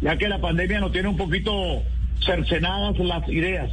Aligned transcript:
ya 0.00 0.16
que 0.16 0.28
la 0.28 0.40
pandemia 0.40 0.80
nos 0.80 0.92
tiene 0.92 1.08
un 1.08 1.16
poquito 1.16 1.52
cercenadas 2.24 2.98
las 2.98 3.28
ideas. 3.28 3.70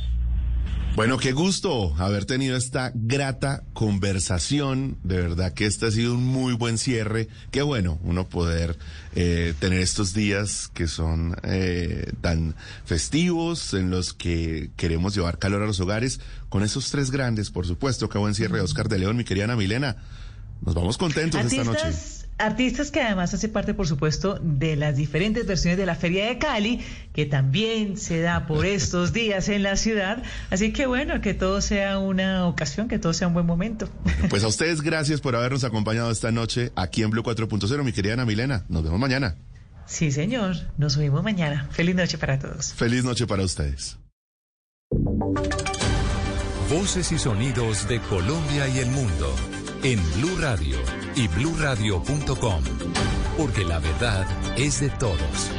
Bueno, 0.96 1.18
qué 1.18 1.32
gusto 1.32 1.96
haber 1.98 2.26
tenido 2.26 2.56
esta 2.56 2.92
grata 2.94 3.64
conversación. 3.74 5.00
De 5.04 5.20
verdad 5.20 5.52
que 5.52 5.66
este 5.66 5.88
ha 5.88 5.92
sido 5.92 6.14
un 6.14 6.24
muy 6.24 6.54
buen 6.54 6.78
cierre. 6.78 7.30
Qué 7.50 7.64
bueno 7.64 7.98
uno 8.04 8.30
poder 8.30 8.78
eh, 9.16 9.56
tener 9.60 9.80
estos 9.80 10.14
días 10.14 10.70
que 10.72 10.86
son 10.86 11.36
eh, 11.42 12.12
tan 12.22 12.54
festivos, 12.86 13.74
en 13.74 13.90
los 13.90 14.14
que 14.14 14.70
queremos 14.78 15.16
llevar 15.16 15.40
calor 15.40 15.64
a 15.64 15.66
los 15.66 15.80
hogares, 15.80 16.20
con 16.50 16.62
esos 16.62 16.92
tres 16.92 17.10
grandes, 17.10 17.50
por 17.50 17.66
supuesto. 17.66 18.08
Qué 18.08 18.20
buen 18.20 18.36
cierre, 18.36 18.62
Oscar 18.62 18.88
de 18.88 19.00
León, 19.00 19.18
mi 19.18 19.24
querida 19.24 19.46
Ana 19.46 19.56
Milena. 19.56 19.98
Nos 20.62 20.76
vamos 20.76 21.00
contentos 21.00 21.44
esta 21.44 21.64
noche. 21.64 21.92
Artistas 22.38 22.90
que 22.90 23.02
además 23.02 23.34
hace 23.34 23.48
parte, 23.48 23.74
por 23.74 23.88
supuesto, 23.88 24.40
de 24.42 24.76
las 24.76 24.96
diferentes 24.96 25.46
versiones 25.46 25.78
de 25.78 25.86
la 25.86 25.96
Feria 25.96 26.26
de 26.28 26.40
Cali, 26.40 26.82
que 27.14 27.26
también 27.26 27.98
se 27.98 28.22
da 28.22 28.48
por 28.48 28.66
estos 28.66 29.14
días 29.14 29.50
en 29.50 29.64
la 29.64 29.78
ciudad. 29.78 30.24
Así 30.50 30.74
que 30.74 30.88
bueno, 30.88 31.22
que 31.22 31.34
todo 31.34 31.62
sea 31.62 32.00
una 32.00 32.48
ocasión, 32.48 32.88
que 32.88 32.98
todo 32.98 33.14
sea 33.14 33.28
un 33.28 33.34
buen 33.34 33.46
momento. 33.46 33.88
Pues 34.30 34.44
a 34.44 34.48
ustedes 34.54 34.82
gracias 34.82 35.22
por 35.22 35.36
habernos 35.36 35.64
acompañado 35.64 36.10
esta 36.12 36.32
noche 36.32 36.72
aquí 36.76 37.04
en 37.04 37.12
Blue 37.12 37.24
4.0, 37.24 37.84
mi 37.84 37.94
querida 37.94 38.14
Ana 38.14 38.26
Milena. 38.26 38.66
Nos 38.68 38.84
vemos 38.84 39.00
mañana. 39.00 39.36
Sí, 39.86 40.12
señor. 40.12 40.56
Nos 40.78 40.98
vemos 40.98 41.24
mañana. 41.24 41.68
Feliz 41.72 41.96
noche 41.96 42.18
para 42.18 42.40
todos. 42.40 42.74
Feliz 42.74 43.04
noche 43.04 43.28
para 43.28 43.44
ustedes. 43.44 43.98
Voces 46.70 47.12
y 47.12 47.20
sonidos 47.20 47.88
de 47.88 48.00
Colombia 48.00 48.68
y 48.68 48.80
el 48.80 48.90
mundo 48.90 49.36
en 49.84 50.00
Blue 50.14 50.38
Radio 50.40 50.78
y 51.16 51.28
bluradio.com, 51.28 52.64
porque 53.38 53.66
la 53.66 53.80
verdad 53.80 54.26
es 54.58 54.80
de 54.80 54.90
todos. 54.90 55.52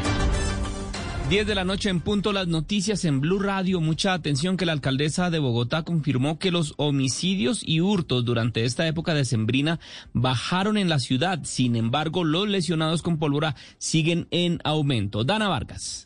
10 1.29 1.47
de 1.47 1.55
la 1.55 1.65
noche 1.65 1.91
en 1.91 2.01
punto 2.01 2.33
las 2.33 2.49
noticias 2.49 3.05
en 3.05 3.21
Blue 3.21 3.39
Radio. 3.39 3.81
Mucha 3.81 4.15
atención 4.15 4.57
que 4.57 4.65
la 4.65 4.73
alcaldesa 4.73 5.29
de 5.29 5.39
Bogotá 5.39 5.83
confirmó 5.83 6.39
que 6.39 6.51
los 6.51 6.73
homicidios 6.79 7.63
y 7.67 7.81
hurtos 7.81 8.25
durante 8.25 8.65
esta 8.65 8.87
época 8.87 9.15
decembrina 9.15 9.79
bajaron 10.15 10.79
en 10.79 10.89
la 10.89 10.99
ciudad. 10.99 11.41
Sin 11.45 11.77
embargo, 11.77 12.25
los 12.25 12.49
lesionados 12.49 13.03
con 13.03 13.19
pólvora 13.19 13.57
siguen 13.79 14.27
en 14.31 14.59
aumento. 14.65 15.25
Dana 15.25 15.49
Vargas. 15.49 16.04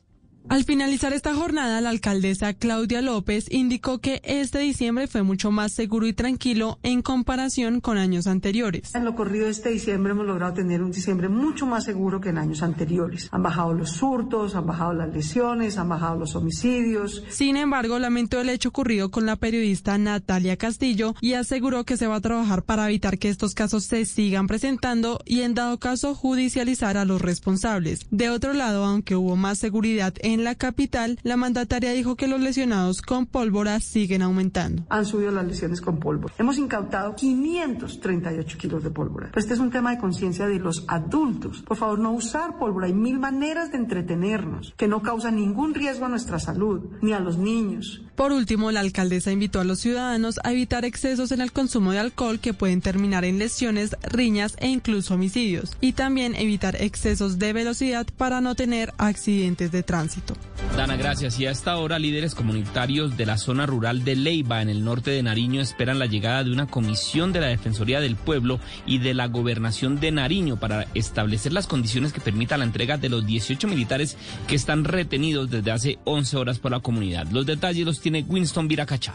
Al 0.51 0.65
finalizar 0.65 1.13
esta 1.13 1.35
jornada, 1.35 1.83
la 1.83 1.91
alcaldesa 1.91 2.55
Claudia 2.55 3.03
López 3.03 3.49
indicó 3.51 3.99
que 3.99 4.23
este 4.25 4.61
diciembre 4.61 5.07
fue 5.07 5.23
mucho 5.23 5.51
más 5.51 5.73
seguro 5.73 6.07
y 6.07 6.15
tranquilo 6.15 6.79
en 6.83 7.03
comparación 7.03 7.81
con 7.83 7.99
años 7.99 8.27
anteriores. 8.27 8.95
En 8.95 9.05
lo 9.05 9.15
corrido 9.15 9.45
de 9.45 9.51
este 9.51 9.69
diciembre 9.69 10.13
hemos 10.13 10.27
logrado 10.27 10.55
tener 10.55 10.83
un 10.83 10.91
diciembre 10.91 11.29
mucho 11.29 11.67
más 11.67 11.85
seguro 11.85 12.23
que 12.23 12.31
en 12.31 12.39
años 12.39 12.63
anteriores. 12.63 13.29
Han 13.31 13.43
bajado 13.43 13.75
los 13.75 14.03
hurtos, 14.03 14.55
han 14.55 14.67
bajado 14.67 14.95
las 14.95 15.13
lesiones, 15.13 15.77
han 15.77 15.91
bajado 15.91 16.19
los 16.19 16.35
homicidios. 16.35 17.23
Sin 17.29 17.59
embargo, 17.59 17.99
lamentó 17.99 18.41
el 18.41 18.49
hecho 18.49 18.71
ocurrido 18.71 19.11
con 19.11 19.27
la 19.27 19.37
periodista 19.37 19.99
Natalia 19.99 20.57
Castillo 20.57 21.15
y 21.21 21.35
aseguró 21.35 21.85
que 21.85 21.99
se 21.99 22.07
va 22.07 22.17
a 22.17 22.21
trabajar 22.23 22.63
para 22.63 22.89
evitar 22.89 23.19
que 23.19 23.29
estos 23.29 23.55
casos 23.55 23.85
se 23.85 24.07
sigan 24.07 24.47
presentando 24.47 25.21
y 25.27 25.43
en 25.43 25.53
dado 25.53 25.79
caso 25.79 26.15
judicializar 26.15 26.97
a 26.97 27.05
los 27.05 27.21
responsables. 27.21 28.07
De 28.11 28.31
otro 28.31 28.55
lado, 28.55 28.87
aunque 28.87 29.15
hubo 29.15 29.37
más 29.37 29.59
seguridad 29.59 30.15
en 30.23 30.38
en 30.39 30.45
la 30.45 30.55
capital, 30.55 31.19
la 31.23 31.37
mandataria 31.37 31.93
dijo 31.93 32.17
que 32.17 32.29
los 32.29 32.41
lesionados 32.41 33.03
con 33.03 33.27
pólvora 33.27 33.81
siguen 33.81 34.23
aumentando. 34.23 34.85
Han 34.89 35.05
subido 35.05 35.31
las 35.31 35.47
lesiones 35.47 35.81
con 35.81 35.99
pólvora. 35.99 36.35
Hemos 36.39 36.59
incautado 36.59 37.15
538 37.17 38.59
kilos 38.59 38.83
de 38.85 38.91
pólvora. 38.91 39.29
Pero 39.29 39.41
este 39.41 39.55
es 39.55 39.61
un 39.61 39.71
tema 39.71 39.91
de 39.91 39.99
conciencia 39.99 40.47
de 40.47 40.59
los 40.59 40.85
adultos. 40.89 41.63
Por 41.63 41.77
favor, 41.77 41.99
no 41.99 42.13
usar 42.13 42.59
pólvora. 42.59 42.87
Hay 42.87 42.95
mil 42.95 43.19
maneras 43.19 43.73
de 43.73 43.79
entretenernos 43.79 44.75
que 44.77 44.89
no 44.89 45.03
causan 45.03 45.37
ningún 45.37 45.75
riesgo 45.75 46.07
a 46.07 46.09
nuestra 46.09 46.39
salud 46.39 46.87
ni 47.03 47.13
a 47.13 47.21
los 47.21 47.39
niños. 47.39 48.03
Por 48.15 48.33
último, 48.33 48.73
la 48.73 48.81
alcaldesa 48.81 49.31
invitó 49.31 49.61
a 49.61 49.65
los 49.65 49.79
ciudadanos 49.79 50.41
a 50.43 50.53
evitar 50.53 50.85
excesos 50.85 51.31
en 51.31 51.41
el 51.41 51.53
consumo 51.53 51.93
de 51.93 52.01
alcohol 52.01 52.41
que 52.41 52.53
pueden 52.53 52.81
terminar 52.81 53.25
en 53.25 53.39
lesiones, 53.39 53.97
riñas 54.03 54.57
e 54.59 54.69
incluso 54.69 55.15
homicidios. 55.15 55.77
Y 55.81 55.93
también 55.93 56.35
evitar 56.35 56.77
excesos 56.83 57.39
de 57.39 57.53
velocidad 57.53 58.07
para 58.17 58.41
no 58.41 58.55
tener 58.55 58.93
accidentes 58.99 59.71
de 59.71 59.83
tránsito. 59.85 60.28
Dana, 60.77 60.97
gracias. 60.97 61.41
Y 61.41 61.47
a 61.47 61.51
esta 61.51 61.77
hora, 61.77 61.99
líderes 61.99 62.35
comunitarios 62.35 63.17
de 63.17 63.27
la 63.27 63.37
zona 63.37 63.67
rural 63.67 64.05
de 64.05 64.15
Leiva, 64.15 64.63
en 64.63 64.69
el 64.69 64.85
norte 64.85 65.11
de 65.11 65.23
Nariño, 65.23 65.61
esperan 65.61 65.99
la 65.99 66.07
llegada 66.07 66.45
de 66.45 66.53
una 66.53 66.67
comisión 66.67 67.33
de 67.33 67.41
la 67.41 67.49
Defensoría 67.49 68.01
del 68.01 68.15
Pueblo 68.15 68.61
y 68.87 68.99
de 68.99 69.13
la 69.13 69.27
Gobernación 69.27 69.99
de 69.99 70.13
Nariño 70.13 70.57
para 70.57 70.87
establecer 70.95 71.53
las 71.53 71.67
condiciones 71.67 72.13
que 72.13 72.21
permitan 72.21 72.61
la 72.61 72.67
entrega 72.67 72.97
de 72.97 73.09
los 73.09 73.27
18 73.27 73.67
militares 73.67 74.17
que 74.47 74.55
están 74.55 74.85
retenidos 74.85 75.51
desde 75.51 75.73
hace 75.73 75.99
11 76.05 76.37
horas 76.37 76.59
por 76.61 76.71
la 76.71 76.81
comunidad. 76.81 77.27
Los 77.33 77.47
detalles 77.47 77.85
los 77.85 78.01
tiene 78.01 78.25
Winston 78.29 78.69
Viracacha. 78.69 79.15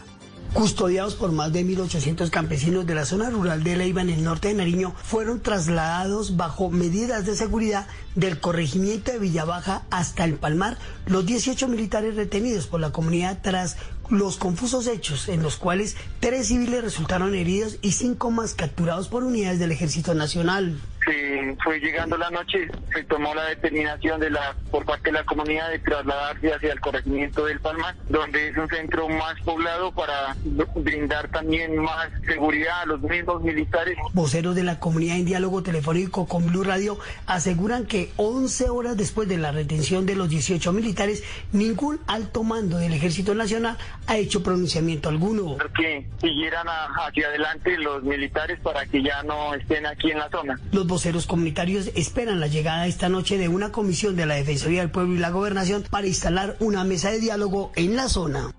Custodiados 0.54 1.16
por 1.16 1.32
más 1.32 1.52
de 1.52 1.66
1.800 1.66 2.30
campesinos 2.30 2.86
de 2.86 2.94
la 2.94 3.04
zona 3.04 3.28
rural 3.28 3.64
de 3.64 3.74
Leiva 3.74 4.02
en 4.02 4.10
el 4.10 4.22
norte 4.22 4.46
de 4.46 4.54
Nariño, 4.54 4.94
fueron 5.02 5.40
trasladados 5.40 6.36
bajo 6.36 6.70
medidas 6.70 7.26
de 7.26 7.34
seguridad 7.34 7.88
del 8.14 8.38
corregimiento 8.38 9.10
de 9.10 9.18
Villabaja 9.18 9.82
hasta 9.90 10.22
el 10.22 10.34
Palmar 10.34 10.78
los 11.06 11.26
18 11.26 11.66
militares 11.66 12.14
retenidos 12.14 12.68
por 12.68 12.78
la 12.78 12.92
comunidad 12.92 13.40
tras 13.42 13.76
los 14.10 14.36
confusos 14.36 14.86
hechos 14.86 15.28
en 15.28 15.42
los 15.42 15.56
cuales 15.56 15.96
tres 16.20 16.48
civiles 16.48 16.82
resultaron 16.82 17.34
heridos 17.34 17.78
y 17.82 17.92
cinco 17.92 18.30
más 18.30 18.54
capturados 18.54 19.08
por 19.08 19.24
unidades 19.24 19.58
del 19.58 19.72
Ejército 19.72 20.14
Nacional. 20.14 20.78
Se 21.04 21.54
fue 21.62 21.80
llegando 21.80 22.16
la 22.16 22.30
noche, 22.30 22.66
se 22.94 23.04
tomó 23.04 23.34
la 23.34 23.44
determinación 23.44 24.18
de 24.20 24.30
la 24.30 24.56
por 24.70 24.86
parte 24.86 25.10
de 25.10 25.12
la 25.12 25.24
comunidad 25.24 25.70
de 25.70 25.78
trasladarse 25.78 26.54
hacia 26.54 26.72
el 26.72 26.80
corregimiento 26.80 27.44
del 27.44 27.60
Palmar, 27.60 27.94
donde 28.08 28.48
es 28.48 28.56
un 28.56 28.68
centro 28.68 29.06
más 29.08 29.38
poblado 29.44 29.92
para 29.92 30.34
brindar 30.74 31.28
también 31.28 31.76
más 31.76 32.08
seguridad 32.26 32.80
a 32.82 32.86
los 32.86 33.02
mismos 33.02 33.42
militares. 33.42 33.98
Voceros 34.14 34.54
de 34.54 34.62
la 34.62 34.80
comunidad 34.80 35.18
en 35.18 35.26
diálogo 35.26 35.62
telefónico 35.62 36.26
con 36.26 36.46
Blue 36.46 36.64
Radio 36.64 36.98
aseguran 37.26 37.84
que 37.84 38.10
11 38.16 38.70
horas 38.70 38.96
después 38.96 39.28
de 39.28 39.36
la 39.36 39.52
retención 39.52 40.06
de 40.06 40.16
los 40.16 40.30
18 40.30 40.72
militares, 40.72 41.22
ningún 41.52 42.00
alto 42.06 42.44
mando 42.44 42.78
del 42.78 42.94
Ejército 42.94 43.34
Nacional 43.34 43.76
ha 44.06 44.16
hecho 44.16 44.42
pronunciamiento 44.42 45.08
alguno. 45.08 45.56
Que 45.76 46.06
siguieran 46.20 46.66
hacia 46.68 47.28
adelante 47.28 47.76
los 47.78 48.02
militares 48.02 48.58
para 48.62 48.86
que 48.86 49.02
ya 49.02 49.22
no 49.22 49.54
estén 49.54 49.86
aquí 49.86 50.10
en 50.10 50.18
la 50.18 50.30
zona. 50.30 50.58
Los 50.72 50.86
voceros 50.86 51.26
comunitarios 51.26 51.90
esperan 51.94 52.40
la 52.40 52.46
llegada 52.46 52.86
esta 52.86 53.08
noche 53.08 53.38
de 53.38 53.48
una 53.48 53.72
comisión 53.72 54.16
de 54.16 54.26
la 54.26 54.34
Defensoría 54.34 54.80
del 54.80 54.90
Pueblo 54.90 55.14
y 55.14 55.18
la 55.18 55.30
Gobernación 55.30 55.84
para 55.88 56.06
instalar 56.06 56.56
una 56.60 56.84
mesa 56.84 57.10
de 57.10 57.20
diálogo 57.20 57.72
en 57.76 57.96
la 57.96 58.08
zona. 58.08 58.52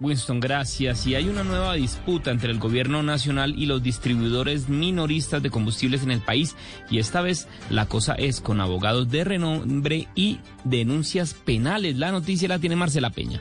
Winston, 0.00 0.40
gracias. 0.40 1.06
Y 1.06 1.14
hay 1.14 1.28
una 1.28 1.44
nueva 1.44 1.74
disputa 1.74 2.30
entre 2.30 2.52
el 2.52 2.58
gobierno 2.58 3.02
nacional 3.02 3.54
y 3.56 3.66
los 3.66 3.82
distribuidores 3.82 4.68
minoristas 4.68 5.42
de 5.42 5.50
combustibles 5.50 6.02
en 6.02 6.10
el 6.10 6.20
país. 6.20 6.56
Y 6.90 6.98
esta 6.98 7.20
vez 7.20 7.48
la 7.70 7.86
cosa 7.86 8.14
es 8.14 8.40
con 8.40 8.60
abogados 8.60 9.10
de 9.10 9.24
renombre 9.24 10.08
y 10.14 10.38
denuncias 10.64 11.34
penales. 11.34 11.96
La 11.96 12.12
noticia 12.12 12.48
la 12.48 12.58
tiene 12.58 12.76
Marcela 12.76 13.10
Peña. 13.10 13.40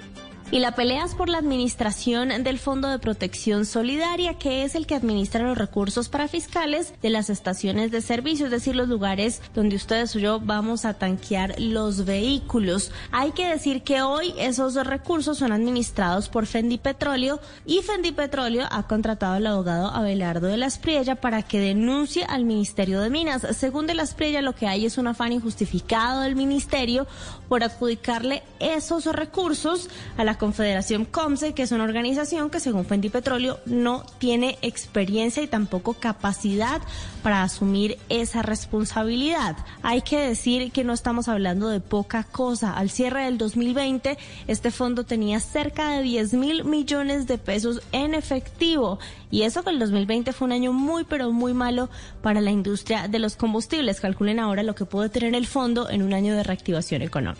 Y 0.49 0.59
la 0.59 0.75
pelea 0.75 1.03
es 1.03 1.13
por 1.13 1.27
la 1.27 1.39
administración 1.39 2.29
del 2.41 2.57
Fondo 2.57 2.88
de 2.88 2.99
Protección 2.99 3.65
Solidaria, 3.65 4.35
que 4.35 4.63
es 4.63 4.75
el 4.75 4.88
que 4.88 4.95
administra 4.95 5.44
los 5.44 5.57
recursos 5.57 6.07
para 6.07 6.29
fiscales 6.29 6.94
de 7.01 7.09
las 7.09 7.29
estaciones 7.29 7.91
de 7.91 7.99
servicio, 7.99 8.45
es 8.45 8.51
decir, 8.51 8.73
los 8.73 8.88
lugares 8.88 9.41
donde 9.53 9.75
ustedes 9.75 10.15
o 10.15 10.19
yo 10.19 10.39
vamos 10.39 10.85
a 10.85 10.94
tanquear 10.94 11.59
los 11.59 12.05
vehículos. 12.05 12.94
Hay 13.11 13.31
que 13.31 13.45
decir 13.45 13.83
que 13.83 14.01
hoy 14.01 14.33
esos 14.38 14.75
recursos 14.75 15.38
son 15.38 15.51
administrados 15.51 16.29
por 16.29 16.45
Fendi 16.45 16.77
Petróleo 16.77 17.41
y 17.65 17.81
Fendi 17.81 18.13
Petróleo 18.13 18.67
ha 18.71 18.88
contratado 18.88 19.33
al 19.33 19.47
abogado 19.47 19.89
Abelardo 19.89 20.47
de 20.47 20.55
la 20.55 20.67
Espriella 20.67 21.15
para 21.15 21.41
que 21.41 21.59
denuncie 21.59 22.23
al 22.23 22.45
Ministerio 22.45 23.01
de 23.01 23.09
Minas. 23.09 23.45
Según 23.57 23.85
de 23.85 23.95
la 23.95 24.03
Espriella, 24.03 24.41
lo 24.41 24.55
que 24.55 24.67
hay 24.67 24.85
es 24.85 24.97
un 24.97 25.07
afán 25.07 25.33
injustificado 25.33 26.21
del 26.21 26.38
Ministerio 26.38 27.05
por 27.49 27.63
adjudicarle 27.63 28.44
esos 28.59 29.05
recursos 29.05 29.89
a 30.17 30.23
la 30.23 30.38
Confederación 30.38 31.05
COMSE, 31.05 31.53
que 31.53 31.63
es 31.63 31.71
una 31.71 31.83
organización 31.83 32.49
que 32.49 32.59
según 32.59 32.85
Fuente 32.85 33.07
y 33.07 33.09
Petróleo 33.09 33.59
no 33.65 34.03
tiene 34.19 34.57
experiencia 34.61 35.44
y 35.44 35.47
tampoco 35.47 35.94
capacidad 35.94 36.81
para 37.23 37.44
asumir 37.44 37.97
esa 38.09 38.41
responsabilidad. 38.41 39.57
Hay 39.83 40.01
que 40.01 40.19
decir 40.19 40.71
que 40.71 40.83
no 40.83 40.94
estamos 40.94 41.27
hablando 41.27 41.69
de 41.69 41.79
poca 41.79 42.23
cosa. 42.23 42.73
Al 42.73 42.89
cierre 42.89 43.25
del 43.25 43.38
2020, 43.38 44.17
este 44.47 44.71
fondo 44.71 45.03
tenía 45.03 45.39
cerca 45.39 45.91
de 45.91 46.03
10 46.03 46.33
mil 46.33 46.63
millones 46.63 47.27
de 47.27 47.38
pesos 47.38 47.81
en 47.91 48.13
efectivo. 48.13 48.99
Y 49.29 49.41
eso 49.44 49.63
que 49.63 49.71
el 49.71 49.79
2020 49.79 50.31
fue 50.31 50.45
un 50.45 50.53
año 50.53 50.73
muy, 50.73 51.03
pero 51.03 51.31
muy 51.31 51.53
malo 51.53 51.89
para 52.21 52.39
la 52.39 52.51
industria 52.51 53.07
de 53.07 53.19
los 53.19 53.35
combustibles. 53.35 53.99
Calculen 53.99 54.39
ahora 54.39 54.63
lo 54.63 54.75
que 54.75 54.85
puede 54.85 55.09
tener 55.09 55.35
el 55.35 55.47
fondo 55.47 55.89
en 55.89 56.01
un 56.01 56.13
año 56.13 56.35
de 56.35 56.44
reactivación 56.44 57.01
económica. 57.01 57.36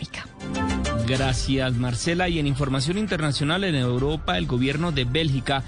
Gracias, 1.08 1.74
Marcela. 1.74 2.28
Y 2.28 2.38
en 2.38 2.46
información 2.46 2.98
internacional, 2.98 3.64
en 3.64 3.74
Europa, 3.74 4.36
el 4.36 4.46
gobierno 4.46 4.92
de 4.92 5.04
Bélgica 5.04 5.64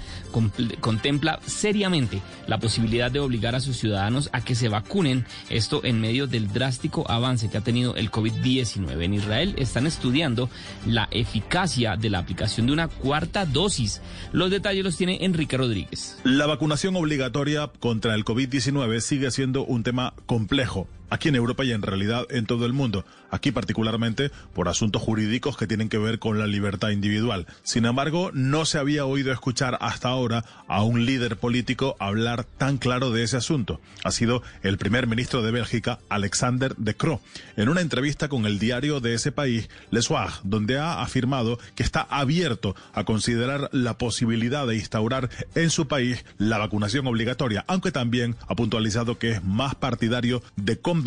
contempla 0.79 1.39
seriamente 1.47 2.21
la 2.45 2.59
posibilidad 2.59 3.09
de 3.09 3.19
obligar 3.19 3.55
a 3.55 3.59
sus 3.59 3.77
ciudadanos 3.77 4.29
a 4.33 4.41
que 4.41 4.53
se 4.53 4.69
vacunen. 4.69 5.25
Esto 5.49 5.83
en 5.83 5.99
medio 5.99 6.27
del 6.27 6.53
drástico 6.53 7.09
avance 7.09 7.49
que 7.49 7.57
ha 7.57 7.61
tenido 7.61 7.95
el 7.95 8.11
COVID-19. 8.11 9.01
En 9.01 9.15
Israel 9.15 9.55
están 9.57 9.87
estudiando 9.87 10.47
la 10.85 11.07
eficacia 11.09 11.97
de 11.97 12.11
la 12.11 12.19
aplicación 12.19 12.67
de 12.67 12.73
una 12.73 12.87
cuarta 12.87 13.47
dosis. 13.47 13.99
Los 14.31 14.51
detalles 14.51 14.83
los 14.83 14.95
tiene 14.95 15.25
Enrique 15.25 15.57
Rodríguez. 15.57 16.19
La 16.23 16.45
vacunación 16.45 16.95
obligatoria 16.95 17.71
contra 17.79 18.13
el 18.13 18.25
COVID-19 18.25 18.99
sigue 18.99 19.31
siendo 19.31 19.65
un 19.65 19.81
tema 19.81 20.13
complejo 20.27 20.87
aquí 21.11 21.27
en 21.29 21.35
Europa 21.35 21.63
y 21.63 21.73
en 21.73 21.83
realidad 21.83 22.25
en 22.31 22.45
todo 22.47 22.65
el 22.65 22.73
mundo, 22.73 23.05
aquí 23.29 23.51
particularmente 23.51 24.31
por 24.53 24.69
asuntos 24.69 25.01
jurídicos 25.01 25.57
que 25.57 25.67
tienen 25.67 25.89
que 25.89 25.97
ver 25.97 26.19
con 26.19 26.39
la 26.39 26.47
libertad 26.47 26.89
individual. 26.89 27.45
Sin 27.63 27.85
embargo, 27.85 28.31
no 28.33 28.65
se 28.65 28.79
había 28.79 29.05
oído 29.05 29.31
escuchar 29.31 29.77
hasta 29.81 30.07
ahora 30.07 30.45
a 30.67 30.83
un 30.83 31.05
líder 31.05 31.37
político 31.37 31.97
hablar 31.99 32.45
tan 32.45 32.77
claro 32.77 33.11
de 33.11 33.23
ese 33.23 33.37
asunto. 33.37 33.81
Ha 34.05 34.11
sido 34.11 34.41
el 34.63 34.77
primer 34.77 35.05
ministro 35.05 35.43
de 35.43 35.51
Bélgica, 35.51 35.99
Alexander 36.07 36.75
De 36.77 36.95
Croo, 36.95 37.21
en 37.57 37.67
una 37.67 37.81
entrevista 37.81 38.29
con 38.29 38.45
el 38.45 38.57
diario 38.57 39.01
de 39.01 39.13
ese 39.13 39.33
país, 39.33 39.69
Le 39.91 40.01
Soir, 40.01 40.29
donde 40.43 40.79
ha 40.79 41.01
afirmado 41.01 41.59
que 41.75 41.83
está 41.83 42.01
abierto 42.09 42.73
a 42.93 43.03
considerar 43.03 43.69
la 43.73 43.97
posibilidad 43.97 44.65
de 44.65 44.75
instaurar 44.75 45.29
en 45.55 45.71
su 45.71 45.89
país 45.89 46.23
la 46.37 46.57
vacunación 46.57 47.05
obligatoria, 47.05 47.65
aunque 47.67 47.91
también 47.91 48.37
ha 48.47 48.55
puntualizado 48.55 49.19
que 49.19 49.31
es 49.31 49.43
más 49.43 49.75
partidario 49.75 50.41
de 50.55 50.79
convencer 50.79 51.00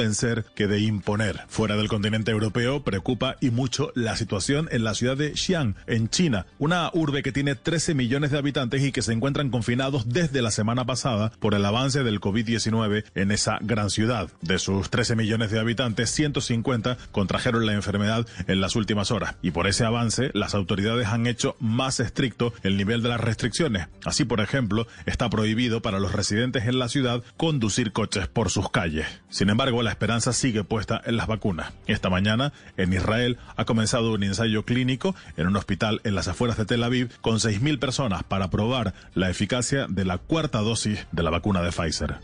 que 0.54 0.66
de 0.66 0.80
imponer. 0.80 1.40
Fuera 1.48 1.76
del 1.76 1.88
continente 1.88 2.30
europeo 2.30 2.82
preocupa 2.82 3.36
y 3.40 3.50
mucho 3.50 3.92
la 3.94 4.16
situación 4.16 4.68
en 4.72 4.82
la 4.82 4.94
ciudad 4.94 5.16
de 5.16 5.36
Xi'an, 5.36 5.76
en 5.86 6.08
China, 6.08 6.46
una 6.58 6.90
urbe 6.92 7.22
que 7.22 7.32
tiene 7.32 7.54
13 7.54 7.94
millones 7.94 8.30
de 8.30 8.38
habitantes 8.38 8.82
y 8.82 8.90
que 8.90 9.02
se 9.02 9.12
encuentran 9.12 9.50
confinados 9.50 10.08
desde 10.08 10.42
la 10.42 10.50
semana 10.50 10.84
pasada 10.84 11.30
por 11.38 11.54
el 11.54 11.64
avance 11.64 12.02
del 12.02 12.20
COVID-19 12.20 13.04
en 13.14 13.30
esa 13.30 13.58
gran 13.60 13.88
ciudad. 13.88 14.28
De 14.40 14.58
sus 14.58 14.90
13 14.90 15.14
millones 15.14 15.50
de 15.52 15.60
habitantes, 15.60 16.10
150 16.10 16.98
contrajeron 17.12 17.64
la 17.64 17.74
enfermedad 17.74 18.26
en 18.48 18.60
las 18.60 18.74
últimas 18.74 19.12
horas 19.12 19.36
y 19.42 19.52
por 19.52 19.68
ese 19.68 19.84
avance 19.84 20.30
las 20.34 20.54
autoridades 20.54 21.06
han 21.06 21.26
hecho 21.26 21.56
más 21.60 22.00
estricto 22.00 22.52
el 22.62 22.76
nivel 22.76 23.02
de 23.02 23.10
las 23.10 23.20
restricciones. 23.20 23.86
Así, 24.04 24.24
por 24.24 24.40
ejemplo, 24.40 24.88
está 25.06 25.30
prohibido 25.30 25.82
para 25.82 26.00
los 26.00 26.12
residentes 26.12 26.64
en 26.66 26.78
la 26.80 26.88
ciudad 26.88 27.22
conducir 27.36 27.92
coches 27.92 28.26
por 28.26 28.50
sus 28.50 28.70
calles. 28.70 29.06
Sin 29.28 29.50
embargo, 29.50 29.83
la 29.84 29.90
esperanza 29.90 30.32
sigue 30.32 30.64
puesta 30.64 31.00
en 31.04 31.16
las 31.16 31.26
vacunas. 31.26 31.72
Esta 31.86 32.10
mañana, 32.10 32.52
en 32.76 32.92
Israel, 32.92 33.38
ha 33.56 33.64
comenzado 33.64 34.12
un 34.12 34.22
ensayo 34.22 34.64
clínico 34.64 35.14
en 35.36 35.46
un 35.46 35.56
hospital 35.56 36.00
en 36.04 36.14
las 36.14 36.28
afueras 36.28 36.56
de 36.56 36.64
Tel 36.64 36.82
Aviv 36.82 37.10
con 37.20 37.36
6.000 37.36 37.78
personas 37.78 38.24
para 38.24 38.50
probar 38.50 38.94
la 39.14 39.30
eficacia 39.30 39.86
de 39.88 40.04
la 40.04 40.18
cuarta 40.18 40.60
dosis 40.60 41.06
de 41.12 41.22
la 41.22 41.30
vacuna 41.30 41.62
de 41.62 41.70
Pfizer. 41.70 42.16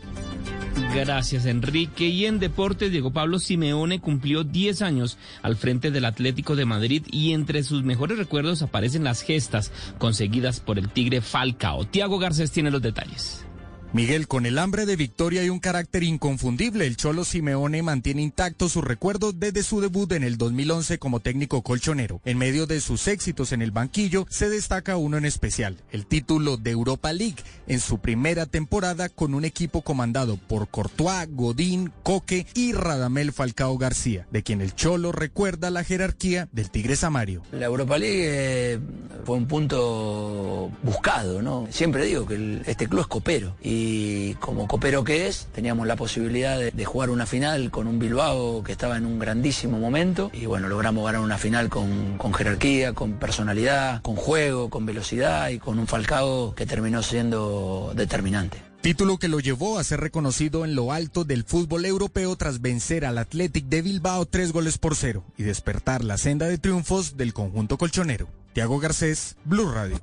Gracias, 0.93 1.45
Enrique. 1.45 2.07
Y 2.07 2.25
en 2.25 2.39
deportes, 2.39 2.91
Diego 2.91 3.11
Pablo 3.11 3.39
Simeone 3.39 4.01
cumplió 4.01 4.43
10 4.43 4.81
años 4.81 5.17
al 5.41 5.55
frente 5.55 5.89
del 5.89 6.03
Atlético 6.03 6.55
de 6.55 6.65
Madrid 6.65 7.03
y 7.09 7.31
entre 7.31 7.63
sus 7.63 7.83
mejores 7.83 8.17
recuerdos 8.17 8.61
aparecen 8.61 9.05
las 9.05 9.21
gestas 9.21 9.71
conseguidas 9.97 10.59
por 10.59 10.77
el 10.77 10.89
Tigre 10.89 11.21
Falcao. 11.21 11.85
Tiago 11.85 12.19
Garcés 12.19 12.51
tiene 12.51 12.71
los 12.71 12.81
detalles. 12.81 13.45
Miguel, 13.93 14.29
con 14.29 14.45
el 14.45 14.57
hambre 14.57 14.85
de 14.85 14.95
victoria 14.95 15.43
y 15.43 15.49
un 15.49 15.59
carácter 15.59 16.03
inconfundible, 16.03 16.87
el 16.87 16.95
Cholo 16.95 17.25
Simeone 17.25 17.83
mantiene 17.83 18.21
intactos 18.21 18.71
sus 18.71 18.85
recuerdos 18.85 19.37
desde 19.37 19.63
su 19.63 19.81
debut 19.81 20.09
en 20.13 20.23
el 20.23 20.37
2011 20.37 20.97
como 20.97 21.19
técnico 21.19 21.61
colchonero. 21.61 22.21
En 22.23 22.37
medio 22.37 22.67
de 22.67 22.79
sus 22.79 23.09
éxitos 23.09 23.51
en 23.51 23.61
el 23.61 23.71
banquillo, 23.71 24.25
se 24.29 24.49
destaca 24.49 24.95
uno 24.95 25.17
en 25.17 25.25
especial, 25.25 25.75
el 25.91 26.05
título 26.05 26.55
de 26.55 26.71
Europa 26.71 27.11
League 27.11 27.43
en 27.67 27.81
su 27.81 27.97
primera 27.97 28.45
temporada 28.45 29.09
con 29.09 29.33
un 29.33 29.43
equipo 29.43 29.81
comandado 29.81 30.37
por 30.37 30.69
Courtois, 30.69 31.27
Godín, 31.29 31.91
Coque 32.01 32.47
y 32.53 32.71
Radamel 32.71 33.33
Falcao 33.33 33.77
García, 33.77 34.25
de 34.31 34.41
quien 34.41 34.61
el 34.61 34.73
Cholo 34.73 35.11
recuerda 35.11 35.69
la 35.69 35.83
jerarquía 35.83 36.47
del 36.53 36.71
Tigre 36.71 36.95
Samario. 36.95 37.41
La 37.51 37.65
Europa 37.65 37.97
League 37.97 38.23
eh, 38.23 38.79
fue 39.25 39.35
un 39.35 39.47
punto 39.47 40.71
buscado, 40.81 41.41
¿no? 41.41 41.67
Siempre 41.71 42.05
digo 42.05 42.25
que 42.25 42.61
este 42.67 42.87
club 42.87 43.01
es 43.01 43.07
copero 43.07 43.57
y 43.61 43.80
y 43.81 44.35
como 44.35 44.67
copero 44.67 45.03
que 45.03 45.27
es, 45.27 45.47
teníamos 45.53 45.87
la 45.87 45.95
posibilidad 45.95 46.59
de, 46.59 46.85
jugar 46.85 47.09
una 47.09 47.25
final 47.25 47.71
con 47.71 47.87
un 47.87 47.99
Bilbao 47.99 48.63
que 48.63 48.71
estaba 48.71 48.97
en 48.97 49.05
un 49.05 49.17
grandísimo 49.17 49.79
momento 49.79 50.29
y 50.33 50.45
bueno, 50.45 50.67
logramos 50.67 51.05
ganar 51.05 51.21
una 51.21 51.37
final 51.37 51.69
con, 51.69 52.17
con 52.17 52.33
jerarquía, 52.33 52.93
con 52.93 53.13
personalidad, 53.13 54.01
con 54.01 54.15
juego, 54.15 54.69
con 54.69 54.85
velocidad 54.85 55.49
y 55.49 55.59
con 55.59 55.79
un 55.79 55.87
Falcao 55.87 56.53
que 56.55 56.65
terminó 56.65 57.01
siendo 57.01 57.93
determinante. 57.95 58.61
Título 58.81 59.17
que 59.17 59.27
lo 59.27 59.39
llevó 59.39 59.77
a 59.77 59.83
ser 59.83 59.99
reconocido 59.99 60.65
en 60.65 60.75
lo 60.75 60.91
alto 60.91 61.23
del 61.23 61.43
fútbol 61.43 61.85
europeo 61.85 62.35
tras 62.35 62.61
vencer 62.61 63.05
al 63.05 63.19
Athletic 63.19 63.65
de 63.65 63.83
Bilbao 63.83 64.25
tres 64.25 64.51
goles 64.51 64.79
por 64.79 64.95
cero 64.95 65.23
y 65.37 65.43
despertar 65.43 66.03
la 66.03 66.17
senda 66.17 66.47
de 66.47 66.57
triunfos 66.57 67.15
del 67.15 67.33
conjunto 67.33 67.77
colchonero. 67.77 68.27
Tiago 68.53 68.79
Garcés, 68.79 69.37
Blue 69.45 69.71
Radio. 69.71 70.01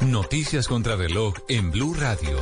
Noticias 0.00 0.68
contra 0.68 0.96
reloj 0.96 1.34
en 1.48 1.72
Blue 1.72 1.94
Radio. 1.94 2.38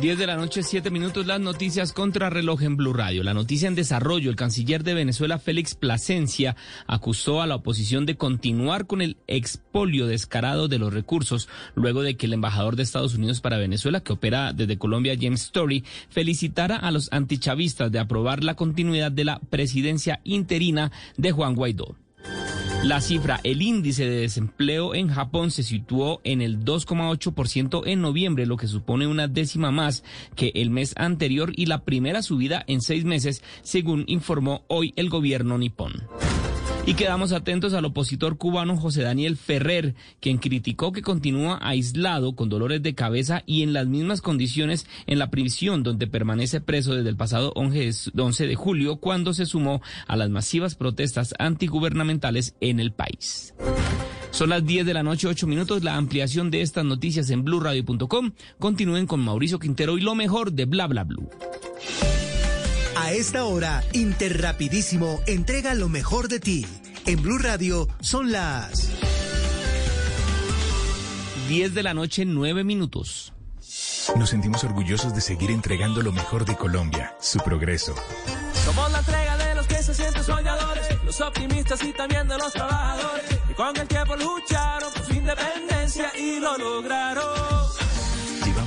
10 0.00 0.18
de 0.18 0.26
la 0.26 0.36
noche, 0.36 0.62
7 0.62 0.90
minutos, 0.90 1.26
las 1.26 1.38
noticias 1.38 1.92
contra 1.92 2.30
reloj 2.30 2.62
en 2.62 2.76
Blue 2.76 2.94
Radio. 2.94 3.22
La 3.22 3.34
noticia 3.34 3.68
en 3.68 3.74
desarrollo, 3.74 4.30
el 4.30 4.36
canciller 4.36 4.82
de 4.82 4.94
Venezuela, 4.94 5.38
Félix 5.38 5.74
Plasencia, 5.74 6.56
acusó 6.86 7.42
a 7.42 7.46
la 7.46 7.56
oposición 7.56 8.06
de 8.06 8.16
continuar 8.16 8.86
con 8.86 9.02
el 9.02 9.16
expolio 9.26 10.06
descarado 10.06 10.66
de 10.66 10.78
los 10.78 10.92
recursos, 10.92 11.48
luego 11.74 12.02
de 12.02 12.16
que 12.16 12.26
el 12.26 12.32
embajador 12.32 12.74
de 12.74 12.82
Estados 12.82 13.14
Unidos 13.14 13.40
para 13.40 13.58
Venezuela, 13.58 14.00
que 14.00 14.14
opera 14.14 14.52
desde 14.52 14.78
Colombia, 14.78 15.16
James 15.20 15.42
Story, 15.42 15.84
felicitara 16.08 16.76
a 16.76 16.90
los 16.90 17.12
antichavistas 17.12 17.92
de 17.92 17.98
aprobar 17.98 18.42
la 18.42 18.54
continuidad 18.54 19.12
de 19.12 19.26
la 19.26 19.40
presidencia 19.40 20.20
interina 20.24 20.90
de 21.16 21.32
Juan 21.32 21.54
Guaidó. 21.54 21.96
La 22.84 23.00
cifra, 23.00 23.38
el 23.44 23.62
índice 23.62 24.08
de 24.08 24.22
desempleo 24.22 24.96
en 24.96 25.06
Japón 25.06 25.52
se 25.52 25.62
situó 25.62 26.20
en 26.24 26.42
el 26.42 26.64
2,8% 26.64 27.84
en 27.86 28.00
noviembre, 28.00 28.44
lo 28.44 28.56
que 28.56 28.66
supone 28.66 29.06
una 29.06 29.28
décima 29.28 29.70
más 29.70 30.02
que 30.34 30.50
el 30.56 30.70
mes 30.70 30.92
anterior 30.96 31.52
y 31.54 31.66
la 31.66 31.84
primera 31.84 32.22
subida 32.22 32.64
en 32.66 32.80
seis 32.80 33.04
meses, 33.04 33.44
según 33.62 34.02
informó 34.08 34.64
hoy 34.66 34.94
el 34.96 35.10
gobierno 35.10 35.58
nipón. 35.58 35.92
Y 36.84 36.94
quedamos 36.94 37.30
atentos 37.32 37.74
al 37.74 37.84
opositor 37.84 38.38
cubano 38.38 38.76
José 38.76 39.02
Daniel 39.02 39.36
Ferrer, 39.36 39.94
quien 40.18 40.38
criticó 40.38 40.90
que 40.90 41.00
continúa 41.00 41.60
aislado 41.62 42.34
con 42.34 42.48
dolores 42.48 42.82
de 42.82 42.96
cabeza 42.96 43.44
y 43.46 43.62
en 43.62 43.72
las 43.72 43.86
mismas 43.86 44.20
condiciones 44.20 44.86
en 45.06 45.20
la 45.20 45.30
prisión 45.30 45.84
donde 45.84 46.08
permanece 46.08 46.60
preso 46.60 46.96
desde 46.96 47.08
el 47.08 47.16
pasado 47.16 47.52
11 47.54 48.46
de 48.46 48.54
julio 48.56 48.96
cuando 48.96 49.32
se 49.32 49.46
sumó 49.46 49.80
a 50.08 50.16
las 50.16 50.28
masivas 50.28 50.74
protestas 50.74 51.34
antigubernamentales 51.38 52.56
en 52.60 52.80
el 52.80 52.92
país. 52.92 53.54
Son 54.32 54.48
las 54.48 54.66
10 54.66 54.84
de 54.84 54.94
la 54.94 55.04
noche, 55.04 55.28
8 55.28 55.46
minutos. 55.46 55.84
La 55.84 55.96
ampliación 55.96 56.50
de 56.50 56.62
estas 56.62 56.84
noticias 56.84 57.30
en 57.30 57.44
blurradio.com. 57.44 58.32
Continúen 58.58 59.06
con 59.06 59.20
Mauricio 59.20 59.60
Quintero 59.60 59.98
y 59.98 60.00
lo 60.00 60.16
mejor 60.16 60.52
de 60.52 60.64
Bla 60.64 60.88
Bla 60.88 61.04
Blue. 61.04 61.28
A 62.96 63.12
esta 63.12 63.44
hora, 63.44 63.82
Interrapidísimo 63.92 65.20
entrega 65.26 65.74
lo 65.74 65.88
mejor 65.88 66.28
de 66.28 66.40
ti. 66.40 66.66
En 67.06 67.22
Blue 67.22 67.38
Radio 67.38 67.88
son 68.00 68.30
las 68.30 68.90
10 71.48 71.74
de 71.74 71.82
la 71.82 71.94
noche, 71.94 72.24
9 72.24 72.64
minutos. 72.64 73.32
Nos 74.16 74.30
sentimos 74.30 74.62
orgullosos 74.64 75.14
de 75.14 75.20
seguir 75.20 75.50
entregando 75.50 76.02
lo 76.02 76.12
mejor 76.12 76.44
de 76.44 76.56
Colombia, 76.56 77.16
su 77.20 77.38
progreso. 77.38 77.94
Somos 78.64 78.92
la 78.92 78.98
entrega 78.98 79.36
de 79.38 79.54
los 79.54 79.66
que 79.66 79.82
se 79.82 79.94
sienten 79.94 80.22
soñadores, 80.22 81.02
los 81.04 81.20
optimistas 81.20 81.82
y 81.82 81.92
también 81.92 82.28
de 82.28 82.36
los 82.36 82.52
trabajadores, 82.52 83.24
que 83.48 83.54
con 83.54 83.76
el 83.76 83.88
tiempo 83.88 84.16
lucharon 84.16 84.92
por 84.92 85.04
su 85.04 85.14
independencia 85.14 86.12
y 86.18 86.40
lo 86.40 86.58
lograron. 86.58 87.72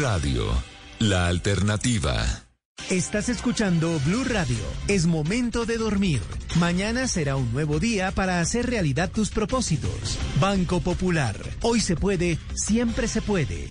Radio, 0.00 0.46
la 0.98 1.26
alternativa. 1.26 2.24
Estás 2.88 3.28
escuchando 3.28 4.00
Blue 4.06 4.24
Radio. 4.24 4.56
Es 4.88 5.06
momento 5.06 5.66
de 5.66 5.76
dormir. 5.76 6.22
Mañana 6.58 7.06
será 7.06 7.36
un 7.36 7.52
nuevo 7.52 7.78
día 7.78 8.10
para 8.10 8.40
hacer 8.40 8.66
realidad 8.66 9.10
tus 9.10 9.28
propósitos. 9.28 10.18
Banco 10.40 10.80
Popular. 10.80 11.36
Hoy 11.60 11.80
se 11.80 11.96
puede, 11.96 12.38
siempre 12.54 13.08
se 13.08 13.20
puede. 13.20 13.70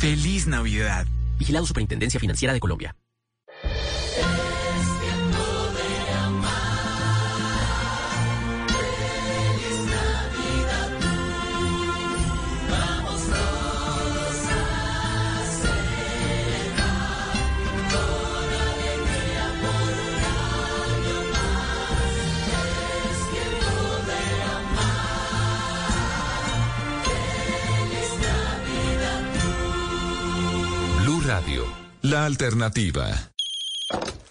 Feliz 0.00 0.46
Navidad. 0.46 1.06
Vigilado 1.38 1.66
Superintendencia 1.66 2.18
Financiera 2.18 2.54
de 2.54 2.60
Colombia. 2.60 2.96
La 32.10 32.24
alternativa. 32.24 33.30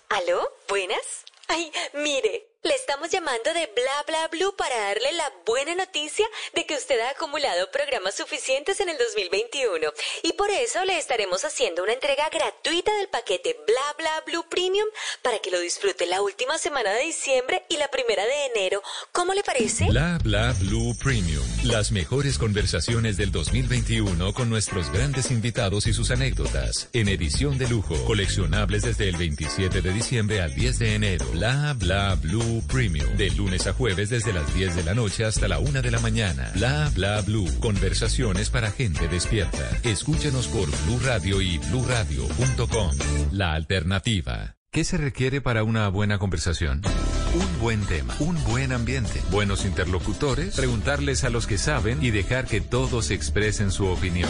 ¿Aló? 0.09 0.41
¿Buenas? 0.67 1.23
Ay, 1.47 1.68
mire, 1.93 2.49
le 2.61 2.75
estamos 2.75 3.09
llamando 3.09 3.53
de 3.53 3.69
Bla 3.73 4.03
Bla 4.05 4.27
Blue 4.27 4.53
para 4.57 4.77
darle 4.77 5.13
la 5.13 5.31
buena 5.45 5.75
noticia 5.75 6.25
de 6.53 6.65
que 6.65 6.75
usted 6.75 6.99
ha 6.99 7.11
acumulado 7.11 7.71
programas 7.71 8.15
suficientes 8.15 8.81
en 8.81 8.89
el 8.89 8.97
2021 8.97 9.87
y 10.23 10.33
por 10.33 10.51
eso 10.51 10.83
le 10.83 10.97
estaremos 10.97 11.45
haciendo 11.45 11.83
una 11.83 11.93
entrega 11.93 12.27
gratuita 12.29 12.93
del 12.97 13.07
paquete 13.07 13.55
Bla 13.65 13.95
Bla 13.97 14.23
Blue 14.25 14.45
Premium 14.49 14.87
para 15.21 15.39
que 15.39 15.51
lo 15.51 15.59
disfrute 15.61 16.05
la 16.05 16.21
última 16.21 16.57
semana 16.57 16.91
de 16.91 17.05
diciembre 17.05 17.63
y 17.69 17.77
la 17.77 17.89
primera 17.89 18.25
de 18.25 18.47
enero. 18.47 18.83
¿Cómo 19.13 19.33
le 19.33 19.43
parece? 19.43 19.85
Bla 19.85 20.19
Bla 20.21 20.53
Blue 20.59 20.97
Premium. 21.01 21.45
Las 21.63 21.93
mejores 21.93 22.37
conversaciones 22.37 23.15
del 23.15 23.31
2021 23.31 24.33
con 24.33 24.49
nuestros 24.49 24.91
grandes 24.91 25.31
invitados 25.31 25.87
y 25.87 25.93
sus 25.93 26.11
anécdotas. 26.11 26.89
En 26.91 27.07
edición 27.07 27.57
de 27.57 27.69
lujo. 27.69 27.95
Coleccionables 28.03 28.83
desde 28.83 29.07
el 29.07 29.15
27 29.15 29.81
de 29.81 29.93
diciembre 29.93 30.41
al 30.41 30.53
10 30.53 30.79
de 30.79 30.95
enero. 30.95 31.25
Bla 31.31 31.73
Bla 31.79 32.15
Blue 32.15 32.61
Premium. 32.67 33.15
De 33.15 33.31
lunes 33.31 33.65
a 33.65 33.73
jueves 33.73 34.09
desde 34.09 34.33
las 34.33 34.53
10 34.53 34.75
de 34.75 34.83
la 34.83 34.93
noche 34.93 35.23
hasta 35.25 35.47
la 35.47 35.59
1 35.59 35.81
de 35.81 35.91
la 35.91 35.99
mañana. 35.99 36.51
Bla 36.53 36.91
Bla 36.93 37.21
Blue. 37.21 37.47
Conversaciones 37.59 38.49
para 38.49 38.69
gente 38.69 39.07
despierta. 39.07 39.69
Escúchanos 39.83 40.47
por 40.47 40.69
Blue 40.85 40.99
Radio 41.03 41.41
y 41.41 41.57
bluradio.com. 41.57 42.91
La 43.31 43.53
alternativa. 43.53 44.57
¿Qué 44.71 44.83
se 44.83 44.97
requiere 44.97 45.41
para 45.41 45.63
una 45.63 45.87
buena 45.87 46.19
conversación? 46.19 46.81
Un 47.33 47.59
buen 47.59 47.81
tema, 47.85 48.15
un 48.19 48.43
buen 48.43 48.71
ambiente, 48.71 49.19
buenos 49.31 49.65
interlocutores, 49.65 50.55
preguntarles 50.55 51.23
a 51.23 51.31
los 51.31 51.47
que 51.47 51.57
saben 51.57 52.03
y 52.03 52.11
dejar 52.11 52.45
que 52.45 52.61
todos 52.61 53.09
expresen 53.09 53.71
su 53.71 53.87
opinión. 53.87 54.29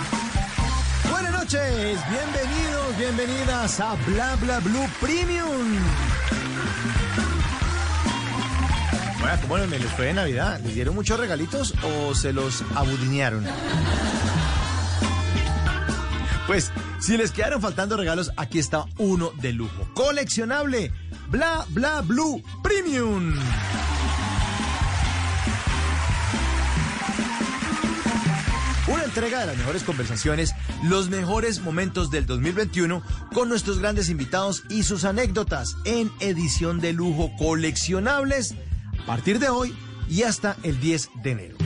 Noches, 1.53 1.99
bienvenidos, 2.09 2.97
bienvenidas 2.97 3.79
a 3.81 3.95
Bla 4.07 4.37
Bla 4.37 4.59
Blue 4.59 4.87
Premium. 5.01 5.79
Bueno, 9.19 9.37
¿cómo 9.41 9.57
les 9.57 9.69
les 9.69 9.91
fue 9.91 10.05
de 10.05 10.13
Navidad? 10.13 10.61
¿Les 10.63 10.75
dieron 10.75 10.95
muchos 10.95 11.19
regalitos 11.19 11.73
o 11.83 12.15
se 12.15 12.31
los 12.31 12.63
abudinearon? 12.73 13.45
Pues 16.47 16.71
si 17.01 17.17
les 17.17 17.31
quedaron 17.31 17.61
faltando 17.61 17.97
regalos, 17.97 18.31
aquí 18.37 18.57
está 18.57 18.85
uno 18.97 19.31
de 19.41 19.51
lujo. 19.51 19.89
Coleccionable. 19.93 20.93
Bla 21.27 21.65
Bla 21.69 21.99
Blue 21.99 22.41
Premium. 22.63 23.33
Entrega 29.11 29.41
de 29.41 29.47
las 29.47 29.57
mejores 29.57 29.83
conversaciones, 29.83 30.55
los 30.83 31.09
mejores 31.09 31.59
momentos 31.59 32.11
del 32.11 32.25
2021 32.25 33.03
con 33.33 33.49
nuestros 33.49 33.79
grandes 33.79 34.09
invitados 34.09 34.63
y 34.69 34.83
sus 34.83 35.03
anécdotas 35.03 35.75
en 35.83 36.09
edición 36.21 36.79
de 36.79 36.93
lujo 36.93 37.29
coleccionables 37.37 38.55
a 39.03 39.05
partir 39.05 39.39
de 39.39 39.49
hoy 39.49 39.75
y 40.07 40.23
hasta 40.23 40.55
el 40.63 40.79
10 40.79 41.09
de 41.23 41.31
enero. 41.31 41.57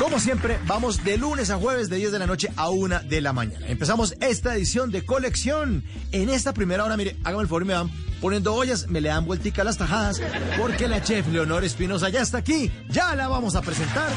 Como 0.00 0.18
siempre, 0.18 0.58
vamos 0.66 1.04
de 1.04 1.18
lunes 1.18 1.50
a 1.50 1.56
jueves 1.56 1.90
de 1.90 1.96
10 1.96 2.12
de 2.12 2.18
la 2.18 2.26
noche 2.26 2.48
a 2.56 2.70
1 2.70 3.00
de 3.00 3.20
la 3.20 3.34
mañana. 3.34 3.66
Empezamos 3.68 4.14
esta 4.22 4.54
edición 4.54 4.90
de 4.90 5.04
colección. 5.04 5.84
En 6.10 6.30
esta 6.30 6.54
primera 6.54 6.86
hora, 6.86 6.96
mire, 6.96 7.18
hágame 7.22 7.42
el 7.42 7.48
favor 7.48 7.64
y 7.64 7.66
me 7.66 7.74
van 7.74 7.90
poniendo 8.18 8.54
ollas, 8.54 8.88
me 8.88 9.02
le 9.02 9.10
dan 9.10 9.26
vueltica 9.26 9.60
a 9.60 9.66
las 9.66 9.76
tajadas, 9.76 10.22
porque 10.56 10.88
la 10.88 11.02
chef 11.02 11.28
Leonor 11.28 11.64
Espinosa 11.64 12.08
ya 12.08 12.22
está 12.22 12.38
aquí. 12.38 12.72
Ya 12.88 13.14
la 13.14 13.28
vamos 13.28 13.56
a 13.56 13.60
presentar. 13.60 14.10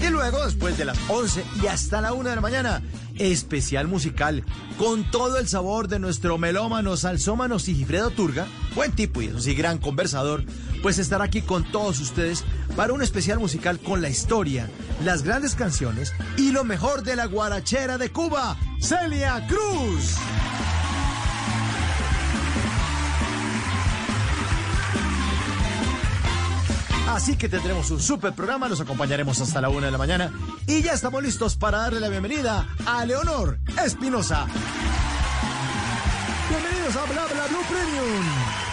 Y 0.00 0.10
luego, 0.10 0.44
después 0.44 0.78
de 0.78 0.84
las 0.84 0.98
11 1.08 1.44
y 1.60 1.66
hasta 1.66 2.00
la 2.00 2.12
1 2.12 2.28
de 2.28 2.36
la 2.36 2.40
mañana, 2.40 2.82
especial 3.18 3.88
musical 3.88 4.44
con 4.78 5.10
todo 5.10 5.38
el 5.38 5.48
sabor 5.48 5.88
de 5.88 5.98
nuestro 5.98 6.38
melómano, 6.38 6.96
salsómano 6.96 7.58
Sigifredo 7.58 8.10
Turga, 8.10 8.46
buen 8.74 8.92
tipo 8.92 9.22
y 9.22 9.26
eso 9.26 9.40
sí, 9.40 9.54
gran 9.54 9.78
conversador, 9.78 10.44
pues 10.82 10.98
estará 10.98 11.24
aquí 11.24 11.42
con 11.42 11.64
todos 11.70 12.00
ustedes 12.00 12.44
para 12.76 12.92
un 12.92 13.02
especial 13.02 13.38
musical 13.38 13.78
con 13.78 14.02
la 14.02 14.08
historia, 14.08 14.70
las 15.04 15.22
grandes 15.22 15.54
canciones 15.54 16.12
y 16.36 16.52
lo 16.52 16.64
mejor 16.64 17.02
de 17.02 17.16
la 17.16 17.26
guarachera 17.26 17.98
de 17.98 18.10
Cuba, 18.10 18.56
Celia 18.80 19.46
Cruz. 19.46 20.16
Así 27.10 27.36
que 27.36 27.48
tendremos 27.48 27.90
un 27.90 28.00
super 28.00 28.32
programa, 28.32 28.68
nos 28.68 28.80
acompañaremos 28.80 29.40
hasta 29.40 29.60
la 29.60 29.68
una 29.68 29.86
de 29.86 29.92
la 29.92 29.98
mañana 29.98 30.32
y 30.66 30.80
ya 30.80 30.92
estamos 30.92 31.20
listos 31.22 31.56
para 31.56 31.78
darle 31.78 31.98
la 31.98 32.08
bienvenida 32.08 32.68
a 32.86 33.04
Leonor 33.04 33.58
Espinosa. 33.84 34.46
Bienvenidos 36.48 36.96
a 36.96 37.04
Bla 37.06 37.26
Bla 37.26 37.46
Blue 37.48 37.64
Premium. 37.68 38.69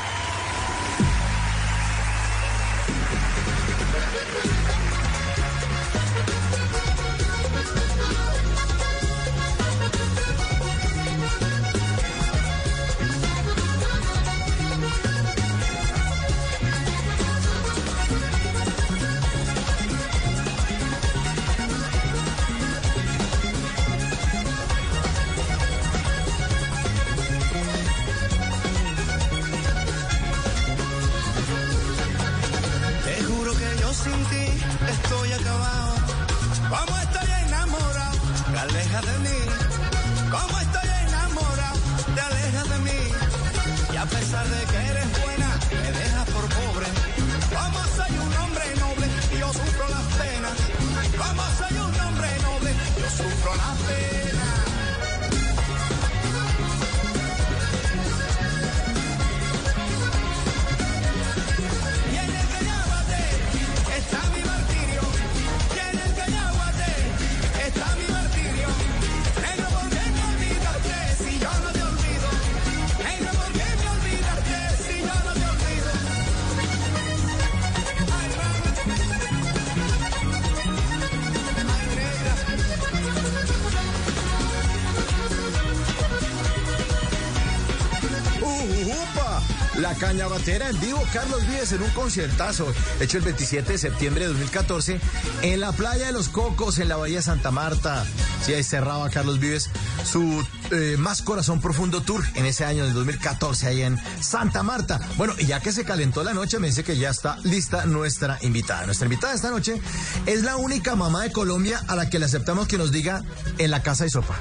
En 90.70 90.80
vivo, 90.82 91.02
Carlos 91.14 91.48
Vives 91.48 91.72
en 91.72 91.82
un 91.82 91.90
conciertazo, 91.92 92.68
hecho 93.00 93.18
el 93.18 93.24
27 93.24 93.74
de 93.74 93.78
septiembre 93.78 94.24
de 94.24 94.28
2014 94.34 95.00
en 95.42 95.60
la 95.60 95.72
playa 95.72 96.08
de 96.08 96.12
los 96.12 96.28
Cocos, 96.28 96.80
en 96.80 96.90
la 96.90 96.98
Bahía 96.98 97.18
de 97.18 97.22
Santa 97.22 97.52
Marta. 97.52 98.06
Sí, 98.46 98.54
ahí 98.54 98.64
cerraba 98.64 99.10
Carlos 99.10 99.40
Vives 99.40 99.70
su 100.04 100.46
eh, 100.72 100.96
Más 100.98 101.22
Corazón 101.22 101.62
Profundo 101.62 102.02
Tour 102.02 102.24
en 102.36 102.46
ese 102.46 102.66
año 102.66 102.84
del 102.84 102.94
2014, 102.94 103.68
ahí 103.68 103.82
en 103.84 103.98
Santa 104.22 104.62
Marta. 104.62 105.00
Bueno, 105.16 105.34
y 105.38 105.46
ya 105.46 105.62
que 105.62 105.72
se 105.72 105.86
calentó 105.86 106.24
la 106.24 106.34
noche, 106.34 106.60
me 106.60 106.68
dice 106.68 106.84
que 106.84 106.98
ya 106.98 107.12
está 107.12 107.38
lista 107.44 107.86
nuestra 107.86 108.38
invitada. 108.42 108.86
Nuestra 108.86 109.06
invitada 109.06 109.34
esta 109.34 109.50
noche 109.50 109.82
es 110.26 110.44
la 110.44 110.58
única 110.58 110.96
mamá 110.96 111.24
de 111.24 111.32
Colombia 111.32 111.82
a 111.88 111.96
la 111.96 112.10
que 112.10 112.20
le 112.20 112.26
aceptamos 112.26 112.68
que 112.68 112.78
nos 112.78 112.92
diga 112.92 113.24
en 113.58 113.72
la 113.72 113.84
casa 113.84 114.06
y 114.06 114.10
sopa. 114.10 114.36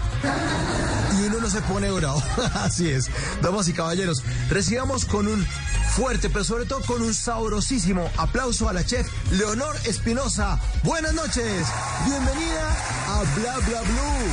Se 1.50 1.62
pone 1.62 1.90
bravo. 1.92 2.20
Así 2.54 2.90
es. 2.90 3.09
Damas 3.40 3.68
y 3.68 3.72
caballeros, 3.72 4.24
recibamos 4.50 5.04
con 5.04 5.28
un 5.28 5.46
fuerte, 5.92 6.28
pero 6.28 6.42
sobre 6.42 6.64
todo 6.64 6.80
con 6.80 7.02
un 7.02 7.14
sabrosísimo 7.14 8.11
aplauso 8.16 8.68
a 8.68 8.72
la 8.72 8.85
chef 8.85 9.06
Leonor 9.30 9.76
Espinosa. 9.85 10.59
Buenas 10.82 11.14
noches. 11.14 11.68
Bienvenida 12.04 12.76
a 13.06 13.22
Bla 13.37 13.59
Bla 13.59 13.80
Blue. 13.82 14.26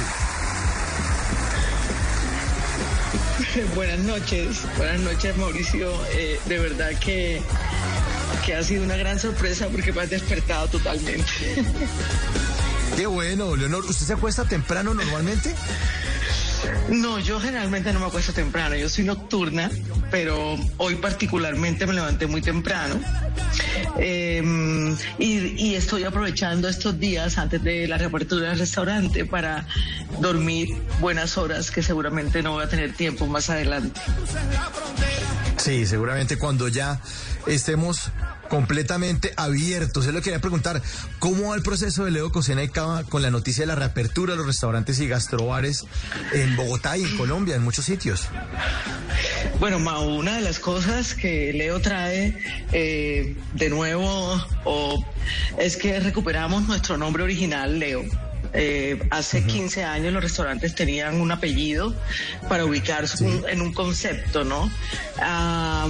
Buenas 3.75 3.99
noches, 3.99 4.57
buenas 4.77 5.01
noches 5.01 5.37
Mauricio. 5.37 5.93
Eh, 6.13 6.39
de 6.47 6.59
verdad 6.59 6.97
que, 6.99 7.43
que 8.43 8.55
ha 8.55 8.63
sido 8.63 8.83
una 8.83 8.95
gran 8.95 9.19
sorpresa 9.19 9.67
porque 9.67 9.93
me 9.93 10.01
has 10.01 10.09
despertado 10.09 10.67
totalmente. 10.67 11.23
Qué 12.97 13.05
bueno, 13.05 13.55
Leonor. 13.55 13.85
¿Usted 13.85 14.05
se 14.05 14.13
acuesta 14.13 14.45
temprano 14.45 14.95
normalmente? 14.95 15.55
No, 16.89 17.19
yo 17.19 17.39
generalmente 17.39 17.93
no 17.93 17.99
me 17.99 18.05
acuesto 18.05 18.33
temprano, 18.33 18.75
yo 18.75 18.89
soy 18.89 19.05
nocturna, 19.05 19.69
pero 20.11 20.57
hoy 20.77 20.95
particularmente 20.95 21.85
me 21.85 21.93
levanté 21.93 22.27
muy 22.27 22.41
temprano. 22.41 22.99
Eh, 23.97 24.41
y, 25.19 25.37
y 25.67 25.75
estoy 25.75 26.03
aprovechando 26.03 26.67
estos 26.67 26.99
días 26.99 27.37
antes 27.37 27.63
de 27.63 27.87
la 27.87 27.97
reapertura 27.97 28.49
del 28.49 28.59
restaurante 28.59 29.25
para 29.25 29.65
dormir 30.19 30.69
buenas 30.99 31.37
horas 31.37 31.71
que 31.71 31.81
seguramente 31.83 32.41
no 32.41 32.53
voy 32.53 32.63
a 32.63 32.69
tener 32.69 32.93
tiempo 32.93 33.25
más 33.27 33.49
adelante. 33.49 33.99
Sí, 35.57 35.85
seguramente 35.85 36.37
cuando 36.37 36.67
ya 36.67 36.99
estemos 37.47 38.11
completamente 38.57 39.33
abiertos. 39.35 40.05
Yo 40.05 40.11
le 40.11 40.21
quería 40.21 40.37
preguntar, 40.39 40.79
¿cómo 41.17 41.49
va 41.49 41.55
el 41.55 41.63
proceso 41.63 42.05
de 42.05 42.11
Leo 42.11 42.31
Cocina 42.31 42.61
y 42.61 42.69
Cava 42.69 43.03
con 43.03 43.23
la 43.23 43.31
noticia 43.31 43.63
de 43.63 43.65
la 43.65 43.73
reapertura 43.73 44.33
de 44.33 44.37
los 44.37 44.45
restaurantes 44.45 44.99
y 44.99 45.07
gastrobares 45.07 45.85
en 46.33 46.55
Bogotá 46.55 46.95
y 46.95 47.01
en 47.03 47.17
Colombia, 47.17 47.55
en 47.55 47.63
muchos 47.63 47.85
sitios? 47.85 48.27
Bueno, 49.59 49.79
Mau, 49.79 50.07
una 50.07 50.35
de 50.35 50.41
las 50.41 50.59
cosas 50.59 51.15
que 51.15 51.51
Leo 51.51 51.79
trae 51.81 52.37
eh, 52.71 53.35
de 53.55 53.69
nuevo 53.71 54.39
o, 54.65 55.03
es 55.57 55.75
que 55.75 55.99
recuperamos 55.99 56.67
nuestro 56.67 56.95
nombre 56.95 57.23
original, 57.23 57.79
Leo. 57.79 58.03
Eh, 58.53 59.01
hace 59.09 59.43
15 59.47 59.83
años 59.83 60.13
los 60.13 60.21
restaurantes 60.21 60.75
tenían 60.75 61.19
un 61.19 61.31
apellido 61.31 61.95
para 62.47 62.65
ubicarse 62.65 63.23
un- 63.23 63.49
en 63.49 63.61
un 63.63 63.73
concepto, 63.73 64.43
¿no? 64.43 64.69
Ah, 65.19 65.87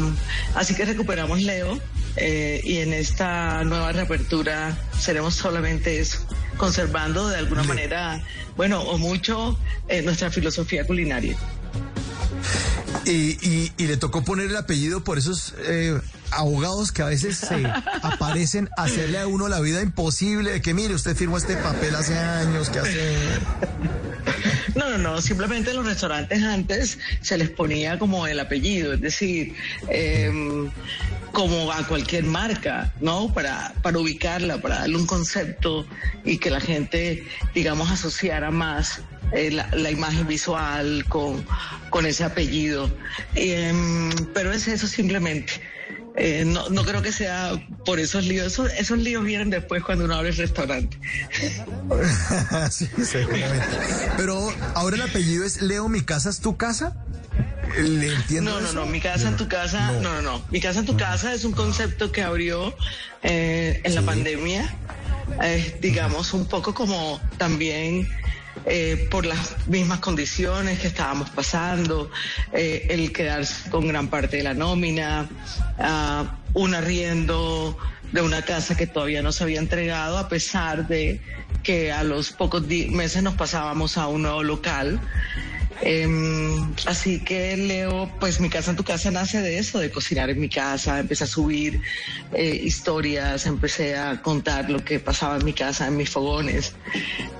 así 0.56 0.74
que 0.76 0.86
recuperamos 0.86 1.42
Leo 1.42 1.78
eh, 2.16 2.62
y 2.64 2.78
en 2.78 2.94
esta 2.94 3.64
nueva 3.64 3.92
reapertura 3.92 4.78
seremos 5.00 5.36
solamente 5.36 6.00
eso, 6.00 6.20
conservando 6.58 7.28
de 7.28 7.38
alguna 7.38 7.64
manera, 7.64 8.22
bueno, 8.56 8.82
o 8.82 8.98
mucho, 8.98 9.58
eh, 9.88 10.02
nuestra 10.02 10.30
filosofía 10.30 10.86
culinaria. 10.86 11.36
Y, 13.06 13.72
y, 13.78 13.88
le 13.88 13.98
tocó 13.98 14.24
poner 14.24 14.50
el 14.50 14.56
apellido 14.56 15.04
por 15.04 15.18
esos 15.18 15.54
eh, 15.66 16.00
abogados 16.32 16.92
que 16.92 17.02
a 17.02 17.06
veces 17.06 17.38
se 17.38 17.66
aparecen 18.02 18.70
a 18.78 18.84
hacerle 18.84 19.20
a 19.20 19.28
uno 19.28 19.50
la 19.50 19.60
vida 19.60 19.82
imposible, 19.82 20.52
de 20.52 20.62
que 20.62 20.74
mire, 20.74 20.94
usted 20.94 21.16
firmó 21.16 21.38
este 21.38 21.58
papel 21.58 21.96
hace 21.96 22.18
años, 22.18 22.70
¿qué 22.70 22.80
hace? 22.80 23.18
No, 24.76 24.90
no, 24.90 24.98
no, 24.98 25.22
simplemente 25.22 25.72
en 25.72 25.78
los 25.78 25.86
restaurantes 25.86 26.42
antes 26.44 26.98
se 27.22 27.38
les 27.38 27.50
ponía 27.50 28.00
como 28.00 28.28
el 28.28 28.40
apellido, 28.40 28.94
es 28.94 29.02
decir, 29.02 29.54
em, 29.90 30.70
como 31.32 31.72
a 31.72 31.86
cualquier 31.88 32.24
marca, 32.24 32.94
¿no? 33.02 33.34
Para, 33.34 33.74
para 33.82 34.00
ubicarla, 34.00 34.62
para 34.62 34.80
darle 34.80 34.98
un 34.98 35.06
concepto 35.06 35.86
y 36.24 36.38
que 36.38 36.50
la 36.50 36.60
gente, 36.60 37.26
digamos, 37.54 37.92
asociara 37.92 38.52
más 38.52 39.02
eh, 39.32 39.50
la, 39.52 39.92
imagen 39.92 40.28
visual 40.28 41.06
con, 41.10 41.44
con 41.90 42.06
ese 42.06 42.24
apellido. 42.24 42.96
Em, 43.36 44.12
pero 44.34 44.52
es 44.52 44.68
eso 44.68 44.88
simplemente. 44.88 45.54
Eh, 46.16 46.44
no, 46.46 46.70
no 46.70 46.84
creo 46.84 47.02
que 47.02 47.12
sea 47.12 47.52
por 47.86 48.00
esos 48.00 48.26
líos. 48.26 48.60
Esos, 48.78 48.98
líos 49.00 49.24
vienen 49.24 49.50
después 49.50 49.84
cuando 49.84 50.06
uno 50.06 50.16
abre 50.16 50.30
el 50.30 50.38
restaurante. 50.38 50.98
sí, 52.72 52.88
seguramente. 53.04 53.66
Pero 54.18 54.54
ahora 54.76 54.96
el 54.96 55.02
apellido 55.02 55.44
es 55.44 55.62
Leo, 55.62 55.90
mi 55.90 56.02
casa 56.02 56.30
es 56.30 56.40
tu 56.40 56.56
casa. 56.56 56.96
¿Le 57.78 58.14
entiendo? 58.14 58.52
No, 58.52 58.62
no, 58.62 58.74
no, 58.74 58.86
mi 58.86 59.02
casa 59.02 59.30
en 59.30 59.38
tu 59.38 59.48
casa, 59.48 59.92
no. 59.94 60.02
no, 60.02 60.22
no, 60.22 60.42
Mi 60.52 60.62
casa 60.62 60.82
en 60.82 60.86
tu 60.86 60.96
casa 60.96 61.34
es 61.34 61.44
un 61.44 61.54
concepto 61.54 62.12
que 62.12 62.22
abrió 62.22 62.76
eh, 63.24 63.82
en 63.84 63.96
la 63.96 64.04
pandemia, 64.04 64.76
eh, 65.42 65.76
digamos, 65.82 66.34
un 66.34 66.46
poco 66.46 66.76
como 66.76 67.20
también 67.38 68.08
eh, 68.66 69.08
por 69.12 69.26
las 69.26 69.68
mismas 69.68 70.00
condiciones 70.00 70.80
que 70.80 70.88
estábamos 70.88 71.30
pasando, 71.30 72.10
eh, 72.54 72.88
el 72.90 73.12
quedarse 73.12 73.70
con 73.70 73.88
gran 73.88 74.08
parte 74.08 74.38
de 74.38 74.44
la 74.44 74.54
nómina, 74.54 75.28
uh, 75.80 76.60
un 76.60 76.74
arriendo 76.74 77.78
de 78.12 78.22
una 78.22 78.44
casa 78.44 78.78
que 78.78 78.88
todavía 78.88 79.22
no 79.22 79.32
se 79.32 79.44
había 79.44 79.60
entregado, 79.60 80.18
a 80.18 80.30
pesar 80.30 80.88
de 80.88 81.20
que 81.64 81.92
a 81.92 82.04
los 82.04 82.32
pocos 82.32 82.68
meses 82.68 83.24
nos 83.24 83.34
pasábamos 83.36 83.98
a 83.98 84.08
un 84.08 84.22
nuevo 84.22 84.44
local. 84.44 85.00
Em, 85.86 86.74
así 86.86 87.20
que 87.20 87.58
Leo, 87.58 88.10
pues 88.18 88.40
mi 88.40 88.50
casa 88.50 88.72
en 88.72 88.78
tu 88.78 88.86
casa 88.86 89.12
nace 89.12 89.42
de 89.42 89.60
eso, 89.60 89.80
de 89.80 89.92
cocinar 89.92 90.30
en 90.30 90.40
mi 90.40 90.48
casa, 90.48 91.00
empecé 91.00 91.26
a 91.26 91.28
subir 91.28 91.82
eh, 92.32 92.62
historias, 92.64 93.46
empecé 93.46 93.98
a 93.98 94.22
contar 94.22 94.70
lo 94.70 94.84
que 94.86 95.00
pasaba 95.00 95.36
en 95.36 95.44
mi 95.44 95.52
casa, 95.52 95.88
en 95.88 95.98
mis 95.98 96.10
fogones, 96.10 96.74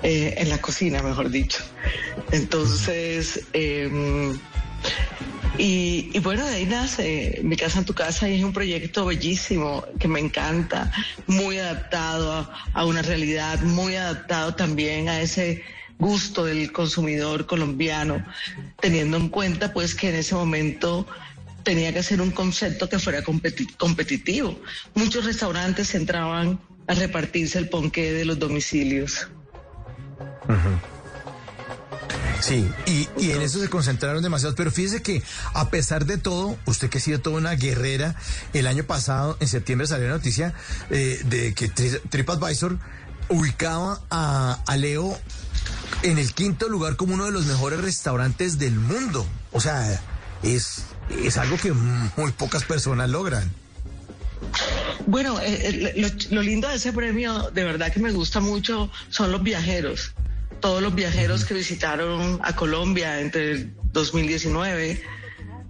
eh, 0.02 0.34
en 0.38 0.50
la 0.50 0.58
cocina, 0.60 1.02
mejor 1.02 1.30
dicho. 1.30 1.64
Entonces, 2.32 3.46
em, 3.54 4.38
y, 5.58 6.20
bueno, 6.20 6.46
de 6.46 6.56
ahí 6.56 6.66
nace 6.66 7.40
Mi 7.44 7.56
Casa 7.56 7.80
en 7.80 7.86
tu 7.86 7.94
Casa 7.94 8.28
y 8.28 8.40
es 8.40 8.44
un 8.44 8.52
proyecto 8.52 9.06
bellísimo 9.06 9.86
que 10.00 10.08
me 10.08 10.20
encanta, 10.20 10.92
muy 11.28 11.60
adaptado 11.60 12.50
a 12.74 12.86
una 12.86 13.04
realidad, 13.04 13.62
muy 13.62 13.96
adaptado 13.96 14.56
también 14.56 15.08
a 15.08 15.22
ese 15.22 15.64
gusto 16.00 16.46
del 16.46 16.72
consumidor 16.72 17.46
colombiano, 17.46 18.26
teniendo 18.80 19.18
en 19.18 19.30
cuenta 19.30 19.74
pues 19.74 19.96
que 19.96 20.10
en 20.10 20.16
ese 20.16 20.36
momento 20.36 21.08
tenía 21.64 21.94
que 21.94 22.04
ser 22.04 22.22
un 22.22 22.32
concepto 22.32 22.90
que 22.90 23.00
fuera 23.00 23.24
competitivo. 23.24 24.60
Muchos 24.96 25.26
restaurantes 25.26 25.96
entraban 25.96 26.60
a 26.88 26.94
repartirse 26.94 27.58
el 27.58 27.70
ponqué 27.70 28.12
de 28.12 28.26
los 28.26 28.38
domicilios. 28.38 29.28
Sí, 32.42 32.70
y, 32.86 33.32
en 33.32 33.42
eso 33.42 33.60
se 33.62 33.70
concentraron 33.70 34.22
demasiado. 34.22 34.54
Pero 34.56 34.70
fíjese 34.70 35.02
que 35.02 35.24
a 35.54 35.70
pesar 35.70 36.06
de 36.06 36.18
todo, 36.18 36.58
usted 36.66 36.90
que 36.90 36.98
ha 36.98 37.02
sido 37.02 37.22
toda 37.22 37.38
una 37.38 37.56
guerrera, 37.56 38.16
el 38.52 38.68
año 38.68 38.84
pasado, 38.84 39.38
en 39.40 39.48
septiembre, 39.48 39.88
salió 39.88 40.08
la 40.08 40.16
noticia 40.16 40.54
eh, 40.90 41.22
de 41.24 41.54
que 41.54 41.70
TripAdvisor 41.70 42.80
ubicaba 43.30 44.02
a, 44.10 44.62
a 44.68 44.76
Leo 44.76 45.18
en 46.04 46.18
el 46.18 46.34
quinto 46.34 46.70
lugar 46.70 46.96
como 46.96 47.14
uno 47.14 47.26
de 47.26 47.32
los 47.32 47.46
mejores 47.46 47.82
restaurantes 47.82 48.60
del 48.60 48.76
mundo. 48.76 49.26
O 49.52 49.62
sea, 49.62 50.02
es, 50.44 50.84
es 51.24 51.38
algo 51.38 51.58
que 51.58 51.72
muy 51.72 52.32
pocas 52.34 52.64
personas 52.64 53.10
logran. 53.10 53.52
Bueno, 55.06 55.40
eh, 55.40 55.94
eh, 55.96 56.12
lo, 56.30 56.42
lindo 56.42 56.68
de 56.68 56.76
ese 56.76 56.94
premio, 56.94 57.50
de 57.52 57.64
verdad 57.64 57.92
que 57.92 58.00
me 58.00 58.12
gusta 58.12 58.40
mucho, 58.40 58.90
son 59.10 59.32
los 59.32 59.44
viajeros. 59.44 60.14
Todos 60.60 60.82
los 60.82 60.96
viajeros 60.96 61.46
que 61.46 61.54
visitaron 61.54 62.40
a 62.42 62.56
Colombia 62.56 63.20
entre 63.20 63.70
2019 63.92 65.04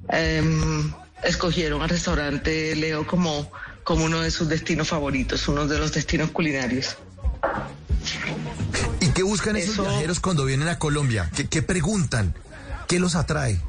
em, 0.09 0.93
escogieron 1.23 1.81
al 1.81 1.89
restaurante 1.89 2.75
Leo 2.75 3.07
como, 3.07 3.51
como 3.83 4.05
uno 4.05 4.21
de 4.21 4.29
sus 4.29 4.49
destinos 4.49 4.89
favoritos, 4.89 5.47
uno 5.47 5.65
de 5.67 5.79
los 5.79 5.93
destinos 5.93 6.29
culinarios. 6.29 6.97
¿Y 9.33 9.35
qué 9.35 9.49
buscan 9.49 9.55
esos 9.55 9.87
viajeros 9.87 10.19
cuando 10.19 10.45
vienen 10.45 10.67
a 10.67 10.77
Colombia? 10.77 11.29
¿Qué, 11.49 11.61
preguntan? 11.63 12.35
¿Qué 12.87 12.99
los 12.99 13.15
atrae? 13.15 13.59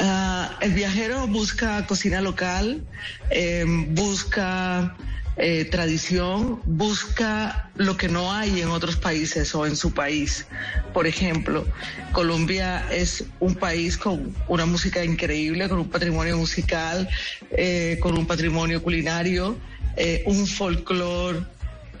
Ah, 0.00 0.56
el 0.60 0.72
viajero 0.72 1.26
busca 1.26 1.84
cocina 1.86 2.20
local, 2.20 2.84
em, 3.30 3.92
busca 3.94 4.96
eh, 5.36 5.64
tradición, 5.64 6.60
busca 6.64 7.70
lo 7.74 7.96
que 7.96 8.08
no 8.08 8.32
hay 8.32 8.60
en 8.60 8.68
otros 8.68 8.96
países 8.96 9.52
o 9.54 9.66
en 9.66 9.74
su 9.74 9.92
país. 9.92 10.46
Por 10.92 11.06
ejemplo, 11.06 11.66
Colombia 12.12 12.86
es 12.92 13.24
un 13.40 13.54
país 13.56 13.96
con 13.96 14.32
una 14.46 14.66
música 14.66 15.04
increíble, 15.04 15.68
con 15.68 15.78
un 15.78 15.88
patrimonio 15.88 16.36
musical, 16.36 17.08
eh, 17.50 17.98
con 18.00 18.16
un 18.16 18.26
patrimonio 18.26 18.82
culinario, 18.82 19.56
eh, 19.96 20.22
un 20.26 20.46
folclore 20.46 21.40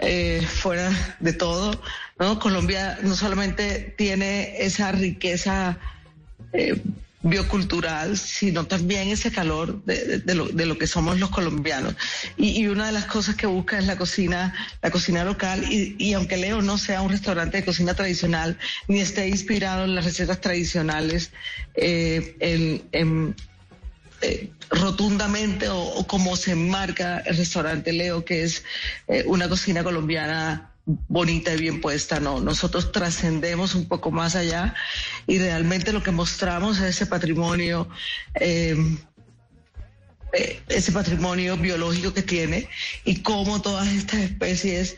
eh, 0.02 0.44
fuera 0.46 1.16
de 1.20 1.32
todo. 1.32 1.80
Colombia 2.40 2.98
no 3.02 3.16
solamente 3.16 3.94
tiene 3.96 4.62
esa 4.62 4.92
riqueza 4.92 5.78
eh, 6.52 6.80
biocultural, 7.22 8.16
sino 8.16 8.66
también 8.66 9.08
ese 9.08 9.30
calor 9.30 9.84
de, 9.84 10.22
lo, 10.34 10.78
que 10.78 10.86
somos 10.86 11.18
los 11.18 11.30
colombianos. 11.30 11.94
Y, 12.36 12.66
una 12.66 12.86
de 12.86 12.92
las 12.92 13.06
cosas 13.06 13.36
que 13.36 13.46
busca 13.46 13.78
es 13.78 13.86
la 13.86 13.96
cocina, 13.96 14.54
la 14.82 14.90
cocina 14.90 15.24
local, 15.24 15.64
y, 15.68 16.12
aunque 16.14 16.36
Leo 16.36 16.62
no 16.62 16.78
sea 16.78 17.02
un 17.02 17.10
restaurante 17.10 17.58
de 17.58 17.64
cocina 17.64 17.94
tradicional, 17.94 18.58
ni 18.88 19.00
esté 19.00 19.28
inspirado 19.28 19.84
en 19.84 19.94
las 19.94 20.04
recetas 20.04 20.40
tradicionales, 20.40 21.30
eh, 21.74 22.36
en 22.90 23.34
eh, 24.22 24.52
rotundamente 24.70 25.68
o, 25.68 26.06
como 26.06 26.36
se 26.36 26.52
enmarca 26.52 27.18
el 27.26 27.36
restaurante 27.36 27.92
Leo, 27.92 28.24
que 28.24 28.44
es 28.44 28.64
eh, 29.08 29.24
una 29.26 29.48
cocina 29.48 29.82
colombiana 29.82 30.70
bonita 30.86 31.52
y 31.54 31.58
bien 31.58 31.80
puesta, 31.80 32.20
no, 32.20 32.40
nosotros 32.40 32.92
trascendemos 32.92 33.74
un 33.74 33.86
poco 33.86 34.10
más 34.10 34.34
allá 34.34 34.74
y 35.26 35.38
realmente 35.38 35.92
lo 35.92 36.02
que 36.02 36.10
mostramos 36.10 36.78
es 36.78 36.84
ese 36.84 37.06
patrimonio, 37.06 37.88
eh, 38.34 38.76
ese 40.68 40.92
patrimonio 40.92 41.56
biológico 41.56 42.14
que 42.14 42.22
tiene 42.22 42.68
y 43.04 43.22
cómo 43.22 43.60
todas 43.60 43.88
estas 43.88 44.20
especies 44.20 44.96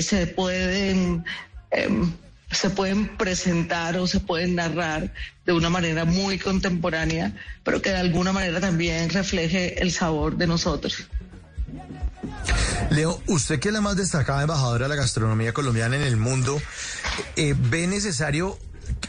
se 0.00 0.26
pueden 0.26 1.24
em, 1.70 2.12
se 2.52 2.70
pueden 2.70 3.16
presentar 3.16 3.96
o 3.96 4.06
se 4.06 4.20
pueden 4.20 4.54
narrar 4.54 5.12
de 5.44 5.52
una 5.52 5.70
manera 5.70 6.04
muy 6.04 6.38
contemporánea, 6.38 7.32
pero 7.64 7.82
que 7.82 7.90
de 7.90 7.96
alguna 7.96 8.32
manera 8.32 8.60
también 8.60 9.10
refleje 9.10 9.82
el 9.82 9.90
sabor 9.90 10.36
de 10.36 10.46
nosotros. 10.46 11.08
Leo, 12.90 13.20
usted 13.26 13.58
que 13.58 13.68
es 13.68 13.74
la 13.74 13.80
más 13.80 13.96
destacada 13.96 14.42
embajadora 14.42 14.84
de 14.84 14.90
la 14.90 14.96
gastronomía 14.96 15.52
colombiana 15.52 15.96
en 15.96 16.02
el 16.02 16.16
mundo, 16.16 16.60
eh, 17.36 17.54
¿ve 17.58 17.86
necesario 17.86 18.58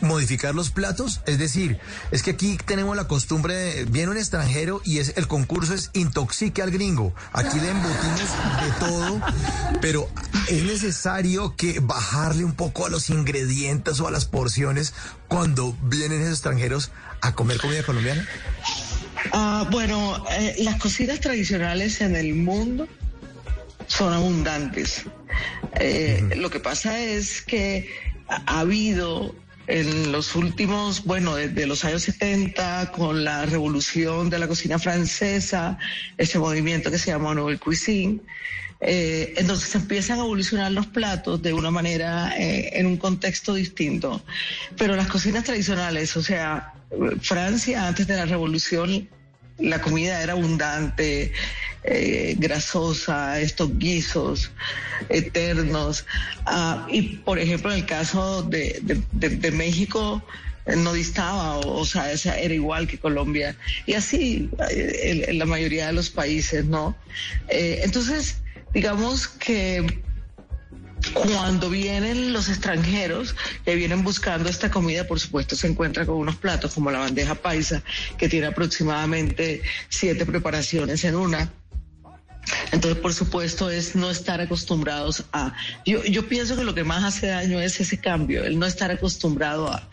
modificar 0.02 0.56
los 0.56 0.70
platos? 0.70 1.22
Es 1.26 1.38
decir, 1.38 1.80
es 2.12 2.24
que 2.24 2.32
aquí 2.32 2.58
tenemos 2.66 2.96
la 2.96 3.08
costumbre, 3.08 3.54
de, 3.54 3.86
viene 3.86 4.12
un 4.12 4.18
extranjero 4.18 4.82
y 4.84 5.00
es 5.00 5.14
el 5.18 5.28
concurso 5.28 5.74
es 5.74 5.90
intoxique 5.94 6.62
al 6.62 6.72
gringo. 6.72 7.14
Aquí 7.32 7.60
le 7.60 7.70
embutimos 7.70 8.20
de 8.20 8.72
todo, 8.80 9.22
pero 9.82 10.10
es 10.50 10.64
necesario 10.64 11.56
que 11.56 11.80
bajarle 11.80 12.44
un 12.44 12.54
poco 12.54 12.86
a 12.86 12.90
los 12.90 13.10
ingredientes 13.10 14.00
o 14.00 14.08
a 14.08 14.12
las 14.12 14.26
porciones 14.26 14.94
cuando 15.28 15.76
vienen 15.84 16.22
esos 16.22 16.34
extranjeros 16.34 16.92
a 17.22 17.34
comer 17.34 17.58
comida 17.60 17.84
colombiana. 17.84 18.28
Ah, 19.32 19.68
bueno, 19.72 20.24
eh, 20.32 20.56
las 20.60 20.76
cocinas 20.78 21.20
tradicionales 21.20 22.02
en 22.02 22.16
el 22.16 22.36
mundo 22.36 22.88
son 23.88 24.14
abundantes. 24.14 25.04
Eh, 25.80 26.30
lo 26.36 26.50
que 26.50 26.60
pasa 26.60 27.00
es 27.00 27.42
que 27.42 27.90
ha 28.28 28.60
habido 28.60 29.36
en 29.68 30.12
los 30.12 30.36
últimos, 30.36 31.06
bueno, 31.06 31.36
desde 31.36 31.66
los 31.66 31.86
años 31.86 32.04
70, 32.04 32.92
con 32.92 33.24
la 33.24 33.46
revolución 33.46 34.30
de 34.30 34.40
la 34.40 34.48
cocina 34.48 34.78
francesa, 34.80 35.78
ese 36.18 36.40
movimiento 36.40 36.92
que 36.92 36.98
se 36.98 37.12
llama 37.12 37.34
Nouvelle 37.34 37.60
Cuisine, 37.60 38.20
eh, 38.82 39.34
entonces 39.38 39.74
empiezan 39.76 40.20
a 40.20 40.24
evolucionar 40.24 40.72
los 40.72 40.88
platos 40.88 41.42
de 41.42 41.54
una 41.54 41.72
manera, 41.72 42.34
eh, 42.38 42.72
en 42.74 42.86
un 42.86 42.98
contexto 42.98 43.54
distinto. 43.54 44.22
Pero 44.78 44.96
las 44.96 45.08
cocinas 45.08 45.46
tradicionales, 45.46 46.18
o 46.18 46.24
sea, 46.24 46.74
Francia 47.22 47.88
antes 47.88 48.06
de 48.08 48.16
la 48.16 48.26
revolución, 48.26 49.08
la 49.60 49.82
comida 49.82 50.22
era 50.22 50.34
abundante, 50.34 51.32
eh, 51.84 52.36
grasosa, 52.38 53.40
estos 53.40 53.78
guisos 53.78 54.52
eternos. 55.10 56.06
Ah, 56.46 56.88
y 56.90 57.18
por 57.18 57.40
ejemplo, 57.40 57.72
en 57.72 57.80
el 57.80 57.86
caso 57.86 58.44
de, 58.44 58.82
de, 59.12 59.52
México, 59.52 60.24
eh, 60.66 60.76
no 60.76 60.94
distaba, 60.94 61.58
o, 61.58 61.86
sea, 61.86 62.12
era 62.12 62.54
igual 62.54 62.88
que 62.88 62.98
Colombia. 62.98 63.56
Y 63.86 63.94
así 63.94 64.50
eh, 64.72 65.30
la 65.34 65.46
mayoría 65.46 65.88
de 65.88 65.94
los 65.94 66.10
países, 66.10 66.66
¿no? 66.66 66.96
entonces, 67.50 68.38
digamos 68.74 69.28
que 69.28 69.86
cuando 71.12 71.70
vienen 71.70 72.34
los 72.34 72.50
extranjeros 72.50 73.36
que 73.66 73.76
vienen 73.76 74.04
buscando 74.04 74.50
esta 74.50 74.72
comida, 74.72 75.06
por 75.06 75.20
supuesto 75.20 75.56
se 75.56 75.68
encuentra 75.68 76.06
con 76.06 76.16
unos 76.16 76.38
platos 76.38 76.74
como 76.74 76.92
la 76.92 77.00
bandeja 77.00 77.36
paisa, 77.36 77.84
que 78.18 78.30
tiene 78.30 78.48
aproximadamente 78.48 79.62
siete 79.90 80.26
preparaciones 80.26 81.04
en 81.04 81.16
una. 81.16 81.52
Entonces, 82.72 83.02
por 83.02 83.14
supuesto, 83.14 83.70
es 83.70 83.96
no 83.96 84.10
estar 84.10 84.42
acostumbrados 84.42 85.26
a... 85.32 85.54
Yo, 85.86 86.04
yo 86.04 86.28
pienso 86.28 86.56
que 86.56 86.64
lo 86.64 86.76
que 86.76 86.84
más 86.84 87.04
hace 87.04 87.28
daño 87.28 87.60
es 87.60 87.80
ese 87.80 87.98
cambio, 88.00 88.44
el 88.44 88.60
no 88.60 88.66
estar 88.66 88.92
acostumbrado 88.92 89.72
a... 89.72 89.88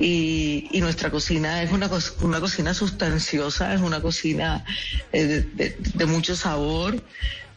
Y, 0.00 0.68
nuestra 0.74 1.10
cocina 1.10 1.62
es 1.62 1.72
una, 1.72 1.90
una 2.20 2.40
cocina 2.40 2.72
sustanciosa, 2.72 3.74
es 3.74 3.80
una 3.80 4.00
cocina 4.00 4.64
eh, 5.12 5.44
de, 5.54 6.06
mucho 6.06 6.36
sabor, 6.36 7.02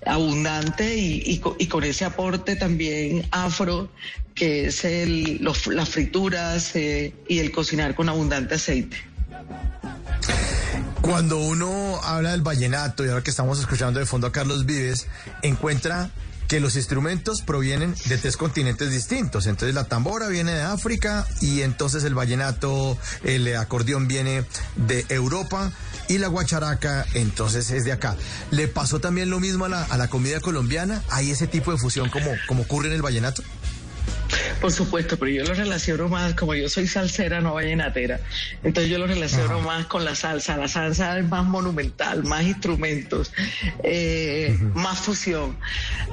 abundante 0.05 0.95
y, 0.95 1.39
con 1.39 1.83
ese 1.83 2.05
aporte 2.05 2.55
también 2.55 3.27
afro, 3.31 3.89
que 4.33 4.67
es 4.67 4.83
el, 4.85 5.43
las 5.43 5.89
frituras 5.89 6.75
eh, 6.75 7.13
y 7.27 7.39
el 7.39 7.51
cocinar 7.51 7.95
con 7.95 8.09
abundante 8.09 8.55
aceite. 8.55 8.97
Cuando 11.01 11.39
uno 11.39 11.99
habla 12.03 12.31
del 12.31 12.41
vallenato 12.41 13.03
y 13.03 13.09
ahora 13.09 13.23
que 13.23 13.31
estamos 13.31 13.59
escuchando 13.59 13.99
de 13.99 14.05
fondo 14.05 14.27
a 14.27 14.31
Carlos 14.31 14.65
Vives, 14.65 15.07
encuentra 15.41 16.11
que 16.51 16.59
los 16.59 16.75
instrumentos 16.75 17.43
provienen 17.43 17.95
de 18.07 18.17
tres 18.17 18.35
continentes 18.35 18.91
distintos. 18.91 19.47
Entonces 19.47 19.73
la 19.73 19.85
tambora 19.85 20.27
viene 20.27 20.51
de 20.51 20.63
África 20.63 21.25
y 21.39 21.61
entonces 21.61 22.03
el 22.03 22.13
vallenato, 22.13 22.97
el 23.23 23.55
acordeón 23.55 24.09
viene 24.09 24.43
de 24.75 25.05
Europa 25.07 25.71
y 26.09 26.17
la 26.17 26.27
guacharaca 26.27 27.05
entonces 27.13 27.71
es 27.71 27.85
de 27.85 27.93
acá. 27.93 28.17
¿Le 28.49 28.67
pasó 28.67 28.99
también 28.99 29.29
lo 29.29 29.39
mismo 29.39 29.63
a 29.63 29.69
la, 29.69 29.83
a 29.83 29.95
la 29.95 30.09
comida 30.09 30.41
colombiana? 30.41 31.01
¿Hay 31.09 31.31
ese 31.31 31.47
tipo 31.47 31.71
de 31.71 31.77
fusión 31.77 32.09
como, 32.09 32.31
como 32.49 32.63
ocurre 32.63 32.89
en 32.89 32.95
el 32.95 33.01
vallenato? 33.01 33.43
Por 34.59 34.71
supuesto, 34.71 35.17
pero 35.17 35.31
yo 35.31 35.43
lo 35.43 35.53
relaciono 35.53 36.07
más, 36.07 36.35
como 36.35 36.53
yo 36.53 36.69
soy 36.69 36.87
salsera, 36.87 37.41
no 37.41 37.55
vallenatera, 37.55 38.19
entonces 38.63 38.91
yo 38.91 38.99
lo 38.99 39.07
relaciono 39.07 39.59
más 39.61 39.87
con 39.87 40.05
la 40.05 40.15
salsa. 40.15 40.55
La 40.57 40.67
salsa 40.67 41.17
es 41.17 41.27
más 41.27 41.45
monumental, 41.45 42.23
más 42.23 42.43
instrumentos, 42.43 43.33
eh, 43.83 44.57
más 44.75 44.99
fusión. 44.99 45.57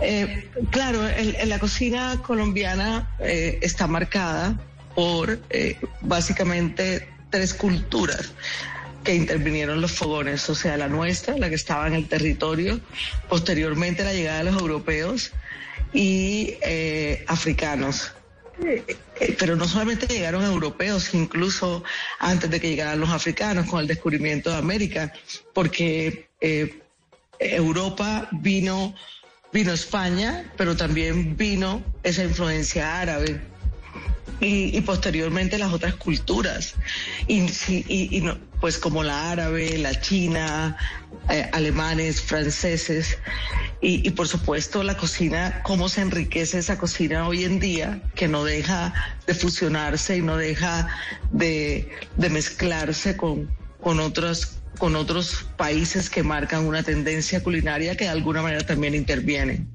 Eh, 0.03 0.49
claro, 0.71 1.07
en, 1.07 1.49
la 1.49 1.59
cocina 1.59 2.21
colombiana 2.23 3.15
eh, 3.21 3.59
está 3.63 3.87
marcada 3.87 4.59
por 4.95 5.39
básicamente 6.01 7.09
tres 7.31 7.55
culturas 7.55 8.33
que 9.05 9.15
intervinieron 9.15 9.81
los 9.81 9.93
fogones, 9.93 10.49
o 10.51 10.55
sea, 10.55 10.77
la 10.77 10.89
nuestra, 10.89 11.39
la 11.39 11.49
que 11.49 11.55
estaba 11.55 11.87
en 11.87 11.95
el 11.95 12.09
territorio, 12.09 12.81
posteriormente 13.29 14.05
la 14.05 14.13
llegada 14.13 14.39
de 14.39 14.51
los 14.51 14.61
europeos 14.61 15.33
y 15.93 16.55
africanos. 17.27 18.13
Eh, 18.65 18.85
eh, 19.21 19.37
pero 19.39 19.55
no 19.55 19.69
solamente 19.69 20.07
llegaron 20.07 20.45
europeos, 20.45 21.15
incluso 21.15 21.85
antes 22.19 22.51
de 22.51 22.61
que 22.61 22.71
llegaran 22.71 22.99
los 22.99 23.11
africanos 23.11 23.67
con 23.67 23.81
el 23.81 23.87
descubrimiento 23.87 24.51
de 24.51 24.57
América, 24.57 25.13
porque 25.53 26.29
eh, 26.41 26.81
Europa 27.39 28.29
vino, 28.33 28.95
vino 29.53 29.73
España, 29.73 30.53
pero 30.57 30.77
también 30.77 31.37
vino 31.37 31.83
esa 32.03 32.25
influencia 32.25 33.01
árabe. 33.01 33.41
Y, 34.41 34.81
posteriormente 34.83 35.59
las 35.59 35.73
otras 35.73 35.95
culturas, 35.95 36.75
y, 37.27 37.47
y, 37.69 38.23
pues 38.61 38.79
como 38.79 39.03
la 39.03 39.33
árabe, 39.33 39.77
la 39.79 40.01
china, 40.01 40.77
alemanes, 41.53 42.21
franceses, 42.23 43.19
y, 43.81 44.11
por 44.11 44.27
supuesto 44.27 44.83
la 44.83 44.97
cocina, 44.97 45.63
cómo 45.63 45.89
se 45.89 46.01
enriquece 46.01 46.59
esa 46.59 46.79
cocina 46.79 47.29
hoy 47.29 47.45
en 47.45 47.61
día, 47.61 48.03
que 48.15 48.27
no 48.27 48.45
deja 48.45 48.93
de 49.27 49.35
fusionarse 49.35 50.17
y 50.17 50.23
no 50.23 50.37
deja 50.37 50.89
de, 51.31 51.89
mezclarse 52.17 53.17
con, 53.17 53.49
con, 53.81 54.01
otros, 54.01 54.59
con 54.79 54.97
otros 54.97 55.47
países 55.57 56.11
que 56.11 56.25
marcan 56.25 56.65
una 56.65 56.83
tendencia 56.83 57.43
culinaria 57.43 57.97
que 57.97 58.05
de 58.05 58.11
alguna 58.11 58.43
manera 58.43 58.67
también 58.67 58.95
intervienen. 58.95 59.69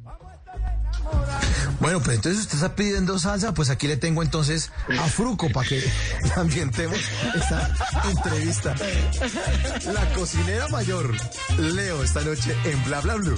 Bueno, 1.79 1.99
pues 1.99 2.15
entonces 2.15 2.41
usted 2.41 2.55
está 2.55 2.75
pidiendo 2.75 3.19
salsa, 3.19 3.53
pues 3.53 3.69
aquí 3.69 3.87
le 3.87 3.97
tengo 3.97 4.23
entonces 4.23 4.71
a 4.99 5.07
Fruco 5.07 5.49
para 5.49 5.67
que 5.67 5.83
ambientemos 6.35 6.97
esta 7.35 7.75
entrevista. 8.09 8.75
La 9.93 10.09
cocinera 10.13 10.67
mayor, 10.69 11.13
Leo, 11.57 12.03
esta 12.03 12.21
noche 12.21 12.55
en 12.63 12.83
Bla 12.85 13.01
Bla 13.01 13.15
Blue. 13.15 13.35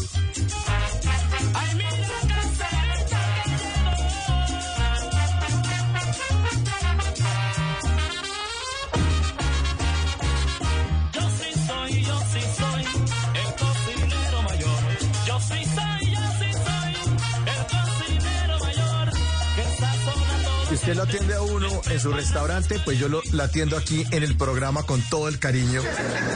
Usted 20.86 20.98
lo 20.98 21.04
atiende 21.04 21.34
a 21.34 21.42
uno 21.42 21.82
en 21.90 22.00
su 22.00 22.14
restaurante, 22.14 22.80
pues 22.86 23.00
yo 23.00 23.10
lo, 23.10 23.24
atiendo 23.42 23.76
aquí 23.76 24.06
en 24.12 24.22
el 24.22 24.38
programa 24.38 24.84
con 24.84 25.02
todo 25.10 25.30
el 25.30 25.40
cariño 25.40 25.82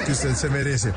que 0.08 0.12
usted 0.12 0.34
se 0.34 0.50
merece. 0.50 0.92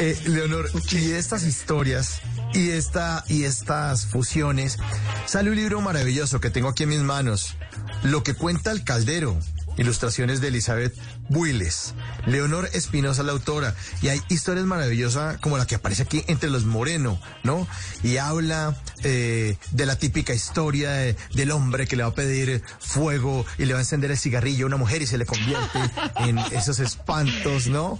Eh, 0.00 0.20
Leonor, 0.26 0.68
y 0.90 1.12
estas 1.12 1.44
historias 1.44 2.20
y, 2.54 2.70
esta, 2.70 3.24
y 3.28 3.44
estas 3.44 4.06
fusiones, 4.06 4.78
sale 5.26 5.50
un 5.50 5.54
libro 5.54 5.80
maravilloso 5.80 6.40
que 6.40 6.50
tengo 6.50 6.70
aquí 6.70 6.82
en 6.82 6.88
mis 6.88 7.02
manos, 7.02 7.54
Lo 8.02 8.24
que 8.24 8.34
cuenta 8.34 8.72
el 8.72 8.82
caldero, 8.82 9.38
ilustraciones 9.76 10.40
de 10.40 10.48
Elizabeth 10.48 10.92
Builes. 11.28 11.94
Leonor 12.26 12.68
Espinosa, 12.72 13.22
la 13.22 13.32
autora, 13.32 13.74
y 14.02 14.08
hay 14.08 14.22
historias 14.28 14.66
maravillosas 14.66 15.38
como 15.38 15.58
la 15.58 15.66
que 15.66 15.74
aparece 15.74 16.02
aquí 16.02 16.24
entre 16.26 16.50
los 16.50 16.64
Moreno, 16.64 17.20
¿no? 17.42 17.66
Y 18.02 18.16
habla 18.18 18.76
eh, 19.04 19.56
de 19.72 19.86
la 19.86 19.96
típica 19.96 20.34
historia 20.34 20.90
del 21.34 21.50
hombre 21.50 21.86
que 21.86 21.96
le 21.96 22.02
va 22.02 22.10
a 22.10 22.14
pedir 22.14 22.62
fuego 22.80 23.44
y 23.58 23.64
le 23.64 23.72
va 23.72 23.78
a 23.78 23.82
encender 23.82 24.10
el 24.10 24.18
cigarrillo 24.18 24.66
a 24.66 24.68
una 24.68 24.76
mujer 24.76 25.02
y 25.02 25.06
se 25.06 25.18
le 25.18 25.26
convierte 25.26 25.78
en 26.16 26.38
esos 26.38 26.78
espantos, 26.80 27.68
¿no? 27.68 27.98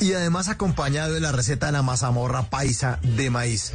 Y 0.00 0.12
además 0.12 0.48
acompañado 0.48 1.14
de 1.14 1.20
la 1.20 1.32
receta 1.32 1.66
de 1.66 1.72
la 1.72 1.82
mazamorra 1.82 2.50
paisa 2.50 2.98
de 3.02 3.30
maíz. 3.30 3.72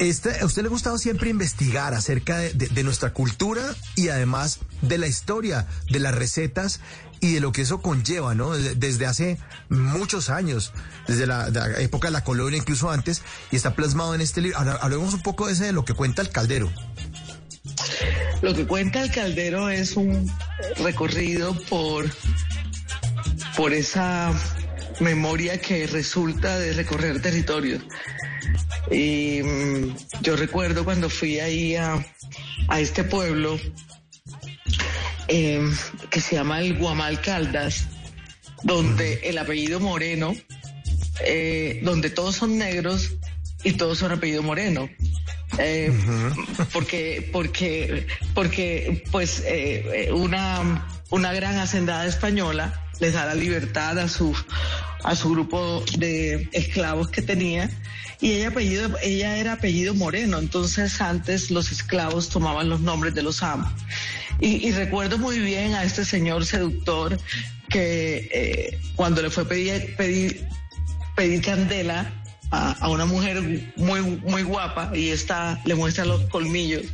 Este, 0.00 0.40
¿A 0.40 0.44
usted 0.44 0.62
le 0.62 0.68
ha 0.68 0.70
gustado 0.70 0.98
siempre 0.98 1.30
investigar 1.30 1.94
acerca 1.94 2.38
de 2.38 2.82
nuestra 2.82 3.12
cultura 3.12 3.62
y 3.94 4.08
además 4.08 4.58
de 4.82 4.98
la 4.98 5.06
historia, 5.06 5.66
de 5.90 5.98
las 5.98 6.14
recetas 6.14 6.80
y 7.20 7.34
de 7.34 7.40
lo 7.40 7.52
que 7.52 7.62
eso 7.62 7.80
conlleva, 7.80 8.34
¿no? 8.34 8.52
Desde 8.52 9.06
hace 9.06 9.38
muchos 9.68 10.30
años, 10.30 10.72
desde 11.06 11.26
la, 11.26 11.48
época 11.80 12.08
de 12.08 12.12
la 12.12 12.24
colonia, 12.24 12.58
incluso 12.58 12.90
antes, 12.90 13.22
y 13.50 13.56
está 13.56 13.74
plasmado 13.74 14.14
en 14.14 14.20
este 14.20 14.40
libro. 14.40 14.58
Ahora, 14.58 14.78
hablemos 14.80 15.14
un 15.14 15.22
poco 15.22 15.46
de 15.46 15.52
ese 15.54 15.66
de 15.66 15.72
lo 15.72 15.84
que 15.84 15.94
cuenta 15.94 16.22
el 16.22 16.30
caldero. 16.30 16.70
Lo 18.42 18.54
que 18.54 18.66
cuenta 18.66 19.02
el 19.02 19.10
caldero 19.10 19.68
es 19.68 19.96
un 19.96 20.30
recorrido 20.78 21.54
por, 21.68 22.06
por 23.56 23.72
esa 23.72 24.32
memoria 25.00 25.60
que 25.60 25.86
resulta 25.86 26.58
de 26.58 26.72
recorrer 26.72 27.20
territorios. 27.20 27.82
Y 28.90 29.42
mm, 29.42 29.96
yo 30.22 30.36
recuerdo 30.36 30.84
cuando 30.84 31.10
fui 31.10 31.40
ahí 31.40 31.74
a, 31.76 32.04
a 32.68 32.80
este 32.80 33.04
pueblo, 33.04 33.58
Em, 35.28 35.76
que 36.10 36.20
se 36.22 36.36
llama 36.36 36.60
el 36.60 36.78
Guamal 36.78 37.20
Caldas, 37.20 37.86
donde 38.62 39.20
el 39.24 39.36
apellido 39.36 39.78
Moreno, 39.78 40.34
eh, 41.24 41.80
donde 41.82 42.08
todos 42.08 42.36
son 42.36 42.56
negros 42.56 43.12
y 43.62 43.72
todos 43.72 43.98
son 43.98 44.12
apellido 44.12 44.42
Moreno. 44.42 44.88
Eh, 45.58 45.92
porque, 46.72 47.28
porque, 47.30 48.06
porque, 48.34 49.04
pues, 49.10 49.42
eh, 49.46 50.10
una, 50.14 50.86
una 51.10 51.32
gran 51.34 51.58
hacendada 51.58 52.06
española 52.06 52.82
les 52.98 53.12
da 53.12 53.26
la 53.26 53.34
libertad 53.34 53.98
a 53.98 54.08
su, 54.08 54.34
a 55.04 55.14
su 55.14 55.30
grupo 55.30 55.84
de 55.98 56.48
esclavos 56.52 57.08
que 57.10 57.20
tenía 57.20 57.70
y 58.20 58.32
ella 58.32 58.48
apellido, 58.48 58.96
ella 59.02 59.36
era 59.38 59.54
apellido 59.54 59.94
Moreno, 59.94 60.38
entonces 60.38 61.00
antes 61.00 61.50
los 61.50 61.70
esclavos 61.70 62.28
tomaban 62.28 62.68
los 62.68 62.80
nombres 62.80 63.14
de 63.14 63.22
los 63.22 63.42
amos. 63.42 63.70
Y, 64.40 64.70
recuerdo 64.70 65.18
muy 65.18 65.38
bien 65.40 65.74
a 65.74 65.82
este 65.82 66.04
señor 66.04 66.46
seductor 66.46 67.18
que 67.68 68.28
eh, 68.32 68.80
cuando 68.94 69.20
le 69.20 69.30
fue 69.30 69.42
a 69.42 69.48
pedir, 69.48 69.96
pedir, 69.96 70.46
pedir 71.16 71.42
candela 71.42 72.12
a, 72.50 72.88
una 72.88 73.04
mujer 73.04 73.70
muy, 73.76 74.00
muy 74.00 74.42
guapa 74.42 74.92
y 74.94 75.08
esta 75.08 75.60
le 75.64 75.74
muestra 75.74 76.04
los 76.04 76.22
colmillos, 76.24 76.86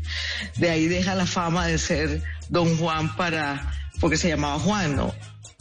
de 0.56 0.70
ahí 0.70 0.88
deja 0.88 1.14
la 1.14 1.26
fama 1.26 1.66
de 1.66 1.78
ser 1.78 2.22
don 2.48 2.76
Juan 2.78 3.14
para, 3.16 3.72
porque 4.00 4.16
se 4.16 4.28
llamaba 4.28 4.58
Juan, 4.58 4.96
¿no? 4.96 5.14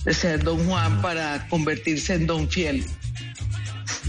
De 0.05 0.13
ser 0.13 0.43
don 0.43 0.65
Juan 0.65 1.01
para 1.01 1.47
convertirse 1.49 2.13
en 2.15 2.27
don 2.27 2.49
Fiel. 2.49 2.85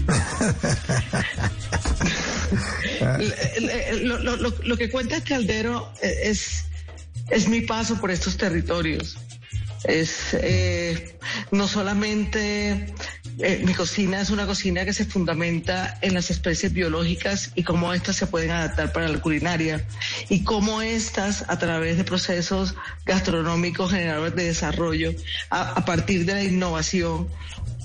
lo, 4.63 4.77
que 4.77 4.89
cuenta 4.89 5.21
Caldero 5.21 5.91
es, 6.01 6.65
es 7.29 7.47
mi 7.47 7.61
paso 7.61 7.99
por 7.99 8.09
estos 8.11 8.37
territorios. 8.37 9.17
Es 9.83 10.33
eh, 10.33 11.17
no 11.51 11.67
solamente 11.67 12.91
eh, 13.37 13.61
mi 13.65 13.73
cocina 13.75 14.21
es 14.21 14.31
una 14.31 14.47
cocina 14.47 14.83
que 14.83 14.93
se 14.93 15.05
fundamenta 15.05 15.99
en 16.01 16.15
las 16.15 16.31
especies 16.31 16.73
biológicas 16.73 17.51
y 17.53 17.61
cómo 17.63 17.93
éstas 17.93 18.15
se 18.15 18.25
pueden 18.25 18.49
adaptar 18.49 18.91
para 18.93 19.07
la 19.09 19.21
culinaria 19.21 19.85
y 20.29 20.43
cómo 20.43 20.81
éstas 20.81 21.45
a 21.47 21.59
través 21.59 21.97
de 21.97 22.03
procesos 22.03 22.73
gastronómicos 23.05 23.91
generadores 23.91 24.35
de 24.35 24.45
desarrollo 24.45 25.13
a 25.51 25.85
partir 25.85 26.25
de 26.25 26.33
la 26.33 26.43
innovación 26.43 27.29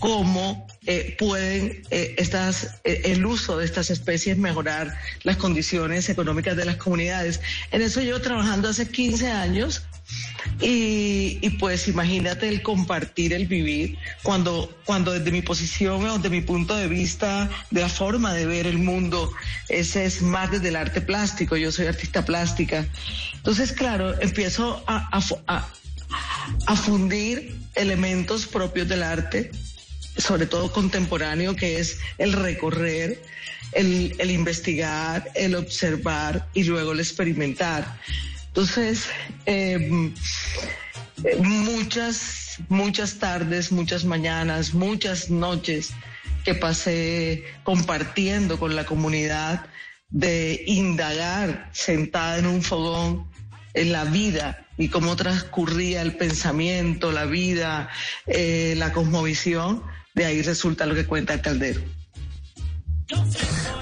cómo 0.01 0.67
eh, 0.87 1.14
pueden 1.19 1.83
eh, 1.90 2.14
estas, 2.16 2.81
eh, 2.85 3.03
el 3.05 3.27
uso 3.27 3.59
de 3.59 3.66
estas 3.66 3.90
especies 3.90 4.38
mejorar 4.38 4.99
las 5.25 5.37
condiciones 5.37 6.09
económicas 6.09 6.57
de 6.57 6.64
las 6.64 6.77
comunidades. 6.77 7.40
En 7.71 7.83
eso 7.83 8.01
llevo 8.01 8.21
trabajando 8.21 8.71
hace 8.71 8.88
15 8.88 9.31
años 9.31 9.83
y, 10.62 11.38
y, 11.43 11.51
pues 11.59 11.87
imagínate 11.87 12.49
el 12.49 12.62
compartir, 12.62 13.35
el 13.35 13.47
vivir, 13.47 13.99
cuando, 14.23 14.75
cuando 14.87 15.12
desde 15.12 15.31
mi 15.31 15.43
posición 15.43 16.03
o 16.07 16.16
desde 16.16 16.31
mi 16.31 16.40
punto 16.40 16.75
de 16.75 16.88
vista, 16.88 17.51
de 17.71 17.83
la 17.83 17.88
forma 17.90 18.33
de 18.33 18.47
ver 18.47 18.66
el 18.66 18.79
mundo, 18.79 19.31
ese 19.69 20.07
es 20.07 20.23
más 20.23 20.51
desde 20.51 20.69
el 20.69 20.77
arte 20.77 21.03
plástico, 21.03 21.59
yo 21.59 21.71
soy 21.71 21.87
artista 21.87 22.25
plástica. 22.25 22.87
Entonces, 23.35 23.73
claro, 23.73 24.19
empiezo 24.23 24.83
a, 24.87 25.21
a, 25.47 25.69
a 26.66 26.77
fundir 26.77 27.55
elementos 27.75 28.47
propios 28.47 28.88
del 28.88 29.03
arte 29.03 29.51
sobre 30.16 30.46
todo 30.46 30.73
contemporáneo, 30.73 31.57
que 31.57 31.79
es 31.79 31.99
el 32.18 32.33
recorrer, 32.33 33.23
el, 33.73 34.31
investigar, 34.31 35.31
el 35.35 35.55
observar 35.55 36.49
y 36.55 36.64
luego 36.64 36.92
el 36.92 37.01
experimentar. 37.01 37.99
Entonces, 38.49 39.07
em, 39.46 40.12
muchas, 41.38 42.59
muchas 42.68 43.18
tardes, 43.18 43.70
muchas 43.70 44.05
mañanas, 44.05 44.75
muchas 44.75 45.31
noches 45.31 45.90
que 46.44 46.55
pasé 46.55 47.44
compartiendo 47.62 48.59
con 48.59 48.75
la 48.75 48.85
comunidad 48.85 49.66
de 50.09 50.64
indagar 50.66 51.70
sentada 51.73 52.38
en 52.38 52.46
un 52.46 52.62
fogón 52.62 53.31
en 53.75 53.92
la 53.92 54.05
vida 54.05 54.66
y 54.79 54.88
cómo 54.88 55.14
transcurría 55.14 56.03
el 56.03 56.16
pensamiento, 56.16 57.12
la 57.12 57.27
vida, 57.27 57.88
eh, 58.27 58.75
la 58.77 58.92
cosmovisión, 58.92 59.83
de 60.21 60.27
ahí 60.27 60.43
resulta 60.43 60.85
lo 60.85 60.95
que 60.95 61.07
cuenta 61.07 61.33
el 61.33 61.41
caldero. 61.41 61.81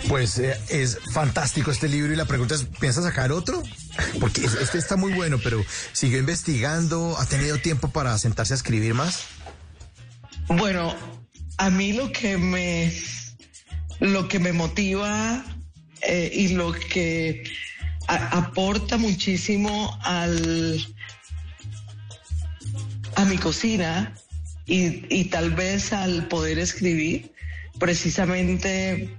Pues 0.09 0.39
eh, 0.39 0.57
es 0.69 0.99
fantástico 1.13 1.73
este 1.73 1.89
libro 1.89 2.13
y 2.13 2.17
la 2.17 2.27
pregunta 2.27 2.55
es, 2.55 2.65
¿piensa 2.79 3.03
sacar 3.03 3.33
otro? 3.33 3.61
Porque 4.21 4.45
este 4.45 4.79
está 4.79 4.95
muy 4.95 5.15
bueno, 5.15 5.39
pero 5.43 5.65
¿siguió 5.93 6.21
investigando? 6.21 7.19
¿Ha 7.19 7.27
tenido 7.27 7.59
tiempo 7.59 7.89
para 7.89 8.17
sentarse 8.19 8.55
a 8.55 8.57
escribir 8.57 8.95
más? 8.95 9.25
Bueno, 10.47 10.95
a 11.57 11.71
mí 11.71 11.93
lo 11.93 12.13
que 12.13 12.39
me, 12.39 12.93
lo 13.99 14.29
que 14.29 14.39
me 14.39 14.53
motiva 14.53 15.45
eh, 16.03 16.31
y 16.33 16.49
lo 16.51 16.73
que 16.73 17.43
aporta 18.07 18.97
muchísimo 18.97 19.99
al, 20.05 20.87
a 23.17 23.25
mi 23.25 23.39
cocina 23.39 24.15
y, 24.69 25.25
tal 25.25 25.51
vez 25.51 25.93
al 25.93 26.29
poder 26.29 26.59
escribir, 26.59 27.33
precisamente 27.79 29.17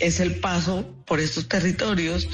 es 0.00 0.20
el 0.20 0.36
paso 0.36 0.92
por 1.06 1.20
estos 1.20 1.48
territorios. 1.48 2.28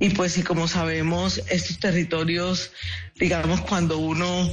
Y 0.00 0.10
pues 0.10 0.36
y 0.36 0.42
como 0.42 0.66
sabemos 0.66 1.40
estos 1.48 1.78
territorios 1.78 2.72
digamos 3.18 3.60
cuando 3.60 3.98
uno 3.98 4.50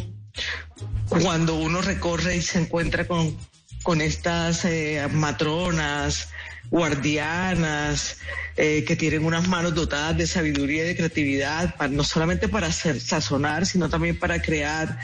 cuando 1.08 1.56
uno 1.56 1.82
recorre 1.82 2.36
y 2.36 2.42
se 2.44 2.60
encuentra 2.60 3.08
con, 3.08 3.36
con 3.82 4.00
estas 4.00 4.64
eh, 4.66 5.08
matronas 5.12 6.30
guardianas 6.70 8.18
eh, 8.58 8.84
que 8.84 8.96
tienen 8.96 9.26
unas 9.26 9.48
manos 9.48 9.74
dotadas 9.74 10.16
de 10.18 10.28
sabiduría 10.28 10.84
y 10.84 10.88
de 10.90 10.96
creatividad 10.96 11.76
no 11.90 12.04
solamente 12.04 12.48
para 12.48 12.68
hacer 12.68 13.02
sazonar 13.02 13.66
sino 13.66 13.90
también 13.90 14.20
para 14.20 14.40
crear 14.40 15.00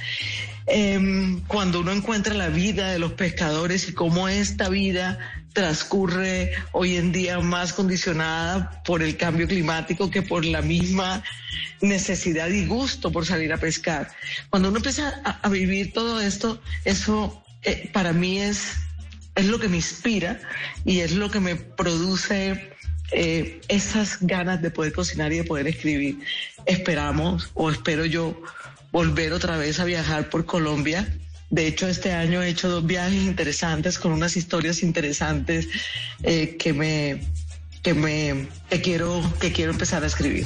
Em, 0.68 1.42
cuando 1.42 1.82
uno 1.82 1.92
encuentra 1.92 2.34
la 2.34 2.50
vida 2.50 2.92
de 2.92 2.98
los 2.98 3.14
pescadores 3.14 3.88
y 3.88 3.94
cómo 3.94 4.28
esta 4.28 4.68
vida 4.68 5.20
transcurre 5.54 6.52
hoy 6.72 6.98
en 6.98 7.12
día 7.12 7.40
más 7.40 7.72
condicionada 7.72 8.82
por 8.84 9.04
el 9.04 9.16
cambio 9.16 9.48
climático 9.48 10.10
que 10.10 10.24
por 10.24 10.44
la 10.44 10.62
misma 10.62 11.24
necesidad 11.82 12.50
y 12.50 12.66
gusto 12.66 13.12
por 13.12 13.26
salir 13.26 13.54
a 13.54 13.58
pescar. 13.58 14.10
Cuando 14.50 14.70
uno 14.70 14.78
empieza 14.78 15.22
a, 15.24 15.48
vivir 15.50 15.94
todo 15.94 16.20
esto, 16.20 16.62
eso 16.84 17.44
eh, 17.62 17.90
para 17.94 18.12
mí 18.12 18.40
es, 18.40 18.74
es 19.36 19.46
lo 19.46 19.60
que 19.60 19.70
me 19.70 19.78
inspira 19.78 20.42
y 20.84 21.02
es 21.02 21.12
lo 21.12 21.30
que 21.30 21.40
me 21.40 21.56
produce 21.56 22.72
eh, 23.12 23.62
esas 23.68 24.18
ganas 24.22 24.62
de 24.64 24.72
poder 24.72 24.94
cocinar 24.94 25.32
y 25.32 25.38
de 25.38 25.44
poder 25.44 25.68
escribir. 25.68 26.20
Esperamos, 26.66 27.52
o 27.54 27.70
espero 27.70 28.06
yo, 28.06 28.42
volver 28.96 29.34
otra 29.34 29.58
vez 29.58 29.82
a 29.82 29.84
viajar 29.84 30.30
por 30.30 30.46
Colombia. 30.46 31.06
De 31.50 31.68
hecho, 31.68 31.86
este 31.86 32.14
año 32.14 32.42
he 32.42 32.48
hecho 32.48 32.70
dos 32.70 32.86
viajes 32.86 33.24
interesantes 33.24 34.00
con 34.00 34.14
unas 34.14 34.38
historias 34.38 34.84
interesantes 34.84 35.68
eh, 36.24 36.56
que 36.56 36.72
me 36.72 37.20
que 37.84 37.94
me 37.94 38.48
quiero 38.82 39.22
que 39.42 39.52
quiero 39.52 39.74
empezar 39.74 40.02
a 40.06 40.08
escribir. 40.08 40.46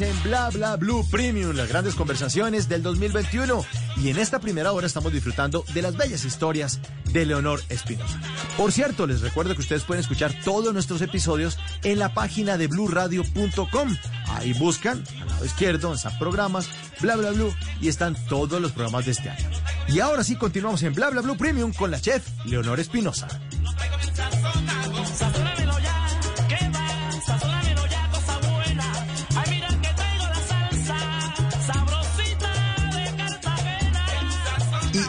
En 0.00 0.22
Bla 0.22 0.48
Bla 0.50 0.76
Blue 0.76 1.06
Premium, 1.10 1.54
las 1.54 1.68
grandes 1.68 1.94
conversaciones 1.94 2.68
del 2.68 2.82
2021. 2.82 3.64
Y 3.98 4.08
en 4.08 4.18
esta 4.18 4.40
primera 4.40 4.72
hora 4.72 4.86
estamos 4.86 5.12
disfrutando 5.12 5.64
de 5.74 5.82
las 5.82 5.96
bellas 5.96 6.24
historias 6.24 6.80
de 7.12 7.26
Leonor 7.26 7.60
Espinosa. 7.68 8.20
Por 8.56 8.72
cierto, 8.72 9.06
les 9.06 9.20
recuerdo 9.20 9.54
que 9.54 9.60
ustedes 9.60 9.84
pueden 9.84 10.00
escuchar 10.00 10.32
todos 10.44 10.72
nuestros 10.72 11.02
episodios 11.02 11.58
en 11.82 11.98
la 11.98 12.14
página 12.14 12.56
de 12.56 12.68
bluradio.com. 12.68 13.96
Ahí 14.28 14.52
buscan 14.54 15.04
al 15.20 15.28
lado 15.28 15.44
izquierdo, 15.44 15.92
en 15.92 16.18
programas, 16.18 16.68
bla 17.00 17.16
bla 17.16 17.30
bla, 17.30 17.44
y 17.80 17.88
están 17.88 18.16
todos 18.28 18.60
los 18.60 18.72
programas 18.72 19.04
de 19.04 19.12
este 19.12 19.28
año. 19.28 19.50
Y 19.88 20.00
ahora 20.00 20.24
sí 20.24 20.36
continuamos 20.36 20.82
en 20.84 20.94
Bla 20.94 21.10
Bla 21.10 21.20
Blue 21.20 21.36
Premium 21.36 21.72
con 21.72 21.90
la 21.90 22.00
chef 22.00 22.26
Leonor 22.46 22.80
Espinosa. 22.80 23.28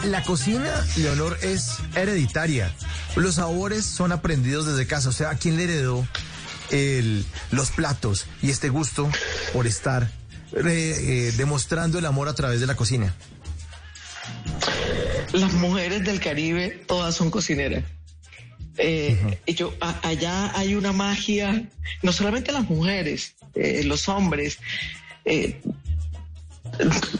La 0.03 0.23
cocina, 0.23 0.71
Leonor, 0.97 1.37
es 1.41 1.77
hereditaria. 1.95 2.73
Los 3.15 3.35
sabores 3.35 3.85
son 3.85 4.11
aprendidos 4.11 4.65
desde 4.65 4.87
casa. 4.87 5.09
O 5.09 5.11
sea, 5.11 5.29
¿a 5.31 5.35
quién 5.35 5.57
le 5.57 5.63
heredó 5.63 6.07
el, 6.71 7.25
los 7.51 7.71
platos 7.71 8.25
y 8.41 8.49
este 8.49 8.69
gusto 8.69 9.09
por 9.53 9.67
estar 9.67 10.09
eh, 10.53 10.61
eh, 10.65 11.33
demostrando 11.37 11.99
el 11.99 12.05
amor 12.05 12.27
a 12.27 12.33
través 12.33 12.59
de 12.59 12.67
la 12.67 12.75
cocina? 12.75 13.13
Las 15.31 15.53
mujeres 15.53 16.03
del 16.03 16.19
Caribe 16.19 16.83
todas 16.87 17.15
son 17.15 17.31
cocineras. 17.31 17.83
Eh, 18.77 19.39
yo, 19.47 19.73
allá 19.79 20.57
hay 20.57 20.75
una 20.75 20.91
magia, 20.91 21.69
no 22.01 22.11
solamente 22.11 22.51
las 22.51 22.69
mujeres, 22.69 23.35
los 23.55 24.09
hombres. 24.09 24.59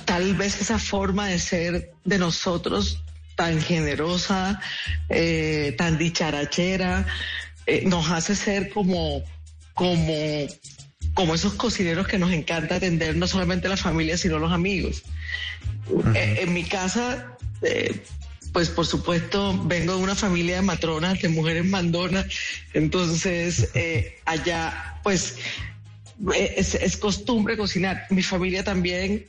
Tal 0.05 0.35
vez 0.35 0.59
esa 0.61 0.79
forma 0.79 1.27
de 1.27 1.39
ser 1.39 1.91
de 2.05 2.17
nosotros 2.17 3.01
tan 3.35 3.61
generosa, 3.61 4.59
tan 5.77 5.97
dicharachera, 5.97 7.05
nos 7.85 8.09
hace 8.09 8.35
ser 8.35 8.69
como 8.69 9.23
como, 9.73 10.47
como 11.13 11.35
esos 11.35 11.53
cocineros 11.53 12.07
que 12.07 12.17
nos 12.17 12.31
encanta 12.31 12.75
atender 12.75 13.15
no 13.15 13.27
solamente 13.27 13.67
la 13.67 13.77
familia, 13.77 14.17
sino 14.17 14.39
los 14.39 14.51
amigos. 14.51 15.03
Eh, 16.15 16.39
en 16.41 16.53
mi 16.53 16.63
casa, 16.63 17.37
eh, 17.61 18.03
pues 18.51 18.69
por 18.69 18.85
supuesto, 18.85 19.59
vengo 19.65 19.95
de 19.95 20.03
una 20.03 20.15
familia 20.15 20.57
de 20.57 20.61
matronas, 20.61 21.21
de 21.21 21.29
mujeres 21.29 21.65
mandonas, 21.65 22.27
entonces 22.73 23.69
eh, 23.73 24.19
allá, 24.25 24.99
pues 25.03 25.37
es, 26.35 26.75
es, 26.75 26.97
costumbre 26.97 27.57
cocinar. 27.57 28.05
Mi 28.09 28.23
familia 28.23 28.63
también, 28.63 29.25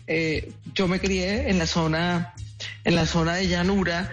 yo 0.74 0.88
me 0.88 1.00
crié 1.00 1.48
en 1.48 1.58
la 1.58 1.66
zona, 1.66 2.34
en 2.84 2.94
la 2.94 3.06
zona 3.06 3.34
de 3.34 3.48
llanura, 3.48 4.10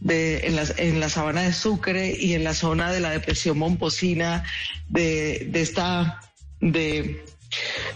de, 0.00 0.46
en, 0.46 0.56
la, 0.56 0.64
en 0.76 1.00
la 1.00 1.08
sabana 1.08 1.42
de 1.42 1.52
Sucre 1.52 2.16
y 2.18 2.34
en 2.34 2.44
la 2.44 2.54
zona 2.54 2.92
de 2.92 3.00
la 3.00 3.10
depresión 3.10 3.58
Momposina, 3.58 4.44
de, 4.88 5.48
de 5.50 5.60
esta, 5.62 6.20
de, 6.60 7.24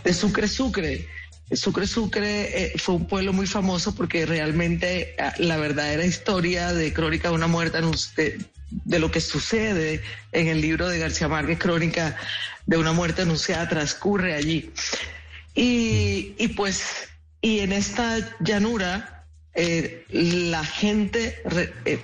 de 0.04 0.14
Sucre 0.14 0.48
Sucre. 0.48 1.06
Sucre 1.52 1.86
Sucre 1.86 2.64
eh, 2.64 2.72
fue 2.76 2.94
un 2.94 3.06
pueblo 3.06 3.32
muy 3.32 3.46
famoso 3.46 3.94
porque 3.94 4.24
realmente 4.24 5.14
ah, 5.18 5.34
la 5.38 5.56
verdadera 5.56 6.04
historia 6.04 6.72
de 6.72 6.92
Crónica 6.92 7.28
de 7.28 7.34
una 7.34 7.48
muerte 7.48 7.78
de, 8.16 8.38
de, 8.70 8.98
lo 8.98 9.10
que 9.10 9.20
sucede 9.20 10.02
en 10.32 10.48
el 10.48 10.60
libro 10.60 10.88
de 10.88 10.98
García 10.98 11.28
Márquez, 11.28 11.58
Crónica 11.58 12.16
de 12.66 12.76
una 12.76 12.92
muerte 12.92 13.22
anunciada, 13.22 13.68
transcurre 13.68 14.34
allí. 14.34 14.70
Y, 15.54 16.34
y 16.38 16.48
pues, 16.48 17.08
y 17.40 17.60
en 17.60 17.72
esta 17.72 18.36
llanura 18.40 19.26
eh, 19.54 20.04
la 20.10 20.64
gente 20.64 21.42
eh, 21.84 22.00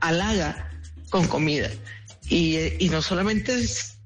halaga 0.00 0.70
con 1.10 1.26
comida. 1.26 1.70
Y, 2.28 2.56
eh, 2.56 2.76
y 2.78 2.88
no 2.88 3.02
solamente 3.02 3.56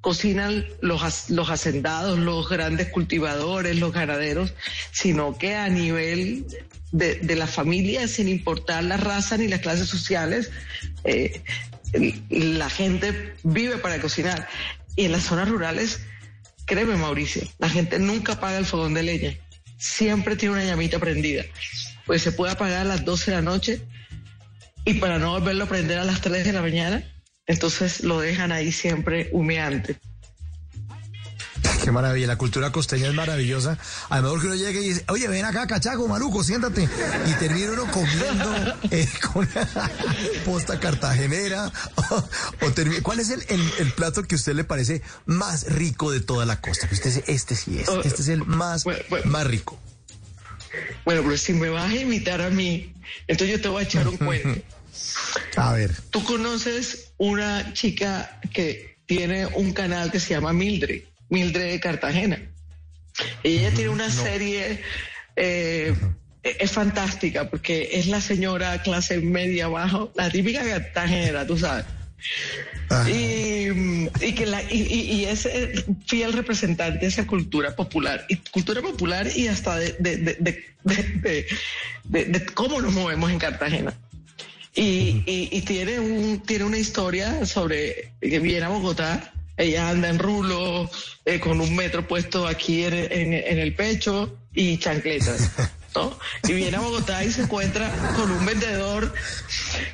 cocinan 0.01 0.65
los, 0.81 1.31
los 1.31 1.51
hacendados, 1.51 2.19
los 2.19 2.49
grandes 2.49 2.89
cultivadores, 2.89 3.79
los 3.79 3.93
ganaderos, 3.93 4.55
sino 4.93 5.37
que 5.37 5.55
a 5.55 5.69
nivel 5.69 6.47
de, 6.93 7.17
de 7.17 7.37
la 7.37 7.47
familia, 7.47 8.09
sin 8.09 8.29
importar 8.29 8.85
la 8.85 8.97
raza 8.97 9.37
ni 9.37 9.49
las 9.49 9.61
clases 9.61 9.89
sociales, 9.89 10.51
la 12.29 12.71
gente 12.71 13.35
vive 13.43 13.79
para 13.79 14.01
cocinar. 14.01 14.49
Y 14.97 15.05
en 15.05 15.13
las 15.13 15.25
zonas 15.25 15.49
rurales, 15.49 16.01
créeme 16.67 16.97
Mauricio, 16.97 17.43
la 17.59 17.69
gente 17.69 17.99
nunca 17.99 18.35
apaga 18.35 18.59
el 18.59 18.67
fogón 18.67 18.95
de 18.95 19.03
leña, 19.03 19.35
siempre 19.79 20.37
tiene 20.37 20.55
una 20.55 20.65
llamita 20.65 20.99
prendida 20.99 21.45
pues 22.09 22.23
se 22.23 22.33
puede 22.33 22.53
apagar 22.53 22.81
a 22.81 22.85
las 22.85 23.05
12 23.05 23.31
de 23.31 23.37
la 23.37 23.43
noche 23.43 23.83
y 24.87 24.95
para 24.95 25.19
no 25.19 25.33
volverlo 25.33 25.65
a 25.65 25.69
prender 25.69 25.99
a 25.99 26.05
las 26.05 26.23
3 26.23 26.43
de 26.43 26.55
la 26.55 26.63
mañana, 26.63 27.05
entonces 27.47 28.03
lo 28.03 28.19
dejan 28.19 28.51
ahí 28.51 28.73
siempre 28.73 29.29
humeante. 29.31 29.97
Qué 31.89 31.93
maravilla, 31.93 32.27
la 32.27 32.37
cultura 32.37 32.71
costeña 32.71 33.09
es 33.09 33.15
maravillosa. 33.15 33.79
A 34.11 34.17
lo 34.19 34.25
mejor 34.25 34.41
que 34.43 34.47
uno 34.49 34.57
llegue 34.57 34.83
y 34.83 34.89
dice, 34.91 35.05
oye, 35.09 35.27
ven 35.27 35.47
acá, 35.47 35.67
cachaco, 35.67 36.07
maluco, 36.07 36.45
siéntate. 36.45 36.87
Y 37.27 37.33
termina 37.39 37.73
uno 37.73 37.91
comiendo 37.91 38.77
eh, 38.91 39.09
con 39.33 39.49
posta 40.45 40.79
cartagenera. 40.79 41.73
¿Cuál 43.03 43.21
es 43.21 43.31
el, 43.31 43.93
plato 43.97 44.23
que 44.25 44.35
a 44.35 44.37
usted 44.37 44.53
le 44.53 44.65
parece 44.65 45.01
más 45.25 45.65
rico 45.73 46.11
de 46.11 46.21
toda 46.21 46.45
la 46.45 46.61
costa? 46.61 46.87
Que 46.89 46.95
usted 46.95 47.09
dice, 47.09 47.25
este 47.27 47.57
sí 47.57 47.79
es, 47.79 47.89
este 48.05 48.21
es 48.21 48.29
el 48.29 48.45
más, 48.45 48.85
más 49.25 49.47
rico. 49.47 49.81
Bueno, 51.07 51.23
pero 51.23 51.39
si 51.39 51.55
me 51.55 51.71
vas 51.71 51.91
a 51.91 51.95
invitar 51.95 52.43
a 52.43 52.51
mí, 52.51 52.93
entonces 53.27 53.57
yo 53.57 53.63
te 53.63 53.69
voy 53.69 53.83
a 53.83 53.87
echar 53.87 54.07
un 54.07 54.17
cuento. 54.19 54.61
A 55.57 55.73
ver. 55.73 55.97
Tú 56.11 56.23
conoces 56.23 57.13
una 57.17 57.73
chica 57.73 58.39
que 58.53 58.99
tiene 59.07 59.47
un 59.47 59.73
canal 59.73 60.13
que 60.13 60.21
se 60.21 60.35
llama 60.35 60.53
Mildred, 60.53 61.05
Mildred 61.29 61.71
de 61.71 61.81
Cartagena. 61.81 62.41
ella 63.43 63.71
tiene 63.71 63.91
una 63.91 64.11
serie, 64.11 64.81
eh, 65.37 65.95
es 66.43 66.71
fantástica 66.71 67.51
porque 67.51 67.91
es 67.93 68.07
la 68.07 68.21
señora 68.21 68.83
clase 68.83 69.19
media 69.21 69.67
abajo, 69.67 70.13
la 70.15 70.31
típica 70.31 70.63
cartagenera, 70.65 71.47
tú 71.47 71.59
sabes. 71.59 71.85
Y, 73.07 74.33
que 74.33 74.47
la, 74.47 74.63
y, 74.63 75.25
es 75.27 75.49
fiel 76.07 76.33
representante 76.33 77.01
de 77.01 77.07
esa 77.07 77.27
cultura 77.27 77.77
popular, 77.77 78.25
y 78.29 78.37
cultura 78.37 78.81
popular 78.81 79.29
y 79.35 79.49
hasta 79.49 79.77
de, 79.79 80.65
de, 82.05 82.47
cómo 82.55 82.81
nos 82.81 82.93
movemos 82.93 83.31
en 83.31 83.39
Cartagena. 83.39 83.95
Y, 84.75 85.61
tiene, 85.63 86.01
un, 86.01 86.41
tiene 86.41 86.65
una 86.65 86.79
historia 86.79 87.45
sobre 87.45 88.13
que 88.21 88.39
viene 88.39 88.65
a 88.65 88.69
Bogotá, 88.69 89.33
ella 89.59 89.91
anda 89.91 90.09
en 90.09 90.19
rulo, 90.19 90.91
eh, 91.25 91.39
con 91.41 91.61
un 91.61 91.77
metro 91.77 92.07
puesto 92.07 92.47
aquí 92.47 92.85
en, 92.85 92.95
en 92.95 93.59
el 93.59 93.75
pecho 93.75 94.37
y 94.55 94.79
chancletas. 94.79 95.51
Y 96.45 96.53
viene 96.53 96.77
a 96.77 96.81
Bogotá 96.81 97.25
y 97.25 97.31
se 97.31 97.43
encuentra 97.43 97.91
con 98.17 98.31
un 98.31 98.45
vendedor, 98.47 99.13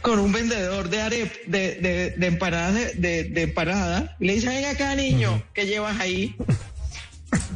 con 0.03 0.19
un 0.19 0.33
vendedor 0.33 0.89
de 0.89 1.01
arep, 1.01 1.47
de, 1.47 1.77
de, 1.77 2.11
de 2.11 2.27
empanadas, 2.27 3.01
de, 3.01 3.25
de, 3.25 3.43
empanada. 3.43 4.17
Le 4.21 4.35
dice, 4.35 4.49
venga 4.49 4.71
acá, 4.71 4.95
niño, 4.95 5.43
¿qué 5.55 5.67
llevas 5.67 5.99
ahí? 6.01 6.37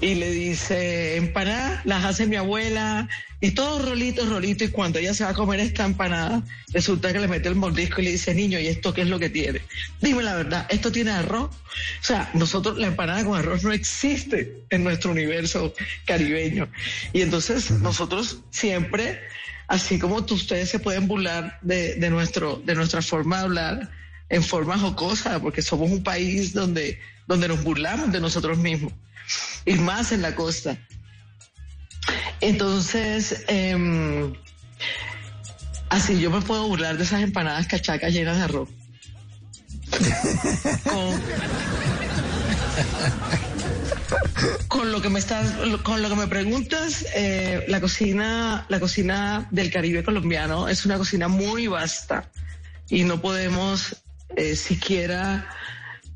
Y 0.00 0.14
le 0.14 0.30
dice, 0.30 1.16
empanadas 1.16 1.84
las 1.84 2.04
hace 2.04 2.26
mi 2.26 2.36
abuela, 2.36 3.08
y 3.40 3.52
todo 3.52 3.78
rolito, 3.78 4.26
rolito, 4.26 4.64
y 4.64 4.68
cuando 4.68 4.98
ella 4.98 5.14
se 5.14 5.22
va 5.22 5.30
a 5.30 5.34
comer 5.34 5.60
esta 5.60 5.84
empanada, 5.84 6.42
resulta 6.72 7.12
que 7.12 7.20
le 7.20 7.28
mete 7.28 7.48
el 7.48 7.54
mordisco 7.54 8.00
y 8.00 8.04
le 8.06 8.10
dice, 8.12 8.34
niño, 8.34 8.58
¿y 8.58 8.66
esto 8.66 8.92
qué 8.92 9.02
es 9.02 9.08
lo 9.08 9.20
que 9.20 9.30
tiene? 9.30 9.60
Dime 10.00 10.24
la 10.24 10.34
verdad, 10.34 10.66
¿esto 10.70 10.90
tiene 10.90 11.12
arroz? 11.12 11.50
O 11.54 12.04
sea, 12.04 12.30
nosotros 12.34 12.78
la 12.78 12.88
empanada 12.88 13.24
con 13.24 13.38
arroz 13.38 13.62
no 13.62 13.72
existe 13.72 14.64
en 14.70 14.82
nuestro 14.82 15.12
universo 15.12 15.72
caribeño. 16.04 16.68
Y 17.12 17.22
entonces 17.22 17.70
nosotros 17.70 18.40
siempre, 18.50 19.20
así 19.68 20.00
como 20.00 20.16
ustedes 20.16 20.68
se 20.68 20.80
pueden 20.80 21.06
burlar 21.06 21.60
de, 21.62 21.94
de, 21.94 22.10
nuestro, 22.10 22.60
de 22.64 22.74
nuestra 22.74 23.02
forma 23.02 23.38
de 23.38 23.42
hablar, 23.44 23.90
en 24.30 24.42
forma 24.42 24.76
jocosa, 24.76 25.40
porque 25.40 25.62
somos 25.62 25.90
un 25.90 26.02
país 26.02 26.52
donde, 26.52 27.00
donde 27.26 27.48
nos 27.48 27.62
burlamos 27.62 28.12
de 28.12 28.20
nosotros 28.20 28.58
mismos, 28.58 28.92
y 29.64 29.74
más 29.74 30.12
en 30.12 30.22
la 30.22 30.34
costa. 30.34 30.78
Entonces, 32.40 33.44
em, 33.48 34.32
así 35.90 36.20
yo 36.20 36.30
me 36.30 36.40
puedo 36.40 36.68
burlar 36.68 36.96
de 36.96 37.04
esas 37.04 37.22
empanadas 37.22 37.66
cachacas 37.66 38.12
llenas 38.12 38.36
de 38.36 38.42
arroz. 38.44 38.68
con, 44.68 44.92
lo 44.92 45.02
que 45.02 45.08
me 45.08 45.18
estás, 45.18 45.50
con 45.82 46.02
lo 46.02 46.08
que 46.08 46.14
me 46.14 46.26
preguntas, 46.26 47.04
eh, 47.14 47.64
la 47.68 47.80
cocina, 47.80 48.66
la 48.68 48.80
cocina 48.80 49.48
del 49.50 49.70
Caribe 49.70 50.04
colombiano 50.04 50.68
es 50.68 50.84
una 50.86 50.98
cocina 50.98 51.28
muy 51.28 51.66
vasta 51.66 52.30
y 52.88 53.04
no 53.04 53.20
podemos 53.20 53.96
eh, 54.36 54.56
siquiera 54.56 55.48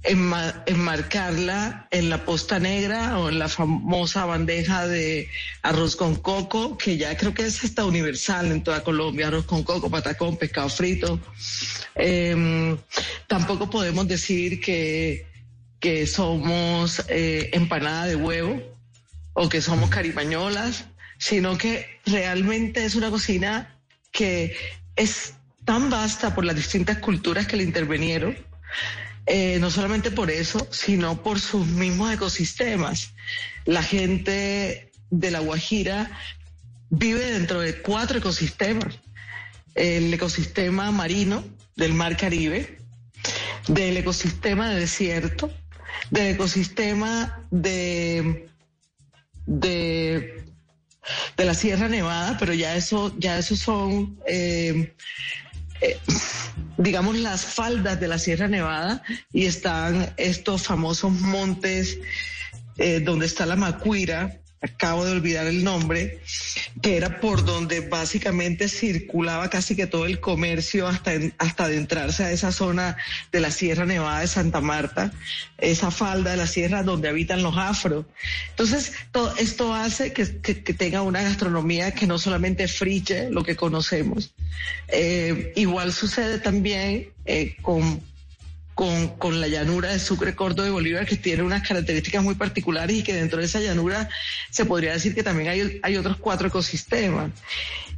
enmarcarla 0.04 1.86
en 1.90 2.10
la 2.10 2.24
posta 2.24 2.58
negra 2.58 3.18
o 3.18 3.28
en 3.28 3.38
la 3.38 3.48
famosa 3.48 4.24
bandeja 4.24 4.86
de 4.88 5.28
arroz 5.62 5.94
con 5.96 6.16
coco, 6.16 6.76
que 6.76 6.96
ya 6.96 7.16
creo 7.16 7.34
que 7.34 7.46
es 7.46 7.62
hasta 7.62 7.84
universal 7.84 8.50
en 8.50 8.64
toda 8.64 8.82
Colombia, 8.82 9.28
arroz 9.28 9.44
con 9.44 9.62
coco, 9.62 9.90
patacón, 9.90 10.36
pescado 10.36 10.68
frito. 10.68 11.20
Em, 11.94 12.76
tampoco 13.28 13.70
podemos 13.70 14.08
decir 14.08 14.60
que, 14.60 15.26
que 15.78 16.06
somos 16.06 17.02
eh, 17.08 17.50
empanada 17.52 18.06
de 18.06 18.16
huevo, 18.16 18.72
o 19.34 19.48
que 19.48 19.60
somos 19.60 19.90
carimañolas, 19.90 20.84
sino 21.18 21.56
que 21.56 21.86
realmente 22.04 22.84
es 22.84 22.94
una 22.94 23.10
cocina 23.10 23.78
que 24.10 24.54
es 24.96 25.34
tan 25.64 25.90
vasta 25.90 26.34
por 26.34 26.44
las 26.44 26.56
distintas 26.56 26.98
culturas 26.98 27.46
que 27.46 27.56
le 27.56 27.62
intervinieron, 27.62 28.36
eh, 29.26 29.58
no 29.60 29.70
solamente 29.70 30.10
por 30.10 30.30
eso, 30.30 30.66
sino 30.70 31.22
por 31.22 31.40
sus 31.40 31.66
mismos 31.66 32.12
ecosistemas. 32.12 33.14
La 33.64 33.82
gente 33.82 34.90
de 35.10 35.30
La 35.30 35.40
Guajira 35.40 36.10
vive 36.90 37.30
dentro 37.30 37.60
de 37.60 37.80
cuatro 37.82 38.18
ecosistemas. 38.18 38.98
El 39.74 40.12
ecosistema 40.12 40.90
marino 40.90 41.44
del 41.76 41.94
Mar 41.94 42.16
Caribe, 42.16 42.78
del 43.68 43.96
ecosistema 43.96 44.70
de 44.70 44.80
desierto, 44.80 45.50
del 46.10 46.34
ecosistema 46.34 47.46
de, 47.50 48.48
de, 49.46 50.44
de 51.36 51.44
la 51.44 51.54
Sierra 51.54 51.88
Nevada, 51.88 52.36
pero 52.38 52.52
ya 52.52 52.76
eso, 52.76 53.14
ya 53.18 53.38
eso 53.38 53.56
son 53.56 54.18
eh, 54.26 54.94
eh, 55.82 55.98
digamos, 56.78 57.16
las 57.16 57.44
faldas 57.44 58.00
de 58.00 58.08
la 58.08 58.18
Sierra 58.18 58.48
Nevada 58.48 59.02
y 59.32 59.46
están 59.46 60.12
estos 60.16 60.62
famosos 60.66 61.12
montes 61.12 61.98
eh, 62.78 63.00
donde 63.00 63.26
está 63.26 63.46
la 63.46 63.56
Macuira, 63.56 64.41
acabo 64.62 65.04
de 65.04 65.12
olvidar 65.12 65.46
el 65.46 65.64
nombre, 65.64 66.20
que 66.80 66.96
era 66.96 67.20
por 67.20 67.44
donde 67.44 67.80
básicamente 67.80 68.68
circulaba 68.68 69.50
casi 69.50 69.74
que 69.74 69.86
todo 69.86 70.06
el 70.06 70.20
comercio 70.20 70.86
hasta, 70.86 71.12
hasta 71.38 71.64
adentrarse 71.64 72.24
a 72.24 72.30
esa 72.30 72.52
zona 72.52 72.96
de 73.32 73.40
la 73.40 73.50
Sierra 73.50 73.84
Nevada 73.84 74.20
de 74.20 74.28
Santa 74.28 74.60
Marta, 74.60 75.12
esa 75.58 75.90
falda 75.90 76.32
de 76.32 76.36
la 76.36 76.46
sierra 76.46 76.82
donde 76.82 77.08
habitan 77.08 77.42
los 77.42 77.56
afros. 77.56 78.06
Entonces, 78.50 78.92
todo 79.10 79.34
esto 79.36 79.74
hace 79.74 80.12
que, 80.12 80.26
tenga 80.26 81.02
una 81.02 81.22
gastronomía 81.22 81.92
que 81.92 82.06
no 82.06 82.18
solamente 82.18 82.68
friche 82.68 83.30
lo 83.30 83.42
que 83.42 83.56
conocemos. 83.56 84.32
Eh, 84.88 85.52
igual 85.56 85.92
sucede 85.92 86.38
también 86.38 87.10
eh, 87.24 87.56
con 87.62 88.00
con, 88.74 89.08
con, 89.18 89.40
la 89.40 89.48
llanura 89.48 89.90
de 89.90 89.98
Sucre, 89.98 90.34
Córdoba 90.34 90.68
y 90.68 90.72
Bolívar, 90.72 91.06
que 91.06 91.16
tiene 91.16 91.42
unas 91.42 91.66
características 91.66 92.22
muy 92.22 92.34
particulares 92.34 92.96
y 92.96 93.02
que 93.02 93.14
dentro 93.14 93.38
de 93.38 93.44
esa 93.44 93.60
llanura 93.60 94.08
se 94.50 94.64
podría 94.64 94.92
decir 94.92 95.14
que 95.14 95.22
también 95.22 95.48
hay, 95.50 95.80
hay 95.82 95.96
otros 95.96 96.16
cuatro 96.16 96.48
ecosistemas. 96.48 97.30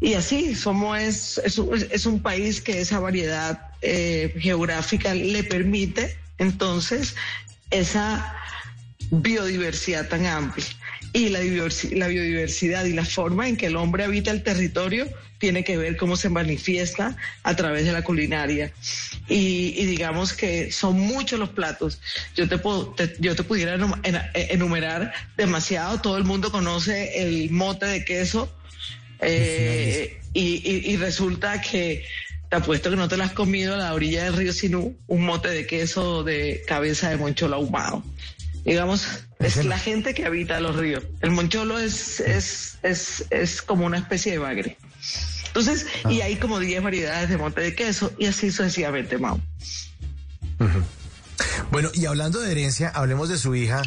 Y 0.01 0.15
así, 0.15 0.55
somos 0.55 0.99
es, 0.99 1.41
es, 1.45 2.07
un 2.07 2.21
país 2.21 2.61
que 2.61 2.81
esa 2.81 2.99
variedad 2.99 3.69
eh, 3.83 4.35
geográfica 4.39 5.15
le 5.15 5.45
permite 5.45 6.17
entonces 6.39 7.15
esa 7.71 8.37
biodiversidad 9.11 10.09
tan 10.09 10.27
amplia 10.27 10.67
y 11.15 11.29
la, 11.29 11.39
la 11.93 12.09
biodiversidad 12.09 12.85
y 12.85 12.93
la 12.93 13.05
forma 13.05 13.49
en 13.49 13.57
que 13.57 13.67
el 13.67 13.77
hombre 13.77 14.03
habita 14.03 14.33
el 14.33 14.43
territorio 14.43 15.09
tiene 15.39 15.63
que 15.63 15.77
ver 15.77 15.97
cómo 15.97 16.17
se 16.17 16.29
manifiesta 16.29 17.17
a 17.45 17.55
través 17.55 17.85
de 17.87 17.93
la 17.93 18.03
culinaria. 18.03 18.73
Y, 19.29 19.85
digamos 19.87 20.33
que 20.33 20.73
son 20.73 20.99
muchos 20.99 21.39
los 21.39 21.51
platos. 21.51 22.01
Yo 22.35 22.49
te, 22.49 22.59
puedo, 22.59 22.97
yo 23.21 23.37
te 23.37 23.45
pudiera 23.45 23.79
enumerar 24.35 25.13
demasiado. 25.37 26.01
Todo 26.01 26.17
el 26.17 26.25
mundo 26.25 26.51
conoce 26.51 27.23
el 27.23 27.49
mote 27.51 27.87
de 27.87 28.05
queso. 28.05 28.53
Eh, 29.21 30.21
y, 30.33 30.97
resulta 30.97 31.61
que 31.61 32.05
te 32.51 32.57
apuesto 32.57 32.91
que 32.91 32.97
no 32.97 33.07
te 33.07 33.17
lo 33.17 33.23
has 33.23 33.33
comido 33.33 33.75
a 33.75 33.79
la 33.79 33.95
orilla 33.95 34.25
del 34.25 34.35
río 34.35 34.53
Sinú, 34.53 34.97
un 35.07 35.25
mote 35.25 35.49
de 35.49 35.65
queso 35.65 36.25
de 36.25 36.65
cabeza 36.67 37.09
de 37.09 37.19
monchola 37.19 37.55
ahumado 37.55 38.03
digamos, 38.65 39.25
es 39.45 39.65
la 39.65 39.79
gente 39.79 40.15
que 40.15 40.27
habita 40.27 40.61
los 40.61 40.77
ríos. 40.77 41.05
El 41.21 41.31
moncholo 41.31 41.79
es, 41.79 42.21
es, 42.21 42.79
es, 42.83 43.25
es 43.31 43.63
como 43.63 43.87
una 43.87 43.99
especie 43.99 44.33
de 44.33 44.39
bagre. 44.39 44.79
Entonces, 45.49 45.87
y 46.09 46.21
ah. 46.21 46.25
hay 46.27 46.37
como 46.37 46.59
10 46.59 46.83
variedades 46.83 47.29
de 47.29 47.37
monte 47.37 47.61
de 47.61 47.75
queso 47.75 48.13
y 48.19 48.27
así 48.27 48.51
sucesivamente, 48.51 49.19
Mau. 49.19 49.41
Bueno, 51.71 51.91
y 51.95 52.07
hablando 52.07 52.41
de 52.41 52.51
herencia, 52.51 52.89
hablemos 52.89 53.29
de 53.29 53.39
su 53.39 53.55
hija, 53.55 53.83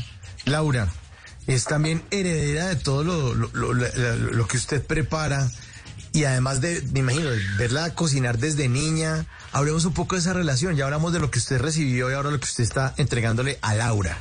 Laura. 0.46 0.88
Es 1.46 1.64
también 1.64 2.04
heredera 2.12 2.68
de 2.68 2.76
todo 2.76 3.04
lo, 3.04 3.34
lo, 3.34 3.74
lo, 3.74 4.48
que 4.48 4.58
usted 4.58 4.86
prepara 4.86 5.50
y 6.12 6.26
además 6.26 6.60
de, 6.60 6.82
me 6.92 7.00
imagino, 7.00 7.30
verla 7.58 7.94
cocinar 7.96 8.38
desde 8.38 8.68
niña. 8.68 9.26
Hablemos 9.54 9.86
un 9.86 9.94
poco 9.94 10.16
de 10.16 10.22
esa 10.22 10.34
relación. 10.34 10.76
Ya 10.76 10.86
hablamos 10.86 11.14
de 11.14 11.20
lo 11.20 11.32
que 11.32 11.40
usted 11.40 11.62
recibió 11.62 12.12
y 12.12 12.14
ahora 12.14 12.32
lo 12.32 12.40
que 12.40 12.46
usted 12.46 12.64
está 12.64 12.94
entregándole 12.98 13.60
a 13.62 13.76
Laura. 13.76 14.18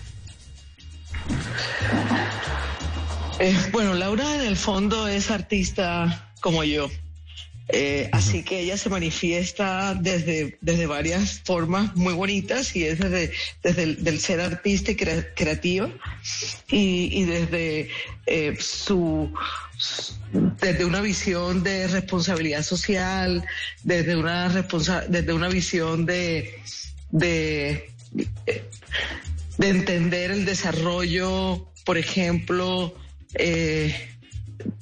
Eh, 3.38 3.54
bueno, 3.70 3.94
Laura 3.94 4.36
en 4.36 4.42
el 4.42 4.56
fondo 4.56 5.08
es 5.08 5.30
artista 5.30 6.32
como 6.40 6.64
yo. 6.64 6.88
Eh, 7.68 8.08
así 8.12 8.44
que 8.44 8.60
ella 8.60 8.78
se 8.78 8.88
manifiesta 8.88 9.94
desde, 9.94 10.56
desde 10.60 10.86
varias 10.86 11.42
formas 11.44 11.96
muy 11.96 12.14
bonitas 12.14 12.76
y 12.76 12.84
es 12.84 13.00
desde, 13.00 13.32
desde 13.62 13.82
el 13.82 14.20
ser 14.20 14.40
artista 14.40 14.92
y 14.92 14.96
creativa 14.96 15.90
y, 16.68 17.24
desde 17.24 17.90
eh, 18.26 18.56
su 18.60 19.34
desde 20.60 20.84
una 20.84 21.00
visión 21.00 21.64
de 21.64 21.88
responsabilidad 21.88 22.62
social, 22.62 23.44
desde 23.82 24.16
una 24.16 24.48
responsa 24.48 25.04
desde 25.08 25.32
una 25.32 25.48
visión 25.48 26.06
de, 26.06 26.62
de 27.10 27.90
de 29.58 29.68
entender 29.68 30.30
el 30.30 30.44
desarrollo, 30.44 31.66
por 31.84 31.98
ejemplo, 31.98 32.94
eh, 33.34 33.94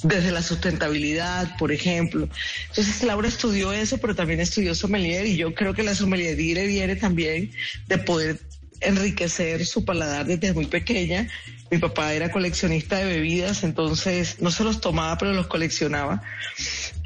desde 0.02 0.30
la 0.30 0.42
sustentabilidad, 0.42 1.56
por 1.56 1.72
ejemplo. 1.72 2.28
Entonces 2.68 3.02
Laura 3.02 3.28
estudió 3.28 3.72
eso, 3.72 3.98
pero 3.98 4.14
también 4.14 4.40
estudió 4.40 4.74
sommelier 4.74 5.26
y 5.26 5.36
yo 5.36 5.54
creo 5.54 5.74
que 5.74 5.82
la 5.82 5.94
sommelier 5.94 6.36
viene 6.36 6.96
también 6.96 7.50
de 7.88 7.98
poder 7.98 8.40
enriquecer 8.80 9.64
su 9.66 9.84
paladar 9.84 10.26
desde 10.26 10.52
muy 10.52 10.66
pequeña. 10.66 11.28
Mi 11.70 11.78
papá 11.78 12.12
era 12.12 12.30
coleccionista 12.30 12.98
de 12.98 13.06
bebidas, 13.06 13.64
entonces 13.64 14.40
no 14.40 14.50
se 14.50 14.64
los 14.64 14.80
tomaba, 14.80 15.18
pero 15.18 15.32
los 15.32 15.46
coleccionaba 15.46 16.22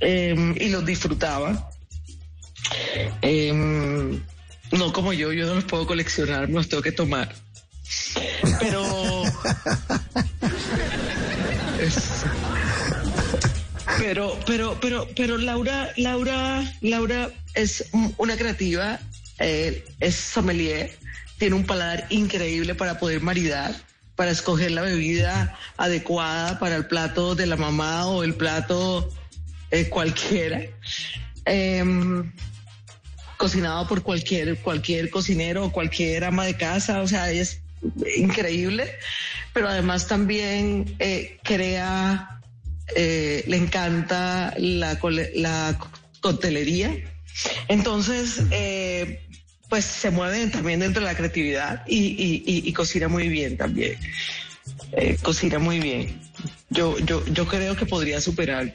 em, 0.01 0.55
y 0.61 0.69
los 0.69 0.85
disfrutaba. 0.85 1.71
Em, 3.23 4.21
no 4.73 4.93
como 4.93 5.13
yo, 5.13 5.33
yo 5.33 5.47
no 5.47 5.55
los 5.55 5.65
puedo 5.65 5.87
coleccionar, 5.87 6.51
los 6.51 6.69
tengo 6.69 6.83
que 6.83 6.93
tomar. 6.93 7.35
Pero. 8.61 9.18
Pero, 13.99 14.39
pero, 14.47 14.79
pero, 14.81 15.07
pero 15.17 15.39
Laura, 15.39 15.91
Laura, 15.97 16.63
Laura 16.81 17.31
es 17.55 17.89
una 18.17 18.37
creativa, 18.37 19.01
eh, 19.39 19.85
es 20.01 20.15
sommelier, 20.15 20.97
tiene 21.39 21.57
un 21.57 21.65
paladar 21.65 22.07
increíble 22.11 22.75
para 22.75 22.99
poder 22.99 23.21
maridar, 23.23 23.75
para 24.17 24.31
escoger 24.31 24.73
la 24.73 24.83
bebida 24.83 25.57
adecuada 25.77 26.59
para 26.59 26.77
el 26.77 26.87
plato 26.87 27.35
de 27.35 27.47
la 27.47 27.57
mamá 27.57 28.07
o 28.07 28.25
el 28.25 28.35
plato 28.35 29.09
eh, 29.71 29.89
cualquiera. 29.89 30.63
Em, 31.45 32.33
cocinado 33.37 33.87
por 33.87 34.03
cualquier, 34.03 34.59
cualquier 34.59 35.11
cocinero 35.11 35.67
o 35.67 35.73
cualquier 35.73 36.25
ama 36.25 36.45
de 36.45 36.57
casa, 36.57 37.01
o 37.01 37.09
sea, 37.09 37.31
es 37.31 37.63
increíble, 38.17 38.95
pero 39.53 39.69
además 39.69 40.07
también 40.07 40.97
eh, 40.99 41.39
crea, 41.43 42.41
eh, 42.95 43.45
le 43.47 43.57
encanta 43.57 44.55
la, 44.59 44.99
la 45.35 45.79
coctelería. 46.21 46.97
Entonces, 47.69 48.43
eh, 48.51 49.27
pues 49.69 49.85
se 49.85 50.11
mueve 50.11 50.47
también 50.49 50.81
dentro 50.81 51.03
de 51.03 51.07
la 51.07 51.17
creatividad 51.17 51.85
y, 51.87 52.73
cocina 52.73 53.09
muy 53.09 53.29
bien 53.29 53.57
también. 53.57 53.99
cocina 55.23 55.59
muy 55.59 55.81
bien. 55.81 56.21
Yo, 56.71 56.99
yo, 56.99 57.25
yo 57.27 57.47
creo 57.47 57.77
que 57.77 57.87
podría 57.87 58.21
superar. 58.21 58.75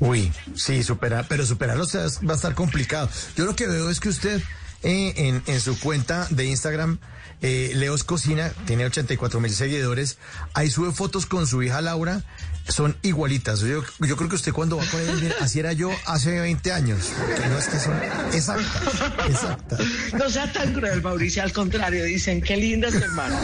Uy, 0.00 0.30
sí, 0.54 0.82
superar, 0.82 1.26
pero 1.28 1.46
superarlo 1.46 1.86
va 1.86 2.32
a 2.32 2.36
estar 2.36 2.54
complicado. 2.54 3.08
Yo 3.36 3.44
lo 3.44 3.56
que 3.56 3.66
veo 3.66 3.90
es 3.90 4.00
que 4.00 4.08
usted 4.08 4.42
en, 4.84 5.42
en, 5.46 5.60
su 5.60 5.78
cuenta 5.80 6.26
de 6.30 6.44
Instagram, 6.44 6.98
eh, 7.40 7.72
Leos 7.74 8.04
Cocina, 8.04 8.52
tiene 8.66 8.84
84 8.84 9.40
mil 9.40 9.52
seguidores. 9.52 10.18
Ahí 10.52 10.70
sube 10.70 10.92
fotos 10.92 11.26
con 11.26 11.46
su 11.46 11.62
hija 11.62 11.80
Laura. 11.80 12.22
Son 12.68 12.96
igualitas. 13.02 13.60
Yo, 13.60 13.82
yo 14.00 14.16
creo 14.16 14.28
que 14.28 14.36
usted 14.36 14.52
cuando 14.52 14.76
va 14.76 14.84
con 14.86 15.00
ella, 15.00 15.34
así 15.40 15.60
era 15.60 15.72
yo 15.72 15.90
hace 16.06 16.40
20 16.40 16.72
años. 16.72 17.10
no 17.48 17.58
es 17.58 17.68
que 17.68 17.78
son 17.78 17.94
exactas, 18.32 19.28
exactas. 19.28 19.80
No 20.14 20.30
sea 20.30 20.50
tan 20.52 20.72
cruel, 20.72 21.02
Mauricio. 21.02 21.42
Al 21.42 21.52
contrario, 21.52 22.04
dicen, 22.04 22.40
qué 22.40 22.56
linda 22.56 22.88
es 22.88 22.94
hermana. 22.94 23.38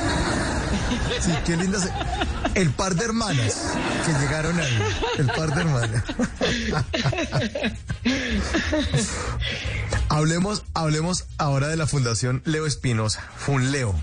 Sí, 1.21 1.33
qué 1.45 1.57
linda 1.57 1.79
El 2.55 2.71
par 2.71 2.95
de 2.95 3.05
hermanas 3.05 3.75
que 4.07 4.13
llegaron 4.13 4.59
ahí. 4.59 4.79
El 5.19 5.27
par 5.27 5.55
de 5.55 5.61
hermanas. 5.61 6.05
hablemos, 10.09 10.65
hablemos 10.75 11.27
ahora 11.39 11.69
de 11.69 11.77
la 11.77 11.87
Fundación 11.87 12.43
Leo 12.45 12.67
Espinosa. 12.67 13.23
Funleo. 13.37 13.95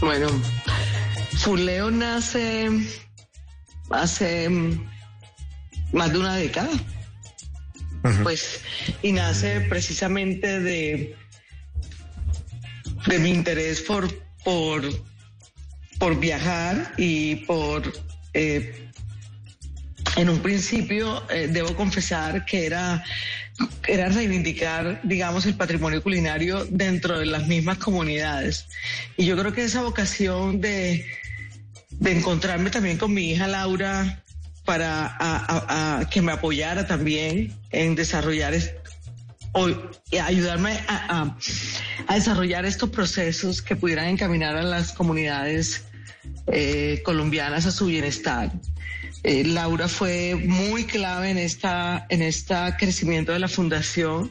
Bueno, 0.00 0.28
Fuleo 1.36 1.90
nace 1.90 2.68
hace 3.90 4.48
más 5.92 6.12
de 6.12 6.18
una 6.18 6.36
década. 6.36 6.70
Pues, 8.22 8.60
y 9.02 9.12
nace 9.12 9.62
precisamente 9.62 10.60
de, 10.60 11.16
de 13.06 13.18
mi 13.18 13.30
interés 13.30 13.80
por, 13.80 14.12
por, 14.44 14.82
por 15.98 16.20
viajar 16.20 16.92
y 16.98 17.36
por 17.46 17.90
eh, 18.34 18.90
en 20.16 20.28
un 20.28 20.40
principio 20.40 21.22
eh, 21.30 21.48
debo 21.50 21.74
confesar 21.74 22.44
que 22.44 22.66
era 22.66 23.02
era 23.86 24.08
reivindicar, 24.08 25.00
digamos, 25.04 25.46
el 25.46 25.54
patrimonio 25.54 26.02
culinario 26.02 26.64
dentro 26.64 27.18
de 27.18 27.26
las 27.26 27.46
mismas 27.46 27.78
comunidades. 27.78 28.66
Y 29.16 29.26
yo 29.26 29.36
creo 29.36 29.52
que 29.52 29.62
esa 29.64 29.82
vocación 29.82 30.60
de, 30.60 31.06
de 32.00 32.12
encontrarme 32.12 32.70
también 32.70 32.98
con 32.98 33.12
mi 33.12 33.32
hija 33.32 33.46
Laura 33.46 34.22
para 34.64 36.06
que 36.10 36.22
me 36.22 36.32
apoyara 36.32 36.86
también 36.86 37.52
en 37.70 37.94
desarrollar 37.94 38.54
o 39.52 39.68
ayudarme 40.20 40.80
a, 40.88 41.36
desarrollar 42.12 42.64
estos 42.64 42.90
procesos 42.90 43.62
que 43.62 43.76
pudieran 43.76 44.06
encaminar 44.06 44.56
a 44.56 44.62
las 44.62 44.92
comunidades 44.92 45.84
eh, 46.48 47.02
colombianas 47.04 47.66
a 47.66 47.70
su 47.70 47.86
bienestar. 47.86 48.52
Eh, 49.24 49.42
Laura 49.42 49.88
fue 49.88 50.34
muy 50.34 50.84
clave 50.84 51.30
en 51.30 51.38
esta 51.38 52.06
en 52.10 52.20
este 52.20 52.54
crecimiento 52.78 53.32
de 53.32 53.38
la 53.38 53.48
fundación 53.48 54.30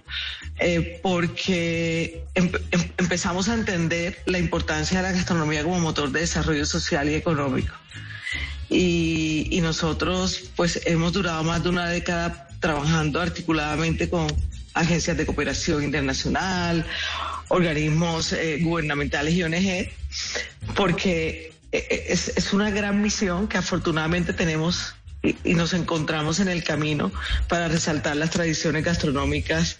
eh, 0.59 0.99
porque 1.01 2.23
em, 2.35 2.51
em, 2.69 2.81
empezamos 2.99 3.49
a 3.49 3.55
entender 3.55 4.19
la 4.27 4.37
importancia 4.37 4.97
de 4.97 5.03
la 5.03 5.11
gastronomía 5.11 5.63
como 5.63 5.79
motor 5.79 6.11
de 6.11 6.19
desarrollo 6.19 6.63
social 6.67 7.09
y 7.09 7.15
económico. 7.15 7.73
Y, 8.69 9.59
nosotros 9.63 10.51
pues 10.55 10.79
hemos 10.85 11.13
durado 11.13 11.43
más 11.43 11.63
de 11.63 11.69
una 11.69 11.87
década 11.87 12.49
trabajando 12.59 13.21
articuladamente 13.21 14.09
con 14.09 14.27
agencias 14.73 15.15
de 15.15 15.25
cooperación 15.25 15.83
internacional, 15.83 16.85
organismos 17.47 18.33
eh, 18.33 18.59
gubernamentales 18.61 19.33
y 19.33 19.43
ONG, 19.43 19.89
porque 20.75 21.52
es, 21.73 22.31
es, 22.35 22.53
una 22.53 22.69
gran 22.69 23.01
misión 23.01 23.47
que 23.47 23.57
afortunadamente 23.57 24.31
tenemos 24.33 24.95
y, 25.23 25.55
nos 25.55 25.73
encontramos 25.73 26.39
en 26.39 26.49
el 26.49 26.63
camino 26.63 27.11
para 27.47 27.67
resaltar 27.67 28.15
las 28.15 28.29
tradiciones 28.29 28.83
gastronómicas 28.83 29.79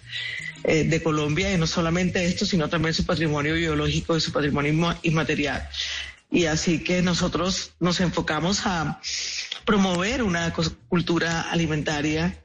eh, 0.64 0.84
de 0.84 1.02
Colombia 1.02 1.52
y 1.52 1.58
no 1.58 1.66
solamente 1.66 2.24
esto, 2.24 2.46
sino 2.46 2.68
también 2.68 2.94
su 2.94 3.04
patrimonio 3.04 3.54
biológico 3.54 4.16
y 4.16 4.20
su 4.20 4.32
patrimonio 4.32 4.96
inmaterial. 5.02 5.68
Y 6.30 6.46
así 6.46 6.82
que 6.82 7.00
nosotros 7.02 7.72
nos 7.78 8.00
enfocamos 8.00 8.66
a 8.66 9.00
promover 9.64 10.22
una 10.22 10.52
cultura 10.88 11.42
alimentaria 11.42 12.40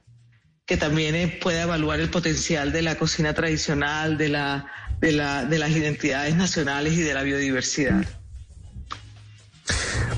que 0.64 0.76
también 0.76 1.38
pueda 1.40 1.62
evaluar 1.62 1.98
el 1.98 2.10
potencial 2.10 2.70
de 2.70 2.82
la 2.82 2.96
cocina 2.96 3.34
tradicional, 3.34 4.16
de, 4.16 4.28
la, 4.28 4.66
de, 5.00 5.10
la, 5.10 5.44
de 5.44 5.58
las 5.58 5.70
identidades 5.70 6.36
nacionales 6.36 6.92
y 6.92 7.02
de 7.02 7.14
la 7.14 7.24
biodiversidad. 7.24 8.06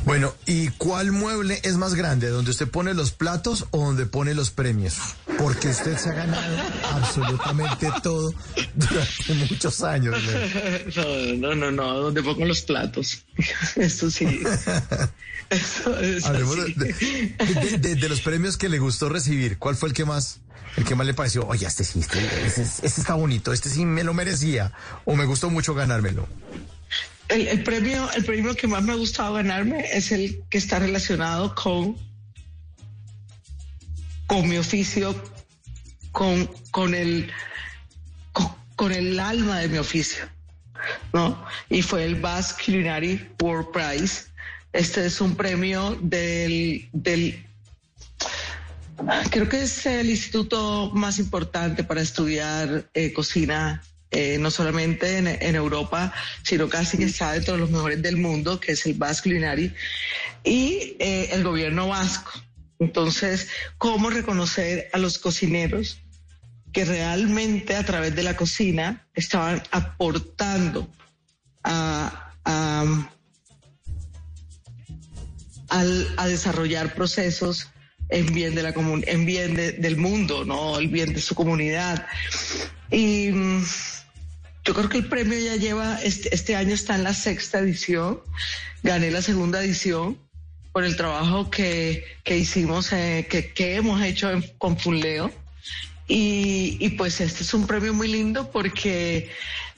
Bueno, 0.05 0.35
¿y 0.47 0.69
cuál 0.69 1.13
mueble 1.13 1.61
es 1.63 1.77
más 1.77 1.95
grande? 1.95 2.29
¿Donde 2.29 2.51
usted 2.51 2.69
pone 2.69 2.93
los 2.93 3.13
platos 3.13 3.67
o 3.71 3.85
donde 3.87 4.07
pone 4.07 4.35
los 4.35 4.51
premios? 4.51 4.97
Porque 5.39 5.69
usted 5.69 5.97
se 5.97 6.11
ha 6.11 6.15
ganado 6.15 6.57
absolutamente 6.93 7.89
todo 8.03 8.35
durante 8.75 9.35
muchos 9.49 9.83
años. 9.83 10.17
No, 10.97 11.37
no, 11.37 11.55
no, 11.55 11.71
no, 11.71 11.99
donde 11.99 12.23
pongo 12.23 12.45
los 12.45 12.63
platos. 12.63 13.25
Esto 13.77 14.11
sí. 14.11 14.43
Hablemos 16.25 16.57
de, 16.77 18.09
los 18.09 18.21
premios 18.21 18.57
que 18.57 18.69
le 18.69 18.79
gustó 18.79 19.09
recibir. 19.09 19.59
¿Cuál 19.59 19.77
fue 19.77 19.89
el 19.89 19.95
que 19.95 20.05
más, 20.05 20.41
el 20.77 20.85
que 20.85 20.95
más 20.95 21.07
le 21.07 21.15
pareció? 21.15 21.47
Oye, 21.47 21.67
este 21.67 21.85
sí, 21.85 22.01
este, 22.01 22.19
este, 22.47 22.63
este 22.63 23.01
está 23.01 23.15
bonito, 23.15 23.53
este 23.53 23.69
sí 23.69 23.85
me 23.85 24.03
lo 24.03 24.15
merecía 24.15 24.73
o 25.05 25.15
me 25.15 25.27
gustó 25.27 25.49
mucho 25.51 25.75
ganármelo 25.75 26.27
el, 27.33 27.63
premio, 27.63 28.11
el 28.13 28.25
premio 28.25 28.55
que 28.55 28.67
más 28.67 28.83
me 28.83 28.93
ha 28.93 28.97
gustado 28.97 29.35
ganarme 29.35 29.85
es 29.93 30.13
el 30.13 30.43
que 30.51 30.59
está 30.59 30.79
relacionado 30.79 31.55
con, 31.55 31.97
con 34.27 34.49
mi 34.49 34.59
oficio, 34.59 35.15
con, 36.13 36.47
con 36.71 36.95
el 36.95 37.31
con, 38.77 38.93
el 38.93 39.21
alma 39.21 39.61
de 39.61 39.69
mi 39.69 39.79
oficio, 39.79 40.25
¿no? 41.13 41.45
Y 41.69 41.83
fue 41.83 42.05
el 42.05 42.17
Basque 42.17 42.65
Culinary 42.65 43.29
World 43.41 43.69
Prize. 43.71 44.25
Este 44.73 45.07
es 45.07 45.21
un 45.21 45.37
premio 45.37 45.97
del, 46.01 46.89
del 46.93 47.47
creo 49.31 49.49
que 49.49 49.63
es 49.63 49.87
el 49.87 50.11
instituto 50.11 50.91
más 50.95 51.19
importante 51.19 51.85
para 51.85 52.01
estudiar 52.01 52.89
eh, 52.95 53.13
cocina 53.13 53.83
eh, 54.13 54.37
no 54.39 54.51
solamente 54.51 55.17
en, 55.17 55.57
Europa, 55.57 56.13
sino 56.43 56.69
casi 56.69 56.99
que 56.99 57.05
está 57.05 57.33
dentro 57.33 57.55
de 57.55 57.61
los 57.61 57.71
mejores 57.71 58.03
del 58.03 58.19
mundo, 58.19 58.61
que 58.61 58.73
es 58.73 58.85
el 58.85 58.93
Basque 58.93 59.31
Culinary, 59.31 59.75
y 60.45 60.97
eh, 60.99 61.31
el 61.33 61.43
gobierno 61.43 61.89
vasco. 61.89 62.31
Entonces, 62.79 63.49
¿cómo 63.79 64.11
reconocer 64.11 64.91
a 64.93 64.99
los 64.99 65.19
cocineros 65.19 65.99
que 66.75 66.85
realmente 66.85 67.75
a 67.75 67.87
través 67.87 68.15
de 68.15 68.23
la 68.23 68.37
cocina 68.37 69.07
estaban 69.15 69.63
aportando 69.71 70.91
a, 71.65 72.35
a, 72.45 73.09
desarrollar 76.27 76.95
procesos 76.95 77.69
en 78.11 78.27
bien 78.35 78.55
de 78.55 78.63
la 78.63 78.75
en 79.07 79.25
bien 79.25 79.55
del 79.55 79.97
mundo, 79.97 80.45
no 80.45 80.79
el 80.79 80.89
bien 80.89 81.15
de 81.15 81.21
su 81.21 81.35
comunidad. 81.35 82.07
Y 82.91 83.31
mm, 83.31 83.65
yo 84.65 84.75
creo 84.75 84.89
que 84.89 84.99
el 84.99 85.07
premio 85.07 85.39
ya 85.39 85.57
lleva, 85.57 86.01
este, 86.03 86.35
este, 86.35 86.55
año 86.55 86.75
está 86.75 86.95
en 86.95 87.05
la 87.05 87.15
sexta 87.15 87.59
edición, 87.59 88.21
gané 88.83 89.11
la 89.11 89.23
segunda 89.23 89.63
edición 89.63 90.19
por 90.73 90.85
el 90.85 90.97
trabajo 90.97 91.51
que, 91.51 92.05
que 92.23 92.39
hicimos, 92.39 92.93
eh, 92.93 93.27
que, 93.29 93.53
que, 93.53 93.75
hemos 93.75 94.01
hecho 94.03 94.31
con 94.59 94.79
Funleo. 94.79 95.31
Y, 96.09 96.77
y, 96.81 96.91
pues 96.91 97.21
este 97.21 97.43
es 97.43 97.55
un 97.55 97.67
premio 97.67 97.95
muy 97.95 98.09
lindo 98.09 98.51
porque, 98.51 99.31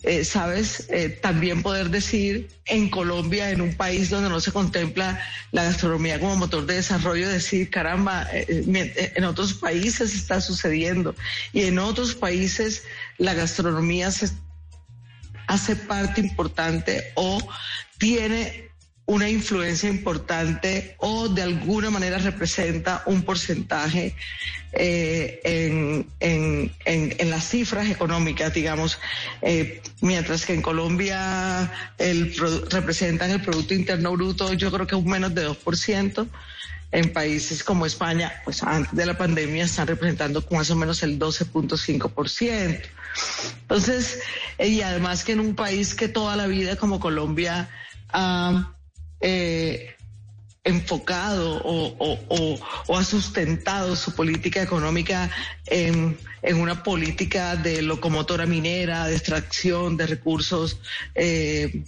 eh, 0.02 0.24
sabes, 0.24 0.86
eh, 0.88 1.08
también 1.10 1.62
poder 1.62 1.90
decir 1.90 2.48
en 2.66 2.88
Colombia, 2.88 3.50
en 3.50 3.60
un 3.60 3.74
país 3.74 4.10
donde 4.10 4.30
no 4.30 4.40
se 4.40 4.50
contempla 4.50 5.22
la 5.52 5.64
gastronomía 5.64 6.18
como 6.18 6.36
motor 6.36 6.66
de 6.66 6.74
desarrollo, 6.74 7.28
decir, 7.28 7.70
caramba, 7.70 8.26
en 8.32 9.24
otros 9.24 9.54
países 9.54 10.14
está 10.14 10.40
sucediendo 10.40 11.14
y 11.52 11.64
en 11.64 11.78
otros 11.78 12.14
países 12.14 12.84
la 13.18 13.34
gastronomía 13.34 14.10
se, 14.10 14.30
hace 15.46 15.76
parte 15.76 16.20
importante 16.20 17.12
o 17.14 17.38
tiene 17.98 18.64
una 19.06 19.28
influencia 19.28 19.88
importante 19.88 20.96
o 20.98 21.28
de 21.28 21.42
alguna 21.42 21.90
manera 21.90 22.18
representa 22.18 23.02
un 23.06 23.22
porcentaje 23.22 24.14
eh, 24.72 25.40
en, 25.44 26.08
en, 26.20 26.72
en, 26.84 27.30
las 27.30 27.48
cifras 27.48 27.88
económicas, 27.90 28.52
digamos, 28.54 28.98
eh, 29.42 29.82
mientras 30.00 30.46
que 30.46 30.54
en 30.54 30.62
Colombia 30.62 31.70
el, 31.98 32.34
representan 32.70 33.30
el 33.30 33.40
Producto 33.42 33.74
Interno 33.74 34.12
Bruto, 34.12 34.52
yo 34.54 34.72
creo 34.72 34.86
que 34.86 34.96
un 34.96 35.06
menos 35.06 35.34
de 35.34 35.48
2%. 35.48 36.26
En 36.92 37.12
países 37.12 37.64
como 37.64 37.86
España, 37.86 38.32
pues 38.44 38.62
antes 38.62 38.94
de 38.94 39.04
la 39.04 39.18
pandemia 39.18 39.64
están 39.64 39.88
representando 39.88 40.44
más 40.52 40.70
o 40.70 40.76
menos 40.76 41.02
el 41.02 41.18
12.5%. 41.18 42.82
Entonces, 43.62 44.20
eh, 44.58 44.68
y 44.68 44.82
además 44.82 45.24
que 45.24 45.32
en 45.32 45.40
un 45.40 45.54
país 45.54 45.94
que 45.94 46.08
toda 46.08 46.36
la 46.36 46.46
vida 46.46 46.76
como 46.76 47.00
Colombia 47.00 47.68
ha 48.12 48.74
eh, 49.20 49.96
enfocado 50.62 51.60
o, 51.64 52.96
ha 52.96 53.04
sustentado 53.04 53.96
su 53.96 54.14
política 54.14 54.62
económica 54.62 55.30
en, 55.66 56.18
una 56.54 56.82
política 56.82 57.56
de 57.56 57.82
locomotora 57.82 58.46
minera, 58.46 59.06
de 59.06 59.16
extracción 59.16 59.96
de 59.96 60.06
recursos 60.06 60.78
eh, 61.14 61.84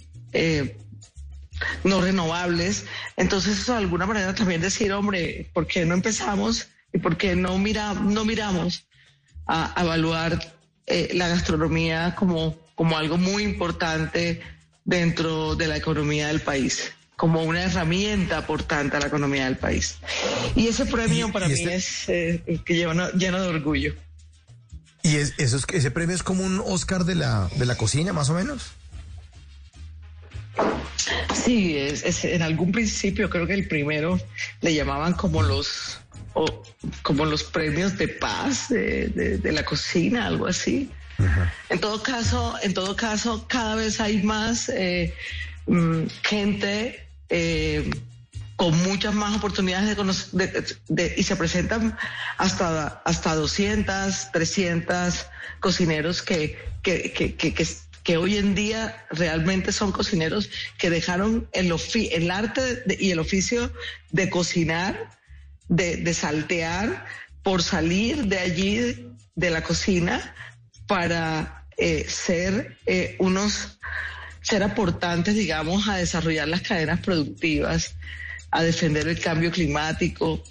no 1.83 2.01
renovables. 2.01 2.85
Entonces, 3.15 3.65
de 3.65 3.73
alguna 3.73 4.05
manera 4.05 4.33
también 4.33 4.61
decir, 4.61 4.91
hombre, 4.93 5.49
¿por 5.53 5.67
qué 5.67 5.85
no 5.85 5.93
empezamos 5.93 6.67
y 6.93 6.99
por 6.99 7.17
qué 7.17 7.35
no, 7.35 7.57
mira, 7.57 7.93
no 7.93 8.25
miramos 8.25 8.85
a 9.47 9.73
evaluar 9.77 10.56
eh, 10.87 11.09
la 11.13 11.27
gastronomía 11.27 12.15
como, 12.15 12.55
como 12.75 12.97
algo 12.97 13.17
muy 13.17 13.43
importante 13.43 14.41
dentro 14.85 15.55
de 15.55 15.67
la 15.67 15.77
economía 15.77 16.27
del 16.27 16.39
país 16.41 16.91
como 17.17 17.41
una 17.43 17.63
herramienta 17.63 18.37
aportante 18.37 18.95
a 18.95 18.99
la 18.99 19.07
economía 19.07 19.45
del 19.45 19.57
país. 19.57 19.97
Y 20.55 20.67
ese 20.67 20.85
premio 20.85 21.31
para 21.31 21.47
mí 21.47 21.53
este 21.55 21.75
es 21.75 22.09
eh, 22.09 22.61
que 22.63 22.75
llena, 22.75 23.09
lleno 23.13 23.41
de 23.41 23.47
orgullo. 23.47 23.95
¿Y 25.01 25.15
es, 25.15 25.33
eso 25.39 25.57
ese 25.73 25.89
premio 25.89 26.15
es 26.15 26.21
como 26.21 26.43
un 26.43 26.61
Oscar 26.63 27.05
de 27.05 27.15
la, 27.15 27.49
de 27.55 27.65
la 27.65 27.75
cocina, 27.75 28.13
más 28.13 28.29
o 28.29 28.35
menos? 28.35 28.67
Sí, 31.33 31.75
es, 31.77 32.03
es- 32.03 32.23
en 32.25 32.41
algún 32.41 32.71
principio 32.71 33.29
creo 33.29 33.47
que 33.47 33.53
el 33.53 33.67
primero 33.67 34.19
le 34.61 34.73
llamaban 34.75 35.13
como 35.13 35.41
los 35.41 35.97
o 36.37 36.63
como 37.01 37.25
los 37.25 37.43
premios 37.43 37.97
de 37.97 38.07
paz 38.07 38.69
de, 38.69 39.07
de- 39.07 39.37
de 39.39 39.51
la 39.51 39.63
cocina, 39.65 40.27
algo 40.27 40.45
así. 40.47 40.89
En 41.69 41.79
todo 41.79 42.03
caso, 42.03 42.55
en 42.61 42.75
todo 42.75 42.95
caso, 42.95 43.45
cada 43.47 43.75
vez 43.75 43.99
hay 43.99 44.21
más 44.21 44.69
eh, 44.69 45.15
mm, 45.65 46.03
gente 46.23 47.07
eh, 47.29 47.89
con 48.55 48.77
muchas 48.83 49.15
más 49.15 49.35
oportunidades 49.35 49.89
de, 49.89 49.95
conocer, 49.95 50.29
de- 50.33 50.75
de- 50.89 51.13
y 51.17 51.23
se 51.23 51.35
presentan 51.35 51.97
hasta, 52.37 53.01
hasta 53.03 53.33
200, 53.33 54.31
300 54.31 55.25
cocineros 55.59 56.21
que, 56.21 56.55
que, 56.83 57.11
que, 57.11 57.35
que, 57.35 57.53
que- 57.55 57.67
que 58.03 58.15
hoy 58.17 58.37
en 58.37 58.53
día 58.55 59.05
realmente 59.11 59.71
son 59.73 59.91
cocineros 59.91 60.49
que 60.77 60.89
dejaron 60.91 61.49
el, 61.51 61.71
ofi- 61.71 62.09
el 62.13 62.29
arte 62.31 62.61
de- 62.85 62.97
y 62.99 63.09
el 63.11 63.17
oficio 63.19 63.71
de 64.11 64.29
cocinar, 64.29 65.16
de, 65.69 66.13
saltear, 66.13 67.05
por 67.43 67.63
salir 67.63 68.25
de 68.25 68.39
allí, 68.39 69.09
de 69.35 69.49
la 69.49 69.63
cocina, 69.63 70.35
para 70.87 71.65
eh, 71.77 72.05
ser 72.07 72.77
eh, 72.85 73.15
unos, 73.19 73.79
ser 74.41 74.63
aportantes, 74.63 75.35
digamos, 75.35 75.87
a 75.87 75.97
desarrollar 75.97 76.47
las 76.47 76.61
cadenas 76.61 76.99
productivas, 77.01 77.95
a 78.51 78.63
defender 78.63 79.07
el 79.07 79.19
cambio 79.19 79.51
climático, 79.51 80.43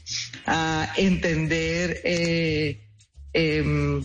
a 0.47 0.93
entender 0.97 2.01
eh, 2.05 2.81
em, 3.33 4.05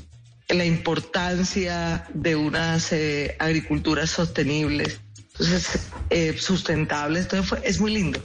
la 0.49 0.65
importancia 0.65 2.05
de 2.13 2.35
unas 2.35 2.91
eh, 2.91 3.35
agriculturas 3.39 4.09
sostenibles, 4.09 4.99
entonces 5.31 5.87
eh, 6.09 6.35
sustentables. 6.37 7.23
Entonces 7.23 7.59
es 7.63 7.79
muy 7.79 7.93
lindo. 7.93 8.21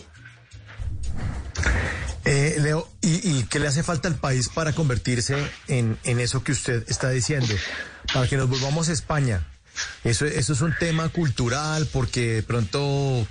Eh, 2.27 2.57
Leo, 2.61 2.89
¿y, 3.03 3.39
y 3.39 3.43
qué 3.45 3.61
le 3.61 3.69
hace 3.69 3.83
falta 3.85 4.09
al 4.09 4.17
país 4.17 4.49
para 4.49 4.73
convertirse 4.73 5.37
en, 5.69 5.97
eso 6.05 6.43
que 6.43 6.53
usted 6.53 6.85
está 6.89 7.11
diciendo? 7.11 7.55
Para 8.13 8.27
que 8.27 8.37
nos 8.37 8.49
volvamos 8.49 8.89
a 8.89 8.93
España. 8.93 9.47
Eso, 10.05 10.25
eso 10.27 10.53
es 10.53 10.61
un 10.61 10.75
tema 10.79 11.09
cultural 11.11 11.87
porque 11.93 12.35
de 12.37 12.43
pronto 12.43 13.27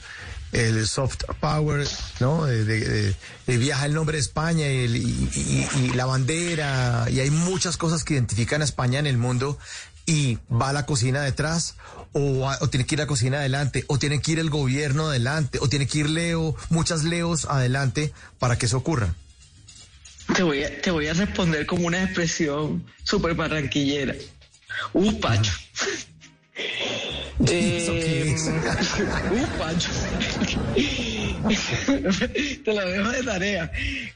el 0.54 0.88
soft 0.88 1.24
power, 1.41 1.86
¿no? 2.22 2.46
De, 2.46 2.64
de- 2.64 3.16
de- 3.48 3.58
viaja 3.58 3.86
el 3.86 3.93
nombre 3.93 4.16
de 4.18 4.22
España 4.22 4.72
y, 4.72 4.86
y- 4.86 5.89
la 5.96 6.06
bandera 6.06 7.08
y 7.12 7.20
hay 7.20 7.32
muchas 7.32 7.76
cosas 7.78 8.04
que 8.06 8.14
identifican 8.14 8.62
a 8.62 8.66
España 8.66 9.00
en 9.00 9.08
el 9.08 9.18
mundo 9.18 9.58
y 10.06 10.38
va 10.50 10.72
la 10.72 10.86
cocina 10.86 11.22
detrás 11.22 11.76
o, 12.18 12.70
tiene 12.70 12.86
que 12.86 12.95
ir 12.95 12.99
la 12.99 13.07
cocina 13.07 13.39
adelante 13.39 13.84
o 13.88 13.99
tiene 13.99 14.22
que 14.22 14.32
ir 14.32 14.39
el 14.39 14.49
gobierno 14.49 15.07
adelante 15.07 15.59
o 15.61 15.68
tiene 15.68 15.86
que 15.86 15.99
ir 15.99 16.09
Leo, 16.09 16.55
muchas 16.70 17.03
Leos 17.03 17.45
adelante 17.45 18.13
para 18.39 18.57
que 18.57 18.68
eso 18.68 18.78
ocurra. 18.78 19.13
Te 20.34 20.41
voy 20.41 20.63
a, 20.63 20.82
te 20.82 20.91
voy 20.91 21.07
a 21.07 21.13
responder 21.13 21.66
como 21.66 21.88
una 21.88 22.01
expresión 22.03 22.86
súper 23.03 23.36
barranquillera. 23.36 24.16
Uh, 24.93 25.20
Pacho. 25.20 25.53
Eh, 27.47 28.34
Pacho. 29.59 29.91
Te 32.63 32.74
lo 32.74 32.89
dejo 32.89 33.09
de 33.09 33.24
tarea. 33.24 33.70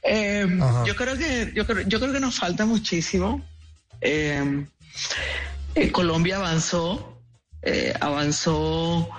Eh, 0.03 0.47
yo 0.85 0.95
creo 0.95 1.17
que 1.17 1.51
yo 1.53 1.67
creo, 1.67 1.85
yo 1.85 1.99
creo 1.99 2.13
que 2.13 2.21
nos 2.21 2.39
falta 2.39 2.65
muchísimo. 2.65 3.45
Eh, 3.99 4.65
eh, 5.75 5.91
Colombia 5.91 6.37
avanzó, 6.37 7.18
eh, 7.61 7.93
avanzó, 7.99 9.09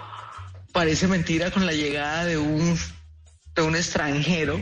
parece 0.72 1.06
mentira, 1.06 1.50
con 1.50 1.66
la 1.66 1.72
llegada 1.72 2.24
de 2.24 2.38
un 2.38 2.78
de 3.54 3.62
un 3.62 3.74
extranjero 3.76 4.60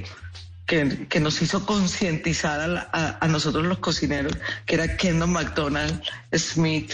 que, 0.67 1.07
que 1.09 1.21
nos 1.21 1.41
hizo 1.43 1.65
concientizar 1.67 2.89
a, 2.93 3.19
a- 3.21 3.29
nosotros 3.29 3.67
los 3.67 3.79
cocineros, 3.79 4.33
que 4.67 4.75
era 4.77 4.97
Kendall 4.97 5.29
McDonald 5.29 6.03
Smith. 6.35 6.93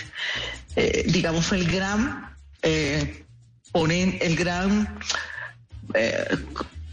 Eh, 0.77 1.05
digamos, 1.09 1.47
fue 1.47 1.59
el 1.59 1.71
gran 1.71 2.35
eh, 2.63 3.25
ponen, 3.73 4.19
el 4.21 4.37
gran 4.37 4.99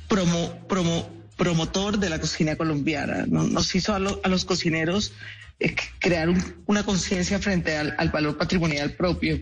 promo, 0.08 0.68
promo- 0.68 1.10
promotor 1.38 1.98
de 1.98 2.10
la 2.10 2.20
cocina 2.20 2.56
colombiana. 2.56 3.26
¿no? 3.28 3.44
Nos 3.44 3.74
hizo 3.76 3.94
a, 3.94 3.98
a 3.98 4.28
los 4.30 4.46
cocineros 4.46 5.14
crear 6.00 6.30
un- 6.30 6.64
una 6.68 6.84
conciencia 6.84 7.39
frente 7.39 7.76
al, 7.78 7.96
al 7.98 8.10
valor 8.10 8.38
patrimonial 8.38 8.92
propio. 8.94 9.42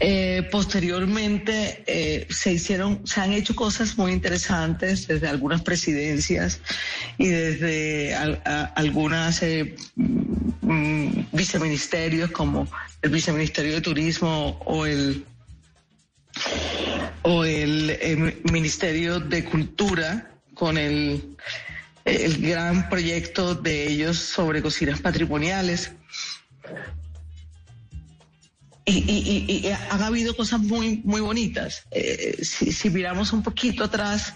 Eh, 0.00 0.48
posteriormente 0.50 1.82
eh, 1.86 2.26
se 2.30 2.52
hicieron, 2.52 3.06
se 3.06 3.20
han 3.20 3.32
hecho 3.32 3.54
cosas 3.54 3.96
muy 3.98 4.12
interesantes 4.12 5.06
desde 5.08 5.28
algunas 5.28 5.62
presidencias 5.62 6.60
y 7.18 7.28
desde 7.28 8.14
al- 8.14 8.40
algunas 8.76 9.42
eh, 9.42 9.74
mm, 9.96 11.08
viceministerios 11.32 12.30
como 12.30 12.68
el 13.02 13.10
viceministerio 13.10 13.74
de 13.74 13.80
turismo 13.80 14.60
o 14.64 14.86
el 14.86 15.24
o 17.22 17.44
el, 17.44 18.40
ministerio 18.52 19.18
de 19.20 19.44
cultura 19.44 20.30
con 20.54 20.78
el 20.78 21.36
el 22.04 22.40
gran 22.40 22.88
proyecto 22.88 23.54
de 23.54 23.88
ellos 23.88 24.18
sobre 24.18 24.62
cocinas 24.62 25.00
patrimoniales 25.00 25.92
y, 28.88 29.04
y- 29.06 29.44
y- 29.48 29.66
y 29.68 29.70
han 29.90 30.02
habido 30.02 30.34
cosas 30.34 30.60
muy, 30.60 31.00
muy 31.04 31.20
bonitas. 31.20 31.82
Eh, 31.90 32.38
si, 32.42 32.72
si 32.72 32.90
miramos 32.90 33.32
un 33.32 33.42
poquito 33.42 33.84
atrás, 33.84 34.34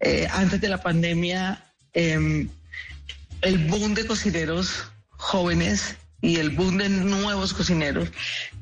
eh, 0.00 0.26
antes 0.32 0.60
de 0.60 0.68
la 0.68 0.82
pandemia, 0.82 1.64
eh, 1.94 2.46
el 3.42 3.58
boom 3.68 3.94
de 3.94 4.06
cocineros 4.06 4.84
jóvenes 5.10 5.96
y 6.20 6.36
el 6.36 6.50
boom 6.50 6.78
de 6.78 6.88
nuevos 6.88 7.54
cocineros 7.54 8.08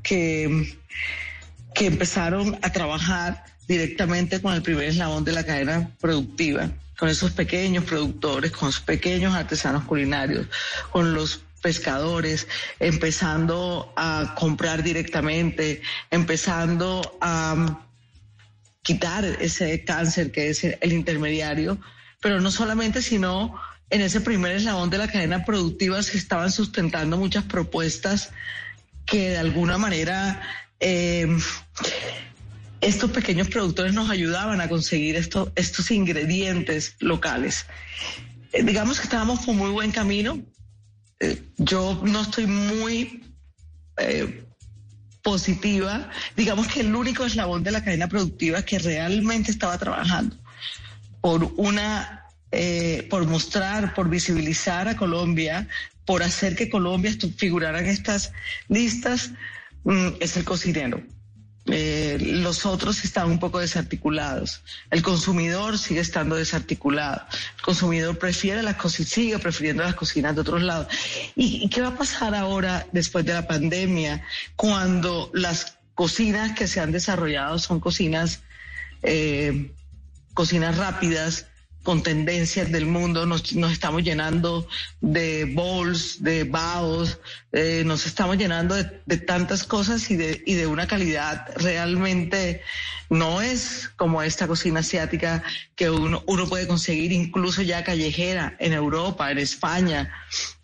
que, 0.02 0.76
que 1.74 1.86
empezaron 1.86 2.58
a 2.62 2.72
trabajar 2.72 3.44
directamente 3.68 4.40
con 4.42 4.52
el 4.54 4.62
primer 4.62 4.84
eslabón 4.84 5.24
de 5.24 5.32
la 5.32 5.44
cadena 5.44 5.90
productiva, 6.00 6.70
con 6.98 7.08
esos 7.08 7.32
pequeños 7.32 7.84
productores, 7.84 8.52
con 8.52 8.68
los 8.68 8.80
pequeños 8.80 9.34
artesanos 9.34 9.84
culinarios, 9.84 10.46
con 10.92 11.14
los 11.14 11.40
pescadores, 11.62 12.46
empezando 12.80 13.92
a 13.96 14.34
comprar 14.38 14.82
directamente, 14.82 15.82
empezando 16.10 17.16
a 17.20 17.54
um, 17.56 17.76
quitar 18.82 19.24
ese 19.24 19.84
cáncer 19.84 20.30
que 20.30 20.50
es 20.50 20.62
el 20.64 20.92
intermediario, 20.92 21.78
pero 22.20 22.40
no 22.40 22.50
solamente, 22.50 23.02
sino 23.02 23.54
en 23.90 24.00
ese 24.00 24.20
primer 24.20 24.52
eslabón 24.52 24.90
de 24.90 24.98
la 24.98 25.08
cadena 25.08 25.44
productiva 25.44 26.02
se 26.02 26.18
estaban 26.18 26.50
sustentando 26.50 27.16
muchas 27.16 27.44
propuestas 27.44 28.30
que 29.04 29.30
de 29.30 29.38
alguna 29.38 29.78
manera 29.78 30.40
eh, 30.80 31.26
estos 32.80 33.10
pequeños 33.10 33.48
productores 33.48 33.94
nos 33.94 34.10
ayudaban 34.10 34.60
a 34.60 34.68
conseguir 34.68 35.16
esto- 35.16 35.52
estos 35.56 35.90
ingredientes 35.90 36.96
locales. 36.98 37.66
Eh, 38.52 38.62
digamos 38.62 38.98
que 38.98 39.04
estábamos 39.04 39.44
por 39.44 39.54
muy 39.54 39.70
buen 39.70 39.90
camino. 39.92 40.40
Yo 41.56 42.00
no 42.04 42.22
estoy 42.22 42.46
muy 42.46 43.24
eh, 43.96 44.44
positiva. 45.22 46.10
Digamos 46.36 46.68
que 46.68 46.80
el 46.80 46.94
único 46.94 47.24
eslabón 47.24 47.62
de 47.62 47.72
la 47.72 47.82
cadena 47.82 48.08
productiva 48.08 48.62
que 48.62 48.78
realmente 48.78 49.50
estaba 49.50 49.78
trabajando 49.78 50.36
por 51.20 51.52
una, 51.56 52.24
eh, 52.52 53.06
por 53.10 53.26
mostrar, 53.26 53.94
por 53.94 54.08
visibilizar 54.08 54.86
a 54.86 54.96
Colombia, 54.96 55.66
por 56.04 56.22
hacer 56.22 56.54
que 56.54 56.70
Colombia 56.70 57.12
figurara 57.36 57.80
en 57.80 57.86
estas 57.86 58.32
listas, 58.68 59.32
mm, 59.84 60.08
es 60.20 60.36
el 60.36 60.44
cocinero. 60.44 61.02
Eh, 61.68 62.18
los 62.20 62.64
otros 62.64 63.04
están 63.04 63.30
un 63.30 63.38
poco 63.38 63.58
desarticulados. 63.58 64.62
El 64.90 65.02
consumidor 65.02 65.78
sigue 65.78 66.00
estando 66.00 66.36
desarticulado. 66.36 67.22
El 67.56 67.62
consumidor 67.62 68.18
prefiere 68.18 68.62
las 68.62 68.76
cocinas, 68.76 69.10
sigue 69.10 69.38
prefiriendo 69.38 69.82
las 69.82 69.94
cocinas 69.94 70.34
de 70.34 70.40
otros 70.42 70.62
lados. 70.62 70.86
¿Y, 71.34 71.64
y 71.64 71.68
qué 71.68 71.82
va 71.82 71.88
a 71.88 71.96
pasar 71.96 72.34
ahora 72.34 72.86
después 72.92 73.24
de 73.24 73.32
la 73.32 73.48
pandemia 73.48 74.24
cuando 74.54 75.30
las 75.34 75.76
cocinas 75.94 76.56
que 76.56 76.68
se 76.68 76.80
han 76.80 76.92
desarrollado 76.92 77.58
son 77.58 77.80
cocinas, 77.80 78.42
eh, 79.02 79.72
cocinas 80.34 80.76
rápidas? 80.76 81.46
Con 81.86 82.02
tendencias 82.02 82.72
del 82.72 82.84
mundo, 82.84 83.26
nos, 83.26 83.52
estamos 83.70 84.02
llenando 84.02 84.66
de 85.00 85.44
bowls, 85.44 86.20
de 86.20 86.42
baos, 86.42 87.20
eh, 87.52 87.84
nos 87.86 88.06
estamos 88.06 88.36
llenando 88.36 88.74
de, 88.74 89.02
de 89.06 89.18
tantas 89.18 89.62
cosas 89.62 90.10
y 90.10 90.16
de, 90.16 90.42
y 90.44 90.54
de 90.54 90.66
una 90.66 90.88
calidad 90.88 91.46
realmente 91.54 92.60
no 93.08 93.40
es 93.40 93.88
como 93.94 94.20
esta 94.20 94.48
cocina 94.48 94.80
asiática 94.80 95.44
que 95.76 95.88
uno, 95.88 96.24
uno 96.26 96.48
puede 96.48 96.66
conseguir 96.66 97.12
incluso 97.12 97.62
ya 97.62 97.84
callejera 97.84 98.56
en 98.58 98.72
Europa, 98.72 99.30
en 99.30 99.38
España. 99.38 100.12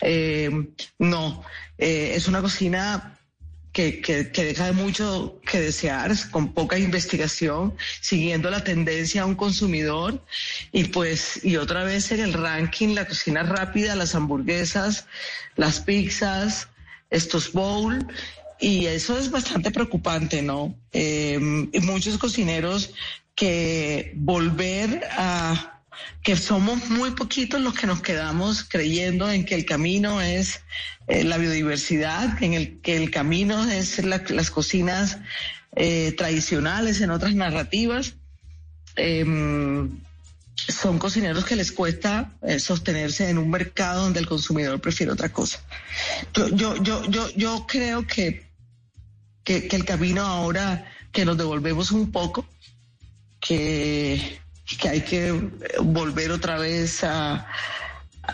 Eh, 0.00 0.50
no, 0.98 1.44
eh, 1.78 2.14
es 2.16 2.26
una 2.26 2.42
cocina 2.42 3.11
que, 3.72 4.00
que, 4.00 4.30
que, 4.30 4.44
deja 4.44 4.72
mucho 4.72 5.40
que 5.46 5.60
desear, 5.60 6.12
con 6.30 6.52
poca 6.52 6.78
investigación, 6.78 7.74
siguiendo 8.00 8.50
la 8.50 8.64
tendencia 8.64 9.22
a 9.22 9.26
un 9.26 9.34
consumidor. 9.34 10.22
Y 10.72 10.84
pues, 10.84 11.44
y 11.44 11.56
otra 11.56 11.84
vez 11.84 12.12
en 12.12 12.20
el 12.20 12.34
ranking, 12.34 12.94
la 12.94 13.06
cocina 13.06 13.42
rápida, 13.42 13.96
las 13.96 14.14
hamburguesas, 14.14 15.06
las 15.56 15.80
pizzas, 15.80 16.68
estos 17.10 17.52
bowl. 17.52 18.06
Y 18.60 18.86
eso 18.86 19.18
es 19.18 19.30
bastante 19.30 19.70
preocupante, 19.70 20.42
¿no? 20.42 20.74
Eh, 20.92 21.38
muchos 21.82 22.18
cocineros 22.18 22.92
que 23.34 24.12
volver 24.14 25.02
a 25.10 25.81
que 26.22 26.36
somos 26.36 26.88
muy 26.90 27.12
poquitos 27.12 27.60
los 27.60 27.74
que 27.74 27.86
nos 27.86 28.00
quedamos 28.00 28.64
creyendo 28.64 29.30
en 29.30 29.44
que 29.44 29.54
el 29.54 29.64
camino 29.64 30.20
es 30.20 30.60
eh, 31.08 31.24
la 31.24 31.38
biodiversidad, 31.38 32.42
en 32.42 32.54
el 32.54 32.80
que 32.80 32.96
el 32.96 33.10
camino 33.10 33.68
es 33.70 33.98
las 34.04 34.50
cocinas 34.50 35.18
eh, 35.74 36.12
tradicionales 36.16 37.00
en 37.00 37.10
otras 37.10 37.34
narrativas. 37.34 38.14
Em, 38.96 39.98
son 40.54 40.98
cocineros 40.98 41.44
que 41.44 41.56
les 41.56 41.72
cuesta 41.72 42.32
eh, 42.42 42.60
sostenerse 42.60 43.28
en 43.28 43.38
un 43.38 43.50
mercado 43.50 44.04
donde 44.04 44.20
el 44.20 44.26
consumidor 44.26 44.80
prefiere 44.80 45.12
otra 45.12 45.30
cosa. 45.32 45.60
Yo, 46.34 46.76
yo, 46.76 47.04
yo, 47.08 47.30
yo 47.34 47.66
creo 47.66 48.06
que, 48.06 48.46
que, 49.42 49.66
que 49.66 49.76
el 49.76 49.84
camino 49.84 50.22
ahora 50.22 50.88
que 51.10 51.24
nos 51.24 51.36
devolvemos 51.36 51.90
un 51.90 52.12
poco, 52.12 52.46
que 53.40 54.41
que 54.64 54.88
hay 54.88 55.00
que 55.02 55.50
volver 55.80 56.30
otra 56.30 56.58
vez 56.58 57.04
a, 57.04 57.46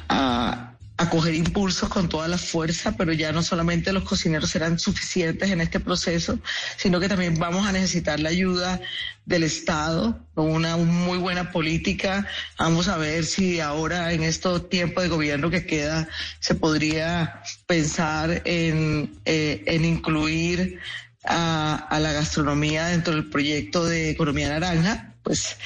a, 0.09 0.65
coger 1.11 1.35
impulsos 1.35 1.89
con 1.89 2.09
toda 2.09 2.29
la 2.29 2.37
fuerza, 2.37 2.97
pero 2.97 3.13
ya 3.13 3.33
no 3.33 3.43
solamente 3.43 3.93
los 3.93 4.03
cocineros 4.03 4.51
serán 4.51 4.79
suficientes 4.79 5.51
en 5.51 5.61
este 5.61 5.81
proceso, 5.81 6.39
sino 6.77 7.01
que 7.01 7.09
también 7.09 7.39
vamos 7.39 7.67
a 7.67 7.73
necesitar 7.73 8.21
la 8.21 8.29
ayuda 8.29 8.81
del 9.25 9.45
Estado, 9.45 10.19
con 10.35 10.51
una 10.51 10.77
muy 10.77 11.19
buena 11.19 11.51
política. 11.51 12.27
Vamos 12.59 12.89
a 12.89 12.99
ver 12.99 13.25
si 13.25 13.61
ahora 13.61 14.13
en 14.13 14.23
este 14.23 14.61
tiempo 14.61 15.01
de 15.01 15.09
gobierno 15.09 15.51
que 15.51 15.67
queda 15.67 16.09
se 16.41 16.55
podría 16.55 17.43
pensar 17.67 18.43
en, 18.45 19.19
eh, 19.25 19.63
en 19.67 19.85
incluir 19.85 20.79
a, 21.25 21.87
a 21.91 22.01
la 22.01 22.13
gastronomía 22.13 22.87
dentro 22.87 23.15
del 23.15 23.31
proyecto 23.31 23.87
de 23.87 24.11
economía 24.11 24.49
naranja. 24.49 25.15
Pues 25.23 25.57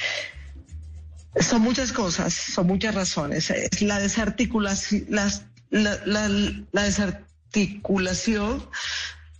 son 1.39 1.61
muchas 1.61 1.91
cosas, 1.91 2.33
son 2.33 2.67
muchas 2.67 2.93
razones. 2.93 3.49
Es 3.49 3.81
la 3.81 3.99
desarticulación, 3.99 5.05
la, 5.09 6.29
desarticulación 6.71 8.69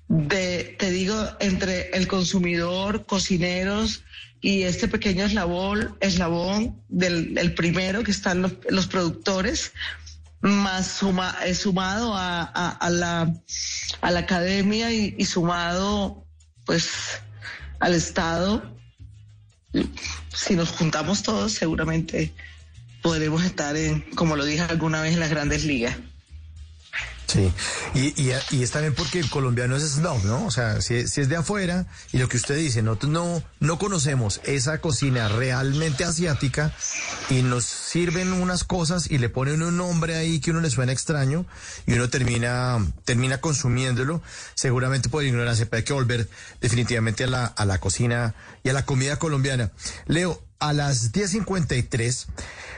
de, 0.08 0.76
te 0.80 0.90
digo, 0.90 1.16
entre 1.40 1.90
el 1.92 2.08
consumidor, 2.08 3.06
cocineros 3.06 4.04
y 4.42 4.64
este 4.64 4.88
pequeño 4.88 5.26
eslabón, 5.26 5.96
eslabón 6.00 6.82
del, 6.90 7.54
primero 7.54 8.04
que 8.04 8.12
están 8.12 8.42
los, 8.70 8.88
productores, 8.88 9.72
más 10.42 10.88
suma, 10.88 11.36
sumado 11.54 12.14
a, 12.16 12.90
la, 12.90 13.34
a 14.02 14.12
la 14.12 14.20
academia 14.20 14.92
y, 14.92 15.16
y 15.18 15.26
sumado 15.26 16.26
pues 16.66 17.22
al 17.80 17.94
Estado 17.94 18.74
si 20.34 20.56
nos 20.56 20.70
juntamos 20.70 21.24
todos, 21.24 21.54
seguramente 21.54 22.34
podremos 23.02 23.44
estar 23.44 23.76
en, 23.76 24.02
como 24.16 24.36
lo 24.36 24.46
dije 24.46 24.62
alguna 24.62 25.02
vez, 25.02 25.14
en 25.14 25.20
las 25.20 25.30
grandes 25.30 25.66
ligas. 25.66 25.98
Sí, 27.28 27.52
y, 27.94 28.22
y, 28.22 28.34
y, 28.52 28.64
es 28.64 28.72
también 28.72 28.94
porque 28.94 29.20
el 29.20 29.30
colombiano 29.30 29.76
es 29.76 29.84
snob, 29.84 30.24
¿no? 30.26 30.46
O 30.46 30.52
sea, 30.52 30.82
si, 30.82 31.08
si, 31.08 31.22
es 31.22 31.30
de 31.30 31.38
afuera 31.38 31.88
y 32.12 32.18
lo 32.18 32.28
que 32.28 32.38
usted 32.38 32.56
dice, 32.56 32.82
nosotros 32.82 33.12
no, 33.12 33.44
no 33.60 33.80
conocemos 33.80 34.42
esa 34.44 34.80
cocina 34.80 35.30
realmente 35.30 36.04
asiática 36.04 36.74
y 37.30 37.42
nos 37.42 37.66
sirven 37.66 38.34
unas 38.34 38.64
cosas 38.64 39.10
y 39.10 39.18
le 39.18 39.30
ponen 39.30 39.64
un 39.64 39.78
nombre 39.78 40.16
ahí 40.16 40.42
que 40.42 40.52
uno 40.52 40.60
le 40.60 40.70
suena 40.70 40.92
extraño 40.92 41.46
y 41.88 41.94
uno 41.94 42.10
termina, 42.10 42.86
termina 43.06 43.40
consumiéndolo, 43.40 44.22
seguramente 44.54 45.10
por 45.10 45.24
ignorancia, 45.24 45.66
pero 45.70 45.78
hay 45.78 45.84
que 45.84 45.94
volver 45.94 46.30
definitivamente 46.62 47.24
a 47.24 47.28
la, 47.28 47.46
a 47.46 47.66
la 47.66 47.80
cocina 47.80 48.36
y 48.64 48.70
a 48.70 48.74
la 48.74 48.86
comida 48.86 49.18
colombiana. 49.18 49.72
Leo, 50.08 50.44
a 50.60 50.74
las 50.74 51.12
10.53, 51.12 52.26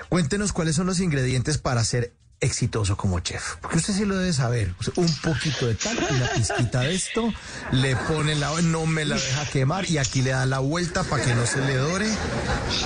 cuéntenos 0.10 0.54
cuáles 0.54 0.76
son 0.76 0.88
los 0.88 1.00
ingredientes 1.00 1.58
para 1.58 1.82
hacer 1.82 2.14
exitoso 2.40 2.98
como 2.98 3.20
chef? 3.20 3.56
Porque 3.62 3.78
usted 3.78 3.94
sí 3.94 4.06
lo 4.06 4.18
debe 4.18 4.34
saber. 4.34 4.74
Un 4.96 5.14
poquito 5.18 5.68
de 5.68 5.76
tal, 5.76 5.98
una 5.98 6.30
pizquita 6.30 6.82
de 6.82 6.96
esto, 6.96 7.34
le 7.72 7.96
pone 7.96 8.36
la, 8.36 8.62
no 8.62 8.86
me 8.86 9.06
la 9.06 9.16
deja 9.16 9.46
quemar 9.46 9.90
y 9.90 9.98
aquí 9.98 10.22
le 10.22 10.32
da 10.32 10.46
la 10.46 10.60
vuelta 10.60 11.04
para 11.04 11.24
que 11.24 11.34
no 11.34 11.46
se 11.46 11.62
le 11.62 11.76
dore. 11.76 12.08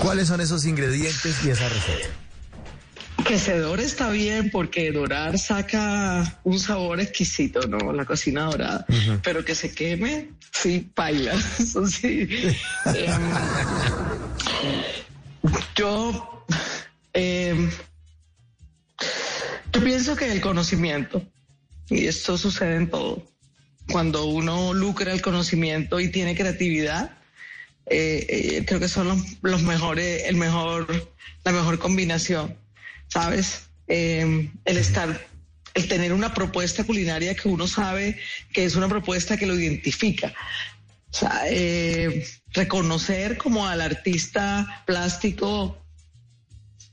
¿Cuáles 0.01 0.27
son 0.27 0.41
esos 0.41 0.65
ingredientes 0.65 1.43
y 1.43 1.49
esa 1.49 1.67
receta? 1.69 2.07
Que 3.25 3.37
se 3.37 3.57
dore 3.59 3.83
está 3.83 4.09
bien 4.09 4.49
porque 4.49 4.91
dorar 4.91 5.37
saca 5.37 6.39
un 6.43 6.59
sabor 6.59 6.99
exquisito, 6.99 7.67
¿no? 7.67 7.91
La 7.93 8.05
cocina 8.05 8.45
dorada. 8.45 8.85
Pero 9.23 9.43
que 9.43 9.55
se 9.55 9.71
queme, 9.71 10.29
sí, 10.51 10.89
paila. 10.93 11.33
Eso 11.59 11.85
sí. 11.85 12.27
Em, 15.43 15.51
yo 15.75 16.45
eh, 17.13 17.69
yo 19.71 19.83
pienso 19.83 20.15
que 20.15 20.31
el 20.31 20.41
conocimiento, 20.41 21.21
y 21.89 22.07
esto 22.07 22.37
sucede 22.37 22.75
en 22.75 22.89
todo, 22.89 23.25
cuando 23.91 24.25
uno 24.25 24.73
lucra 24.73 25.11
el 25.11 25.21
conocimiento 25.21 25.99
y 25.99 26.09
tiene 26.09 26.35
creatividad, 26.35 27.17
eh, 27.87 28.25
eh, 28.29 28.65
creo 28.65 28.79
que 28.79 28.87
son 28.87 29.07
los, 29.41 29.63
mejores, 29.63 30.23
el 30.25 30.35
mejor, 30.35 31.09
la 31.43 31.51
mejor 31.51 31.79
combinación, 31.79 32.55
¿sabes? 33.07 33.69
Eh, 33.87 34.51
el 34.65 34.77
estar, 34.77 35.27
el 35.73 35.87
tener 35.87 36.13
una 36.13 36.33
propuesta 36.33 36.83
culinaria 36.83 37.35
que 37.35 37.47
uno 37.47 37.67
sabe 37.67 38.19
que 38.53 38.65
es 38.65 38.75
una 38.75 38.87
propuesta 38.87 39.37
que 39.37 39.47
lo 39.47 39.55
identifica. 39.55 40.33
Sea, 41.11 41.41
reconocer 42.53 43.37
como 43.37 43.67
al 43.67 43.81
artista 43.81 44.83
plástico 44.85 45.75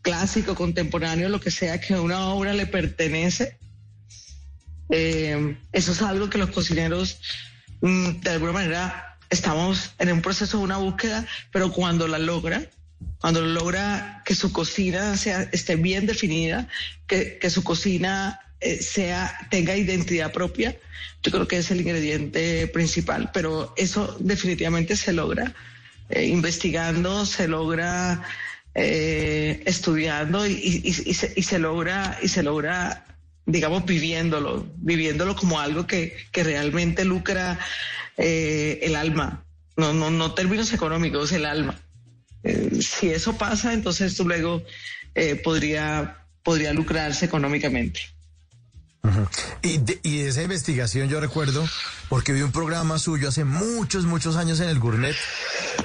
clásico, 0.06 0.54
contemporáneo, 0.54 1.28
lo 1.28 1.40
que 1.40 1.50
sea 1.50 1.80
que 1.80 1.98
una 1.98 2.28
obra 2.28 2.52
le 2.54 2.68
pertenece. 2.68 3.58
Eh, 4.88 5.56
eso 5.72 5.90
es 5.90 6.00
algo 6.00 6.30
que 6.30 6.38
los 6.38 6.50
cocineros, 6.50 7.18
mm, 7.80 8.20
de 8.20 8.30
alguna 8.30 8.52
manera, 8.52 9.18
estamos 9.30 9.94
en 9.98 10.12
un 10.12 10.22
proceso 10.22 10.58
de 10.58 10.62
una 10.62 10.76
búsqueda, 10.76 11.26
pero 11.50 11.72
cuando 11.72 12.06
la 12.06 12.20
logra, 12.20 12.62
cuando 13.18 13.40
logra 13.42 14.22
que 14.24 14.36
su 14.36 14.52
cocina 14.52 15.16
sea, 15.16 15.42
esté 15.50 15.74
bien 15.74 16.06
definida, 16.06 16.68
que, 17.08 17.40
su 17.50 17.64
cocina 17.64 18.38
eh, 18.60 18.80
sea, 18.80 19.36
tenga 19.50 19.76
identidad 19.76 20.30
propia, 20.30 20.76
yo 21.24 21.32
creo 21.32 21.48
que 21.48 21.58
es 21.58 21.72
el 21.72 21.80
ingrediente 21.80 22.68
principal, 22.68 23.32
pero 23.34 23.74
eso 23.76 24.16
definitivamente 24.20 24.94
se 24.94 25.12
logra 25.12 25.52
eh, 26.10 26.26
investigando, 26.26 27.26
se 27.26 27.48
logra 27.48 28.22
eh, 28.78 29.62
estudiando 29.64 30.46
y, 30.46 30.92
se, 30.92 31.58
logra, 31.58 32.18
y 32.20 32.28
se 32.28 32.42
logra, 32.42 33.06
digamos, 33.46 33.86
viviéndolo, 33.86 34.66
viviéndolo 34.76 35.34
como 35.34 35.58
algo 35.58 35.86
que, 35.86 36.14
realmente 36.34 37.06
lucra 37.06 37.58
eh, 38.18 38.80
el 38.82 38.94
alma, 38.94 39.46
no, 39.78 39.94
no, 39.94 40.10
no 40.10 40.34
términos 40.34 40.74
económicos, 40.74 41.32
el 41.32 41.46
alma. 41.46 41.80
Eh, 42.42 42.82
si 42.82 43.08
eso 43.08 43.38
pasa, 43.38 43.72
entonces 43.72 44.14
tú 44.14 44.28
luego 44.28 44.62
podría, 45.42 46.18
podría 46.42 46.74
lucrarse 46.74 47.24
económicamente. 47.24 48.00
y, 49.62 49.80
y 50.02 50.20
esa 50.20 50.42
investigación 50.42 51.08
yo 51.08 51.18
recuerdo, 51.18 51.66
porque 52.10 52.34
vi 52.34 52.42
un 52.42 52.52
programa 52.52 52.98
suyo 52.98 53.30
hace 53.30 53.44
muchos, 53.44 54.04
muchos 54.04 54.36
años 54.36 54.60
en 54.60 54.68
el 54.68 54.78
Gourmet, 54.78 55.16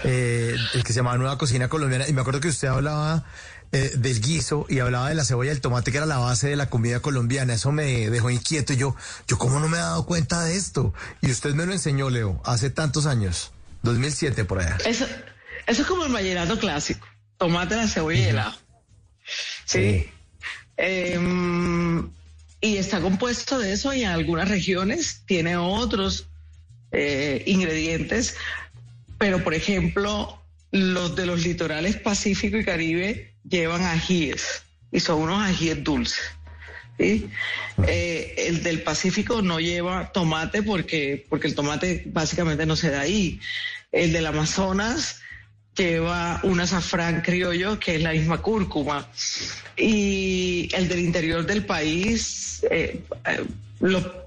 eh, 0.03 0.55
el 0.73 0.83
que 0.83 0.93
se 0.93 0.99
llamaba 0.99 1.17
Nueva 1.17 1.37
Cocina 1.37 1.67
Colombiana, 1.67 2.07
y 2.07 2.13
me 2.13 2.21
acuerdo 2.21 2.39
que 2.39 2.47
usted 2.47 2.67
hablaba 2.67 3.25
eh, 3.73 3.91
del 3.95 4.19
guiso 4.21 4.65
y 4.67 4.79
hablaba 4.79 5.07
de 5.07 5.15
la 5.15 5.23
cebolla 5.23 5.51
y 5.51 5.55
el 5.55 5.61
tomate, 5.61 5.91
que 5.91 5.97
era 5.97 6.05
la 6.05 6.17
base 6.17 6.49
de 6.49 6.55
la 6.57 6.69
comida 6.69 6.99
colombiana. 6.99 7.53
Eso 7.53 7.71
me 7.71 8.09
dejó 8.09 8.29
inquieto 8.29 8.73
y 8.73 8.77
yo, 8.77 8.95
yo 9.27 9.37
cómo 9.37 9.61
no 9.61 9.69
me 9.69 9.77
he 9.77 9.81
dado 9.81 10.05
cuenta 10.05 10.41
de 10.43 10.57
esto. 10.57 10.93
Y 11.21 11.31
usted 11.31 11.53
me 11.53 11.65
lo 11.65 11.71
enseñó, 11.71 12.09
Leo, 12.09 12.41
hace 12.43 12.69
tantos 12.69 13.05
años, 13.05 13.51
2007 13.83 14.43
por 14.43 14.59
allá. 14.59 14.77
Eso, 14.85 15.05
eso 15.67 15.81
es 15.83 15.87
como 15.87 16.05
el 16.05 16.11
vallenato 16.11 16.59
clásico, 16.59 17.07
tomate, 17.37 17.77
la 17.77 17.87
cebolla 17.87 18.19
y 18.19 18.23
el 18.23 18.39
ajo. 18.39 18.59
Sí. 19.65 20.09
Em, 20.75 22.09
y 22.59 22.75
está 22.75 22.99
compuesto 22.99 23.57
de 23.57 23.71
eso 23.71 23.93
y 23.93 24.03
en 24.03 24.09
algunas 24.09 24.49
regiones 24.49 25.21
tiene 25.25 25.55
otros 25.55 26.27
eh, 26.91 27.43
ingredientes, 27.45 28.35
pero 29.22 29.43
por 29.43 29.53
ejemplo, 29.53 30.41
los 30.72 31.15
de 31.15 31.28
los 31.28 31.43
litorales 31.43 31.95
Pacífico 31.95 32.57
y 32.57 32.65
Caribe 32.65 33.36
llevan 33.47 33.84
ajíes 33.84 34.63
y 34.91 34.99
son 34.99 35.22
unos 35.22 35.47
ajíes 35.47 35.84
dulces. 35.84 36.24
Eh, 36.97 38.34
el 38.36 38.63
del 38.63 38.82
Pacífico 38.82 39.43
no 39.43 39.59
lleva 39.59 40.11
tomate 40.11 40.63
porque, 40.63 41.24
porque 41.30 41.45
el 41.45 41.53
tomate 41.53 42.01
básicamente 42.07 42.65
no 42.65 42.76
se 42.76 42.89
da 42.89 43.01
ahí. 43.01 43.39
El 43.91 44.11
del 44.11 44.26
Amazonas 44.26 45.22
lleva 45.78 46.39
un 46.41 46.59
azafrán 46.59 47.22
criollo 47.22 47.80
que 47.80 47.97
es 47.97 48.01
la 48.01 48.13
misma 48.13 48.41
cúrcuma. 48.41 49.07
Y 49.78 50.67
el 50.74 50.88
del 50.88 50.99
interior 50.99 51.45
del 51.45 51.63
país 51.63 52.65
eh, 52.72 53.03
eh, 53.28 53.43
lo, 53.82 54.20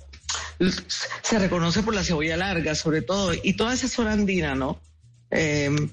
se 1.22 1.38
reconoce 1.38 1.82
por 1.82 1.94
la 1.94 2.04
cebolla 2.04 2.36
larga, 2.36 2.74
sobre 2.74 3.02
todo, 3.02 3.32
y 3.42 3.54
toda 3.54 3.74
esa 3.74 3.88
zona 3.88 4.12
andina, 4.12 4.54
¿no? 4.54 4.80
Em, 5.30 5.90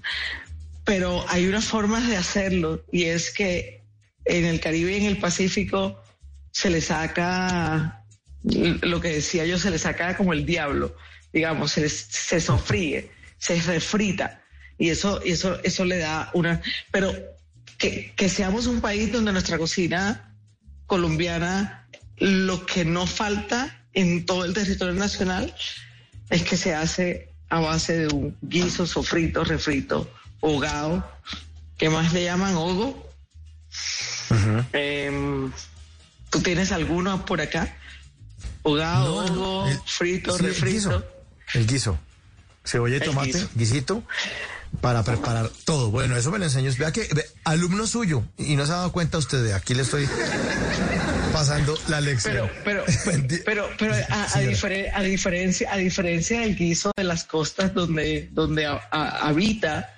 pero 0.83 1.25
hay 1.29 1.47
unas 1.47 1.65
formas 1.65 2.07
de 2.07 2.17
hacerlo 2.17 2.83
y 2.91 3.05
es 3.05 3.31
que 3.31 3.83
en 4.25 4.45
el 4.45 4.59
Caribe 4.59 4.93
y 4.93 5.01
en 5.01 5.05
el 5.05 5.17
Pacífico 5.17 6.01
se 6.51 6.69
le 6.69 6.81
saca, 6.81 8.03
lo 8.43 9.01
que 9.01 9.09
decía 9.09 9.45
yo, 9.45 9.57
se 9.57 9.71
le 9.71 9.79
saca 9.79 10.17
como 10.17 10.33
el 10.33 10.45
diablo, 10.45 10.95
digamos, 11.33 11.71
se, 11.71 11.87
se 11.89 12.39
sofríe, 12.39 13.09
se 13.37 13.59
refrita 13.61 14.43
y 14.77 14.89
eso, 14.89 15.21
eso, 15.21 15.59
eso 15.63 15.85
le 15.85 15.99
da 15.99 16.29
una, 16.33 16.61
pero 16.91 17.13
que, 17.77 18.13
que 18.15 18.29
seamos 18.29 18.67
un 18.67 18.81
país 18.81 19.11
donde 19.11 19.31
nuestra 19.31 19.57
cocina 19.57 20.35
colombiana, 20.87 21.87
lo 22.17 22.65
que 22.65 22.83
no 22.83 23.07
falta 23.07 23.80
en 23.93 24.25
todo 24.25 24.45
el 24.45 24.53
territorio 24.53 24.93
nacional 24.93 25.53
es 26.29 26.43
que 26.43 26.57
se 26.57 26.73
hace 26.73 27.29
a 27.49 27.59
base 27.59 27.97
de 27.97 28.07
un 28.07 28.37
guiso, 28.41 28.87
sofrito, 28.87 29.43
refrito, 29.43 30.09
hogado, 30.39 31.05
¿qué 31.77 31.89
más 31.89 32.13
le 32.13 32.23
llaman 32.23 32.55
hogo? 32.55 33.09
Em, 34.71 35.51
¿Tú 36.29 36.39
tienes 36.39 36.71
alguno 36.71 37.25
por 37.25 37.41
acá? 37.41 37.77
Hogado, 38.63 39.15
hogo, 39.15 39.67
frito, 39.85 40.37
refrito. 40.37 41.05
El 41.53 41.67
guiso. 41.67 41.99
Cebolla 42.63 42.97
y 42.97 42.99
tomate, 43.01 43.47
guisito, 43.55 44.03
para 44.79 45.03
preparar 45.03 45.49
todo. 45.65 45.89
Bueno, 45.89 46.15
eso 46.15 46.31
me 46.31 46.37
lo 46.37 46.45
enseñó. 46.45 46.71
Vea 46.77 46.93
que 46.93 47.09
alumno 47.43 47.87
suyo, 47.87 48.23
y 48.37 48.55
no 48.55 48.65
se 48.65 48.71
ha 48.71 48.75
dado 48.75 48.91
cuenta 48.91 49.17
usted, 49.17 49.43
de 49.43 49.53
aquí 49.53 49.73
le 49.73 49.81
estoy 49.81 50.07
pasando 51.31 51.77
la 51.87 52.01
lección. 52.01 52.49
Pero, 52.63 52.83
pero, 53.45 53.69
pero, 53.77 53.95
a, 54.09 54.39
diferencia, 55.01 55.73
a 55.73 55.77
diferencia 55.77 56.41
del 56.41 56.55
guiso 56.55 56.91
de 56.95 57.03
las 57.03 57.23
costas 57.23 57.73
donde, 57.73 58.29
donde 58.31 58.67
habita 58.91 59.95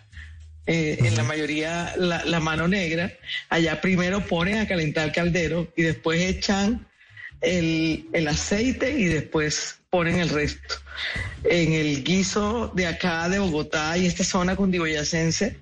eh, 0.65 0.97
en 1.01 1.15
la 1.17 1.23
mayoría 1.23 1.93
la, 1.97 2.39
mano 2.39 2.67
negra, 2.67 3.11
allá 3.49 3.81
primero 3.81 4.25
ponen 4.25 4.59
a 4.59 4.67
calentar 4.67 5.07
el 5.07 5.11
caldero 5.11 5.71
y 5.75 5.84
después 5.84 6.21
echan 6.21 6.88
el, 7.41 8.07
el 8.13 8.27
aceite 8.27 8.91
y 8.91 9.05
después 9.05 9.79
ponen 9.89 10.19
el 10.19 10.29
resto. 10.29 10.75
En 11.43 11.73
el 11.73 12.03
guiso 12.03 12.71
de 12.73 12.88
acá 12.88 13.27
de 13.27 13.39
Bogotá 13.39 13.97
y 13.97 14.05
esta 14.05 14.23
zona 14.23 14.55
cundiboyacense, 14.55 15.57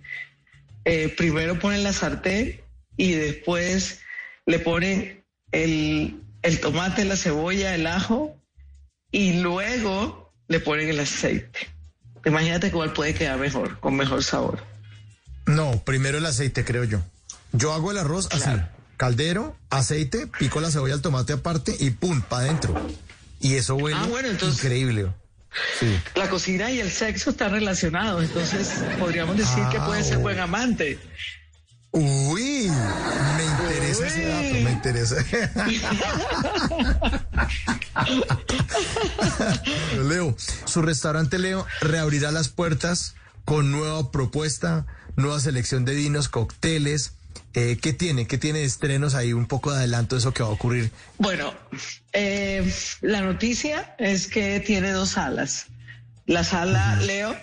eh, 0.86 1.14
primero 1.18 1.58
ponen 1.60 1.84
la 1.84 1.94
sartén 1.94 2.62
y 2.96 3.14
después 3.14 4.02
le 4.46 4.60
ponen 4.60 5.21
el, 5.52 6.60
tomate, 6.62 7.06
la 7.06 7.16
cebolla, 7.16 7.76
el 7.76 7.88
ajo 7.88 8.36
y 9.12 9.42
luego 9.42 10.34
le 10.48 10.60
ponen 10.60 10.90
el 10.90 11.00
aceite. 11.00 11.70
Imagínate 12.26 12.72
cuál 12.72 12.94
puede 12.94 13.14
quedar 13.14 13.40
mejor, 13.40 13.80
con 13.80 13.96
mejor 13.96 14.24
sabor. 14.24 14.64
No, 15.46 15.82
primero 15.84 16.18
el 16.18 16.26
aceite, 16.26 16.64
creo 16.64 16.84
yo. 16.84 17.02
Yo 17.52 17.74
hago 17.74 17.92
el 17.92 17.98
arroz 17.98 18.30
así. 18.32 18.52
Caldero, 18.98 19.58
aceite, 19.70 20.28
pico 20.28 20.62
la 20.62 20.70
cebolla, 20.70 20.94
el 20.94 21.02
tomate 21.02 21.34
aparte 21.34 21.76
y 21.80 21.90
pum, 21.90 22.22
para 22.22 22.44
adentro. 22.44 22.90
Y 23.40 23.56
eso 23.56 23.76
huele 23.76 23.98
ah, 24.00 24.06
bueno, 24.08 24.30
increíble. 24.30 25.12
La 26.16 26.30
cocina 26.30 26.72
y 26.72 26.80
el 26.80 26.92
sexo 26.92 27.32
están 27.32 27.52
relacionados, 27.52 28.24
entonces 28.24 28.70
podríamos 29.00 29.36
decir 29.36 29.64
que 29.72 29.80
puede 29.80 30.04
ser 30.04 30.18
ah, 30.18 30.20
buen 30.20 30.40
amante. 30.40 31.00
Uy, 31.92 32.72
me 33.38 33.46
interesa 33.46 34.08
ese 34.08 34.26
dato, 34.26 34.54
me 34.64 34.72
interesa. 34.72 35.16
Leo, 40.08 40.36
su 40.66 40.82
restaurante 40.82 41.38
Leo 41.38 41.66
reabrirá 41.82 42.32
las 42.32 42.48
puertas 42.48 43.16
con 43.44 43.72
nueva 43.72 44.12
propuesta, 44.12 44.86
nueva 45.18 45.42
selección 45.42 45.84
de 45.84 45.96
vinos, 45.96 46.30
cócteles. 46.30 47.14
Eh, 47.54 47.78
¿Qué 47.82 47.92
tiene? 47.92 48.26
¿Qué 48.28 48.38
tiene 48.38 48.60
de 48.60 48.66
estrenos 48.66 49.14
ahí? 49.14 49.34
Un 49.34 49.46
poco 49.46 49.72
de 49.72 49.80
adelanto 49.80 50.16
de 50.16 50.20
eso 50.20 50.34
que 50.34 50.44
va 50.44 50.50
a 50.50 50.54
ocurrir. 50.54 50.92
Bueno, 51.18 51.54
eh, 52.14 52.74
la 53.02 53.20
noticia 53.20 53.96
es 53.98 54.28
que 54.28 54.62
tiene 54.62 54.92
dos 54.92 55.10
salas. 55.10 55.68
La 56.26 56.46
sala 56.46 56.96
Leo 56.98 57.36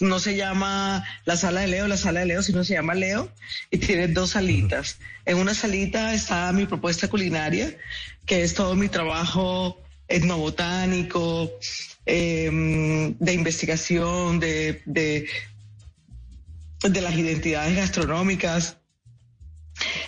no 0.00 0.18
se 0.18 0.36
llama 0.36 1.04
la 1.24 1.36
sala 1.36 1.60
de 1.60 1.68
Leo, 1.68 1.86
la 1.88 1.96
sala 1.96 2.20
de 2.20 2.26
Leo, 2.26 2.42
sino 2.42 2.64
se 2.64 2.74
llama 2.74 2.94
Leo 2.94 3.30
y 3.70 3.78
tiene 3.78 4.08
dos 4.08 4.30
salitas. 4.30 4.98
En 5.24 5.38
una 5.38 5.54
salita 5.54 6.14
está 6.14 6.52
mi 6.52 6.66
propuesta 6.66 7.08
culinaria, 7.08 7.76
que 8.24 8.42
es 8.42 8.54
todo 8.54 8.74
mi 8.74 8.88
trabajo 8.88 9.80
etnobotánico, 10.08 11.50
em, 12.04 13.16
de 13.18 13.32
investigación, 13.32 14.38
de, 14.40 14.82
de, 14.86 15.28
de 16.82 17.00
las 17.00 17.14
identidades 17.14 17.76
gastronómicas. 17.76 18.76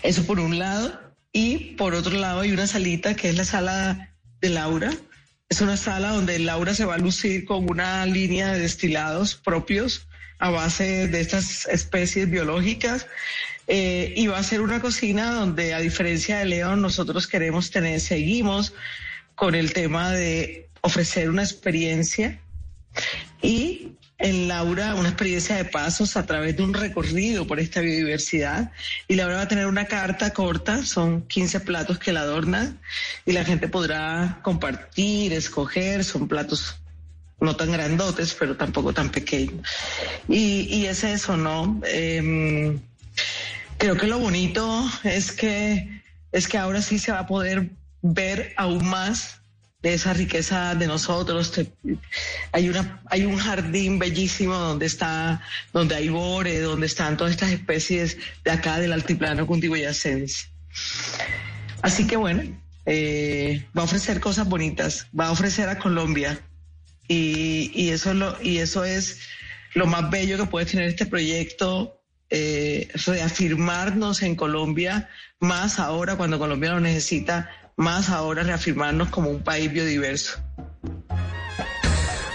Eso 0.02 0.24
por 0.24 0.40
un 0.40 0.58
lado. 0.58 1.00
Y 1.32 1.74
por 1.76 1.94
otro 1.94 2.16
lado 2.16 2.40
hay 2.40 2.52
una 2.52 2.66
salita 2.66 3.14
que 3.14 3.28
es 3.28 3.36
la 3.36 3.44
sala 3.44 4.14
de 4.40 4.48
Laura, 4.48 4.90
es 5.48 5.62
una 5.62 5.78
sala 5.78 6.10
donde 6.10 6.38
Laura 6.38 6.74
se 6.74 6.84
va 6.84 6.96
a 6.96 6.98
lucir 6.98 7.46
con 7.46 7.70
una 7.70 8.04
línea 8.04 8.52
de 8.52 8.60
destilados 8.60 9.34
propios 9.34 10.06
a 10.38 10.50
base 10.50 11.08
de 11.08 11.20
estas 11.20 11.66
especies 11.66 12.30
biológicas 12.30 13.06
eh, 13.66 14.12
y 14.14 14.26
va 14.26 14.38
a 14.38 14.42
ser 14.42 14.60
una 14.60 14.80
cocina 14.80 15.32
donde 15.32 15.72
a 15.72 15.78
diferencia 15.80 16.38
de 16.38 16.44
León 16.44 16.82
nosotros 16.82 17.26
queremos 17.26 17.70
tener, 17.70 18.00
seguimos 18.00 18.74
con 19.34 19.54
el 19.54 19.72
tema 19.72 20.12
de 20.12 20.68
ofrecer 20.82 21.30
una 21.30 21.42
experiencia 21.42 22.40
y 23.40 23.92
en 24.18 24.48
Laura 24.48 24.96
una 24.96 25.08
experiencia 25.08 25.56
de 25.56 25.64
pasos 25.64 26.16
a 26.16 26.26
través 26.26 26.56
de 26.56 26.64
un 26.64 26.74
recorrido 26.74 27.46
por 27.46 27.60
esta 27.60 27.80
biodiversidad. 27.80 28.72
Y 29.06 29.14
Laura 29.14 29.36
va 29.36 29.42
a 29.42 29.48
tener 29.48 29.66
una 29.66 29.86
carta 29.86 30.32
corta, 30.32 30.84
son 30.84 31.22
15 31.22 31.60
platos 31.60 31.98
que 31.98 32.12
la 32.12 32.22
adornan 32.22 32.80
y 33.24 33.32
la 33.32 33.44
gente 33.44 33.68
podrá 33.68 34.40
compartir, 34.42 35.32
escoger, 35.32 36.04
son 36.04 36.26
platos 36.26 36.80
no 37.40 37.54
tan 37.54 37.70
grandotes, 37.70 38.34
pero 38.38 38.56
tampoco 38.56 38.92
tan 38.92 39.10
pequeños. 39.10 39.66
Y, 40.28 40.62
y 40.74 40.86
es 40.86 41.04
eso, 41.04 41.36
¿no? 41.36 41.80
Em, 41.86 42.80
creo 43.78 43.96
que 43.96 44.08
lo 44.08 44.18
bonito 44.18 44.84
es 45.04 45.30
que, 45.30 46.02
es 46.32 46.48
que 46.48 46.58
ahora 46.58 46.82
sí 46.82 46.98
se 46.98 47.12
va 47.12 47.20
a 47.20 47.26
poder 47.28 47.70
ver 48.02 48.52
aún 48.56 48.84
más 48.88 49.37
de 49.82 49.94
esa 49.94 50.12
riqueza 50.12 50.74
de 50.74 50.86
nosotros. 50.86 51.52
hay 52.52 52.68
una, 52.68 53.02
hay 53.06 53.24
un 53.24 53.36
jardín 53.36 53.98
bellísimo 53.98 54.54
donde 54.54 54.86
está, 54.86 55.40
donde 55.72 55.94
hay 55.94 56.08
bore, 56.08 56.60
donde 56.60 56.86
están 56.86 57.16
todas 57.16 57.32
estas 57.32 57.52
especies 57.52 58.18
de 58.44 58.50
acá 58.50 58.78
del 58.78 58.92
altiplano 58.92 59.46
cundiboyacense. 59.46 60.48
Así 61.82 62.06
que 62.06 62.16
bueno, 62.16 62.42
eh, 62.86 63.66
va 63.76 63.82
a 63.82 63.84
ofrecer 63.84 64.20
cosas 64.20 64.48
bonitas, 64.48 65.06
va 65.18 65.26
a 65.26 65.30
ofrecer 65.30 65.68
a 65.68 65.78
Colombia 65.78 66.40
y, 67.06 67.70
y 67.74 67.90
eso 67.90 68.14
lo, 68.14 68.36
y 68.42 68.58
eso 68.58 68.84
es 68.84 69.20
lo 69.74 69.86
más 69.86 70.10
bello 70.10 70.38
que 70.38 70.46
puede 70.46 70.66
tener 70.66 70.88
este 70.88 71.06
proyecto. 71.06 71.94
Eh, 72.30 72.90
reafirmarnos 73.06 74.20
en 74.20 74.36
Colombia 74.36 75.08
más 75.40 75.78
ahora 75.78 76.16
cuando 76.16 76.38
Colombia 76.38 76.72
lo 76.72 76.80
necesita 76.80 77.67
más 77.78 78.10
ahora 78.10 78.42
reafirmarnos 78.42 79.08
como 79.08 79.30
un 79.30 79.42
país 79.42 79.72
biodiverso. 79.72 80.38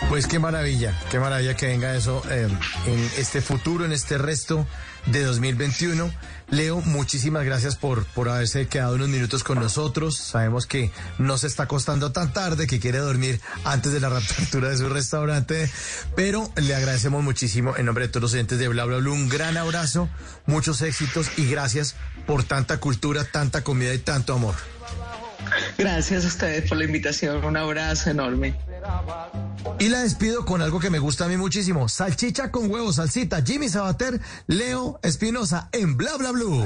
Pues 0.10 0.28
qué 0.28 0.39
maravilla, 0.39 0.98
qué 1.10 1.20
maravilla 1.20 1.56
que 1.56 1.68
venga 1.68 1.96
eso 1.96 2.22
eh, 2.30 2.48
en 2.86 3.12
este 3.18 3.41
futuro, 3.41 3.84
en 3.84 3.91
este 3.91 4.18
resto 4.18 4.66
de 5.08 5.24
2021. 5.24 6.12
Leo, 6.50 6.82
muchísimas 6.82 7.44
gracias 7.46 7.76
por, 7.76 8.06
por 8.06 8.30
haberse 8.30 8.68
quedado 8.68 8.96
unos 8.96 9.10
minutos 9.10 9.44
con 9.44 9.60
nosotros. 9.60 10.16
Sabemos 10.16 10.68
que 10.68 10.91
no 11.18 11.38
se 11.38 11.48
está 11.48 11.64
acostando 11.64 12.12
tan 12.12 12.32
tarde, 12.32 12.68
que 12.68 12.80
quiere 12.80 13.00
dormir 13.00 13.41
antes 13.66 13.91
de 13.91 14.00
la 14.00 14.10
reapertura 14.10 14.70
de 14.70 14.78
su 14.78 14.88
restaurante, 14.88 15.70
pero 16.16 16.50
le 16.56 16.76
agradecemos 16.76 17.24
muchísimo 17.24 17.76
en 17.76 17.88
nombre 17.88 18.06
de 18.06 18.10
todos 18.10 18.22
los 18.22 18.34
oyentes 18.34 18.60
de 18.60 18.68
Bla 18.68 18.86
Bla. 18.86 18.98
Un 18.98 19.30
gran 19.30 19.58
abrazo, 19.58 20.10
muchos 20.46 20.82
éxitos 20.84 21.28
y 21.38 21.50
gracias 21.50 21.96
por 22.28 22.44
tanta 22.44 22.80
cultura, 22.80 23.26
tanta 23.26 23.64
comida 23.64 23.94
y 23.94 24.00
tanto 24.00 24.36
amor. 24.36 24.56
Gracias 25.78 26.24
a 26.26 26.28
ustedes 26.28 26.70
por 26.70 26.78
la 26.78 26.86
invitación. 26.86 27.43
Un 27.43 27.58
abrazo 27.58 28.10
enorme. 28.10 28.56
Y 29.80 29.89
la 29.89 30.01
despido 30.01 30.45
con 30.45 30.62
algo 30.62 30.80
que 30.80 30.89
me 30.89 30.99
gusta 30.99 31.26
a 31.26 31.28
mí 31.28 31.38
muchísimo. 31.38 31.89
Salchicha 31.89 32.51
con 32.51 32.70
huevo, 32.72 32.93
salsita. 32.93 33.41
Jimmy 33.41 33.70
Sabater, 33.70 34.20
Leo 34.47 34.99
Espinosa 35.04 35.70
en 35.72 35.97
Bla 35.97 36.18
Bla 36.18 36.32
Blue. 36.32 36.66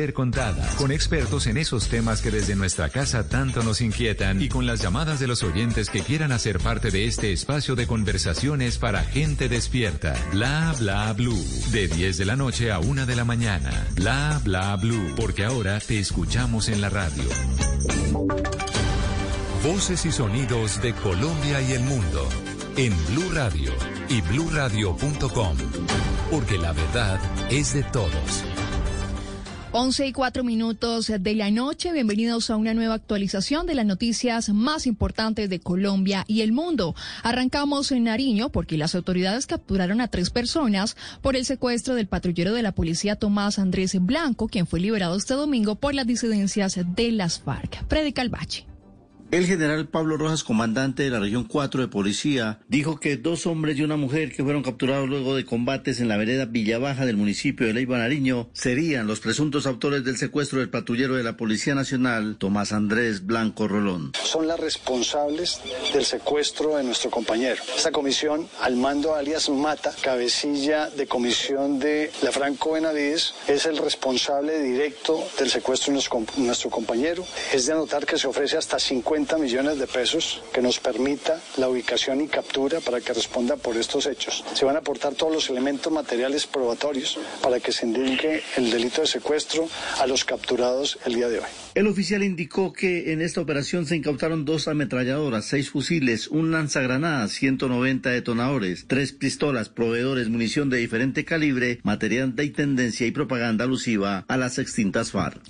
con 0.77 0.91
expertos 0.91 1.45
en 1.45 1.57
esos 1.57 1.87
temas 1.87 2.21
que 2.21 2.31
desde 2.31 2.55
nuestra 2.55 2.89
casa 2.89 3.29
tanto 3.29 3.61
nos 3.61 3.81
inquietan 3.81 4.41
y 4.41 4.49
con 4.49 4.65
las 4.65 4.81
llamadas 4.81 5.19
de 5.19 5.27
los 5.27 5.43
oyentes 5.43 5.91
que 5.91 6.01
quieran 6.01 6.31
hacer 6.31 6.57
parte 6.57 6.89
de 6.89 7.05
este 7.05 7.31
espacio 7.31 7.75
de 7.75 7.85
conversaciones 7.85 8.79
para 8.79 9.03
gente 9.03 9.47
despierta. 9.47 10.15
Bla 10.31 10.73
bla 10.79 11.13
blue. 11.13 11.45
De 11.71 11.87
10 11.87 12.17
de 12.17 12.25
la 12.25 12.35
noche 12.35 12.71
a 12.71 12.79
1 12.79 13.05
de 13.05 13.15
la 13.15 13.25
mañana. 13.25 13.85
Bla 13.93 14.41
bla 14.43 14.75
blue. 14.75 15.13
Porque 15.15 15.45
ahora 15.45 15.79
te 15.79 15.99
escuchamos 15.99 16.67
en 16.69 16.81
la 16.81 16.89
radio. 16.89 17.23
Voces 19.63 20.03
y 20.07 20.11
sonidos 20.11 20.81
de 20.81 20.93
Colombia 20.93 21.61
y 21.61 21.73
el 21.73 21.83
mundo 21.83 22.27
en 22.75 22.93
Blue 23.07 23.29
Radio 23.33 23.71
y 24.09 24.21
bluradio.com, 24.21 25.57
porque 26.31 26.57
la 26.57 26.73
verdad 26.73 27.19
es 27.51 27.73
de 27.73 27.83
todos. 27.83 28.43
11 29.73 30.07
y 30.07 30.11
4 30.11 30.43
minutos 30.43 31.07
de 31.17 31.33
la 31.33 31.49
noche. 31.49 31.93
Bienvenidos 31.93 32.49
a 32.49 32.57
una 32.57 32.73
nueva 32.73 32.95
actualización 32.95 33.65
de 33.67 33.75
las 33.75 33.85
noticias 33.85 34.49
más 34.49 34.85
importantes 34.85 35.49
de 35.49 35.61
Colombia 35.61 36.25
y 36.27 36.41
el 36.41 36.51
mundo. 36.51 36.93
Arrancamos 37.23 37.93
en 37.93 38.03
Nariño 38.03 38.49
porque 38.49 38.77
las 38.77 38.95
autoridades 38.95 39.47
capturaron 39.47 40.01
a 40.01 40.09
tres 40.09 40.29
personas 40.29 40.97
por 41.21 41.37
el 41.37 41.45
secuestro 41.45 41.95
del 41.95 42.07
patrullero 42.07 42.53
de 42.53 42.63
la 42.63 42.73
policía 42.73 43.15
Tomás 43.15 43.59
Andrés 43.59 43.95
Blanco, 44.01 44.49
quien 44.49 44.67
fue 44.67 44.81
liberado 44.81 45.15
este 45.15 45.35
domingo 45.35 45.75
por 45.75 45.93
las 45.93 46.05
disidencias 46.05 46.77
de 46.93 47.11
las 47.13 47.39
FARC. 47.39 47.85
Predica 47.85 48.21
el 48.21 48.29
el 49.31 49.47
general 49.47 49.87
Pablo 49.87 50.17
Rojas, 50.17 50.43
comandante 50.43 51.03
de 51.03 51.09
la 51.09 51.19
región 51.19 51.45
4 51.45 51.81
de 51.81 51.87
policía, 51.87 52.59
dijo 52.67 52.99
que 52.99 53.15
dos 53.15 53.47
hombres 53.47 53.77
y 53.77 53.81
una 53.81 53.95
mujer 53.95 54.35
que 54.35 54.43
fueron 54.43 54.61
capturados 54.61 55.07
luego 55.07 55.37
de 55.37 55.45
combates 55.45 56.01
en 56.01 56.09
la 56.09 56.17
vereda 56.17 56.45
Villabaja 56.45 57.05
del 57.05 57.15
municipio 57.15 57.65
de 57.65 57.73
Leiva 57.73 57.97
Nariño 57.97 58.49
serían 58.51 59.07
los 59.07 59.21
presuntos 59.21 59.65
autores 59.65 60.03
del 60.03 60.17
secuestro 60.17 60.59
del 60.59 60.69
patrullero 60.69 61.15
de 61.15 61.23
la 61.23 61.37
Policía 61.37 61.75
Nacional, 61.75 62.35
Tomás 62.37 62.73
Andrés 62.73 63.25
Blanco 63.25 63.69
Rolón. 63.69 64.11
Son 64.21 64.47
las 64.47 64.59
responsables 64.59 65.61
del 65.93 66.03
secuestro 66.03 66.75
de 66.75 66.83
nuestro 66.83 67.09
compañero. 67.09 67.63
Esta 67.77 67.91
comisión, 67.91 68.49
al 68.61 68.75
mando 68.75 69.15
alias 69.15 69.47
Mata, 69.47 69.93
cabecilla 70.01 70.89
de 70.89 71.07
comisión 71.07 71.79
de 71.79 72.11
la 72.21 72.33
Franco 72.33 72.73
Benavides, 72.73 73.33
es 73.47 73.65
el 73.65 73.77
responsable 73.77 74.61
directo 74.61 75.23
del 75.39 75.49
secuestro 75.49 75.93
de 75.93 76.01
nuestro 76.43 76.69
compañero. 76.69 77.25
Es 77.53 77.65
de 77.65 77.71
anotar 77.71 78.05
que 78.05 78.17
se 78.17 78.27
ofrece 78.27 78.57
hasta 78.57 78.77
50 78.77 79.20
millones 79.39 79.77
de 79.77 79.87
pesos 79.87 80.41
que 80.53 80.61
nos 80.61 80.79
permita 80.79 81.39
la 81.57 81.69
ubicación 81.69 82.21
y 82.21 82.27
captura 82.27 82.79
para 82.79 83.01
que 83.01 83.13
responda 83.13 83.55
por 83.55 83.77
estos 83.77 84.07
hechos. 84.07 84.43
Se 84.53 84.65
van 84.65 84.75
a 84.75 84.79
aportar 84.79 85.13
todos 85.13 85.31
los 85.31 85.49
elementos 85.49 85.91
materiales 85.93 86.47
probatorios 86.47 87.19
para 87.41 87.59
que 87.59 87.71
se 87.71 87.85
indique 87.85 88.41
el 88.57 88.71
delito 88.71 89.01
de 89.01 89.07
secuestro 89.07 89.69
a 89.99 90.07
los 90.07 90.25
capturados 90.25 90.97
el 91.05 91.15
día 91.15 91.29
de 91.29 91.39
hoy. 91.39 91.45
El 91.75 91.87
oficial 91.87 92.23
indicó 92.23 92.73
que 92.73 93.13
en 93.13 93.21
esta 93.21 93.41
operación 93.41 93.85
se 93.85 93.95
incautaron 93.95 94.43
dos 94.43 94.67
ametralladoras, 94.67 95.45
seis 95.45 95.69
fusiles, 95.69 96.27
un 96.27 96.51
lanzagranadas, 96.51 97.31
190 97.33 98.09
detonadores, 98.09 98.85
tres 98.87 99.13
pistolas, 99.13 99.69
proveedores, 99.69 100.29
munición 100.29 100.69
de 100.69 100.77
diferente 100.77 101.25
calibre, 101.25 101.79
material 101.83 102.35
de 102.35 102.45
intendencia 102.45 103.05
y 103.05 103.11
propaganda 103.11 103.65
alusiva 103.65 104.25
a 104.27 104.37
las 104.37 104.57
extintas 104.57 105.11
FARC. 105.11 105.41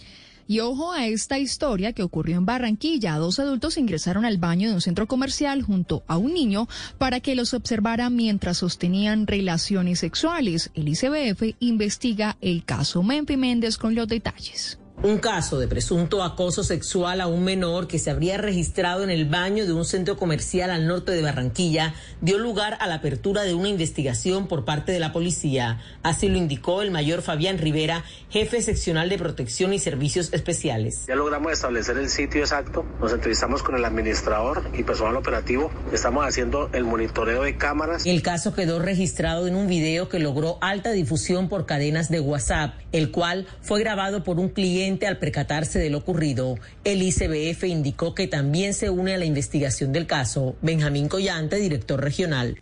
Y 0.51 0.59
ojo 0.59 0.91
a 0.91 1.07
esta 1.07 1.39
historia 1.39 1.93
que 1.93 2.03
ocurrió 2.03 2.35
en 2.35 2.45
Barranquilla. 2.45 3.15
Dos 3.15 3.39
adultos 3.39 3.77
ingresaron 3.77 4.25
al 4.25 4.37
baño 4.37 4.67
de 4.67 4.75
un 4.75 4.81
centro 4.81 5.07
comercial 5.07 5.61
junto 5.61 6.03
a 6.07 6.17
un 6.17 6.33
niño 6.33 6.67
para 6.97 7.21
que 7.21 7.35
los 7.35 7.53
observara 7.53 8.09
mientras 8.09 8.57
sostenían 8.57 9.27
relaciones 9.27 9.99
sexuales. 9.99 10.69
El 10.73 10.89
ICBF 10.89 11.55
investiga 11.61 12.35
el 12.41 12.65
caso 12.65 13.01
Menfi 13.01 13.37
Méndez 13.37 13.77
con 13.77 13.95
los 13.95 14.09
detalles. 14.09 14.80
Un 15.03 15.17
caso 15.17 15.57
de 15.57 15.67
presunto 15.67 16.21
acoso 16.21 16.63
sexual 16.63 17.21
a 17.21 17.27
un 17.27 17.43
menor 17.43 17.87
que 17.87 17.97
se 17.97 18.11
habría 18.11 18.37
registrado 18.37 19.03
en 19.03 19.09
el 19.09 19.25
baño 19.25 19.65
de 19.65 19.73
un 19.73 19.83
centro 19.83 20.15
comercial 20.15 20.69
al 20.69 20.85
norte 20.85 21.11
de 21.11 21.23
Barranquilla 21.23 21.95
dio 22.21 22.37
lugar 22.37 22.77
a 22.79 22.85
la 22.85 22.95
apertura 22.95 23.41
de 23.41 23.55
una 23.55 23.67
investigación 23.67 24.47
por 24.47 24.63
parte 24.63 24.91
de 24.91 24.99
la 24.99 25.11
policía. 25.11 25.79
Así 26.03 26.29
lo 26.29 26.37
indicó 26.37 26.83
el 26.83 26.91
mayor 26.91 27.23
Fabián 27.23 27.57
Rivera, 27.57 28.03
jefe 28.29 28.61
seccional 28.61 29.09
de 29.09 29.17
protección 29.17 29.73
y 29.73 29.79
servicios 29.79 30.31
especiales. 30.33 31.07
Ya 31.07 31.15
logramos 31.15 31.51
establecer 31.51 31.97
el 31.97 32.07
sitio 32.07 32.41
exacto, 32.41 32.85
nos 32.99 33.11
entrevistamos 33.11 33.63
con 33.63 33.75
el 33.75 33.83
administrador 33.83 34.69
y 34.77 34.83
personal 34.83 35.15
operativo, 35.15 35.71
estamos 35.91 36.27
haciendo 36.27 36.69
el 36.73 36.83
monitoreo 36.83 37.41
de 37.41 37.57
cámaras. 37.57 38.05
El 38.05 38.21
caso 38.21 38.53
quedó 38.53 38.77
registrado 38.77 39.47
en 39.47 39.55
un 39.55 39.65
video 39.65 40.09
que 40.09 40.19
logró 40.19 40.59
alta 40.61 40.91
difusión 40.91 41.49
por 41.49 41.65
cadenas 41.65 42.11
de 42.11 42.19
WhatsApp, 42.19 42.75
el 42.91 43.09
cual 43.09 43.47
fue 43.63 43.79
grabado 43.79 44.23
por 44.23 44.39
un 44.39 44.49
cliente 44.49 44.90
al 45.07 45.17
percatarse 45.17 45.79
de 45.79 45.89
lo 45.89 45.99
ocurrido, 45.99 46.57
el 46.83 47.01
ICBF 47.01 47.63
indicó 47.65 48.13
que 48.13 48.27
también 48.27 48.73
se 48.73 48.89
une 48.89 49.13
a 49.13 49.17
la 49.17 49.25
investigación 49.25 49.91
del 49.91 50.07
caso. 50.07 50.55
Benjamín 50.61 51.07
Collante, 51.07 51.57
director 51.57 52.01
regional. 52.01 52.61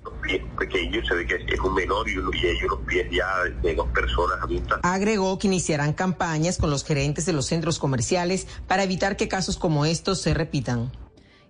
Agregó 4.83 5.39
que 5.39 5.47
iniciarán 5.47 5.93
campañas 5.93 6.57
con 6.57 6.69
los 6.69 6.83
gerentes 6.83 7.25
de 7.25 7.33
los 7.33 7.45
centros 7.45 7.79
comerciales 7.79 8.47
para 8.67 8.83
evitar 8.83 9.17
que 9.17 9.27
casos 9.27 9.57
como 9.57 9.85
estos 9.85 10.21
se 10.21 10.33
repitan 10.33 10.91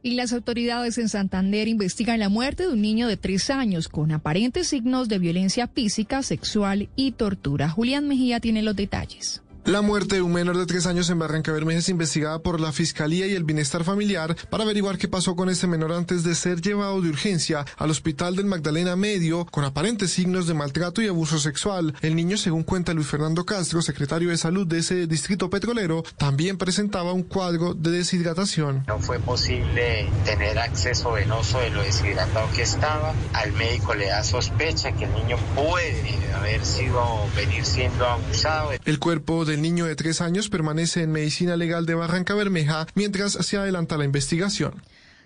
y 0.02 0.14
las 0.14 0.34
autoridades 0.34 0.98
en 0.98 1.10
Santander 1.10 1.68
investigan 1.68 2.20
la 2.20 2.30
muerte 2.30 2.64
de 2.64 2.74
un 2.74 2.82
niño 2.82 3.08
de 3.08 3.18
tres 3.18 3.50
años 3.50 3.88
con 3.90 4.12
aparentes 4.12 4.68
signos 4.68 5.10
de 5.10 5.20
violencia 5.20 5.68
física, 5.68 6.24
sexual 6.24 6.90
y 6.96 7.12
tortura. 7.12 7.70
Julián 7.70 8.08
Mejía 8.08 8.40
tiene 8.40 8.62
los 8.62 8.76
detalles. 8.76 9.42
La 9.66 9.82
muerte 9.82 10.16
de 10.16 10.22
un 10.22 10.34
menor 10.34 10.58
de 10.58 10.66
tres 10.66 10.88
años 10.88 11.10
en 11.10 11.20
Barranca 11.20 11.52
Bermeja 11.52 11.80
es 11.80 11.90
investigada 11.90 12.40
por 12.40 12.60
la 12.60 12.72
Fiscalía 12.72 13.28
y 13.28 13.36
el 13.36 13.44
Bienestar 13.44 13.84
Familiar 13.84 14.36
para 14.50 14.64
averiguar 14.64 14.98
qué 14.98 15.08
pasó 15.08 15.36
con 15.36 15.48
este 15.50 15.68
menor 15.68 15.92
antes 15.92 16.24
de 16.24 16.34
ser 16.34 16.62
llevado 16.62 17.02
de 17.02 17.10
urgencia 17.10 17.66
al 17.78 17.92
hospital 17.92 18.36
del 18.36 18.46
Magdalena 18.46 18.96
Medio 18.96 19.46
con 19.46 19.64
aparentes 19.66 20.12
signos 20.12 20.48
de 20.48 20.56
maltrato 20.56 21.04
y 21.04 21.08
abuso 21.08 21.38
sexual. 21.38 21.94
El 22.02 22.16
niño, 22.16 22.38
según 22.38 22.64
cuenta 22.64 22.94
Luis 22.94 23.08
Fernando 23.08 23.46
Castro, 23.46 23.82
secretario 23.84 24.30
de 24.30 24.38
salud 24.38 24.66
de 24.66 24.80
ese 24.80 25.06
distrito 25.06 25.50
petrolero, 25.52 26.04
también 26.18 26.58
presentaba 26.58 27.14
un 27.14 27.24
cuadro 27.24 27.76
de 27.76 27.92
deshidratación. 27.92 28.86
No 28.88 28.98
fue 29.00 29.20
posible 29.20 30.10
tener 30.26 30.58
acceso 30.58 31.12
venoso 31.12 31.60
de 31.60 31.70
lo 31.70 31.84
deshidratado 31.84 32.50
que 32.56 32.64
estaba. 32.64 33.14
Al 33.34 33.52
médico 33.54 33.94
le 33.94 34.08
da 34.08 34.24
sospecha 34.24 34.94
que 34.94 35.06
el 35.06 35.14
niño 35.14 35.38
puede 35.54 36.18
haber 36.34 36.66
sido, 36.66 37.04
venir 37.36 37.66
siendo 37.66 38.08
abusado. 38.08 38.72
El 38.84 38.98
cuerpo 38.98 39.46
del 39.46 39.59
niño 39.62 39.86
de 39.86 39.96
tres 39.96 40.22
años 40.22 40.50
permanece 40.50 41.04
en 41.04 41.12
medicina 41.12 41.56
legal 41.58 41.86
de 41.86 41.96
Barranca 41.96 42.36
Bermeja 42.36 42.88
mientras 42.96 43.34
se 43.34 43.58
adelanta 43.58 43.98
la 43.98 44.06
investigación 44.06 44.82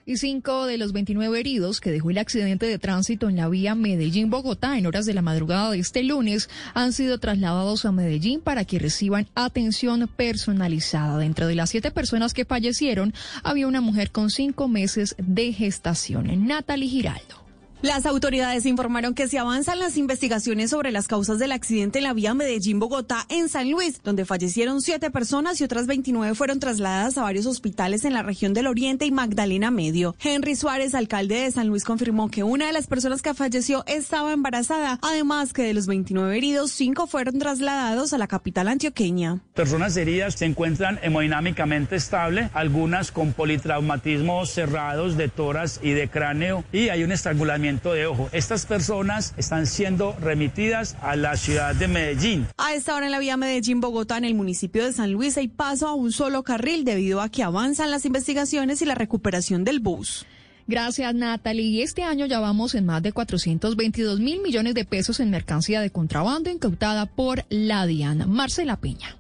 y 0.06 0.18
cinco 0.18 0.66
de 0.66 0.78
los 0.78 0.92
29 0.92 1.40
heridos 1.40 1.80
que 1.80 1.92
dejó 1.92 2.12
el 2.12 2.18
accidente 2.18 2.66
de 2.66 2.80
tránsito 2.80 3.30
en 3.30 3.38
la 3.38 3.48
vía 3.48 3.76
Medellín-Bogotá 3.76 4.78
en 4.78 4.86
horas 4.86 5.06
de 5.06 5.14
la 5.14 5.22
madrugada 5.22 5.72
de 5.72 5.80
este 5.80 6.04
lunes 6.04 6.50
han 6.74 6.94
sido 6.94 7.20
trasladados 7.20 7.86
a 7.86 7.92
Medellín 7.92 8.42
para 8.42 8.66
que 8.66 8.80
reciban 8.80 9.28
atención 9.36 10.10
personalizada. 10.16 11.18
Dentro 11.18 11.48
de 11.48 11.56
las 11.56 11.70
siete 11.70 11.92
personas 11.92 12.34
que 12.34 12.46
fallecieron 12.46 13.14
había 13.44 13.68
una 13.68 13.82
mujer 13.82 14.12
con 14.12 14.30
cinco 14.30 14.68
meses 14.68 15.16
de 15.18 15.54
gestación, 15.54 16.48
Natalie 16.48 16.90
Giraldo. 16.90 17.43
Las 17.84 18.06
autoridades 18.06 18.66
informaron 18.66 19.14
que 19.14 19.28
se 19.28 19.38
avanzan 19.38 19.78
las 19.78 19.98
investigaciones 19.98 20.70
sobre 20.70 20.94
las 20.94 21.10
causas 21.10 21.38
del 21.38 21.52
accidente 21.52 22.00
en 22.00 22.06
la 22.06 22.14
vía 22.14 22.34
Medellín-Bogotá 22.34 23.26
en 23.28 23.50
San 23.50 23.70
Luis, 23.70 24.02
donde 24.02 24.24
fallecieron 24.24 24.82
siete 24.82 25.12
personas 25.12 25.60
y 25.60 25.66
otras 25.66 25.86
29 25.86 26.34
fueron 26.34 26.62
trasladadas 26.62 27.18
a 27.18 27.24
varios 27.24 27.46
hospitales 27.46 28.06
en 28.06 28.14
la 28.14 28.24
región 28.24 28.54
del 28.54 28.68
Oriente 28.68 29.06
y 29.06 29.12
Magdalena 29.12 29.70
Medio. 29.70 30.16
Henry 30.24 30.56
Suárez, 30.56 30.96
alcalde 30.96 31.36
de 31.36 31.52
San 31.52 31.68
Luis, 31.68 31.84
confirmó 31.84 32.32
que 32.32 32.44
una 32.44 32.68
de 32.68 32.72
las 32.72 32.88
personas 32.88 33.22
que 33.22 33.34
falleció 33.34 33.84
estaba 33.86 34.32
embarazada, 34.32 34.98
además 35.02 35.52
que 35.52 35.64
de 35.64 35.74
los 35.74 35.86
29 35.86 36.38
heridos, 36.38 36.72
cinco 36.72 37.06
fueron 37.06 37.38
trasladados 37.38 38.14
a 38.14 38.18
la 38.18 38.28
capital 38.28 38.70
antioqueña. 38.70 39.42
Personas 39.56 39.98
heridas 39.98 40.36
se 40.36 40.46
encuentran 40.46 41.02
hemodinámicamente 41.04 41.98
estable, 41.98 42.50
algunas 42.54 43.12
con 43.12 43.34
politraumatismos 43.34 44.52
cerrados 44.52 45.18
de 45.18 45.28
toras 45.28 45.82
y 45.84 45.92
de 45.92 46.08
cráneo 46.08 46.64
y 46.72 46.88
hay 46.88 47.04
un 47.04 47.12
estrangulamiento 47.12 47.73
departamento 47.74 47.94
de 47.94 48.08
Ojo. 48.08 48.30
Estas 48.32 48.66
personas 48.66 49.34
están 49.38 49.68
siendo 49.68 50.16
remitidas 50.20 50.96
a 51.02 51.16
la 51.16 51.36
ciudad 51.36 51.76
de 51.76 51.88
Medellín. 51.88 52.48
A 52.58 52.74
esta 52.74 52.96
hora 52.96 53.06
en 53.06 53.12
la 53.12 53.20
vía 53.20 53.38
Medellín-Bogotá, 53.38 54.18
en 54.18 54.26
el 54.26 54.36
municipio 54.36 54.86
de 54.86 54.94
San 54.94 55.12
Luis, 55.12 55.38
hay 55.38 55.48
paso 55.48 55.88
a 55.88 55.94
un 55.94 56.12
solo 56.12 56.44
carril 56.44 56.86
debido 56.86 57.22
a 57.22 57.30
que 57.30 57.44
avanzan 57.44 57.92
las 57.92 58.06
investigaciones 58.06 58.82
y 58.82 58.86
la 58.86 58.96
recuperación 58.96 59.64
del 59.64 59.80
bus. 59.80 60.26
Gracias, 60.66 61.14
Natalie. 61.14 61.66
Y 61.66 61.82
este 61.82 62.04
año 62.04 62.26
ya 62.26 62.40
vamos 62.40 62.74
en 62.74 62.86
más 62.86 63.04
de 63.04 63.12
422 63.12 64.20
mil 64.20 64.42
millones 64.42 64.74
de 64.76 64.86
pesos 64.86 65.20
en 65.20 65.30
mercancía 65.30 65.82
de 65.82 65.90
contrabando 65.90 66.50
incautada 66.50 67.06
por 67.06 67.46
la 67.50 67.86
DIAN. 67.86 68.30
Marcela 68.30 68.78
Peña. 68.78 69.18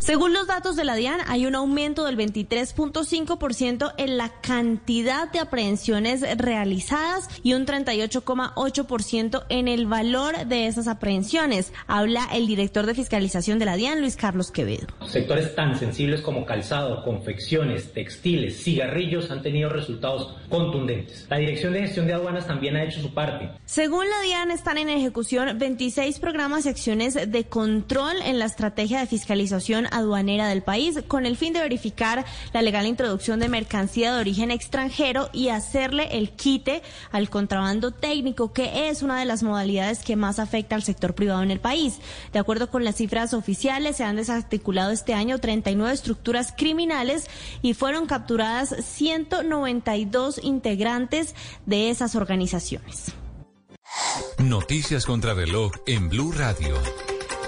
Según 0.00 0.32
los 0.32 0.46
datos 0.46 0.76
de 0.76 0.84
la 0.84 0.94
DIAN, 0.94 1.20
hay 1.26 1.44
un 1.44 1.54
aumento 1.54 2.06
del 2.06 2.16
23.5% 2.16 3.92
en 3.98 4.16
la 4.16 4.30
cantidad 4.40 5.30
de 5.30 5.40
aprehensiones 5.40 6.24
realizadas 6.38 7.28
y 7.42 7.52
un 7.52 7.66
38.8% 7.66 9.44
en 9.50 9.68
el 9.68 9.84
valor 9.84 10.46
de 10.46 10.66
esas 10.66 10.88
aprehensiones. 10.88 11.74
Habla 11.86 12.26
el 12.32 12.46
director 12.46 12.86
de 12.86 12.94
fiscalización 12.94 13.58
de 13.58 13.66
la 13.66 13.76
DIAN, 13.76 14.00
Luis 14.00 14.16
Carlos 14.16 14.50
Quevedo. 14.50 14.86
Sectores 15.06 15.54
tan 15.54 15.78
sensibles 15.78 16.22
como 16.22 16.46
calzado, 16.46 17.04
confecciones, 17.04 17.92
textiles, 17.92 18.64
cigarrillos 18.64 19.30
han 19.30 19.42
tenido 19.42 19.68
resultados 19.68 20.34
contundentes. 20.48 21.26
La 21.28 21.36
Dirección 21.36 21.74
de 21.74 21.80
Gestión 21.80 22.06
de 22.06 22.14
Aduanas 22.14 22.46
también 22.46 22.74
ha 22.74 22.84
hecho 22.84 23.02
su 23.02 23.12
parte. 23.12 23.50
Según 23.66 24.08
la 24.08 24.22
DIAN, 24.22 24.50
están 24.50 24.78
en 24.78 24.88
ejecución 24.88 25.58
26 25.58 26.18
programas 26.20 26.64
y 26.64 26.70
acciones 26.70 27.30
de 27.30 27.44
control 27.44 28.16
en 28.24 28.38
la 28.38 28.46
estrategia 28.46 29.00
de 29.00 29.06
fiscalización 29.06 29.89
aduanera 29.90 30.48
del 30.48 30.62
país 30.62 31.00
con 31.08 31.26
el 31.26 31.36
fin 31.36 31.52
de 31.52 31.60
verificar 31.60 32.24
la 32.52 32.62
legal 32.62 32.86
introducción 32.86 33.40
de 33.40 33.48
mercancía 33.48 34.12
de 34.12 34.20
origen 34.20 34.50
extranjero 34.50 35.30
y 35.32 35.48
hacerle 35.48 36.18
el 36.18 36.30
quite 36.30 36.82
al 37.12 37.30
contrabando 37.30 37.90
técnico, 37.90 38.52
que 38.52 38.88
es 38.88 39.02
una 39.02 39.18
de 39.18 39.24
las 39.24 39.42
modalidades 39.42 40.00
que 40.00 40.16
más 40.16 40.38
afecta 40.38 40.74
al 40.74 40.82
sector 40.82 41.14
privado 41.14 41.42
en 41.42 41.50
el 41.50 41.60
país. 41.60 41.98
De 42.32 42.38
acuerdo 42.38 42.70
con 42.70 42.84
las 42.84 42.96
cifras 42.96 43.34
oficiales, 43.34 43.96
se 43.96 44.04
han 44.04 44.16
desarticulado 44.16 44.90
este 44.90 45.14
año 45.14 45.38
39 45.38 45.92
estructuras 45.92 46.54
criminales 46.56 47.28
y 47.62 47.74
fueron 47.74 48.06
capturadas 48.06 48.74
192 48.84 50.40
integrantes 50.42 51.34
de 51.66 51.90
esas 51.90 52.14
organizaciones. 52.14 53.12
Noticias 54.38 55.04
contra 55.04 55.34
reloj 55.34 55.72
en 55.86 56.08
Blue 56.08 56.32
Radio. 56.32 56.76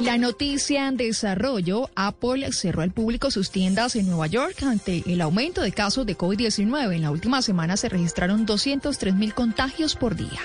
La 0.03 0.19
noticia 0.19 0.89
en 0.89 0.97
desarrollo, 0.97 1.89
Apple 1.95 2.53
cerró 2.53 2.83
al 2.83 2.91
público 2.91 3.31
sus 3.31 3.53
tiendas 3.53 3.95
en 3.95 4.09
Nueva 4.09 4.27
York 4.27 4.61
ante 4.65 5.05
el 5.07 5.20
aumento 5.20 5.62
de 5.62 5.70
casos 5.70 6.07
de 6.07 6.19
COVID-19. 6.19 6.97
En 6.97 7.03
la 7.03 7.12
última 7.12 7.41
semana 7.41 7.77
se 7.77 7.89
registraron 7.89 8.45
203 8.45 9.15
mil 9.15 9.33
contagios 9.33 9.95
por 9.95 10.16
día. 10.16 10.41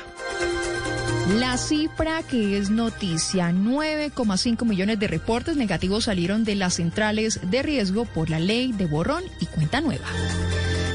La 1.40 1.58
cifra 1.58 2.22
que 2.22 2.60
es 2.60 2.70
noticia, 2.70 3.50
9,5 3.52 4.64
millones 4.64 5.00
de 5.00 5.08
reportes 5.08 5.58
negativos 5.58 6.04
salieron 6.04 6.44
de 6.44 6.54
las 6.54 6.76
centrales 6.76 7.40
de 7.50 7.64
riesgo 7.64 8.06
por 8.06 8.30
la 8.30 8.40
ley 8.40 8.74
de 8.74 8.86
borrón 8.86 9.24
y 9.40 9.48
cuenta 9.48 9.82
nueva. 9.82 10.06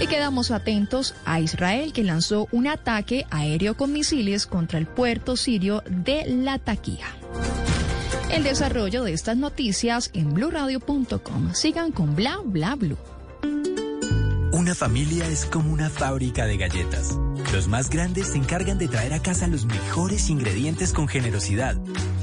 Y 0.00 0.06
quedamos 0.06 0.52
atentos 0.52 1.16
a 1.24 1.40
Israel 1.40 1.92
que 1.92 2.04
lanzó 2.04 2.46
un 2.52 2.68
ataque 2.68 3.26
aéreo 3.30 3.76
con 3.76 3.92
misiles 3.92 4.46
contra 4.46 4.78
el 4.78 4.86
puerto 4.86 5.36
sirio 5.36 5.82
de 5.88 6.26
Latakia. 6.26 7.08
El 8.32 8.44
desarrollo 8.44 9.04
de 9.04 9.12
estas 9.12 9.36
noticias 9.36 10.10
en 10.14 10.32
blurradio.com. 10.32 11.52
Sigan 11.52 11.92
con 11.92 12.16
bla 12.16 12.38
bla 12.42 12.76
blue. 12.76 12.96
Una 14.52 14.74
familia 14.74 15.26
es 15.28 15.44
como 15.44 15.70
una 15.70 15.90
fábrica 15.90 16.46
de 16.46 16.56
galletas. 16.56 17.18
Los 17.52 17.68
más 17.68 17.90
grandes 17.90 18.28
se 18.28 18.38
encargan 18.38 18.78
de 18.78 18.88
traer 18.88 19.12
a 19.12 19.20
casa 19.20 19.48
los 19.48 19.66
mejores 19.66 20.30
ingredientes 20.30 20.94
con 20.94 21.08
generosidad. 21.08 21.76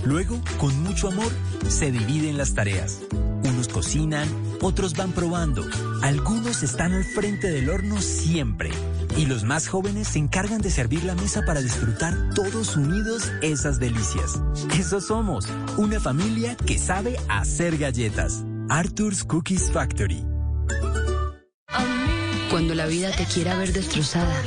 Luego, 0.03 0.41
con 0.57 0.81
mucho 0.81 1.10
amor, 1.10 1.31
se 1.68 1.91
dividen 1.91 2.38
las 2.38 2.56
tareas. 2.56 3.02
Unos 3.44 3.68
cocinan, 3.68 4.27
otros 4.61 4.95
van 4.95 5.11
probando. 5.11 5.64
Algunos 6.02 6.64
están 6.64 6.94
al 6.94 7.03
frente 7.03 7.52
del 7.52 7.69
horno 7.69 8.02
siempre. 8.02 8.72
Y 9.20 9.26
los 9.26 9.44
más 9.44 9.68
jóvenes 9.68 10.08
se 10.08 10.20
encargan 10.20 10.62
de 10.62 10.72
servir 10.72 11.04
la 11.04 11.14
mesa 11.14 11.41
para 11.46 11.60
disfrutar 11.60 12.16
todos 12.34 12.78
unidos 12.78 13.30
esas 13.41 13.78
delicias. 13.78 14.41
Eso 14.80 15.02
somos, 15.02 15.46
una 15.76 16.00
familia 16.00 16.56
que 16.56 16.80
sabe 16.80 17.18
hacer 17.28 17.78
galletas. 17.78 18.46
Arthur's 18.70 19.26
Cookies 19.26 19.72
Factory. 19.74 20.24
Cuando 22.50 22.74
la 22.76 22.86
vida 22.86 23.12
te 23.12 23.26
quiera 23.26 23.58
ver 23.58 23.74
destrozada, 23.74 24.41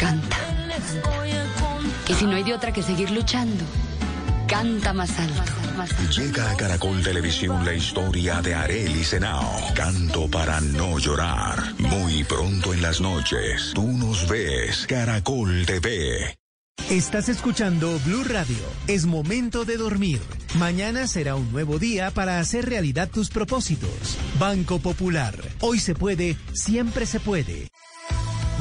canta. 0.00 0.36
Y 2.08 2.14
si 2.14 2.24
no 2.24 2.32
hay 2.32 2.42
de 2.42 2.54
otra 2.54 2.72
que 2.72 2.82
seguir 2.82 3.12
luchando, 3.12 3.64
canta 4.48 4.92
más 4.94 5.16
alto. 5.20 5.65
Llega 5.76 6.50
a 6.50 6.56
Caracol 6.56 7.02
Televisión 7.02 7.62
la 7.62 7.74
historia 7.74 8.40
de 8.40 8.54
Arely 8.54 9.04
Senao. 9.04 9.74
Canto 9.74 10.26
para 10.30 10.58
no 10.60 10.98
llorar. 10.98 11.74
Muy 11.78 12.24
pronto 12.24 12.72
en 12.72 12.80
las 12.80 13.02
noches. 13.02 13.72
Tú 13.74 13.86
nos 13.86 14.26
ves. 14.26 14.86
Caracol 14.86 15.66
TV. 15.66 16.38
Estás 16.88 17.28
escuchando 17.28 18.00
Blue 18.06 18.24
Radio. 18.24 18.56
Es 18.86 19.04
momento 19.04 19.66
de 19.66 19.76
dormir. 19.76 20.20
Mañana 20.54 21.06
será 21.06 21.34
un 21.34 21.52
nuevo 21.52 21.78
día 21.78 22.10
para 22.10 22.38
hacer 22.38 22.66
realidad 22.66 23.10
tus 23.10 23.28
propósitos. 23.28 24.16
Banco 24.38 24.78
Popular. 24.78 25.36
Hoy 25.60 25.78
se 25.78 25.94
puede, 25.94 26.36
siempre 26.54 27.04
se 27.04 27.20
puede. 27.20 27.68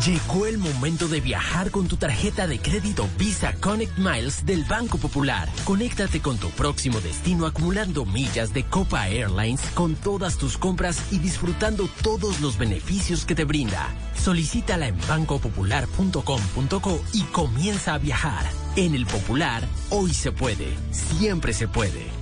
Llegó 0.03 0.45
el 0.45 0.57
momento 0.57 1.07
de 1.07 1.21
viajar 1.21 1.71
con 1.71 1.87
tu 1.87 1.95
tarjeta 1.95 2.47
de 2.47 2.59
crédito 2.59 3.07
Visa 3.17 3.53
Connect 3.53 3.97
Miles 3.97 4.45
del 4.45 4.65
Banco 4.65 4.97
Popular. 4.97 5.47
Conéctate 5.63 6.21
con 6.21 6.37
tu 6.37 6.49
próximo 6.49 6.99
destino 6.99 7.45
acumulando 7.45 8.05
millas 8.05 8.53
de 8.53 8.65
Copa 8.65 9.07
Airlines 9.07 9.61
con 9.73 9.95
todas 9.95 10.37
tus 10.37 10.57
compras 10.57 11.01
y 11.11 11.19
disfrutando 11.19 11.87
todos 12.03 12.41
los 12.41 12.57
beneficios 12.57 13.25
que 13.25 13.35
te 13.35 13.45
brinda. 13.45 13.87
Solicítala 14.21 14.89
en 14.89 14.97
bancopopular.com.co 15.07 17.01
y 17.13 17.21
comienza 17.23 17.93
a 17.93 17.97
viajar. 17.97 18.45
En 18.75 18.95
el 18.95 19.05
Popular, 19.05 19.63
hoy 19.91 20.13
se 20.13 20.33
puede, 20.33 20.75
siempre 20.91 21.53
se 21.53 21.69
puede. 21.69 22.14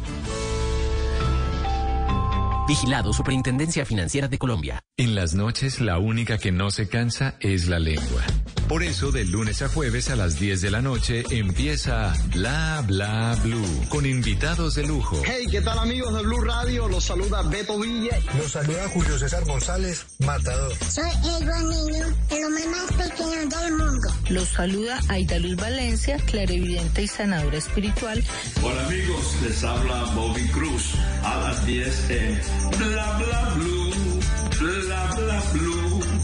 Vigilado 2.68 3.12
Superintendencia 3.12 3.86
Financiera 3.86 4.28
de 4.28 4.38
Colombia. 4.38 4.80
En 4.98 5.16
las 5.16 5.34
noches 5.34 5.82
la 5.82 5.98
única 6.00 6.38
que 6.38 6.52
no 6.52 6.72
se 6.72 6.88
cansa 6.88 7.36
es 7.42 7.68
la 7.68 7.80
lengua. 7.80 8.24
Por 8.68 8.82
eso 8.82 9.12
de 9.12 9.26
lunes 9.26 9.62
a 9.62 9.68
jueves 9.68 10.10
a 10.10 10.16
las 10.16 10.40
10 10.40 10.62
de 10.62 10.72
la 10.72 10.82
noche 10.82 11.24
empieza 11.30 12.14
Bla 12.34 12.84
Bla 12.88 13.38
Blue 13.44 13.86
con 13.90 14.06
invitados 14.06 14.76
de 14.76 14.84
lujo. 14.88 15.22
Hey, 15.26 15.46
¿qué 15.52 15.62
tal 15.62 15.78
amigos 15.80 16.14
de 16.16 16.24
Blue 16.24 16.42
Radio? 16.42 16.88
Los 16.88 17.04
saluda 17.04 17.42
Beto 17.44 17.80
Villa. 17.80 18.18
Los 18.38 18.52
saluda 18.52 18.88
Julio 18.90 19.20
César 19.20 19.44
González, 19.46 20.06
matador. 20.20 20.74
Soy 20.90 21.12
el 21.38 21.46
buen 21.46 21.70
niño, 21.70 22.06
el 22.30 22.46
hombre 22.46 22.68
más 22.68 22.92
pequeño 22.94 23.62
del 23.62 23.72
mundo. 23.74 24.10
Los 24.30 24.48
saluda 24.50 25.00
Aida 25.10 25.40
Luz 25.40 25.56
Valencia, 25.58 26.18
clarividente 26.26 27.04
y 27.04 27.08
sanadora 27.08 27.58
espiritual. 27.58 28.24
Hola 28.64 28.86
amigos, 28.88 29.36
les 29.44 29.64
habla 29.64 30.04
Bobby 30.16 30.48
Cruz 30.48 30.94
a 31.24 31.38
las 31.42 31.66
10 31.66 32.10
en 32.10 32.42
Bla 32.80 33.18
Bla 33.18 33.54
Blue. 33.56 33.94
Bla 34.60 35.16
Bla 35.16 35.44
Blue. 35.54 35.73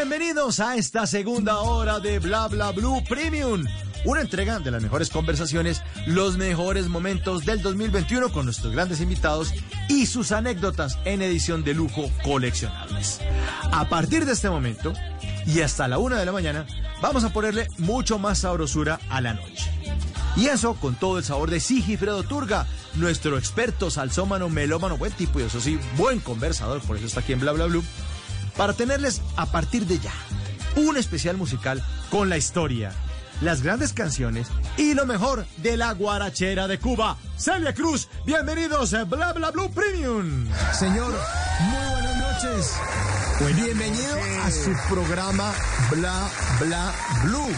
Bienvenidos 0.00 0.60
a 0.60 0.76
esta 0.76 1.08
segunda 1.08 1.58
hora 1.58 1.98
de 1.98 2.20
Bla 2.20 2.46
Bla 2.46 2.70
Blue 2.70 3.02
Premium. 3.08 3.64
Una 4.04 4.20
entrega 4.20 4.60
de 4.60 4.70
las 4.70 4.80
mejores 4.80 5.10
conversaciones, 5.10 5.82
los 6.06 6.36
mejores 6.36 6.86
momentos 6.86 7.44
del 7.44 7.60
2021 7.62 8.30
con 8.30 8.44
nuestros 8.44 8.72
grandes 8.72 9.00
invitados 9.00 9.52
y 9.88 10.06
sus 10.06 10.30
anécdotas 10.30 11.00
en 11.04 11.20
edición 11.20 11.64
de 11.64 11.74
lujo 11.74 12.08
coleccionables. 12.22 13.18
A 13.72 13.88
partir 13.88 14.24
de 14.24 14.34
este 14.34 14.48
momento 14.48 14.92
y 15.46 15.62
hasta 15.62 15.88
la 15.88 15.98
una 15.98 16.16
de 16.16 16.26
la 16.26 16.32
mañana, 16.32 16.64
vamos 17.02 17.24
a 17.24 17.32
ponerle 17.32 17.66
mucho 17.78 18.20
más 18.20 18.38
sabrosura 18.38 19.00
a 19.10 19.20
la 19.20 19.34
noche. 19.34 19.68
Y 20.36 20.46
eso 20.46 20.74
con 20.74 20.94
todo 20.94 21.18
el 21.18 21.24
sabor 21.24 21.50
de 21.50 21.58
Sigifredo 21.58 22.22
Turga, 22.22 22.68
nuestro 22.94 23.36
experto 23.36 23.90
salsómano, 23.90 24.48
melómano, 24.48 24.96
buen 24.96 25.10
tipo 25.10 25.40
y 25.40 25.42
eso 25.42 25.60
sí, 25.60 25.80
buen 25.96 26.20
conversador, 26.20 26.80
por 26.82 26.96
eso 26.96 27.06
está 27.06 27.18
aquí 27.18 27.32
en 27.32 27.40
Bla 27.40 27.50
Bla 27.50 27.66
Blue, 27.66 27.82
para 28.58 28.72
tenerles 28.74 29.22
a 29.36 29.46
partir 29.46 29.86
de 29.86 30.00
ya 30.00 30.12
un 30.76 30.96
especial 30.96 31.36
musical 31.36 31.82
con 32.10 32.28
la 32.28 32.36
historia, 32.36 32.92
las 33.40 33.62
grandes 33.62 33.92
canciones 33.92 34.48
y 34.76 34.94
lo 34.94 35.06
mejor 35.06 35.46
de 35.58 35.76
la 35.76 35.92
guarachera 35.92 36.66
de 36.66 36.78
Cuba. 36.78 37.16
Celia 37.36 37.72
Cruz, 37.72 38.08
bienvenidos 38.26 38.92
a 38.94 39.04
Bla 39.04 39.32
Bla 39.32 39.52
Blue 39.52 39.70
Premium. 39.70 40.48
Señor, 40.72 41.14
muy 41.60 41.90
buenas 41.92 42.16
noches. 42.18 42.74
Bienvenido 43.56 44.18
a 44.44 44.50
su 44.50 44.74
programa 44.92 45.54
Bla 45.90 46.28
Bla 46.60 46.92
Blue. 47.24 47.54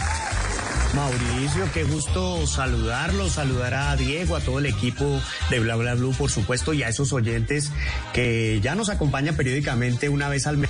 Mauricio, 0.93 1.69
qué 1.73 1.83
gusto 1.83 2.45
saludarlo, 2.45 3.29
saludar 3.29 3.73
a 3.73 3.95
Diego, 3.95 4.35
a 4.35 4.41
todo 4.41 4.59
el 4.59 4.65
equipo 4.65 5.21
de 5.49 5.59
Bla 5.59 5.75
Bla 5.75 5.95
Blue, 5.95 6.13
por 6.17 6.29
supuesto, 6.29 6.73
y 6.73 6.83
a 6.83 6.89
esos 6.89 7.13
oyentes 7.13 7.71
que 8.13 8.59
ya 8.61 8.75
nos 8.75 8.89
acompañan 8.89 9.35
periódicamente 9.35 10.09
una 10.09 10.27
vez 10.27 10.47
al 10.47 10.57
mes. 10.57 10.69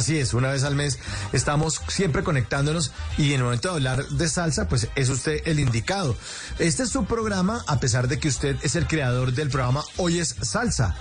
Así 0.00 0.18
es, 0.18 0.32
una 0.32 0.50
vez 0.50 0.64
al 0.64 0.76
mes 0.76 0.98
estamos 1.34 1.82
siempre 1.88 2.24
conectándonos 2.24 2.90
y 3.18 3.34
en 3.34 3.40
el 3.40 3.42
momento 3.42 3.68
de 3.68 3.74
hablar 3.74 4.08
de 4.08 4.30
salsa, 4.30 4.66
pues 4.66 4.88
es 4.94 5.10
usted 5.10 5.42
el 5.44 5.60
indicado. 5.60 6.16
Este 6.58 6.84
es 6.84 6.88
su 6.88 7.04
programa, 7.04 7.62
a 7.66 7.80
pesar 7.80 8.08
de 8.08 8.18
que 8.18 8.28
usted 8.28 8.56
es 8.62 8.76
el 8.76 8.86
creador 8.86 9.34
del 9.34 9.50
programa 9.50 9.84
Hoy 9.98 10.18
es 10.18 10.36
Salsa. 10.40 10.96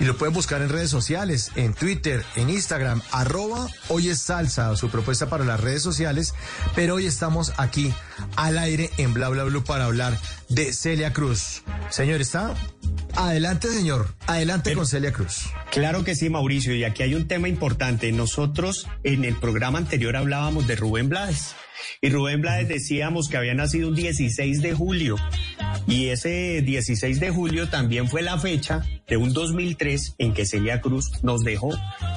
Y 0.00 0.04
lo 0.04 0.18
pueden 0.18 0.34
buscar 0.34 0.60
en 0.60 0.68
redes 0.68 0.90
sociales, 0.90 1.50
en 1.54 1.72
Twitter, 1.72 2.26
en 2.36 2.50
Instagram, 2.50 3.00
arroba 3.10 3.68
Hoy 3.88 4.10
es 4.10 4.20
Salsa, 4.20 4.76
su 4.76 4.90
propuesta 4.90 5.30
para 5.30 5.46
las 5.46 5.58
redes 5.58 5.82
sociales. 5.82 6.34
Pero 6.74 6.96
hoy 6.96 7.06
estamos 7.06 7.54
aquí 7.56 7.94
al 8.36 8.58
aire 8.58 8.90
en 8.98 9.14
Bla 9.14 9.30
Bla 9.30 9.44
Blue 9.44 9.64
para 9.64 9.86
hablar 9.86 10.20
de 10.54 10.72
Celia 10.72 11.12
Cruz. 11.12 11.62
Señor, 11.90 12.20
¿está? 12.20 12.54
Adelante, 13.14 13.68
señor. 13.68 14.14
Adelante 14.26 14.74
con 14.74 14.86
Celia 14.86 15.12
Cruz. 15.12 15.46
Claro 15.70 16.04
que 16.04 16.14
sí, 16.14 16.30
Mauricio. 16.30 16.74
Y 16.74 16.84
aquí 16.84 17.02
hay 17.02 17.14
un 17.14 17.28
tema 17.28 17.48
importante. 17.48 18.10
Nosotros 18.12 18.86
en 19.02 19.24
el 19.24 19.36
programa 19.36 19.78
anterior 19.78 20.16
hablábamos 20.16 20.66
de 20.66 20.76
Rubén 20.76 21.08
Blades. 21.08 21.54
Y 22.00 22.10
Rubén 22.10 22.40
Blades 22.40 22.68
decíamos 22.68 23.28
que 23.28 23.36
había 23.36 23.54
nacido 23.54 23.88
un 23.88 23.94
16 23.94 24.62
de 24.62 24.74
julio. 24.74 25.16
Y 25.86 26.08
ese 26.08 26.62
16 26.62 27.18
de 27.20 27.30
julio 27.30 27.68
también 27.68 28.08
fue 28.08 28.22
la 28.22 28.38
fecha 28.38 28.82
de 29.08 29.16
un 29.16 29.32
2003 29.32 30.14
en 30.18 30.32
que 30.32 30.46
Celia 30.46 30.80
Cruz 30.80 31.10
nos 31.22 31.42
dejó, 31.42 31.70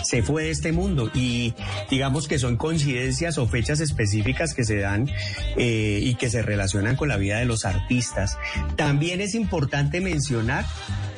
se 0.04 0.22
fue 0.22 0.44
de 0.44 0.52
este 0.52 0.72
mundo. 0.72 1.10
Y 1.14 1.54
digamos 1.90 2.28
que 2.28 2.40
son 2.40 2.58
coincidencias 2.58 3.38
o 3.38 3.48
fechas 3.48 3.80
específicas 3.80 4.54
que 4.54 4.64
se 4.64 4.78
dan 4.78 5.10
eh, 5.58 6.00
y 6.02 6.16
que 6.16 6.30
se 6.30 6.42
relacionan 6.42 6.96
con 6.96 7.10
la 7.10 7.18
vida 7.18 7.40
de 7.40 7.46
los 7.46 7.66
artistas. 7.66 8.38
También 8.76 9.20
es 9.20 9.36
importante 9.36 10.00
mencionar 10.00 10.66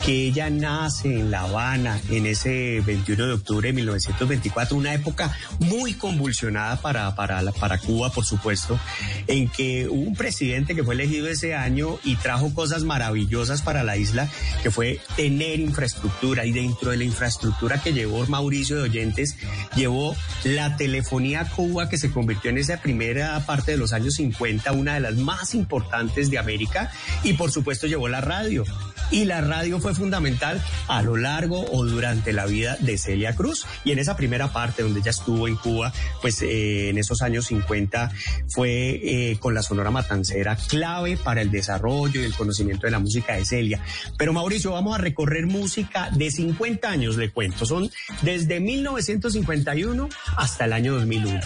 que 0.06 0.28
ella 0.28 0.50
nace 0.50 1.20
en 1.20 1.32
La 1.32 1.42
Habana 1.42 2.00
en 2.10 2.26
ese 2.26 2.82
21 2.86 3.28
de 3.28 3.34
octubre 3.34 3.68
de 3.68 3.74
1924, 3.74 4.78
una 4.78 4.94
época 4.94 5.36
muy 5.60 5.94
convulsionada 5.94 6.80
para, 6.82 7.14
para, 7.16 7.42
para 7.52 7.78
Cuba, 7.78 8.12
por 8.12 8.26
supuesto, 8.28 8.80
en 9.28 9.50
que 9.50 9.88
hubo 9.88 10.02
un 10.02 10.16
presidente 10.16 10.76
que 10.76 10.84
fue 10.84 10.94
elegido 10.94 11.28
ese 11.28 11.56
año 11.56 12.00
y 12.04 12.16
trajo 12.18 12.54
cosas 12.54 12.84
maravillosas 12.84 13.62
para 13.62 13.84
la 13.84 13.98
isla, 13.98 14.30
que 14.62 14.72
fue 14.72 15.00
tener 15.16 15.60
infraestructura. 15.60 16.46
Y 16.46 16.52
dentro 16.52 16.92
de 16.92 16.98
la 16.98 17.04
infraestructura 17.04 17.82
que 17.82 17.94
llevó 17.94 18.26
Mauricio 18.28 18.78
de 18.78 18.84
Oyentes, 18.84 19.36
llevó 19.76 20.16
la 20.44 20.78
telefonía 20.78 21.46
Cuba, 21.56 21.90
que 21.90 21.98
se 21.98 22.12
convirtió 22.12 22.50
en 22.50 22.58
esa 22.58 22.82
primera 22.82 23.46
parte 23.46 23.72
de 23.72 23.78
los 23.78 23.94
años 23.94 24.16
50, 24.16 24.72
una 24.74 24.96
de 24.96 25.00
las 25.00 25.16
más 25.16 25.56
importantes 25.56 26.30
de 26.30 26.38
América, 26.38 26.92
y 27.24 27.34
por 27.34 27.52
supuesto 27.52 27.88
llevó 27.88 28.08
la 28.08 28.22
radio. 28.22 28.64
Y 29.12 29.26
la 29.26 29.42
radio 29.42 29.80
fue 29.80 29.94
fundamental 29.96 30.62
a 30.88 31.02
lo 31.02 31.16
largo 31.16 31.66
o 31.72 31.86
durante 31.86 32.34
la 32.34 32.46
vida 32.46 32.78
de 32.80 32.98
Celia 32.98 33.36
Cruz. 33.36 33.66
Y 33.84 33.92
en 33.92 34.00
esa 34.00 34.18
primera 34.18 34.52
parte 34.52 34.84
donde 34.84 35.00
ella 35.00 35.12
estuvo 35.12 35.48
en 35.48 35.56
Cuba, 35.56 35.94
pues 36.22 36.42
eh, 36.42 36.90
en 36.90 36.98
esos 36.98 37.22
años 37.22 37.48
50 37.48 38.12
fue 38.48 39.00
eh, 39.04 39.38
con 39.40 39.54
la 39.54 39.62
Sonora 39.62 39.92
Matancera 39.92 40.56
clave 40.56 41.18
para 41.18 41.42
el 41.42 41.52
desarrollo 41.52 42.22
y 42.22 42.26
el 42.26 42.34
conocimiento 42.36 42.88
de 42.88 42.92
la 42.92 43.00
música 43.00 43.36
de 43.36 43.46
Celia. 43.46 43.82
Pero 44.18 44.34
Mauricio, 44.34 44.72
vamos 44.72 44.96
a 44.96 44.98
recorrer 44.98 45.48
música 45.48 46.10
de 46.12 46.32
50 46.32 46.90
años, 46.90 47.18
le 47.18 47.32
cuento. 47.32 47.66
Son 47.66 47.90
desde 48.22 48.60
1951 48.60 50.10
hasta 50.36 50.66
el 50.66 50.74
año 50.74 50.94
2001. 50.96 51.40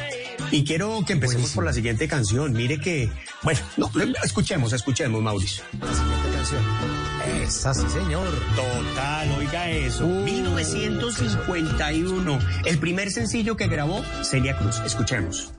Y 0.51 0.63
quiero 0.63 1.03
que 1.05 1.13
empecemos 1.13 1.51
por 1.51 1.63
la 1.63 1.73
siguiente 1.73 2.07
canción. 2.07 2.53
Mire 2.53 2.79
que, 2.79 3.09
bueno, 3.43 3.59
no, 3.77 3.91
escuchemos, 4.23 4.73
escuchemos, 4.73 5.21
Mauricio. 5.21 5.63
La 5.79 5.93
siguiente 5.93 6.29
canción. 6.33 7.00
Esa 7.27 7.73
sí, 7.73 7.87
señor. 7.89 8.27
Total, 8.55 9.31
oiga 9.37 9.69
eso. 9.69 10.07
1951. 10.07 12.39
El 12.65 12.79
primer 12.79 13.11
sencillo 13.11 13.55
que 13.55 13.67
grabó 13.67 14.03
Celia 14.23 14.57
Cruz. 14.57 14.81
Escuchemos. 14.85 15.53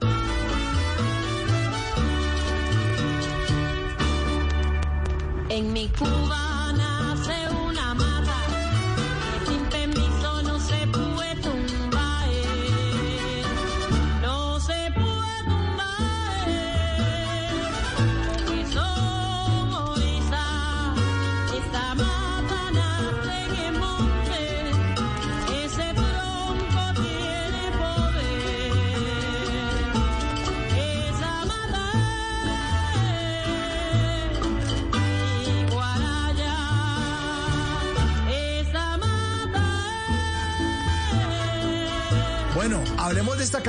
En 5.48 5.72
mi 5.72 5.88
Cuba 5.88 6.51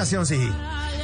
canción, 0.03 0.25
sí. 0.25 0.49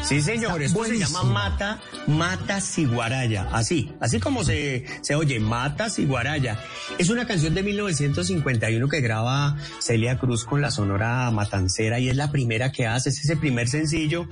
Sí, 0.04 0.22
señor, 0.22 0.62
esto 0.62 0.84
se 0.84 0.98
llama 0.98 1.24
Mata, 1.24 1.80
Mata 2.08 2.60
Siguaraya. 2.60 3.48
Así, 3.52 3.94
así 4.02 4.20
como 4.20 4.44
se, 4.44 4.84
se 5.02 5.16
oye, 5.16 5.40
Mata 5.40 5.90
Siguaraya. 5.90 6.60
Es 6.98 7.10
una 7.10 7.26
canción 7.26 7.54
de 7.54 7.64
1951 7.64 8.90
que 8.90 9.00
graba 9.00 9.58
Celia 9.80 10.18
Cruz 10.18 10.44
con 10.44 10.62
la 10.62 10.70
Sonora 10.70 11.32
Matancera 11.32 12.00
y 12.00 12.10
es 12.10 12.18
la 12.18 12.30
primera 12.30 12.74
que 12.74 12.88
hace, 12.88 13.10
es 13.10 13.20
ese 13.24 13.38
primer 13.38 13.70
sencillo 13.70 14.28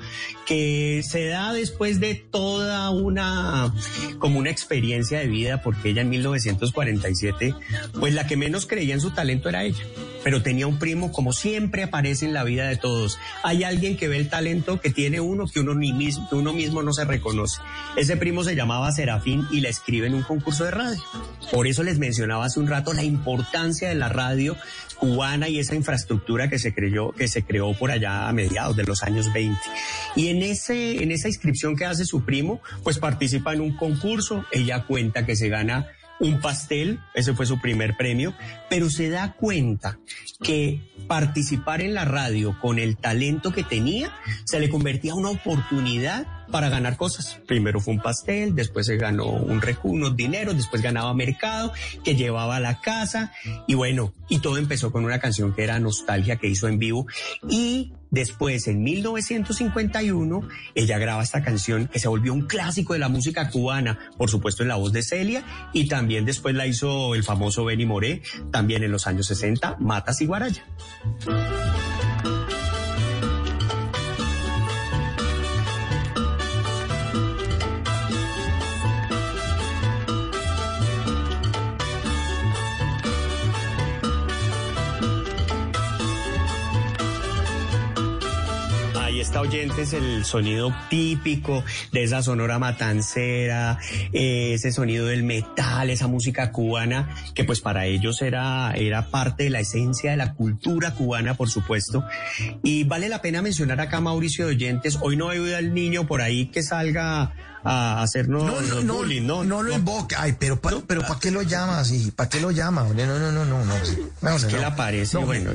que 0.45 1.01
se 1.07 1.27
da 1.27 1.53
después 1.53 2.01
de 2.01 2.15
toda 2.15 2.89
una, 2.89 3.73
como 4.19 4.39
una 4.39 4.49
experiencia 4.49 5.19
de 5.19 5.27
vida, 5.27 5.61
porque 5.61 5.89
ella 5.89 6.01
en 6.01 6.09
1947, 6.09 7.55
pues 7.97 8.13
la 8.13 8.27
que 8.27 8.35
menos 8.35 8.65
creía 8.65 8.93
en 8.93 9.01
su 9.01 9.11
talento 9.11 9.47
era 9.47 9.63
ella 9.63 9.83
pero 10.27 10.43
tenía 10.43 10.67
un 10.67 10.77
primo, 10.77 11.13
como 11.13 11.31
siempre 11.31 11.83
aparece 11.83 12.25
en 12.25 12.33
la 12.33 12.43
vida 12.43 12.67
de 12.67 12.75
todos. 12.75 13.17
Hay 13.43 13.63
alguien 13.63 13.95
que 13.95 14.09
ve 14.09 14.17
el 14.17 14.27
talento 14.27 14.81
que 14.81 14.89
tiene 14.89 15.21
uno 15.21 15.45
que 15.47 15.61
uno, 15.61 15.73
ni 15.73 15.93
mismo, 15.93 16.27
que 16.27 16.35
uno 16.35 16.51
mismo 16.51 16.83
no 16.83 16.91
se 16.91 17.05
reconoce. 17.05 17.61
Ese 17.95 18.17
primo 18.17 18.43
se 18.43 18.53
llamaba 18.53 18.91
Serafín 18.91 19.47
y 19.51 19.61
la 19.61 19.69
escribe 19.69 20.07
en 20.07 20.15
un 20.15 20.23
concurso 20.23 20.65
de 20.65 20.71
radio. 20.71 21.01
Por 21.49 21.65
eso 21.65 21.81
les 21.81 21.97
mencionaba 21.97 22.43
hace 22.43 22.59
un 22.59 22.67
rato 22.67 22.91
la 22.91 23.05
importancia 23.05 23.87
de 23.87 23.95
la 23.95 24.09
radio 24.09 24.57
cubana 24.97 25.47
y 25.47 25.59
esa 25.59 25.75
infraestructura 25.75 26.49
que 26.49 26.59
se 26.59 26.73
creyó, 26.73 27.13
que 27.13 27.29
se 27.29 27.43
creó 27.43 27.73
por 27.73 27.91
allá 27.91 28.27
a 28.27 28.33
mediados 28.33 28.75
de 28.75 28.83
los 28.83 29.03
años 29.03 29.31
20. 29.31 29.57
Y 30.17 30.27
en 30.27 30.43
ese, 30.43 31.01
en 31.01 31.11
esa 31.11 31.29
inscripción 31.29 31.77
que 31.77 31.85
hace 31.85 32.03
su 32.03 32.25
primo, 32.25 32.61
pues 32.83 32.97
participa 32.97 33.53
en 33.53 33.61
un 33.61 33.77
concurso. 33.77 34.43
Ella 34.51 34.83
cuenta 34.85 35.25
que 35.25 35.37
se 35.37 35.47
gana 35.47 35.87
un 36.19 36.39
pastel, 36.41 36.99
ese 37.13 37.33
fue 37.33 37.45
su 37.45 37.59
primer 37.59 37.95
premio, 37.97 38.33
pero 38.69 38.89
se 38.89 39.09
da 39.09 39.33
cuenta 39.33 39.99
que 40.41 40.81
participar 41.07 41.81
en 41.81 41.93
la 41.93 42.05
radio 42.05 42.57
con 42.59 42.79
el 42.79 42.97
talento 42.97 43.51
que 43.51 43.63
tenía 43.63 44.15
se 44.45 44.59
le 44.59 44.69
convertía 44.69 45.11
en 45.13 45.19
una 45.19 45.29
oportunidad 45.29 46.36
para 46.51 46.69
ganar 46.69 46.97
cosas. 46.97 47.39
Primero 47.45 47.79
fue 47.79 47.93
un 47.93 48.01
pastel, 48.01 48.55
después 48.55 48.85
se 48.85 48.97
ganó 48.97 49.25
un 49.27 49.61
unos 49.83 50.15
dineros, 50.15 50.55
después 50.55 50.81
ganaba 50.81 51.13
mercado 51.13 51.73
que 52.03 52.15
llevaba 52.15 52.55
a 52.55 52.59
la 52.59 52.79
casa 52.79 53.33
y 53.67 53.73
bueno, 53.73 54.13
y 54.29 54.39
todo 54.39 54.57
empezó 54.57 54.91
con 54.91 55.05
una 55.05 55.19
canción 55.19 55.53
que 55.53 55.63
era 55.63 55.79
Nostalgia 55.79 56.37
que 56.37 56.47
hizo 56.47 56.67
en 56.67 56.79
vivo 56.79 57.05
y 57.49 57.93
Después, 58.09 58.67
en 58.67 58.83
1951, 58.83 60.47
ella 60.75 60.97
graba 60.97 61.23
esta 61.23 61.43
canción 61.43 61.87
que 61.87 61.99
se 61.99 62.07
volvió 62.07 62.33
un 62.33 62.47
clásico 62.47 62.93
de 62.93 62.99
la 62.99 63.09
música 63.09 63.49
cubana, 63.49 63.99
por 64.17 64.29
supuesto 64.29 64.63
en 64.63 64.69
la 64.69 64.75
voz 64.75 64.93
de 64.93 65.03
Celia, 65.03 65.43
y 65.73 65.87
también 65.87 66.25
después 66.25 66.55
la 66.55 66.67
hizo 66.67 67.15
el 67.15 67.23
famoso 67.23 67.65
Benny 67.65 67.85
Moré, 67.85 68.21
también 68.51 68.83
en 68.83 68.91
los 68.91 69.07
años 69.07 69.27
60, 69.27 69.77
Matas 69.79 70.21
y 70.21 70.25
Guaraya. 70.25 70.63
Está 89.27 89.41
oyentes 89.41 89.91
el 89.91 90.23
sonido 90.23 90.73
típico 90.89 91.61
de 91.91 92.03
esa 92.03 92.23
sonora 92.23 92.59
matancera, 92.59 93.77
eh, 94.13 94.53
ese 94.53 94.71
sonido 94.71 95.07
del 95.07 95.23
metal, 95.23 95.89
esa 95.89 96.07
música 96.07 96.53
cubana, 96.53 97.13
que 97.35 97.43
pues 97.43 97.59
para 97.59 97.87
ellos 97.87 98.21
era, 98.21 98.71
era 98.71 99.07
parte 99.07 99.43
de 99.43 99.49
la 99.49 99.59
esencia 99.59 100.11
de 100.11 100.17
la 100.17 100.33
cultura 100.33 100.93
cubana, 100.93 101.33
por 101.33 101.49
supuesto. 101.49 102.05
Y 102.63 102.85
vale 102.85 103.09
la 103.09 103.21
pena 103.21 103.41
mencionar 103.41 103.81
acá, 103.81 103.99
Mauricio 103.99 104.45
de 104.45 104.55
Oyentes, 104.55 104.97
hoy 105.01 105.17
no 105.17 105.25
oído 105.25 105.57
al 105.57 105.73
niño 105.73 106.07
por 106.07 106.21
ahí 106.21 106.45
que 106.45 106.63
salga 106.63 107.33
a 107.63 108.01
hacernos 108.01 108.43
No, 108.45 108.61
no, 108.61 108.81
no, 108.83 108.93
bullying, 108.95 109.23
¿no? 109.25 109.43
no 109.43 109.61
lo 109.63 109.73
invoca. 109.73 110.21
Ay, 110.21 110.35
pero, 110.39 110.59
pa- 110.61 110.71
pero 110.85 111.01
¿para 111.01 111.19
qué 111.19 111.31
lo 111.31 111.41
llama 111.41 111.79
así? 111.79 112.11
¿Para 112.15 112.29
qué 112.29 112.39
lo 112.39 112.51
llama? 112.51 112.83
No, 112.83 112.93
no, 113.05 113.19
no, 113.19 113.31
no, 113.31 113.45
no. 113.45 113.65
no. 113.65 113.75
Es 113.75 114.45
que 114.45 114.55
No, 115.21 115.25
bueno. 115.25 115.51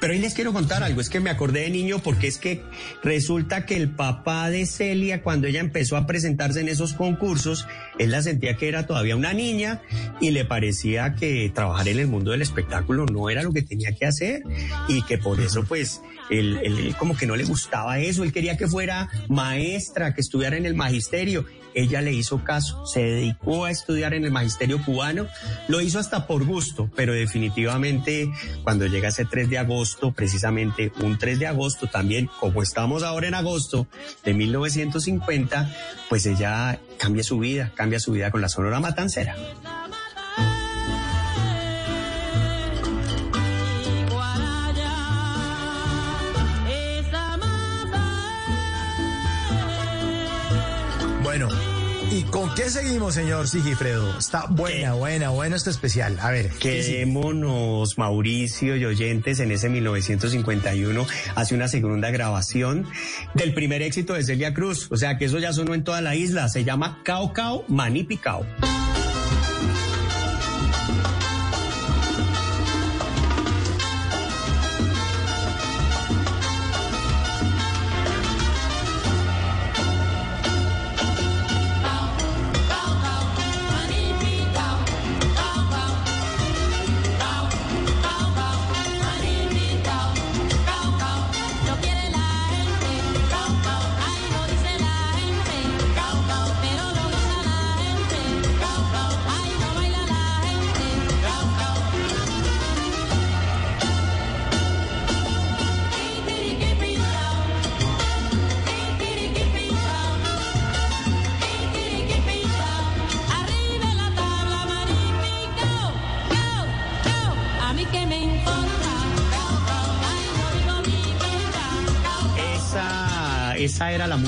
Pero 0.00 0.12
ahí 0.12 0.18
les 0.18 0.34
quiero 0.34 0.52
contar 0.52 0.82
algo, 0.82 1.00
es 1.00 1.08
que 1.10 1.20
me 1.20 1.30
acordé 1.30 1.60
de 1.60 1.70
niño 1.70 1.98
porque 2.00 2.28
es 2.28 2.38
que 2.38 2.62
resulta 3.02 3.66
que 3.66 3.76
el 3.76 3.90
papá 3.90 4.48
de 4.50 4.66
Celia, 4.66 5.22
cuando 5.22 5.46
ella 5.46 5.60
empezó 5.60 5.96
a 5.96 6.06
presentarse 6.06 6.60
en 6.60 6.68
esos 6.68 6.92
concursos, 6.94 7.66
él 7.98 8.10
la 8.10 8.22
sentía 8.22 8.56
que 8.56 8.68
era 8.68 8.86
todavía 8.86 9.16
una 9.16 9.32
niña 9.32 9.82
y 10.20 10.30
le 10.30 10.44
parecía 10.44 11.14
que 11.14 11.50
trabajar 11.54 11.88
en 11.88 11.98
el 11.98 12.06
mundo 12.06 12.30
del 12.30 12.42
espectáculo 12.42 13.06
no 13.06 13.28
era 13.30 13.42
lo 13.42 13.52
que 13.52 13.62
tenía 13.62 13.92
que 13.94 14.06
hacer 14.06 14.42
y 14.88 15.02
que 15.02 15.18
por 15.18 15.40
eso 15.40 15.64
pues 15.64 16.00
él, 16.30 16.58
él- 16.62 16.94
como 16.98 17.16
que 17.16 17.26
no 17.26 17.36
le 17.36 17.44
gustaba 17.44 17.98
eso, 17.98 18.22
él 18.22 18.32
quería 18.32 18.56
que 18.56 18.68
fuera 18.68 19.08
maestra, 19.28 20.14
que 20.14 20.20
estudiara 20.20 20.56
en 20.56 20.66
el 20.66 20.74
magisterio. 20.74 21.44
Ella 21.74 22.00
le 22.00 22.12
hizo 22.12 22.42
caso, 22.44 22.84
se 22.86 23.00
dedicó 23.00 23.64
a 23.64 23.70
estudiar 23.70 24.14
en 24.14 24.24
el 24.24 24.30
magisterio 24.30 24.82
cubano, 24.84 25.26
lo 25.68 25.80
hizo 25.80 25.98
hasta 25.98 26.26
por 26.26 26.44
gusto, 26.44 26.90
pero 26.94 27.12
definitivamente 27.12 28.30
cuando 28.62 28.86
llega 28.86 29.08
ese 29.08 29.24
3 29.24 29.50
de 29.50 29.58
agosto, 29.58 30.12
precisamente 30.12 30.92
un 31.02 31.18
3 31.18 31.38
de 31.38 31.46
agosto 31.46 31.86
también, 31.86 32.28
como 32.40 32.62
estamos 32.62 33.02
ahora 33.02 33.28
en 33.28 33.34
agosto 33.34 33.86
de 34.24 34.34
1950, 34.34 35.74
pues 36.08 36.26
ella 36.26 36.80
cambia 36.98 37.22
su 37.22 37.38
vida, 37.38 37.72
cambia 37.74 38.00
su 38.00 38.12
vida 38.12 38.30
con 38.30 38.40
la 38.40 38.48
Sonora 38.48 38.80
Matancera. 38.80 39.36
¿Y 52.10 52.22
con 52.24 52.54
qué 52.54 52.68
seguimos, 52.70 53.14
señor 53.14 53.48
Sigifredo? 53.48 54.18
Está 54.18 54.46
buena, 54.48 54.94
buena, 54.94 55.30
buena 55.30 55.56
este 55.56 55.70
especial. 55.70 56.18
A 56.20 56.30
ver, 56.30 56.50
¿qué? 56.50 56.80
Quedémonos, 56.80 57.98
Mauricio 57.98 58.76
y 58.76 58.84
oyentes, 58.84 59.40
en 59.40 59.50
ese 59.52 59.68
1951 59.68 61.06
hace 61.34 61.54
una 61.54 61.68
segunda 61.68 62.10
grabación 62.10 62.86
del 63.34 63.54
primer 63.54 63.82
éxito 63.82 64.14
de 64.14 64.24
Celia 64.24 64.54
Cruz. 64.54 64.88
O 64.90 64.96
sea 64.96 65.18
que 65.18 65.26
eso 65.26 65.38
ya 65.38 65.52
sonó 65.52 65.74
en 65.74 65.84
toda 65.84 66.00
la 66.00 66.14
isla. 66.14 66.48
Se 66.48 66.64
llama 66.64 67.00
Cao 67.04 67.32
Cao 67.32 67.64
Manipicao. 67.68 68.44
Lo 68.44 69.79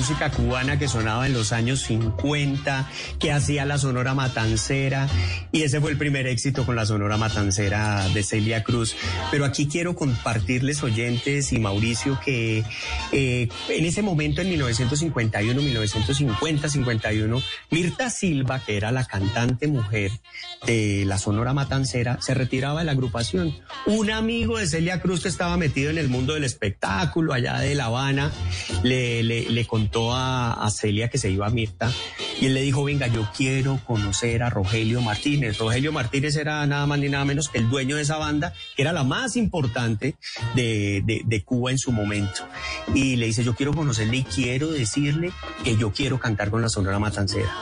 música 0.03 0.33
cubana 0.33 0.81
que 0.81 0.89
sonaba 0.89 1.27
en 1.29 1.33
los 1.33 1.53
años 1.53 1.83
50, 1.83 2.91
que 3.21 3.31
hacía 3.31 3.65
la 3.65 3.79
Sonora 3.79 4.15
Matancera, 4.15 5.07
y 5.53 5.63
ese 5.63 5.81
fue 5.81 5.93
el 5.93 5.97
primer 5.97 6.27
éxito 6.27 6.67
con 6.67 6.75
la 6.75 6.85
Sonora 6.85 7.17
Matancera 7.17 8.09
de 8.09 8.25
Celia 8.25 8.65
Cruz. 8.65 8.97
Pero 9.31 9.45
aquí 9.45 9.69
quiero 9.69 9.95
compartirles, 9.95 10.83
oyentes 10.83 11.53
y 11.53 11.61
Mauricio, 11.61 12.19
que 12.25 12.65
eh, 13.13 13.49
en 13.69 13.85
ese 13.85 14.03
momento, 14.03 14.41
en 14.43 14.49
1951, 14.49 15.63
1950, 15.63 16.69
51, 16.69 17.41
Mirta 17.71 18.11
Silva, 18.11 18.59
que 18.59 18.77
era 18.77 18.91
la 18.91 19.05
cantante 19.05 19.69
mujer 19.69 20.11
de 20.67 21.05
la 21.07 21.17
Sonora 21.19 21.53
Matancera, 21.55 22.19
se 22.21 22.35
retiraba 22.35 22.81
de 22.81 22.87
la 22.87 22.93
agrupación. 22.93 23.55
Un 23.87 24.11
amigo 24.11 24.59
de 24.59 24.67
Celia 24.67 25.01
Cruz 25.01 25.23
que 25.23 25.29
estaba 25.29 25.57
metido 25.57 25.91
en 25.91 25.99
el 25.99 26.09
mundo 26.09 26.35
del 26.35 26.43
espectáculo 26.43 27.33
allá 27.33 27.61
de 27.61 27.77
La 27.77 27.85
Habana, 27.85 28.33
le, 28.83 29.23
le- 29.23 29.49
le 29.49 29.65
contó 29.65 29.92
a, 30.01 30.53
a 30.55 30.71
Celia 30.71 31.09
que 31.09 31.19
se 31.19 31.31
iba 31.31 31.47
a 31.47 31.51
Mirta 31.51 31.93
y 32.41 32.47
él 32.47 32.55
le 32.55 32.63
dijo, 32.63 32.83
venga, 32.85 33.07
yo 33.07 33.29
quiero 33.37 33.79
conocer 33.87 34.43
a 34.43 34.51
Rogelio 34.51 35.01
Martínez. 35.01 35.59
Rogelio 35.59 35.93
Martínez 35.93 36.35
era 36.37 36.67
nada 36.67 36.87
más 36.87 36.99
ni 36.99 37.09
nada 37.09 37.25
menos 37.25 37.49
que 37.49 37.59
el 37.59 37.69
dueño 37.71 37.97
de 37.97 38.03
esa 38.03 38.17
banda, 38.17 38.53
que 38.75 38.83
era 38.83 38.93
la 38.93 39.05
más 39.05 39.37
importante 39.37 40.17
de, 40.55 41.03
de- 41.05 41.23
de 41.25 41.43
Cuba 41.45 41.71
en 41.71 41.79
su 41.79 41.93
momento. 41.93 42.43
Y 42.95 43.17
le 43.17 43.27
dice, 43.27 43.45
yo 43.45 43.55
quiero 43.55 43.73
conocerle 43.75 44.17
y 44.19 44.25
quiero 44.25 44.69
decirle 44.73 45.31
que 45.63 45.77
yo 45.77 45.93
quiero 45.93 46.19
cantar 46.19 46.51
con 46.51 46.63
la 46.63 46.69
Sonora 46.69 46.99
Matancera. 46.99 47.53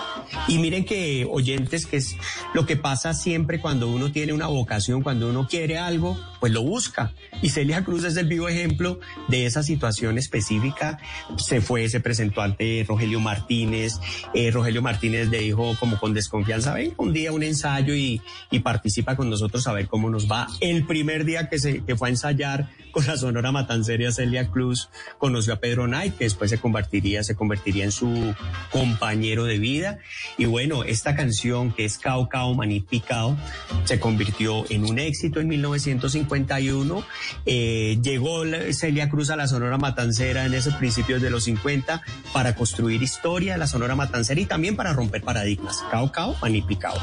Y 0.48 0.58
miren 0.58 0.84
que 0.84 1.26
oyentes, 1.28 1.86
que 1.86 1.96
es 1.96 2.16
lo 2.54 2.64
que 2.64 2.76
pasa 2.76 3.12
siempre 3.14 3.60
cuando 3.60 3.88
uno 3.88 4.12
tiene 4.12 4.32
una 4.32 4.46
vocación, 4.46 5.02
cuando 5.02 5.28
uno 5.28 5.46
quiere 5.48 5.76
algo, 5.78 6.16
pues 6.38 6.52
lo 6.52 6.62
busca. 6.62 7.12
Y 7.42 7.50
Celia 7.50 7.84
Cruz 7.84 8.04
es 8.04 8.16
el 8.16 8.26
vivo 8.28 8.48
ejemplo 8.48 9.00
de 9.28 9.44
esa 9.46 9.62
situación 9.62 10.16
específica. 10.18 10.98
Se 11.36 11.60
fue, 11.60 11.88
se 11.88 11.98
presentó 12.00 12.19
ante 12.36 12.84
Rogelio 12.86 13.20
Martínez. 13.20 14.00
Eh, 14.34 14.50
Rogelio 14.50 14.82
Martínez 14.82 15.28
le 15.28 15.40
dijo 15.40 15.74
como 15.78 15.98
con 15.98 16.14
desconfianza, 16.14 16.74
ven 16.74 16.94
un 16.96 17.12
día 17.12 17.32
un 17.32 17.42
ensayo 17.42 17.94
y, 17.94 18.20
y 18.50 18.60
participa 18.60 19.16
con 19.16 19.30
nosotros 19.30 19.66
a 19.66 19.72
ver 19.72 19.88
cómo 19.88 20.10
nos 20.10 20.30
va. 20.30 20.46
El 20.60 20.86
primer 20.86 21.24
día 21.24 21.48
que, 21.48 21.58
se, 21.58 21.82
que 21.84 21.96
fue 21.96 22.08
a 22.08 22.10
ensayar 22.10 22.68
con 22.90 23.06
la 23.06 23.16
Sonora 23.16 23.52
Matanceria 23.52 24.12
Celia 24.12 24.48
Cruz, 24.50 24.88
conoció 25.18 25.54
a 25.54 25.56
Pedro 25.56 25.86
Knight, 25.86 26.16
que 26.16 26.24
después 26.24 26.50
se 26.50 26.58
convertiría, 26.58 27.22
se 27.22 27.34
convertiría 27.34 27.84
en 27.84 27.92
su 27.92 28.34
compañero 28.70 29.44
de 29.44 29.58
vida. 29.58 29.98
Y 30.38 30.46
bueno, 30.46 30.84
esta 30.84 31.14
canción 31.14 31.72
que 31.72 31.84
es 31.84 31.98
Cao 31.98 32.28
Cao 32.28 32.54
Maní 32.54 32.80
Picao 32.80 33.36
se 33.84 34.00
convirtió 34.00 34.64
en 34.70 34.84
un 34.84 34.98
éxito 34.98 35.40
en 35.40 35.48
1951. 35.48 37.04
Eh, 37.46 37.98
llegó 38.02 38.42
Celia 38.72 39.08
Cruz 39.08 39.30
a 39.30 39.36
la 39.36 39.48
Sonora 39.48 39.78
Matancera 39.78 40.46
en 40.46 40.54
esos 40.54 40.74
principios 40.74 41.22
de 41.22 41.30
los 41.30 41.44
50 41.44 42.02
para 42.32 42.54
construir 42.54 43.02
historia 43.02 43.54
de 43.54 43.58
la 43.58 43.66
Sonora 43.66 43.94
Matancera 43.94 44.40
y 44.40 44.46
también 44.46 44.76
para 44.76 44.92
romper 44.92 45.22
paradigmas. 45.22 45.82
Cao 45.90 46.10
Cao 46.12 46.36
Maní 46.40 46.62
Picao. 46.62 46.94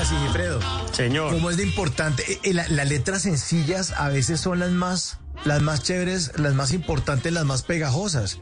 Oiga, 0.00 0.04
Sigifredo. 0.08 0.60
Señor. 0.92 1.30
Como 1.32 1.50
es 1.50 1.58
de 1.58 1.64
importante, 1.64 2.24
eh, 2.32 2.40
eh, 2.42 2.54
la- 2.54 2.66
las 2.68 2.88
letras 2.88 3.22
sencillas 3.22 3.92
a 3.92 4.08
veces 4.08 4.40
son 4.40 4.58
las 4.58 4.70
más, 4.70 5.18
las 5.44 5.62
más 5.62 5.82
chéveres, 5.82 6.32
las 6.38 6.54
más 6.54 6.72
importantes, 6.72 7.32
las 7.32 7.44
más 7.44 7.62
pegajosas. 7.62 8.38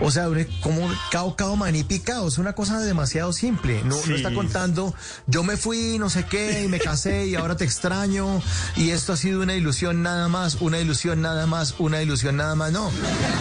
O 0.00 0.10
sea, 0.10 0.26
como 0.62 0.90
cao, 1.10 1.36
cao, 1.36 1.56
maní, 1.56 1.84
picao, 1.84 2.28
es 2.28 2.38
una 2.38 2.54
cosa 2.54 2.80
demasiado 2.80 3.32
simple. 3.32 3.82
No, 3.84 3.96
no 4.06 4.14
está 4.14 4.32
contando, 4.34 4.94
yo 5.26 5.42
me 5.42 5.56
fui, 5.56 5.98
no 5.98 6.10
sé 6.10 6.24
qué, 6.24 6.62
y 6.64 6.68
me 6.68 6.80
casé, 6.80 7.26
y 7.26 7.34
ahora 7.34 7.56
te 7.56 7.64
extraño, 7.64 8.42
y 8.76 8.90
esto 8.90 9.12
ha 9.12 9.16
sido 9.16 9.42
una 9.42 9.54
ilusión 9.54 10.02
nada 10.02 10.28
más, 10.28 10.56
una 10.60 10.78
ilusión 10.78 11.22
nada 11.22 11.46
más, 11.46 11.74
una 11.78 12.02
ilusión 12.02 12.36
nada 12.36 12.54
más. 12.54 12.72
No, 12.72 12.90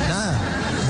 nada. 0.07 0.39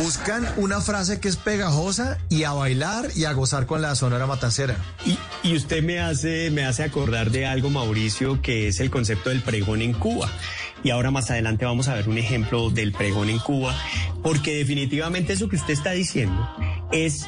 Buscan 0.02 0.48
una 0.58 0.82
frase 0.82 1.20
que 1.20 1.28
es 1.28 1.38
pegajosa 1.38 2.18
y 2.30 2.44
a 2.44 2.54
bailar 2.54 3.10
y 3.16 3.26
a 3.26 3.34
gozar 3.34 3.66
con 3.66 3.82
la 3.82 3.96
sonora 3.96 4.26
matancera. 4.26 4.76
Y, 5.06 5.18
y 5.44 5.56
usted 5.56 5.84
me 5.84 6.00
hace, 6.00 6.50
me 6.50 6.66
hace 6.66 6.84
acordar 6.84 7.30
de 7.30 7.46
algo, 7.46 7.70
Mauricio, 7.70 8.42
que 8.42 8.68
es 8.68 8.80
el 8.80 8.90
concepto 8.90 9.30
del 9.30 9.42
pregón 9.42 9.82
en 9.82 9.94
Cuba. 9.94 10.32
Y 10.84 10.90
ahora 10.90 11.12
más 11.12 11.30
adelante 11.32 11.66
vamos 11.66 11.88
a 11.88 11.96
ver 11.96 12.10
un 12.10 12.18
ejemplo 12.18 12.70
del 12.70 12.92
pregón 12.92 13.30
en 13.30 13.40
Cuba, 13.40 13.76
porque 14.24 14.56
definitivamente 14.56 15.34
eso 15.34 15.48
que 15.50 15.56
usted 15.56 15.74
está 15.74 15.92
diciendo 15.92 16.48
es, 16.92 17.26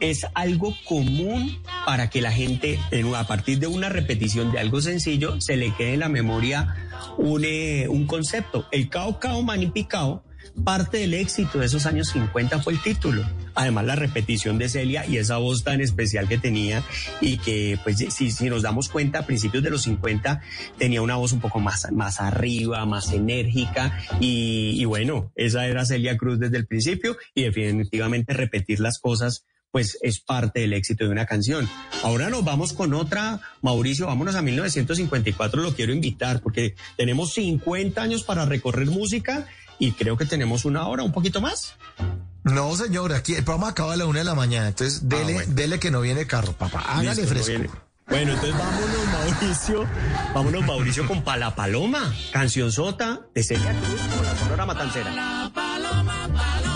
es 0.00 0.26
algo 0.34 0.74
común 0.84 1.58
para 1.86 2.08
que 2.10 2.20
la 2.22 2.32
gente, 2.32 2.78
en- 2.90 3.14
a 3.14 3.26
partir 3.26 3.58
de 3.58 3.66
una 3.66 3.88
repetición 3.88 4.50
de 4.52 4.58
algo 4.58 4.80
sencillo, 4.80 5.40
se 5.40 5.56
le 5.56 5.72
quede 5.74 5.94
en 5.94 6.00
la 6.00 6.08
memoria 6.08 6.74
un, 7.18 7.44
eh, 7.44 7.86
un 7.88 8.06
concepto. 8.06 8.66
El 8.72 8.88
cao 8.88 9.18
cao 9.20 9.42
maní 9.42 9.66
picao, 9.66 10.24
parte 10.64 10.98
del 10.98 11.14
éxito 11.14 11.58
de 11.58 11.66
esos 11.66 11.86
años 11.86 12.08
50 12.08 12.60
fue 12.60 12.74
el 12.74 12.82
título. 12.82 13.24
Además, 13.54 13.84
la 13.84 13.96
repetición 13.96 14.58
de 14.58 14.68
Celia 14.68 15.06
y 15.06 15.18
esa 15.18 15.38
voz 15.38 15.64
tan 15.64 15.80
especial 15.80 16.28
que 16.28 16.38
tenía 16.38 16.82
y 17.20 17.38
que, 17.38 17.78
pues, 17.82 17.98
si, 17.98 18.30
si 18.30 18.50
nos 18.50 18.62
damos 18.62 18.88
cuenta, 18.88 19.20
a 19.20 19.26
principios 19.26 19.62
de 19.62 19.70
los 19.70 19.82
50 19.82 20.40
tenía 20.78 21.02
una 21.02 21.16
voz 21.16 21.32
un 21.32 21.40
poco 21.40 21.60
más, 21.60 21.90
más 21.92 22.20
arriba, 22.20 22.84
más 22.86 23.12
enérgica 23.12 23.98
y, 24.20 24.80
y 24.80 24.84
bueno, 24.84 25.32
esa 25.36 25.66
era 25.66 25.84
Celia 25.84 26.16
Cruz 26.16 26.38
desde 26.38 26.56
el 26.56 26.66
principio 26.66 27.16
y 27.34 27.42
definitivamente 27.42 28.32
repetir 28.32 28.80
las 28.80 28.98
cosas 28.98 29.44
pues 29.74 29.98
es 30.02 30.20
parte 30.20 30.60
del 30.60 30.72
éxito 30.72 31.02
de 31.02 31.10
una 31.10 31.26
canción. 31.26 31.68
Ahora 32.04 32.30
nos 32.30 32.44
vamos 32.44 32.72
con 32.72 32.94
otra, 32.94 33.40
Mauricio, 33.60 34.06
vámonos 34.06 34.36
a 34.36 34.42
1954, 34.42 35.62
lo 35.62 35.74
quiero 35.74 35.92
invitar 35.92 36.40
porque 36.42 36.76
tenemos 36.96 37.32
50 37.32 38.00
años 38.00 38.22
para 38.22 38.46
recorrer 38.46 38.86
música 38.86 39.48
y 39.78 39.92
creo 39.92 40.16
que 40.16 40.24
tenemos 40.24 40.64
una 40.64 40.86
hora, 40.86 41.02
un 41.02 41.12
poquito 41.12 41.40
más. 41.40 41.74
No, 42.44 42.76
señor, 42.76 43.12
aquí 43.12 43.34
el 43.34 43.44
programa 43.44 43.68
acaba 43.68 43.94
a 43.94 43.96
la 43.96 44.06
una 44.06 44.18
de 44.18 44.24
la 44.24 44.34
mañana, 44.34 44.68
entonces 44.68 45.08
dele, 45.08 45.44
dele 45.46 45.78
que 45.78 45.90
no 45.90 46.00
viene 46.00 46.26
carro, 46.26 46.52
papá. 46.52 46.80
Hágale 46.86 47.22
Listo, 47.22 47.28
fresco. 47.28 47.74
Bueno, 48.06 48.32
entonces 48.32 48.58
vámonos, 48.58 49.06
Mauricio. 49.12 49.86
Vámonos, 50.34 50.66
Mauricio, 50.66 51.06
con 51.06 51.22
Pala 51.22 51.54
Paloma, 51.54 52.14
canción 52.32 52.70
sota 52.70 53.22
de 53.34 53.42
Celia 53.42 53.72
Cruz 53.80 54.00
con 54.14 54.26
la 54.26 54.36
Sonora 54.36 54.66
Matancera. 54.66 55.10
Que 55.10 56.73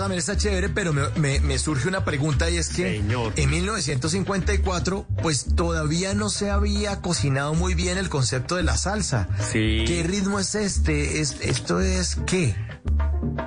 eso 0.00 0.04
también 0.04 0.18
está 0.18 0.36
chévere, 0.36 0.68
pero 0.70 0.92
me, 0.92 1.02
me- 1.16 1.40
me 1.40 1.58
surge 1.58 1.86
una 1.88 2.04
pregunta 2.04 2.48
y 2.50 2.56
es 2.56 2.70
que 2.70 2.96
en 2.96 3.50
1954, 3.50 5.06
pues 5.22 5.46
todavía 5.54 6.14
no 6.14 6.30
se 6.30 6.50
había 6.50 7.00
cocinado 7.00 7.54
muy 7.54 7.74
bien 7.74 7.98
el 7.98 8.08
concepto 8.08 8.56
de 8.56 8.62
la 8.62 8.76
salsa. 8.76 9.28
Sí. 9.52 9.84
¿Qué 9.86 10.02
ritmo 10.06 10.38
es 10.40 10.54
este? 10.54 11.20
¿Es, 11.20 11.36
¿Esto 11.42 11.80
es 11.80 12.16
qué? 12.26 12.54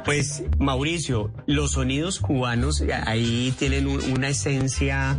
Pues 0.05 0.43
Mauricio, 0.59 1.31
los 1.47 1.71
sonidos 1.71 2.19
cubanos 2.19 2.81
eh, 2.81 2.93
ahí 2.93 3.53
tienen 3.57 3.87
un- 3.87 4.03
una 4.11 4.27
esencia, 4.29 5.17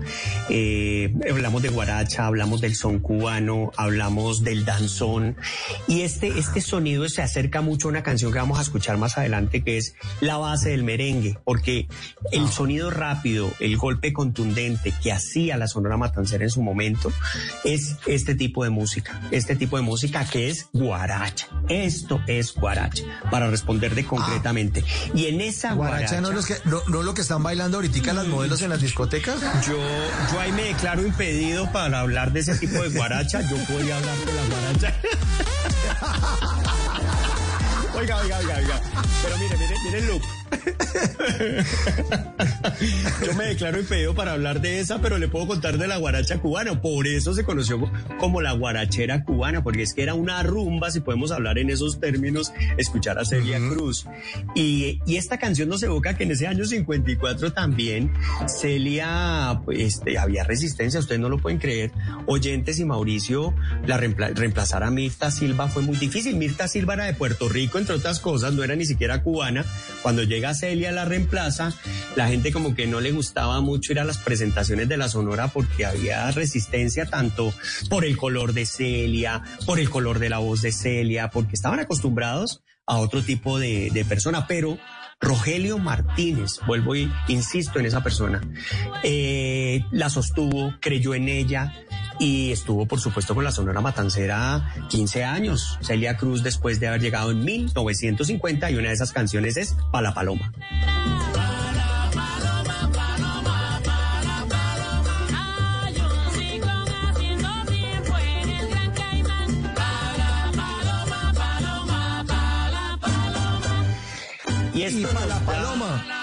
eh, 0.48 1.12
hablamos 1.28 1.62
de 1.62 1.70
guaracha, 1.70 2.27
hablamos 2.27 2.61
del 2.61 2.77
son 2.77 3.01
cubano, 3.01 3.73
hablamos 3.77 4.44
del 4.44 4.65
danzón 4.65 5.36
y 5.89 6.02
este, 6.02 6.39
este 6.39 6.61
sonido 6.61 7.09
se 7.09 7.23
acerca 7.23 7.61
mucho 7.62 7.89
a 7.89 7.90
una 7.93 8.02
canción 8.02 8.31
que 8.32 8.39
vamos 8.39 8.59
a 8.59 8.62
escuchar 8.62 8.97
más 8.98 9.16
adelante 9.19 9.62
que 9.65 9.78
es 9.78 9.94
la 10.20 10.36
base 10.36 10.70
del 10.70 10.85
merengue, 10.85 11.23
porque 11.44 11.88
el 12.32 12.48
sonido 12.48 12.90
rápido, 12.90 13.51
el 13.60 13.76
golpe 13.76 14.12
contundente 14.12 14.92
que 15.02 15.12
hacía 15.12 15.56
la 15.56 15.66
Sonora 15.66 15.96
Matancera 15.96 16.44
en 16.44 16.51
su 16.51 16.62
momento 16.62 17.12
es 17.64 17.96
este 18.06 18.34
tipo 18.34 18.64
de 18.64 18.70
música, 18.70 19.20
este 19.30 19.56
tipo 19.56 19.76
de 19.76 19.82
música 19.82 20.24
que 20.24 20.51
es 20.51 20.68
guaracha. 20.72 21.48
Esto 21.68 22.20
es 22.26 22.55
guaracha, 22.55 23.05
para 23.30 23.48
responder 23.48 23.94
de 23.94 24.05
concretamente. 24.05 24.84
Y 25.14 25.26
en 25.26 25.40
esa 25.40 25.72
Guaracha, 25.72 26.18
guaracha... 26.18 26.20
no, 26.20 26.32
los 26.32 26.46
que, 26.46 26.56
no, 26.64 26.80
no 26.88 27.02
lo 27.02 27.14
que 27.14 27.22
están 27.22 27.42
bailando 27.42 27.78
ahorita 27.78 27.94
las 28.12 28.26
modelos 28.26 28.60
en 28.62 28.70
las 28.70 28.80
discotecas. 28.80 29.40
Yo, 29.66 29.78
yo 30.32 30.40
ahí 30.40 30.52
me 30.52 30.64
declaro 30.64 31.06
impedido 31.06 31.70
para 31.72 32.01
hablar 32.01 32.32
de 32.32 32.40
ese 32.40 32.56
tipo 32.56 32.82
de 32.82 32.90
guaracha. 32.90 33.40
Yo 33.42 33.56
podía 33.64 33.96
hablar 33.96 34.16
de 34.18 34.32
la 34.34 34.42
guaracha. 34.48 34.94
Oiga, 37.96 38.16
oiga, 38.18 38.38
oiga, 38.38 38.56
oiga. 38.56 38.80
Pero 39.22 39.38
mire, 39.38 39.56
mire, 39.56 39.74
mire 39.84 39.98
el 39.98 40.06
look. 40.08 40.22
Yo 43.24 43.34
me 43.34 43.44
declaro 43.46 43.80
impedido 43.80 44.14
para 44.14 44.32
hablar 44.32 44.60
de 44.60 44.80
esa, 44.80 45.00
pero 45.00 45.18
le 45.18 45.28
puedo 45.28 45.46
contar 45.46 45.78
de 45.78 45.86
la 45.86 45.96
guaracha 45.96 46.38
cubana. 46.38 46.80
Por 46.82 47.06
eso 47.06 47.34
se 47.34 47.44
conoció 47.44 47.90
como 48.18 48.40
la 48.40 48.52
guarachera 48.52 49.24
cubana, 49.24 49.62
porque 49.62 49.82
es 49.82 49.94
que 49.94 50.02
era 50.02 50.14
una 50.14 50.42
rumba, 50.42 50.90
si 50.90 51.00
podemos 51.00 51.30
hablar 51.30 51.58
en 51.58 51.70
esos 51.70 52.00
términos, 52.00 52.52
escuchar 52.76 53.18
a 53.18 53.24
Celia 53.24 53.58
Cruz. 53.58 54.06
Y, 54.54 55.00
y 55.06 55.16
esta 55.16 55.38
canción 55.38 55.68
nos 55.68 55.82
evoca 55.82 56.16
que 56.16 56.24
en 56.24 56.32
ese 56.32 56.46
año 56.46 56.64
54 56.64 57.52
también 57.52 58.12
Celia, 58.46 59.60
este, 59.72 60.18
había 60.18 60.44
resistencia, 60.44 61.00
ustedes 61.00 61.20
no 61.20 61.28
lo 61.28 61.38
pueden 61.38 61.58
creer. 61.58 61.92
Oyentes 62.26 62.78
y 62.78 62.84
Mauricio, 62.84 63.54
la 63.86 63.98
reempla- 63.98 64.34
reemplazar 64.34 64.82
a 64.82 64.90
Mirta 64.90 65.30
Silva 65.30 65.68
fue 65.68 65.82
muy 65.82 65.96
difícil. 65.96 66.36
Mirta 66.36 66.68
Silva 66.68 66.94
era 66.94 67.04
de 67.04 67.14
Puerto 67.14 67.48
Rico, 67.48 67.78
entre 67.85 67.97
otras 67.97 68.19
cosas, 68.19 68.55
no 68.55 68.65
era 68.65 68.77
ni 68.77 68.86
siquiera 68.86 69.23
cubana. 69.23 69.62
Cuando 70.01 70.23
llega 70.23 70.55
Celia 70.55 70.90
la 70.90 71.05
reemplaza, 71.05 71.74
la 72.16 72.28
gente 72.28 72.51
como 72.51 72.74
que 72.74 72.86
no 72.86 72.98
le 72.98 73.12
gustaba 73.12 73.61
mucho 73.61 73.93
ir 73.93 74.01
a 74.01 74.05
las 74.05 74.16
presentaciones 74.16 74.89
de 74.89 74.97
la 74.97 75.11
Sonora 75.11 75.48
porque 75.48 75.85
había 75.85 76.31
resistencia 76.31 77.05
tanto 77.05 77.52
por 77.90 78.06
el 78.06 78.16
color 78.16 78.55
de 78.55 78.65
Celia, 78.65 79.43
por 79.66 79.81
el 79.81 79.90
color 79.90 80.19
de 80.19 80.31
la 80.31 80.39
voz 80.39 80.62
de 80.62 80.73
Celia, 80.73 81.28
porque 81.28 81.56
estaban 81.56 81.78
acostumbrados 81.78 82.62
a 82.86 82.97
otro 82.97 83.23
tipo 83.23 83.59
de, 83.59 83.90
de 83.93 84.05
persona, 84.06 84.47
pero 84.47 84.78
Rogelio 85.20 85.77
Martínez, 85.77 86.61
vuelvo 86.66 86.97
y 86.97 87.12
insisto 87.28 87.78
en 87.78 87.86
esa 87.86 88.02
persona, 88.02 88.40
eh, 89.02 89.85
la 89.90 90.09
sostuvo, 90.09 90.73
creyó 90.81 91.15
en 91.15 91.28
ella 91.28 91.70
y 92.19 92.53
estuvo, 92.53 92.86
por 92.86 93.01
supuesto, 93.01 93.35
con 93.35 93.45
la 93.45 93.53
Sonora 93.53 93.81
Matancera 93.81 94.74
15 94.89 95.24
años. 95.24 95.78
Celia 95.81 96.16
Cruz, 96.16 96.43
después 96.43 96.81
de 96.81 96.89
haber 96.89 97.01
llegado 97.01 97.31
en 97.31 97.45
1950, 97.45 98.70
y 98.70 98.77
una 98.77 98.89
de 98.89 98.95
esas 98.95 99.12
canciones 99.12 99.57
es 99.57 99.77
Pala 99.91 100.15
Paloma. 100.15 100.53
Hay 105.82 105.97
un 106.01 106.32
ciclón 106.32 106.89
haciendo 106.89 107.49
tiempo 107.66 108.19
en 108.19 108.51
el 108.51 108.69
Gran 108.69 108.93
Caimán. 108.93 109.74
Pala, 109.74 110.53
paloma, 110.55 111.32
paloma, 111.35 112.24
pala, 112.27 112.99
paloma. 113.01 113.86
Y 114.74 114.82
esto 114.82 115.09
para 115.09 115.27
la 115.27 115.41
paloma. 115.41 116.14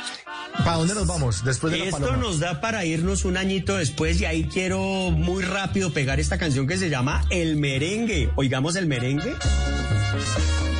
¿Para 0.64 0.78
dónde 0.78 0.94
nos 0.94 1.08
vamos 1.08 1.44
después 1.44 1.74
de 1.74 1.80
la 1.80 1.86
Esto 1.86 2.00
paloma? 2.00 2.18
nos 2.18 2.40
da 2.40 2.62
para 2.62 2.86
irnos 2.86 3.26
un 3.26 3.36
añito 3.38 3.78
después 3.78 4.22
y 4.22 4.26
ahí 4.26 4.44
quiero 4.44 4.80
muy 5.12 5.44
rápido 5.44 5.92
pegar 5.92 6.20
esta 6.20 6.38
canción 6.38 6.68
que 6.68 6.78
se 6.78 6.90
llama 6.90 7.24
El 7.30 7.58
Merengue. 7.58 8.30
Oigamos 8.36 8.76
el 8.76 8.86
merengue. 8.86 9.32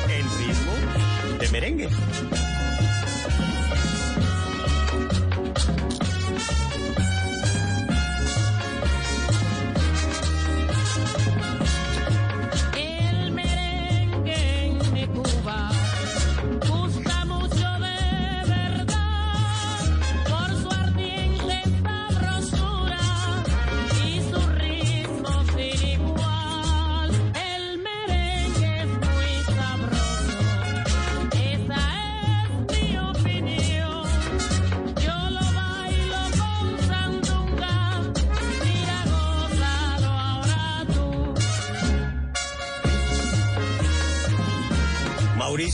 El 0.08 0.24
ritmo 0.38 1.38
de 1.40 1.48
merengue. 1.50 1.88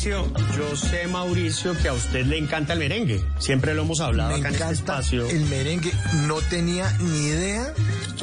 Mauricio, 0.07 0.33
yo 0.57 0.77
sé, 0.77 1.09
Mauricio, 1.09 1.77
que 1.77 1.89
a 1.89 1.93
usted 1.93 2.25
le 2.25 2.39
encanta 2.39 2.73
el 2.75 2.79
merengue. 2.79 3.21
Siempre 3.41 3.75
lo 3.75 3.83
hemos 3.83 3.99
hablado 4.01 4.31
Me 4.31 4.37
acá 4.37 4.49
en 4.49 4.55
este 4.55 4.65
encanta 4.65 4.81
espacio. 4.93 5.29
el 5.29 5.45
merengue. 5.47 5.91
No 6.29 6.37
tenía 6.43 6.89
ni 7.01 7.27
idea, 7.27 7.73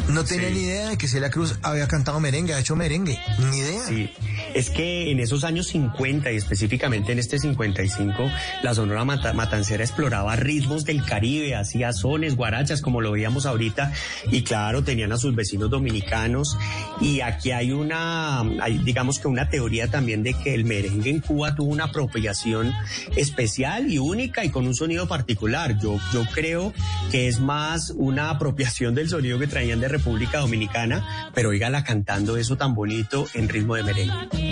no 0.07 0.23
tenía 0.23 0.47
Sí. 0.47 0.53
ni 0.55 0.61
idea 0.61 0.89
de 0.91 0.97
que 0.97 1.09
Celia 1.09 1.29
Cruz 1.29 1.55
había 1.63 1.85
cantado 1.89 2.17
merengue, 2.21 2.53
ha 2.53 2.59
hecho 2.59 2.77
merengue. 2.77 3.19
Ni 3.51 3.57
idea. 3.57 3.83
Sí, 3.87 4.09
es 4.55 4.69
que 4.71 5.11
en 5.11 5.19
esos 5.19 5.43
años 5.43 5.67
50 5.67 6.31
y 6.31 6.35
específicamente 6.37 7.11
en 7.11 7.19
este 7.19 7.37
55, 7.37 8.31
la 8.63 8.73
Sonora 8.73 9.05
Mata- 9.05 9.33
Matancera 9.33 9.83
exploraba 9.83 10.35
ritmos 10.35 10.85
del 10.85 11.03
Caribe, 11.03 11.55
hacía 11.55 11.93
sones, 11.93 12.35
guarachas, 12.35 12.81
como 12.81 13.01
lo 13.01 13.11
veíamos 13.11 13.45
ahorita, 13.45 13.91
y 14.31 14.41
claro, 14.43 14.83
tenían 14.83 15.11
a 15.11 15.17
sus 15.17 15.35
vecinos 15.35 15.69
dominicanos. 15.69 16.57
Y 17.01 17.19
aquí 17.21 17.51
hay 17.51 17.71
una, 17.71 18.39
hay, 18.61 18.77
digamos 18.79 19.19
que 19.19 19.27
una 19.27 19.49
teoría 19.49 19.89
también 19.91 20.23
de 20.23 20.33
que 20.33 20.55
el 20.55 20.65
merengue 20.65 21.09
en 21.09 21.19
Cuba 21.19 21.53
tuvo 21.53 21.71
una 21.71 21.85
apropiación 21.85 22.73
especial 23.15 23.91
y 23.91 23.97
única 23.97 24.45
y 24.45 24.49
con 24.49 24.65
un 24.67 24.73
sonido 24.75 25.07
particular. 25.07 25.77
Yo, 25.79 25.99
yo 26.13 26.23
creo 26.33 26.73
que 27.11 27.27
es 27.27 27.39
más 27.39 27.91
una 27.95 28.29
apropiación 28.29 28.95
del 28.95 29.09
sonido 29.09 29.37
que 29.37 29.47
traían 29.47 29.79
de 29.79 29.87
República 29.89 30.39
Dominicana, 30.39 31.29
pero 31.33 31.49
oígala 31.49 31.83
cantando 31.83 32.37
eso 32.37 32.55
tan 32.57 32.73
bonito 32.73 33.27
en 33.33 33.49
ritmo 33.49 33.75
de 33.75 33.83
merengue. 33.83 34.44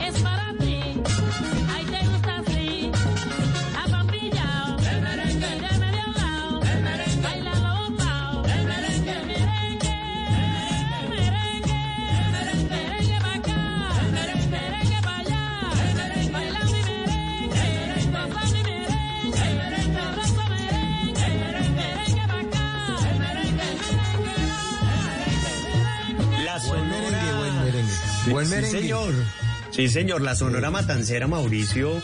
Es 0.00 0.22
para 0.22 0.35
merengue. 28.44 28.70
Sí, 28.70 28.82
señor. 28.82 29.14
Sí, 29.70 29.88
señor. 29.88 30.22
La 30.22 30.34
Sonora 30.34 30.70
Matancera 30.70 31.26
Mauricio 31.26 32.02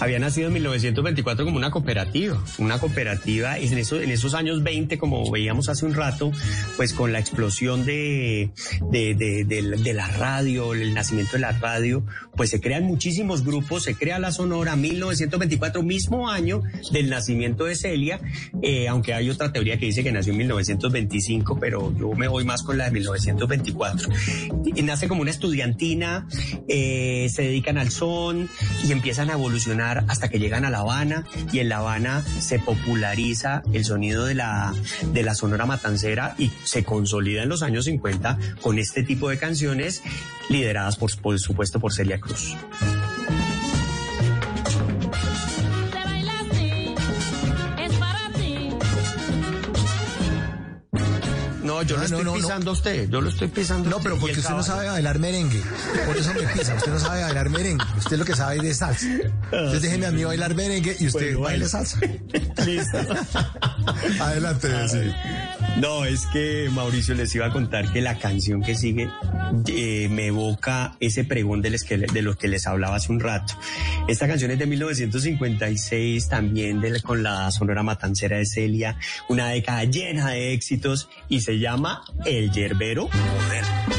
había 0.00 0.18
nacido 0.18 0.48
en 0.48 0.54
1924 0.54 1.44
como 1.44 1.56
una 1.56 1.70
cooperativa. 1.70 2.42
Una 2.58 2.78
cooperativa 2.78 3.58
en 3.58 3.72
en 3.78 4.10
esos 4.10 4.34
años 4.34 4.62
20, 4.62 4.98
como 4.98 5.30
veíamos 5.30 5.68
hace 5.68 5.84
un 5.86 5.94
rato, 5.94 6.30
pues 6.76 6.92
con 6.92 7.12
la 7.12 7.18
explosión 7.18 7.84
de, 7.84 8.50
de, 8.90 9.14
de- 9.14 9.44
de 9.44 9.92
la 9.94 10.08
radio, 10.08 10.74
el 10.74 10.94
nacimiento 10.94 11.32
de 11.32 11.40
la 11.40 11.52
radio, 11.52 12.04
pues 12.36 12.50
se 12.50 12.60
crean 12.60 12.84
muchísimos 12.84 13.44
grupos. 13.44 13.84
Se 13.84 13.94
crea 13.94 14.18
la 14.18 14.32
Sonora 14.32 14.76
1924, 14.76 15.82
mismo 15.82 16.28
año 16.30 16.62
del 16.92 17.08
nacimiento 17.10 17.64
de 17.64 17.74
Celia, 17.76 18.20
eh, 18.62 18.88
aunque 18.88 19.14
hay 19.14 19.30
otra 19.30 19.52
teoría 19.52 19.78
que 19.78 19.86
dice 19.86 20.02
que 20.04 20.12
nació 20.12 20.32
en 20.32 20.38
1925, 20.38 21.58
pero 21.60 21.92
yo 21.98 22.12
me 22.12 22.28
voy 22.28 22.44
más 22.44 22.62
con 22.62 22.78
la 22.78 22.84
de 22.86 22.90
1924. 22.92 24.08
Y 24.76 24.82
nace 24.82 25.08
como 25.08 25.22
una 25.22 25.30
estudiantina, 25.30 26.26
eh, 26.68 27.28
se 27.32 27.42
dedican 27.42 27.78
al 27.78 27.90
son 27.90 28.48
y 28.86 28.92
empiezan 28.92 29.30
a 29.30 29.34
evolucionar 29.34 29.87
hasta 30.08 30.28
que 30.28 30.38
llegan 30.38 30.64
a 30.64 30.70
La 30.70 30.78
Habana 30.78 31.24
y 31.52 31.60
en 31.60 31.68
La 31.68 31.78
Habana 31.78 32.22
se 32.22 32.58
populariza 32.58 33.62
el 33.72 33.84
sonido 33.84 34.24
de 34.26 34.34
la, 34.34 34.74
de 35.12 35.22
la 35.22 35.34
sonora 35.34 35.66
matancera 35.66 36.34
y 36.38 36.50
se 36.64 36.84
consolida 36.84 37.42
en 37.42 37.48
los 37.48 37.62
años 37.62 37.86
50 37.86 38.38
con 38.60 38.78
este 38.78 39.02
tipo 39.02 39.30
de 39.30 39.38
canciones 39.38 40.02
lideradas 40.48 40.96
por, 40.96 41.10
por 41.20 41.38
supuesto 41.38 41.80
por 41.80 41.92
Celia 41.92 42.18
Cruz. 42.18 42.56
No, 51.78 51.84
yo 51.84 51.96
lo 51.96 52.02
Ah, 52.02 52.04
estoy 52.06 52.18
no, 52.18 52.24
no, 52.24 52.36
no. 52.36 52.42
pisando 52.42 52.70
a 52.70 52.72
usted, 52.74 53.08
yo 53.08 53.20
lo 53.20 53.28
estoy 53.28 53.48
pisando. 53.48 53.88
No, 53.90 53.98
pero 54.00 54.18
porque 54.18 54.40
usted 54.40 54.50
no 54.50 54.62
sabe 54.64 54.88
bailar 54.88 55.18
merengue. 55.20 55.62
Por 56.06 56.16
eso 56.16 56.34
me 56.34 56.40
pisa. 56.48 56.74
Usted 56.74 56.92
no 56.92 56.98
sabe 56.98 57.22
bailar 57.22 57.50
merengue. 57.50 57.84
Usted 57.98 58.18
lo 58.18 58.24
que 58.24 58.34
sabe 58.34 58.56
es 58.56 58.62
de 58.62 58.74
salsa. 58.74 59.06
Entonces 59.52 59.82
déjeme 59.82 60.06
a 60.06 60.10
mí 60.10 60.24
bailar 60.24 60.54
merengue 60.56 60.96
y 60.98 61.06
usted 61.06 61.34
Bueno, 61.34 61.40
baile 61.42 61.68
salsa. 61.68 62.00
Listo. 62.66 62.98
Adelante, 64.20 64.68
sí. 64.88 64.98
No, 65.80 66.04
es 66.04 66.26
que 66.32 66.68
Mauricio 66.72 67.14
les 67.14 67.32
iba 67.34 67.46
a 67.46 67.52
contar 67.52 67.92
que 67.92 68.00
la 68.00 68.18
canción 68.18 68.62
que 68.62 68.74
sigue 68.74 69.08
eh, 69.68 70.08
me 70.10 70.26
evoca 70.26 70.96
ese 70.98 71.22
pregón 71.24 71.62
de 71.62 71.70
los, 71.70 71.84
que, 71.84 71.98
de 71.98 72.22
los 72.22 72.36
que 72.36 72.48
les 72.48 72.66
hablaba 72.66 72.96
hace 72.96 73.12
un 73.12 73.20
rato. 73.20 73.54
Esta 74.08 74.26
canción 74.26 74.50
es 74.50 74.58
de 74.58 74.66
1956, 74.66 76.28
también 76.28 76.80
de, 76.80 77.00
con 77.02 77.22
la 77.22 77.50
sonora 77.52 77.82
matancera 77.84 78.38
de 78.38 78.46
Celia, 78.46 78.98
una 79.28 79.48
década 79.48 79.84
llena 79.84 80.30
de 80.30 80.52
éxitos 80.52 81.08
y 81.28 81.40
se 81.42 81.58
llama 81.60 81.67
El 82.24 82.50
Yerbero 82.50 83.08
Moderno. 83.08 83.97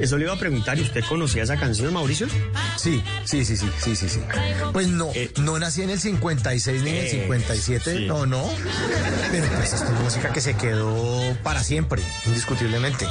Eso, 0.00 0.16
le 0.16 0.24
iba 0.24 0.34
a 0.34 0.38
preguntar. 0.38 0.78
¿Y 0.78 0.82
usted 0.82 1.02
conocía 1.04 1.42
esa 1.42 1.56
canción, 1.56 1.92
Mauricio? 1.92 2.26
Sí, 2.76 3.02
sí, 3.24 3.44
sí, 3.44 3.56
sí, 3.56 3.68
sí, 3.82 3.96
sí, 3.96 4.08
sí. 4.08 4.20
Pues 4.72 4.88
no, 4.88 5.10
no 5.40 5.58
nací 5.58 5.82
en 5.82 5.90
el 5.90 6.00
56 6.00 6.82
ni 6.82 6.90
en 6.90 6.96
el 6.96 7.04
eh, 7.06 7.10
57, 7.10 7.98
sí. 7.98 8.06
no, 8.06 8.26
no. 8.26 8.48
Pero 9.30 9.46
pues 9.56 9.72
esto 9.72 9.92
es 9.92 10.00
música 10.00 10.32
que 10.32 10.40
se 10.40 10.54
quedó 10.54 11.36
para 11.42 11.62
siempre, 11.62 12.02
indiscutiblemente. 12.26 13.06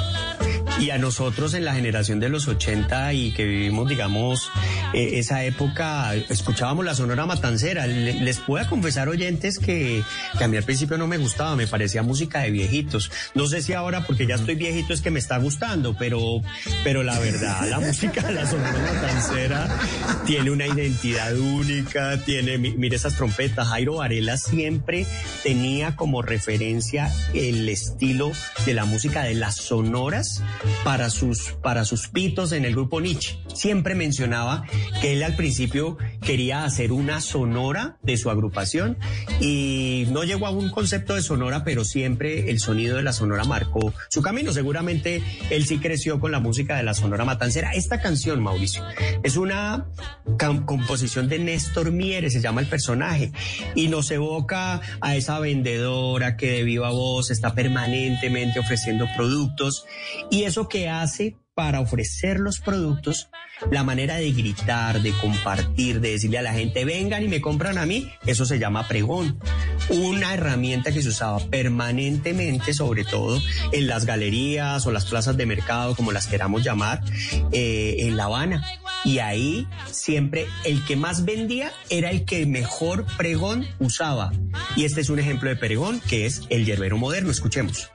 Y 0.79 0.91
a 0.91 0.99
nosotros 0.99 1.55
en 1.55 1.65
la 1.65 1.73
generación 1.73 2.19
de 2.19 2.29
los 2.29 2.47
80 2.47 3.11
y 3.13 3.31
que 3.31 3.45
vivimos, 3.45 3.89
digamos, 3.89 4.51
eh, 4.93 5.13
esa 5.17 5.43
época, 5.43 6.13
escuchábamos 6.13 6.85
la 6.85 6.93
Sonora 6.93 7.25
Matancera. 7.25 7.87
Le- 7.87 8.13
les 8.21 8.37
puedo 8.39 8.67
confesar, 8.69 9.09
oyentes, 9.09 9.57
que, 9.57 10.03
que 10.37 10.43
a 10.43 10.47
mí 10.47 10.55
al 10.55 10.63
principio 10.63 10.99
no 10.99 11.07
me 11.07 11.17
gustaba, 11.17 11.55
me 11.55 11.65
parecía 11.65 12.03
música 12.03 12.41
de 12.41 12.51
viejitos. 12.51 13.09
No 13.33 13.47
sé 13.47 13.63
si 13.63 13.73
ahora, 13.73 14.05
porque 14.05 14.27
ya 14.27 14.35
estoy 14.35 14.53
viejito, 14.53 14.93
es 14.93 15.01
que 15.01 15.09
me 15.09 15.17
está 15.17 15.37
gustando, 15.39 15.95
pero, 15.97 16.41
pero 16.83 17.01
la 17.01 17.17
verdad, 17.17 17.67
la 17.67 17.79
música 17.79 18.21
de 18.21 18.33
la 18.33 18.45
Sonora 18.45 18.77
Matancera 18.93 19.67
tiene 20.27 20.51
una 20.51 20.67
identidad 20.67 21.35
única, 21.35 22.21
tiene, 22.23 22.59
mi- 22.59 22.77
mire 22.77 22.97
esas 22.97 23.15
trompetas. 23.15 23.67
Jairo 23.69 23.95
Varela 23.95 24.37
siempre 24.37 25.07
tenía 25.41 25.95
como 25.95 26.21
referencia 26.21 27.11
el 27.33 27.67
estilo 27.67 28.31
de 28.67 28.75
la 28.75 28.85
música 28.85 29.23
de 29.23 29.33
las 29.33 29.55
sonoras 29.55 30.43
para 30.84 31.10
sus, 31.10 31.53
para 31.61 31.85
sus 31.85 32.07
pitos 32.07 32.52
en 32.52 32.65
el 32.65 32.73
grupo 32.73 33.02
Nietzsche. 33.02 33.38
Siempre 33.53 33.95
mencionaba 33.95 34.64
que 35.02 35.14
él 35.14 35.23
al 35.23 35.35
principio 35.35 35.98
quería 36.22 36.64
hacer 36.64 36.91
una 36.91 37.22
sonora 37.22 37.98
de 38.02 38.18
su 38.18 38.30
agrupación 38.30 38.98
y 39.39 40.06
no 40.11 40.23
llegó 40.23 40.48
a 40.48 40.52
un 40.52 40.69
concepto 40.69 41.15
de 41.15 41.22
sonora, 41.22 41.64
pero 41.64 41.84
siempre 41.84 42.49
el 42.49 42.60
sonido 42.60 42.98
de 42.98 43.03
la 43.03 43.14
sonora 43.14 43.44
marcó 43.44 43.94
su 44.10 44.22
camino. 44.22 44.52
Seguramente 44.53 45.22
él 45.49 45.65
sí 45.65 45.80
creció 45.80 46.19
con 46.19 46.31
la 46.31 46.39
música 46.39 46.77
de 46.77 46.84
la 46.84 46.94
sonora 46.94 47.26
matancera. 47.26 47.72
Esta 47.73 48.02
canción, 48.02 48.41
Mauricio, 48.41 48.84
es 49.23 49.38
una 49.38 49.88
composición 50.65 51.27
de 51.27 51.39
Néstor 51.39 51.91
Mieres, 51.91 52.34
se 52.34 52.41
llama 52.41 52.61
el 52.61 52.68
personaje, 52.68 53.31
y 53.76 53.88
nos 53.88 54.11
evoca 54.11 54.81
a 55.02 55.15
esa 55.15 55.39
vendedora 55.39 56.38
que 56.38 56.52
de 56.52 56.64
viva 56.64 56.89
voz 56.91 57.31
está 57.31 57.53
permanentemente 57.53 58.60
ofreciendo 58.60 59.07
productos 59.15 59.85
y 60.30 60.44
que 60.65 60.89
hace 60.89 61.38
para 61.57 61.79
ofrecer 61.79 62.39
los 62.39 62.59
productos, 62.59 63.29
la 63.71 63.84
manera 63.84 64.17
de 64.17 64.31
gritar, 64.31 65.01
de 65.01 65.11
compartir, 65.13 66.01
de 66.01 66.11
decirle 66.11 66.38
a 66.38 66.43
la 66.43 66.53
gente, 66.53 66.85
vengan 66.85 67.23
y 67.23 67.27
me 67.27 67.41
compran 67.41 67.79
a 67.79 67.88
mí, 67.88 68.11
eso 68.27 68.45
se 68.45 68.59
llama 68.59 68.88
pregón. 68.88 69.39
Una 69.89 70.35
herramienta 70.35 70.91
que 70.91 71.01
se 71.01 71.09
usaba 71.09 71.39
permanentemente, 71.39 72.75
sobre 72.75 73.05
todo 73.05 73.41
en 73.71 73.88
las 73.88 74.05
galerías 74.05 74.85
o 74.85 74.91
las 74.91 75.05
plazas 75.05 75.35
de 75.35 75.47
mercado, 75.47 75.95
como 75.95 76.11
las 76.11 76.27
queramos 76.27 76.63
llamar, 76.63 77.01
eh, 77.51 77.95
en 78.01 78.17
La 78.17 78.25
Habana. 78.25 78.63
Y 79.03 79.17
ahí 79.17 79.67
siempre 79.89 80.45
el 80.63 80.85
que 80.85 80.95
más 80.95 81.25
vendía 81.25 81.71
era 81.89 82.11
el 82.11 82.23
que 82.23 82.45
mejor 82.45 83.07
pregón 83.17 83.65
usaba. 83.79 84.31
Y 84.75 84.85
este 84.85 85.01
es 85.01 85.09
un 85.09 85.17
ejemplo 85.17 85.49
de 85.49 85.55
pregón, 85.55 86.01
que 86.01 86.27
es 86.27 86.43
el 86.49 86.65
yerbero 86.65 86.97
moderno. 86.97 87.31
Escuchemos. 87.31 87.89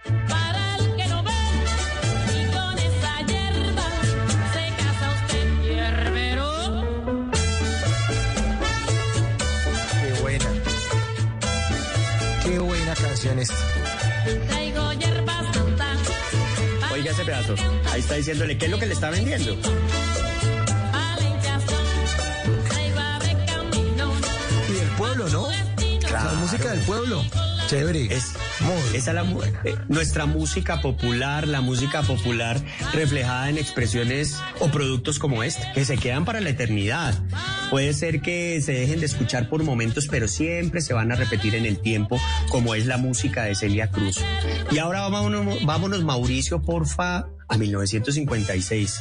Santa. 13.41 13.63
Oiga 16.93 17.11
ese 17.11 17.25
pedazo. 17.25 17.55
Ahí 17.91 18.01
está 18.01 18.15
diciéndole 18.15 18.59
qué 18.59 18.67
es 18.67 18.71
lo 18.71 18.79
que 18.79 18.87
le 18.87 18.95
está 18.95 19.11
vendiendo. 19.11 19.57
Y 24.69 24.73
del 24.73 24.89
pueblo, 24.97 25.29
¿no? 25.31 25.49
La 26.11 26.33
música 26.35 26.71
del 26.73 26.81
pueblo. 26.81 27.25
Chévere. 27.69 28.15
Es, 28.15 28.35
esa 28.93 29.11
es 29.11 29.15
la 29.15 29.25
eh, 29.65 29.77
nuestra 29.89 30.27
música 30.27 30.83
popular, 30.83 31.49
la 31.49 31.63
música 31.63 32.03
popular 32.03 32.61
reflejada 32.93 33.49
en 33.49 33.57
expresiones 33.57 34.37
o 34.61 34.69
productos 34.69 35.19
como 35.19 35.43
este, 35.43 35.67
que 35.73 35.85
se 35.87 35.97
quedan 35.97 36.27
para 36.27 36.41
la 36.41 36.51
eternidad. 36.51 37.15
Puede 37.73 37.95
ser 37.95 38.21
que 38.21 38.61
se 38.61 38.73
dejen 38.73 39.01
de 39.01 39.07
escuchar 39.07 39.49
por 39.49 39.63
momentos, 39.63 40.07
pero 40.07 40.29
siempre 40.29 40.83
se 40.83 40.93
van 40.93 41.11
a 41.11 41.15
repetir 41.15 41.55
en 41.55 41.65
el 41.65 41.79
tiempo, 41.79 42.21
como 42.51 42.75
es 42.75 42.85
la 42.85 42.99
música 42.99 43.45
de 43.45 43.55
Celia 43.55 43.91
Cruz. 43.91 44.23
Y 44.71 44.77
ahora 44.77 45.09
vámonos, 45.09 45.65
vámonos 45.65 46.05
Mauricio, 46.05 46.61
porfa, 46.61 47.29
a 47.49 47.57
1956. 47.57 49.01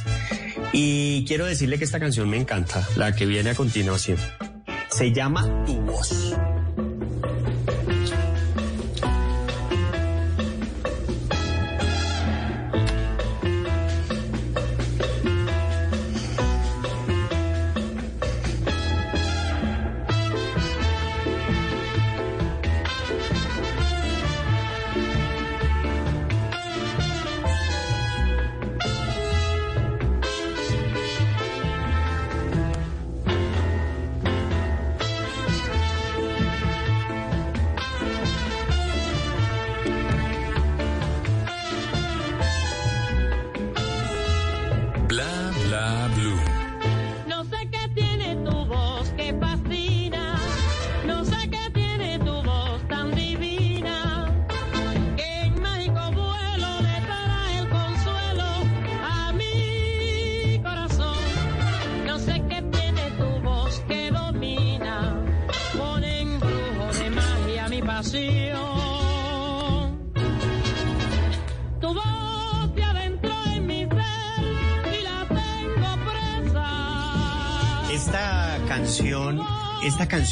Y 0.72 1.26
quiero 1.26 1.44
decirle 1.44 1.76
que 1.76 1.84
esta 1.84 2.00
canción 2.00 2.30
me 2.30 2.38
encanta, 2.38 2.88
la 2.96 3.14
que 3.14 3.26
viene 3.26 3.50
a 3.50 3.54
continuación. 3.54 4.16
Se 4.88 5.12
llama 5.12 5.64
Tu 5.66 5.74
voz. 5.82 6.34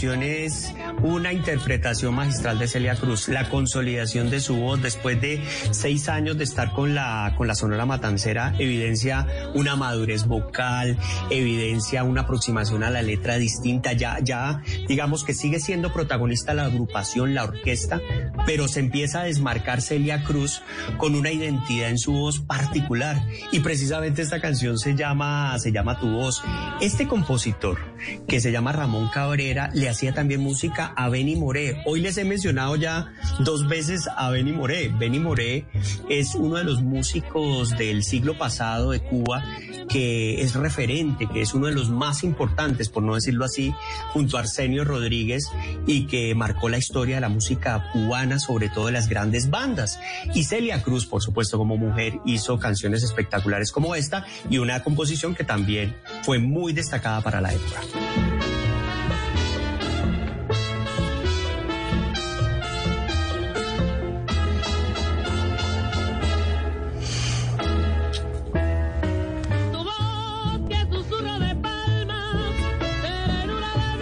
Es 0.03 0.73
una 1.03 1.31
interpretación 1.31 2.15
magistral 2.15 2.59
de 2.59 2.67
Celia 2.69 2.97
Cruz, 2.97 3.29
la 3.29 3.51
consolidación 3.51 4.31
de 4.31 4.41
su 4.41 4.57
voz 4.57 4.81
después 4.81 5.21
de 5.21 5.45
seis 5.73 6.09
años 6.09 6.39
de 6.39 6.45
estar 6.45 6.73
con 6.73 6.95
la, 6.95 7.35
con 7.37 7.47
la 7.47 7.55
Sonora 7.55 7.85
Matancera, 7.85 8.55
evidencia 8.59 9.27
una 9.55 9.77
madurez 9.77 10.25
vocal, 10.25 10.97
evidencia 11.29 12.03
una 12.03 12.23
aproximación 12.23 12.83
a 12.83 12.89
la 12.89 13.03
letra 13.03 13.37
distinta, 13.37 13.93
ya, 13.93 14.19
ya 14.23 14.63
digamos 14.89 15.23
que 15.23 15.35
sigue 15.35 15.61
siendo 15.61 15.93
protagonista 15.93 16.55
la 16.55 16.65
agrupación, 16.65 17.35
la 17.35 17.45
orquesta, 17.45 18.01
pero 18.47 18.69
se 18.69 18.81
empieza 18.81 19.21
a 19.21 19.25
desmarcar 19.25 19.81
Celia 19.81 20.23
Cruz 20.25 20.63
con 20.97 21.15
una 21.15 21.31
identidad 21.31 21.91
en 21.91 21.99
su 21.99 22.13
voz 22.13 22.41
particular 22.41 23.23
y 23.53 23.61
precisamente 23.61 24.23
esta 24.23 24.41
canción 24.41 24.79
se 24.79 24.95
llama, 24.95 25.59
se 25.59 25.73
llama 25.73 25.99
Tu 25.99 26.11
voz. 26.11 26.43
Este 26.81 27.07
compositor 27.07 27.79
que 28.27 28.41
se 28.41 28.53
llama 28.53 28.73
Ramón 28.73 29.09
Cabrera 29.13 29.71
le 29.75 29.89
hacía 29.89 30.15
también 30.15 30.41
música 30.41 30.93
a 30.97 31.09
Benny 31.09 31.37
Moré. 31.37 31.83
Hoy 31.87 32.01
les 32.01 32.17
he 32.17 32.25
mencionado 32.25 32.77
ya 32.77 33.13
dos 33.41 33.69
veces 33.69 34.09
a 34.17 34.31
Benny 34.31 34.53
Moré. 34.53 34.89
Benny 34.89 35.19
Moré 35.19 35.67
es 36.09 36.35
uno 36.35 36.57
de 36.57 36.65
los 36.65 36.83
músicos 36.83 37.77
del 37.77 38.03
siglo 38.03 38.39
pasado 38.39 38.91
de 38.91 39.01
Cuba 39.01 39.45
que 39.91 40.41
es 40.41 40.55
referente, 40.55 41.27
que 41.27 41.41
es 41.43 41.53
uno 41.53 41.67
de 41.67 41.75
los 41.75 41.91
más 41.91 42.23
importantes, 42.23 42.89
por 42.89 43.03
no 43.03 43.17
decirlo 43.17 43.45
así, 43.45 43.75
junto 44.13 44.37
a 44.37 44.41
Arsenio 44.41 44.85
Rodríguez 44.85 45.51
y 45.87 46.07
que 46.07 46.35
marcó 46.35 46.69
la 46.69 46.79
historia 46.79 47.17
de 47.17 47.21
la 47.21 47.29
música 47.29 47.91
cubana, 47.93 48.30
sobre 48.39 48.69
todo 48.69 48.87
de 48.87 48.93
las 48.93 49.09
grandes 49.09 49.51
bandas. 49.51 49.99
Y 50.35 50.45
Celia 50.45 50.83
Cruz, 50.83 51.07
por 51.07 51.23
supuesto, 51.23 51.59
como 51.59 51.77
mujer, 51.77 52.15
hizo 52.25 52.59
canciones 52.59 53.03
espectaculares 53.03 53.73
como 53.73 53.95
esta 53.95 54.25
y 54.49 54.59
una 54.59 54.83
composición 54.83 55.35
que 55.35 55.45
también 55.45 55.97
fue 56.23 56.39
muy 56.39 56.73
destacada 56.73 57.23
para 57.23 57.41
la 57.41 57.53
época. 57.53 57.81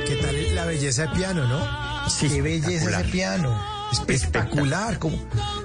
¿Qué 0.07 0.17
tal 0.17 0.55
la 0.55 0.65
belleza 0.65 1.03
de 1.03 1.09
piano, 1.09 1.47
no? 1.47 1.89
Qué 2.21 2.43
belleza 2.43 2.91
ese 2.91 3.05
piano. 3.11 3.78
Espectacular. 3.93 4.99
Como 4.99 5.19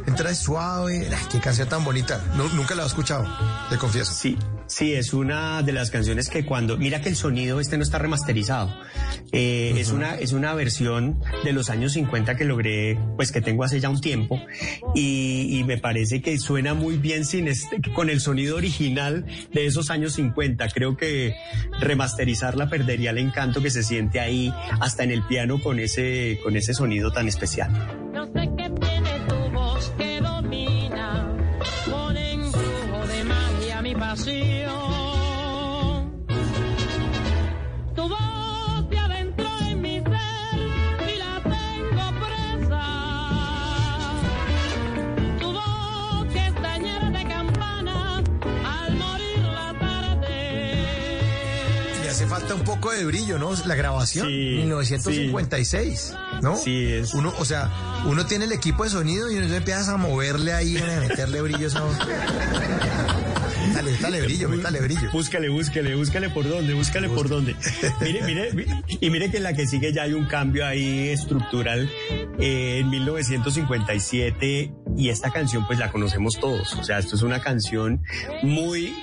entra 0.05 0.33
suave. 0.35 1.09
Qué 1.31 1.39
canción 1.39 1.67
tan 1.69 1.83
bonita. 1.83 2.21
Nu- 2.35 2.49
nunca 2.49 2.75
la 2.75 2.83
he 2.83 2.87
escuchado, 2.87 3.25
te 3.69 3.77
confieso. 3.77 4.13
Sí, 4.13 4.37
sí, 4.73 4.93
es 4.93 5.13
una 5.13 5.61
de 5.61 5.71
las 5.71 5.91
canciones 5.91 6.29
que 6.29 6.45
cuando, 6.45 6.77
mira 6.77 6.99
que 7.01 7.09
el 7.09 7.15
sonido 7.15 7.59
este 7.59 7.77
no 7.77 7.83
está 7.83 7.99
remasterizado, 7.99 8.75
Eh, 9.31 9.73
es 9.77 9.91
una 9.91 10.15
es 10.15 10.31
una 10.31 10.53
versión 10.53 11.19
de 11.43 11.53
los 11.53 11.69
años 11.69 11.93
50 11.93 12.35
que 12.35 12.45
logré, 12.45 12.99
pues 13.15 13.31
que 13.31 13.41
tengo 13.41 13.63
hace 13.63 13.79
ya 13.79 13.89
un 13.89 13.99
tiempo 13.99 14.39
y, 14.93 15.57
y 15.57 15.63
me 15.63 15.77
parece 15.77 16.21
que 16.21 16.37
suena 16.37 16.73
muy 16.73 16.97
bien 16.97 17.25
sin 17.25 17.47
este, 17.47 17.81
con 17.93 18.09
el 18.09 18.19
sonido 18.19 18.57
original 18.57 19.25
de 19.51 19.65
esos 19.65 19.89
años 19.89 20.13
50. 20.13 20.67
Creo 20.69 20.97
que 20.97 21.35
remasterizarla 21.79 22.69
perdería 22.69 23.11
el 23.11 23.17
encanto 23.17 23.61
que 23.61 23.71
se 23.71 23.83
siente 23.83 24.19
ahí 24.19 24.53
hasta 24.79 25.03
en 25.03 25.11
el 25.11 25.23
piano 25.23 25.59
con 25.59 25.79
ese 25.79 26.39
con 26.43 26.55
ese 26.55 26.73
sonido 26.73 27.11
tan 27.11 27.27
especial. 27.27 27.71
No 28.13 28.25
sé 28.25 28.49
qué 28.57 28.69
tiene 28.69 29.19
tu 29.27 29.51
voz 29.51 29.93
que 29.97 30.19
domina, 30.21 31.31
brujo 31.85 33.07
de 33.07 33.23
magia 33.23 33.81
mi 33.81 33.95
pasión. 33.95 34.62
Falta 52.53 52.71
un 52.71 52.77
poco 52.77 52.91
de 52.91 53.05
brillo, 53.05 53.37
¿no? 53.37 53.51
La 53.65 53.75
grabación, 53.75 54.27
Sí, 54.27 54.55
1956, 54.57 56.13
¿no? 56.41 56.55
Sí, 56.57 56.91
es. 56.91 57.13
Uno, 57.13 57.33
o 57.37 57.45
sea, 57.45 57.69
uno 58.05 58.25
tiene 58.25 58.45
el 58.45 58.51
equipo 58.51 58.83
de 58.83 58.89
sonido 58.89 59.31
y 59.31 59.37
uno 59.37 59.53
empiezas 59.53 59.89
a 59.89 59.97
moverle 59.97 60.53
ahí, 60.53 60.77
a 60.77 60.99
meterle 61.01 61.41
brillo 61.41 61.67
a 61.67 61.71
Dale, 63.73 63.91
métale 63.91 64.21
brillo, 64.21 64.49
métale 64.49 64.81
brillo. 64.81 65.11
Búscale, 65.11 65.49
búscale, 65.49 65.95
búscale 65.95 66.29
por 66.29 66.47
dónde, 66.47 66.73
búscale 66.73 67.07
por 67.09 67.29
dónde. 67.29 67.55
Mire, 68.01 68.23
mire, 68.23 68.53
mi- 68.53 68.65
y 68.99 69.09
mire 69.09 69.31
que 69.31 69.37
en 69.37 69.43
la 69.43 69.53
que 69.53 69.65
sigue 69.67 69.93
ya 69.93 70.03
hay 70.03 70.13
un 70.13 70.25
cambio 70.25 70.65
ahí 70.65 71.09
estructural 71.09 71.89
eh, 72.39 72.79
en 72.81 72.89
1957 72.89 74.73
y 74.97 75.09
esta 75.09 75.31
canción 75.31 75.65
pues 75.65 75.79
la 75.79 75.91
conocemos 75.91 76.39
todos. 76.39 76.73
O 76.73 76.83
sea, 76.83 76.99
esto 76.99 77.15
es 77.15 77.21
una 77.21 77.41
canción 77.41 78.01
muy, 78.41 78.93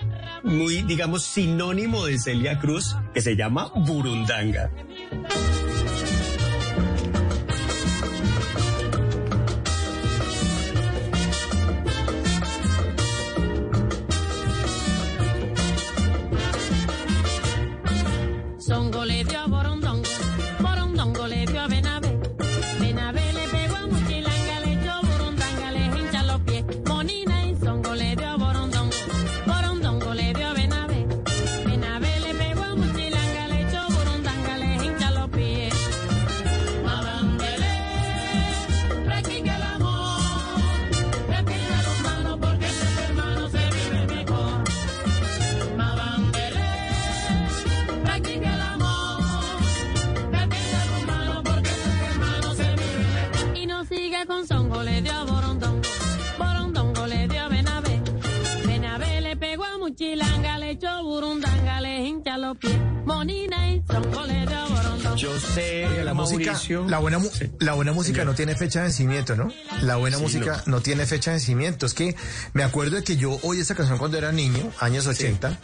muy, 0.43 0.83
digamos, 0.83 1.25
sinónimo 1.25 2.05
de 2.07 2.19
Celia 2.19 2.59
Cruz 2.59 2.97
que 3.15 3.21
se 3.23 3.37
llama 3.37 3.73
Burundanga. 3.75 4.71
Yo 65.17 65.39
sé, 65.39 65.87
La 66.05 66.15
música, 66.15 66.59
la 66.87 66.99
buena, 66.99 67.19
mu- 67.19 67.29
Sí. 67.29 67.51
la 67.59 67.75
buena 67.75 67.93
música 67.93 68.25
no 68.25 68.35
tiene 68.35 68.55
fecha 68.55 68.79
de 68.81 68.85
vencimiento, 68.87 69.37
¿no? 69.37 69.53
La 69.83 69.97
buena 69.97 70.17
Sí, 70.17 70.23
música 70.23 70.63
no. 70.67 70.81
tiene 70.81 71.05
fecha 71.07 71.31
de 71.33 71.37
vencimiento. 71.37 71.85
Es 71.87 71.95
que 71.95 72.15
me 72.55 72.63
acuerdo 72.63 72.97
de 72.97 73.05
que 73.05 73.17
yo 73.17 73.39
oí 73.43 73.61
esa 73.61 73.75
canción 73.75 73.99
cuando 73.99 74.17
era 74.17 74.33
niño, 74.33 74.71
años 74.81 75.07
80, 75.07 75.59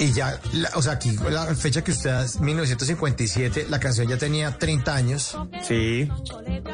y 0.00 0.12
ya, 0.12 0.40
la- 0.52 0.70
o 0.74 0.82
sea, 0.82 0.92
aquí 0.94 1.16
la 1.28 1.54
fecha 1.54 1.82
que 1.84 1.90
usted 1.90 2.10
da 2.10 2.24
es 2.24 2.40
1957, 2.40 3.66
la 3.68 3.78
canción 3.80 4.08
ya 4.08 4.16
tenía 4.16 4.56
30 4.58 4.94
años. 4.94 5.36
Sí. 5.66 6.08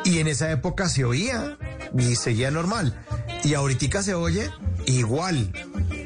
Y 0.04 0.18
en 0.18 0.28
esa 0.28 0.50
época 0.52 0.88
se 0.88 1.04
oía 1.04 1.56
y 1.98 2.14
seguía 2.16 2.50
normal. 2.50 2.94
Y 3.42 3.54
ahorita 3.54 4.02
se 4.02 4.14
oye 4.14 4.50
igual. 4.86 5.50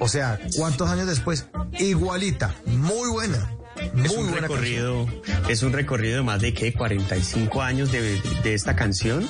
O 0.01 0.09
sea, 0.09 0.39
¿cuántos 0.57 0.89
años 0.89 1.07
después? 1.07 1.47
Igualita. 1.79 2.55
Muy 2.67 3.09
buena. 3.11 3.51
Muy 3.95 4.07
es 4.07 4.13
un 4.13 4.31
buena 4.31 4.41
recorrido, 4.49 5.07
es 5.49 5.63
un 5.63 5.73
recorrido 5.73 6.17
de 6.17 6.23
más 6.23 6.41
de 6.41 6.53
qué 6.53 6.73
45 6.73 7.63
años 7.63 7.93
de, 7.93 8.03
de- 8.03 8.21
de 8.43 8.55
esta 8.55 8.75
canción 8.75 9.25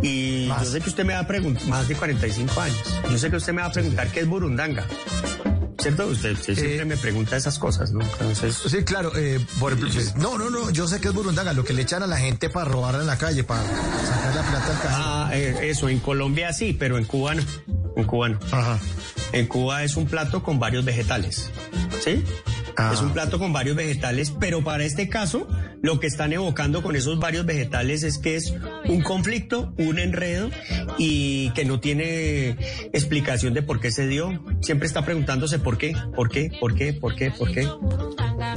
y 0.00 0.46
yo 0.46 0.64
sé 0.64 0.80
que 0.80 0.90
usted 0.90 1.04
me 1.04 1.12
va 1.14 1.20
a 1.20 1.26
preguntar 1.26 1.64
más 1.66 1.88
de 1.88 1.96
45 1.96 2.60
años. 2.60 2.78
Yo 3.10 3.18
sé 3.18 3.30
que 3.30 3.36
usted 3.36 3.52
me 3.52 3.62
va 3.62 3.68
a 3.68 3.72
preguntar 3.72 4.08
qué 4.12 4.20
es 4.20 4.28
burundanga. 4.28 4.86
¿Cierto? 5.80 6.06
Usted, 6.08 6.32
usted 6.32 6.54
siempre 6.54 6.84
me 6.84 6.96
pregunta 6.98 7.36
esas 7.38 7.58
cosas, 7.58 7.90
¿no? 7.90 8.02
Entonces, 8.02 8.54
Sí, 8.66 8.84
claro. 8.84 9.12
eh, 9.16 9.40
por 9.58 9.72
ejemplo, 9.72 9.92
pues, 9.94 10.14
no, 10.14 10.36
no, 10.38 10.50
no. 10.50 10.70
Yo 10.70 10.86
sé 10.86 11.00
que 11.00 11.08
es 11.08 11.14
burundanga, 11.14 11.52
lo 11.54 11.64
que 11.64 11.72
le 11.72 11.82
echan 11.82 12.02
a 12.02 12.06
la 12.06 12.18
gente 12.18 12.50
para 12.50 12.66
robarla 12.70 13.00
en 13.00 13.06
la 13.06 13.16
calle, 13.16 13.44
para 13.44 13.62
sacar 13.64 14.34
la 14.36 14.42
plata 14.42 14.66
al 14.66 14.82
cajero. 14.82 14.94
ah, 15.06 15.30
eh, 15.32 15.58
eso, 15.70 15.88
en 15.88 15.98
Colombia 16.00 16.52
sí, 16.52 16.76
pero 16.78 16.98
en 16.98 17.06
Cuba 17.06 17.34
no. 17.34 17.42
En 18.00 18.06
Cuba 18.06 18.28
no. 18.28 18.38
En 19.32 19.46
Cuba 19.46 19.84
es 19.84 19.96
un 19.96 20.06
plato 20.06 20.42
con 20.42 20.58
varios 20.58 20.84
vegetales. 20.84 21.50
¿Sí? 22.02 22.24
Ah. 22.80 22.92
Es 22.94 23.02
un 23.02 23.12
plato 23.12 23.38
con 23.38 23.52
varios 23.52 23.76
vegetales, 23.76 24.32
pero 24.40 24.64
para 24.64 24.84
este 24.84 25.10
caso, 25.10 25.46
lo 25.82 26.00
que 26.00 26.06
están 26.06 26.32
evocando 26.32 26.82
con 26.82 26.96
esos 26.96 27.18
varios 27.18 27.44
vegetales 27.44 28.02
es 28.02 28.16
que 28.16 28.36
es 28.36 28.54
un 28.86 29.02
conflicto, 29.02 29.74
un 29.76 29.98
enredo 29.98 30.50
y 30.96 31.50
que 31.50 31.66
no 31.66 31.78
tiene 31.78 32.56
explicación 32.94 33.52
de 33.52 33.60
por 33.60 33.80
qué 33.80 33.90
se 33.90 34.06
dio. 34.06 34.42
Siempre 34.62 34.86
está 34.86 35.04
preguntándose 35.04 35.58
por 35.58 35.76
qué, 35.76 35.94
por 36.16 36.30
qué, 36.30 36.50
por 36.58 36.74
qué, 36.74 36.94
por 36.94 37.14
qué, 37.14 37.30
por 37.30 37.52
qué. 37.52 37.68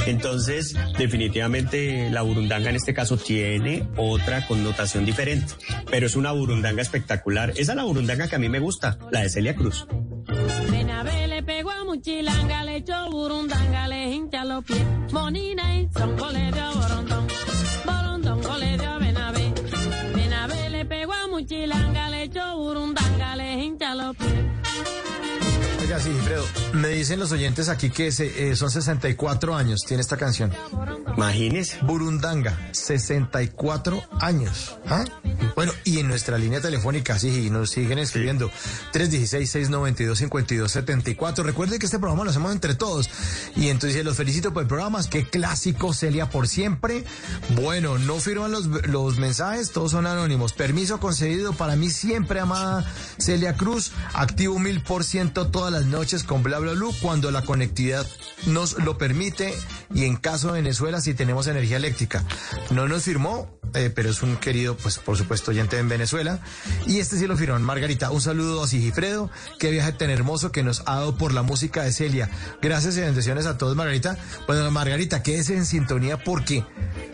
Entonces, 0.08 0.74
definitivamente 0.98 2.10
la 2.10 2.22
burundanga 2.22 2.70
en 2.70 2.78
este 2.78 2.94
caso 2.94 3.18
tiene 3.18 3.90
otra 3.98 4.48
connotación 4.48 5.06
diferente, 5.06 5.54
pero 5.92 6.06
es 6.06 6.16
una 6.16 6.32
burundanga 6.32 6.82
espectacular. 6.82 7.50
Esa 7.58 7.74
es 7.74 7.76
la 7.76 7.84
burundanga 7.84 8.30
que 8.30 8.38
a 8.38 8.40
mí 8.40 8.48
me 8.48 8.60
gusta, 8.60 8.98
la 9.12 9.22
de 9.22 9.30
Celia 9.30 9.54
Cruz. 9.54 9.86
Muchilanga, 11.94 12.64
le 12.64 12.78
echó 12.78 13.08
Burundanga, 13.12 13.88
le 13.88 14.16
hincha 14.16 14.44
los 14.44 14.66
pies. 14.66 14.84
Monina 15.12 15.76
y 15.76 15.88
Songo 15.96 16.28
le 16.32 16.52
dio 16.52 16.64
a 16.64 16.72
Borondongo, 17.86 18.58
le 18.58 18.78
dio 18.80 19.00
Benavé. 19.00 19.54
Benavé 20.16 20.70
le 20.72 20.86
pegó 20.86 21.14
a 21.14 21.28
Muchilanga, 21.28 22.10
le 22.10 22.24
echó 22.24 22.58
Burundanga, 22.58 23.36
le 23.36 23.64
hincha 23.64 23.94
los 23.94 24.16
pies. 24.18 24.53
Oiga, 25.94 26.04
sí, 26.04 26.12
Fredo. 26.24 26.44
Me 26.74 26.88
dicen 26.90 27.20
los 27.20 27.32
oyentes 27.32 27.70
aquí 27.70 27.92
que 27.92 28.12
se- 28.12 28.50
eh, 28.50 28.56
son 28.56 28.72
64 28.72 29.56
años, 29.56 29.84
tiene 29.86 30.02
esta 30.02 30.18
canción. 30.18 30.52
Imagínese. 31.16 31.78
Burundanga, 31.84 32.58
64 32.72 34.02
años. 34.20 34.76
¿Ah? 34.88 35.06
Bueno, 35.56 35.72
y 35.84 36.00
en 36.00 36.08
nuestra 36.08 36.40
línea 36.40 36.60
telefónica, 36.62 37.20
sí, 37.20 37.52
nos 37.52 37.70
siguen 37.70 38.00
escribiendo. 38.00 38.50
316-692-5274. 38.92 41.44
Recuerden 41.44 41.78
que 41.78 41.86
este 41.86 42.00
programa 42.00 42.24
lo 42.24 42.32
hacemos 42.32 42.52
entre 42.52 42.74
todos. 42.74 43.08
Y 43.56 43.68
entonces 43.70 44.04
los 44.04 44.18
felicito 44.18 44.52
por 44.52 44.64
el 44.64 44.68
programa. 44.68 45.00
Qué 45.08 45.30
clásico, 45.30 45.94
Celia, 45.94 46.32
por 46.32 46.48
siempre. 46.48 47.04
Bueno, 47.50 48.00
no 48.00 48.20
firman 48.20 48.52
los, 48.52 48.66
los 48.66 49.20
mensajes, 49.20 49.70
todos 49.72 49.92
son 49.92 50.08
anónimos. 50.08 50.54
Permiso 50.54 51.00
concedido 51.00 51.54
para 51.54 51.76
mí 51.76 51.92
siempre, 51.92 52.40
amada 52.40 52.84
Celia 53.20 53.56
Cruz. 53.56 53.92
Activo 54.14 54.58
mil 54.58 54.82
por 54.82 55.04
ciento 55.04 55.46
todas 55.48 55.72
las 55.72 55.83
noches 55.86 56.24
con 56.24 56.44
bla 56.44 56.60
bla 56.60 56.74
bla 56.74 56.88
cuando 57.02 57.32
la 57.32 57.44
conectividad 57.44 58.06
nos 58.46 58.78
lo 58.80 58.98
permite 58.98 59.54
y 59.94 60.06
en 60.06 60.18
caso 60.18 60.48
de 60.48 60.62
Venezuela 60.62 61.02
si 61.02 61.14
tenemos 61.14 61.48
energía 61.48 61.78
eléctrica. 61.78 62.24
No 62.72 62.88
nos 62.88 63.04
firmó, 63.04 63.50
eh, 63.74 63.92
pero 63.94 64.10
es 64.10 64.22
un 64.22 64.38
querido, 64.38 64.76
pues 64.78 64.98
por 65.00 65.18
supuesto, 65.18 65.52
oyente 65.52 65.78
en 65.78 65.90
Venezuela. 65.90 66.40
Y 66.86 67.00
este 67.00 67.18
sí 67.18 67.28
lo 67.28 67.38
firmó. 67.38 67.58
Margarita, 67.60 68.12
un 68.12 68.22
saludo 68.22 68.64
a 68.64 68.68
Sigifredo, 68.68 69.30
qué 69.60 69.72
viaje 69.72 69.94
tan 69.94 70.10
hermoso 70.10 70.52
que 70.52 70.64
nos 70.64 70.82
ha 70.86 70.96
dado 70.96 71.18
por 71.18 71.34
la 71.34 71.42
música 71.42 71.84
de 71.84 71.92
Celia. 71.92 72.30
Gracias 72.62 72.98
y 72.98 73.02
bendiciones 73.02 73.46
a 73.46 73.58
todos, 73.58 73.76
Margarita. 73.76 74.18
Bueno, 74.48 74.70
Margarita, 74.72 75.24
quédese 75.24 75.56
en 75.56 75.66
sintonía 75.66 76.24
porque 76.24 76.66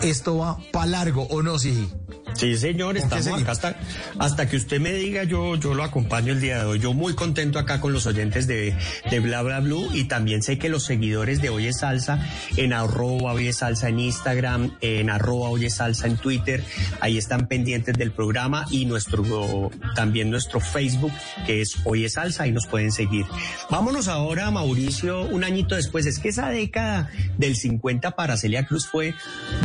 esto 0.01 0.37
va 0.37 0.57
para 0.71 0.87
largo, 0.87 1.23
¿o 1.29 1.41
no, 1.41 1.59
Sigi? 1.59 1.89
Sí, 2.33 2.57
señor, 2.57 2.97
¿Con 2.97 3.09
qué 3.09 3.17
estamos 3.17 3.41
acá 3.41 3.51
hasta, 3.51 3.75
hasta 4.17 4.49
que 4.49 4.57
usted 4.57 4.79
me 4.79 4.93
diga, 4.93 5.23
yo, 5.23 5.55
yo 5.55 5.73
lo 5.73 5.83
acompaño 5.83 6.33
el 6.33 6.41
día 6.41 6.59
de 6.59 6.65
hoy. 6.65 6.79
Yo 6.79 6.93
muy 6.93 7.13
contento 7.15 7.59
acá 7.59 7.79
con 7.79 7.93
los 7.93 8.05
oyentes 8.05 8.47
de, 8.47 8.75
de 9.09 9.19
Bla 9.19 9.41
Bla 9.41 9.59
Blue 9.59 9.89
y 9.93 10.05
también 10.05 10.41
sé 10.41 10.57
que 10.57 10.69
los 10.69 10.83
seguidores 10.83 11.41
de 11.41 11.49
Hoy 11.49 11.67
es 11.67 11.79
Salsa 11.79 12.25
en 12.57 12.73
arroba 12.73 13.33
Hoy 13.33 13.47
es 13.47 13.57
Salsa 13.57 13.89
en 13.89 13.99
Instagram, 13.99 14.77
en 14.81 15.09
arroba 15.09 15.49
Hoy 15.49 15.65
es 15.65 15.75
Salsa 15.75 16.07
en 16.07 16.17
Twitter, 16.17 16.63
ahí 17.01 17.17
están 17.17 17.47
pendientes 17.47 17.97
del 17.97 18.11
programa 18.11 18.65
y 18.71 18.85
nuestro, 18.85 19.71
también 19.95 20.29
nuestro 20.29 20.59
Facebook 20.59 21.11
que 21.45 21.61
es 21.61 21.77
Hoy 21.83 22.05
es 22.05 22.13
Salsa, 22.13 22.43
ahí 22.43 22.51
nos 22.51 22.67
pueden 22.67 22.91
seguir. 22.91 23.25
Vámonos 23.69 24.07
ahora, 24.07 24.51
Mauricio, 24.51 25.23
un 25.23 25.43
añito 25.43 25.75
después. 25.75 26.05
Es 26.05 26.19
que 26.19 26.29
esa 26.29 26.49
década 26.49 27.09
del 27.37 27.55
50 27.55 28.15
para 28.15 28.37
Celia 28.37 28.65
Cruz 28.65 28.87
fue 28.87 29.15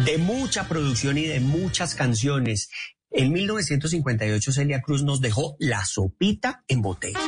de 0.05 0.19
mucha 0.19 0.69
producción 0.69 1.19
y 1.19 1.25
de 1.25 1.41
muchas 1.41 1.95
canciones. 1.95 2.54
En 3.11 3.33
1958 3.33 4.53
Celia 4.53 4.81
Cruz 4.81 5.05
nos 5.05 5.21
dejó 5.21 5.57
La 5.59 5.85
Sopita 5.85 6.65
en 6.67 6.83
botella. 6.83 7.21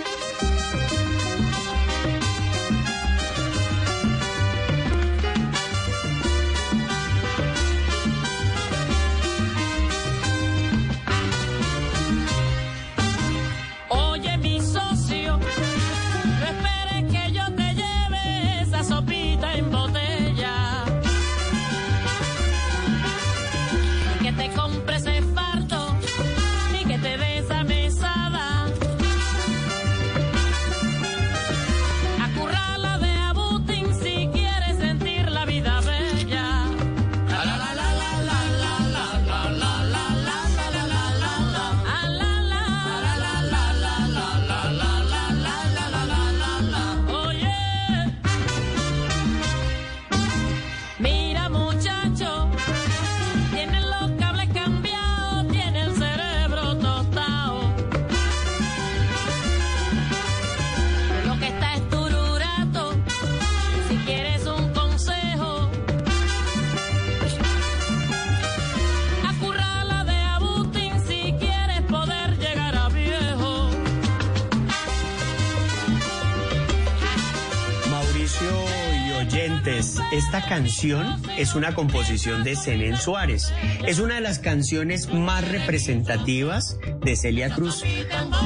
Esta 80.13 80.47
canción 80.47 81.21
es 81.37 81.55
una 81.55 81.75
composición 81.75 82.45
de 82.45 82.55
Zenén 82.55 82.97
Suárez. 82.97 83.53
Es 83.87 83.99
una 83.99 84.17
de 84.17 84.21
las 84.21 84.39
canciones 84.39 85.13
más 85.13 85.47
representativas 85.49 86.79
de 87.05 87.17
Celia 87.17 87.53
Cruz. 87.55 87.83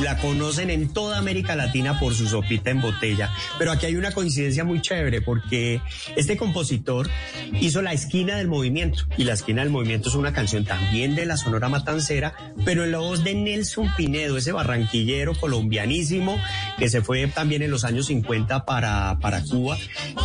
La 0.02 0.16
conocen 0.18 0.70
en 0.70 0.92
toda 0.92 1.18
América 1.18 1.56
Latina 1.56 1.98
por 1.98 2.14
su 2.14 2.26
sopita 2.26 2.70
en 2.70 2.80
botella. 2.80 3.30
Pero 3.58 3.72
aquí 3.72 3.86
hay 3.86 3.96
una 3.96 4.12
coincidencia 4.12 4.64
muy 4.64 4.80
chévere 4.80 5.20
porque 5.20 5.82
este 6.16 6.36
compositor 6.36 7.10
hizo 7.60 7.82
La 7.82 7.92
esquina 7.92 8.36
del 8.36 8.48
movimiento. 8.48 9.04
Y 9.18 9.24
La 9.24 9.34
esquina 9.34 9.62
del 9.62 9.70
movimiento 9.70 10.08
es 10.08 10.14
una 10.14 10.32
canción 10.32 10.64
también 10.64 11.14
de 11.14 11.26
la 11.26 11.36
Sonora 11.36 11.68
Matancera, 11.68 12.34
pero 12.64 12.84
en 12.84 12.92
la 12.92 12.98
voz 12.98 13.22
de 13.22 13.34
Nelson 13.34 13.92
Pinedo, 13.96 14.38
ese 14.38 14.52
barranquillero 14.52 15.34
colombianísimo 15.34 16.38
que 16.78 16.88
se 16.88 17.02
fue 17.02 17.26
también 17.26 17.62
en 17.62 17.70
los 17.70 17.84
años 17.84 18.06
50 18.06 18.64
para, 18.64 19.18
para 19.20 19.42
Cuba 19.42 19.76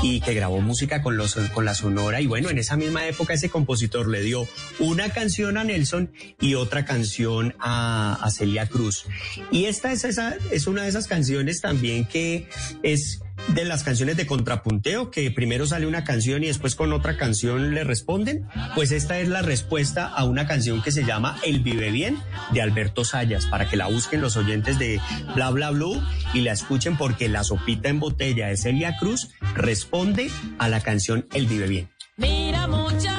y 0.01 0.21
que 0.21 0.33
grabó 0.33 0.61
música 0.61 1.01
con, 1.01 1.17
los, 1.17 1.24
con 1.53 1.65
la 1.65 1.73
Sonora. 1.73 2.21
Y 2.21 2.27
bueno, 2.27 2.49
en 2.49 2.57
esa 2.57 2.75
misma 2.75 3.07
época 3.07 3.33
ese 3.33 3.49
compositor 3.49 4.07
le 4.07 4.21
dio 4.21 4.47
una 4.79 5.09
canción 5.09 5.57
a 5.57 5.63
Nelson 5.63 6.11
y 6.39 6.55
otra 6.55 6.85
canción 6.85 7.55
a, 7.59 8.19
a 8.21 8.31
Celia 8.31 8.67
Cruz. 8.67 9.05
Y 9.51 9.65
esta 9.65 9.91
es, 9.91 10.03
esa, 10.03 10.35
es 10.51 10.67
una 10.67 10.83
de 10.83 10.89
esas 10.89 11.07
canciones 11.07 11.61
también 11.61 12.05
que 12.05 12.47
es 12.83 13.19
de 13.49 13.65
las 13.65 13.83
canciones 13.83 14.17
de 14.17 14.25
contrapunteo, 14.25 15.11
que 15.11 15.29
primero 15.31 15.65
sale 15.65 15.87
una 15.87 16.03
canción 16.03 16.43
y 16.43 16.47
después 16.47 16.75
con 16.75 16.93
otra 16.93 17.17
canción 17.17 17.73
le 17.73 17.83
responden, 17.83 18.47
pues 18.73 18.91
esta 18.91 19.19
es 19.19 19.27
la 19.29 19.41
respuesta 19.41 20.07
a 20.07 20.23
una 20.25 20.47
canción 20.47 20.81
que 20.81 20.91
se 20.91 21.05
llama 21.05 21.37
El 21.45 21.59
Vive 21.61 21.91
Bien 21.91 22.17
de 22.51 22.61
Alberto 22.61 23.05
Sayas, 23.05 23.45
para 23.45 23.69
que 23.69 23.77
la 23.77 23.87
busquen 23.87 24.21
los 24.21 24.37
oyentes 24.37 24.79
de 24.79 24.99
Bla 25.35 25.51
Bla 25.51 25.71
Blue 25.71 26.01
y 26.33 26.41
la 26.41 26.53
escuchen 26.53 26.97
porque 26.97 27.29
la 27.29 27.43
sopita 27.43 27.89
en 27.89 27.99
botella 27.99 28.47
de 28.47 28.57
Celia 28.57 28.97
Cruz 28.97 29.29
responde 29.55 30.29
a 30.57 30.67
la 30.67 30.81
canción 30.81 31.27
El 31.33 31.47
Vive 31.47 31.67
Bien. 31.67 31.89
Mira 32.17 32.67
muchacho, 32.67 33.14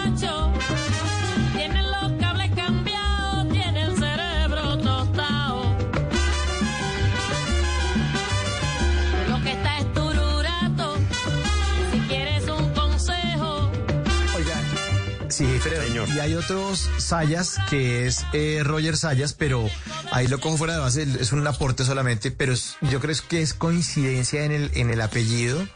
Y 16.16 16.20
hay 16.20 16.32
otros 16.34 16.88
Sayas, 16.96 17.56
que 17.68 18.06
es 18.06 18.24
eh, 18.32 18.62
Roger 18.64 18.96
Sayas, 18.96 19.34
pero 19.34 19.68
ahí 20.12 20.26
lo 20.28 20.40
cojo 20.40 20.56
fuera 20.56 20.72
de 20.72 20.80
base, 20.80 21.02
es 21.20 21.32
un 21.32 21.46
aporte 21.46 21.84
solamente, 21.84 22.30
pero 22.30 22.54
es- 22.54 22.76
yo 22.80 23.00
creo 23.00 23.14
que 23.28 23.42
es 23.42 23.52
coincidencia 23.52 24.44
en 24.44 24.52
el, 24.52 24.70
en 24.74 24.88
el 24.88 25.02
apellido. 25.02 25.66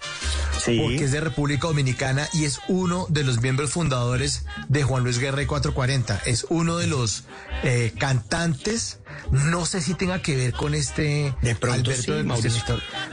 Porque 0.65 1.05
es 1.05 1.13
de 1.13 1.21
República 1.23 1.69
Dominicana 1.69 2.29
y 2.35 2.45
es 2.45 2.61
uno 2.69 3.07
de 3.09 3.25
los 3.25 3.41
miembros 3.41 3.71
fundadores 3.71 4.45
de 4.69 4.83
Juan 4.83 5.05
Luis 5.05 5.19
Guerra 5.19 5.41
y 5.43 5.47
440. 5.47 6.21
Es 6.27 6.45
uno 6.51 6.77
de 6.77 6.87
los 6.87 7.25
eh, 7.63 7.95
cantantes. 7.99 8.99
No 9.31 9.65
sé 9.65 9.81
si 9.81 9.95
tenga 9.95 10.21
que 10.21 10.37
ver 10.37 10.53
con 10.53 10.75
este 10.75 11.35
De 11.41 11.55
pronto 11.55 11.91
Alberto 11.91 12.03
sí, 12.03 12.13
del 12.13 12.25
Mauricio. 12.27 12.63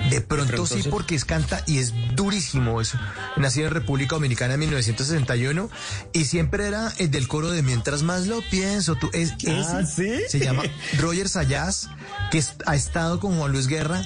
De 0.10 0.20
pronto, 0.22 0.66
sí, 0.68 0.82
sí. 0.84 0.90
porque 0.90 1.16
es 1.16 1.24
canta 1.24 1.64
y 1.68 1.78
es 1.80 1.94
durísimo 2.16 2.82
eso. 2.82 2.99
Nacido 3.38 3.68
en 3.68 3.74
República 3.74 4.16
Dominicana 4.16 4.56
en 4.56 4.60
1961 4.60 5.70
y 6.12 6.26
siempre 6.26 6.68
era 6.68 6.91
el 6.98 7.10
del 7.18 7.27
coro 7.27 7.49
de 7.49 7.64
Mientras 7.64 8.03
más 8.03 8.27
lo 8.27 8.41
pienso, 8.41 8.95
tú 8.95 9.10
es 9.11 9.34
Ah, 9.48 9.84
¿sí? 9.84 10.22
se 10.30 10.39
llama 10.39 10.64
Roger 10.99 11.27
Sayas, 11.27 11.89
que 12.31 12.44
ha 12.65 12.76
estado 12.76 13.19
con 13.19 13.38
Juan 13.38 13.52
Luis 13.52 13.68
Guerra 13.68 14.06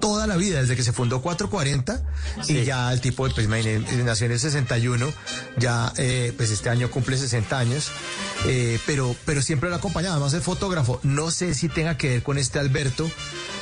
toda 0.00 0.28
la 0.28 0.36
vida, 0.36 0.60
desde 0.60 0.76
que 0.76 0.84
se 0.84 0.92
fundó 0.92 1.22
440 1.22 2.02
y 2.48 2.64
ya 2.64 2.92
el 2.92 3.00
tipo, 3.00 3.28
pues, 3.28 3.46
imagínate, 3.46 3.96
nació 4.04 4.26
en 4.26 4.32
el 4.32 4.40
61, 4.40 5.12
ya 5.58 5.92
eh, 5.96 6.32
pues 6.36 6.50
este 6.50 6.70
año 6.70 6.88
cumple 6.88 7.16
60 7.16 7.58
años, 7.58 7.90
eh, 8.46 8.78
pero, 8.86 9.16
pero 9.24 9.42
siempre 9.42 9.68
lo 9.68 9.74
ha 9.74 9.78
acompañado, 9.78 10.14
además 10.14 10.34
es 10.34 10.44
fotógrafo, 10.44 11.00
no 11.02 11.32
sé 11.32 11.54
si 11.54 11.68
tenga 11.68 11.96
que 11.96 12.08
ver 12.08 12.22
con 12.22 12.38
este 12.38 12.60
Alberto, 12.60 13.10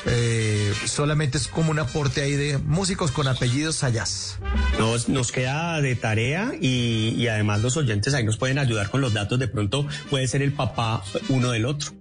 eh, 0.07 0.73
solamente 0.87 1.39
es 1.39 1.49
como 1.49 1.71
un 1.71 1.79
aporte 1.79 2.23
ahí 2.23 2.33
de 2.33 2.59
músicos 2.59 3.11
con 3.11 3.29
apellidos 3.29 3.77
Sayas. 3.77 4.39
Nos, 4.79 5.09
nos 5.09 5.33
queda 5.33 5.81
de 5.81 5.95
tarea 5.97 6.53
y, 6.61 7.15
y 7.17 7.29
además 7.29 7.61
los 7.61 7.77
oyentes 7.77 8.15
ahí 8.15 8.25
nos 8.25 8.37
pueden 8.37 8.59
ayudar 8.59 8.91
con 8.91 9.01
los 9.01 9.13
datos. 9.13 9.39
De 9.39 9.49
pronto 9.49 9.87
puede 10.09 10.27
ser 10.29 10.43
el 10.43 10.53
papá 10.53 11.03
uno 11.29 11.51
del 11.51 11.67
otro. 11.67 12.00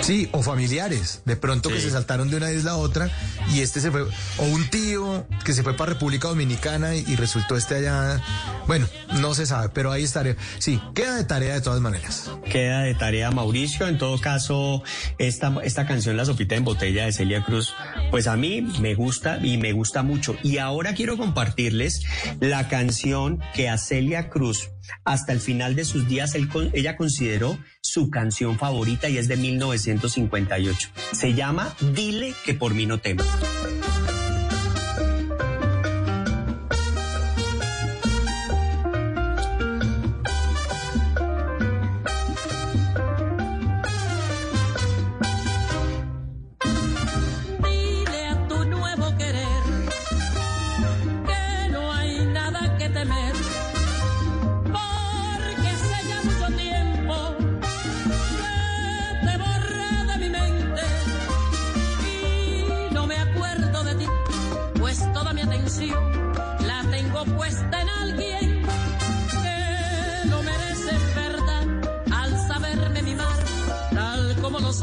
Sí, 0.00 0.28
o 0.32 0.42
familiares, 0.42 1.22
de 1.24 1.36
pronto 1.36 1.68
que 1.68 1.80
se 1.80 1.90
saltaron 1.90 2.30
de 2.30 2.36
una 2.36 2.50
isla 2.50 2.72
a 2.72 2.76
otra 2.76 3.10
y 3.52 3.60
este 3.60 3.80
se 3.80 3.90
fue, 3.90 4.02
o 4.02 4.44
un 4.44 4.68
tío 4.68 5.26
que 5.44 5.52
se 5.52 5.62
fue 5.62 5.76
para 5.76 5.92
República 5.92 6.28
Dominicana 6.28 6.94
y, 6.94 7.04
y 7.06 7.16
resultó 7.16 7.56
este 7.56 7.76
allá, 7.76 8.20
bueno, 8.66 8.86
no 9.20 9.34
se 9.34 9.46
sabe, 9.46 9.68
pero 9.68 9.92
ahí 9.92 10.04
estaré. 10.04 10.36
Sí, 10.58 10.80
queda 10.94 11.16
de 11.16 11.24
tarea 11.24 11.54
de 11.54 11.60
todas 11.60 11.80
maneras. 11.80 12.30
Queda 12.50 12.82
de 12.82 12.94
tarea 12.94 13.30
Mauricio. 13.30 13.86
En 13.86 13.98
todo 13.98 14.18
caso, 14.18 14.82
esta, 15.18 15.54
esta 15.62 15.86
canción, 15.86 16.16
La 16.16 16.24
Sopita 16.24 16.54
en 16.54 16.64
Botella 16.64 17.06
de 17.06 17.12
Celia 17.12 17.44
Cruz, 17.44 17.74
pues 18.10 18.26
a 18.26 18.36
mí 18.36 18.62
me 18.80 18.94
gusta 18.94 19.38
y 19.44 19.58
me 19.58 19.72
gusta 19.72 20.02
mucho. 20.02 20.36
Y 20.42 20.58
ahora 20.58 20.94
quiero 20.94 21.16
compartirles 21.16 22.02
la 22.40 22.68
canción 22.68 23.40
que 23.54 23.68
a 23.68 23.78
Celia 23.78 24.28
Cruz, 24.28 24.70
hasta 25.04 25.32
el 25.32 25.40
final 25.40 25.74
de 25.74 25.84
sus 25.84 26.08
días, 26.08 26.34
ella 26.72 26.96
consideró 26.96 27.58
su 27.80 28.10
canción 28.10 28.58
favorita 28.58 29.08
y 29.08 29.18
es 29.18 29.28
de 29.28 29.36
1958. 29.36 30.90
Se 31.12 31.34
llama 31.34 31.74
Dile 31.94 32.34
que 32.44 32.54
por 32.54 32.74
mí 32.74 32.86
no 32.86 32.98
temas. 32.98 33.26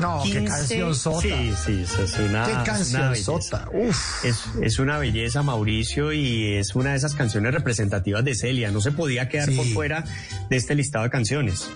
No, 0.00 0.22
qué 0.24 0.30
15 0.40 0.46
canción 0.48 0.94
sota. 0.94 1.20
Sí, 1.22 1.52
sí, 1.64 1.84
es 2.02 2.18
una. 2.18 2.44
Qué 2.46 2.52
una 2.52 2.64
canción 2.64 3.10
belleza. 3.10 3.24
sota. 3.24 3.68
Uf. 3.72 4.24
Es, 4.24 4.44
es 4.62 4.78
una 4.78 4.98
belleza, 4.98 5.42
Mauricio, 5.42 6.12
y 6.12 6.54
es 6.56 6.74
una 6.74 6.90
de 6.90 6.96
esas 6.96 7.14
canciones 7.14 7.54
representativas 7.54 8.24
de 8.24 8.34
Celia. 8.34 8.70
No 8.70 8.80
se 8.80 8.92
podía 8.92 9.28
quedar 9.28 9.48
Sí. 9.50 9.56
por 9.56 9.66
fuera 9.66 10.04
de 10.50 10.56
este 10.56 10.74
listado 10.74 11.04
de 11.04 11.10
canciones. 11.10 11.68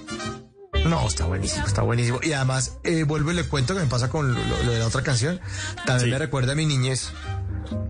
No, 0.86 1.06
está 1.06 1.26
buenísimo, 1.26 1.66
está 1.66 1.82
buenísimo. 1.82 2.20
Y 2.22 2.32
además, 2.32 2.78
eh, 2.84 3.02
vuelvo 3.04 3.32
y 3.32 3.34
le 3.34 3.44
cuento 3.44 3.74
que 3.74 3.80
me 3.80 3.86
pasa 3.86 4.08
con 4.08 4.32
lo, 4.34 4.40
lo 4.64 4.72
de 4.72 4.78
la 4.78 4.86
otra 4.86 5.02
canción. 5.02 5.40
También 5.86 6.06
Sí. 6.06 6.10
me 6.10 6.18
recuerda 6.18 6.52
a 6.52 6.54
mi 6.54 6.66
niñez. 6.66 7.10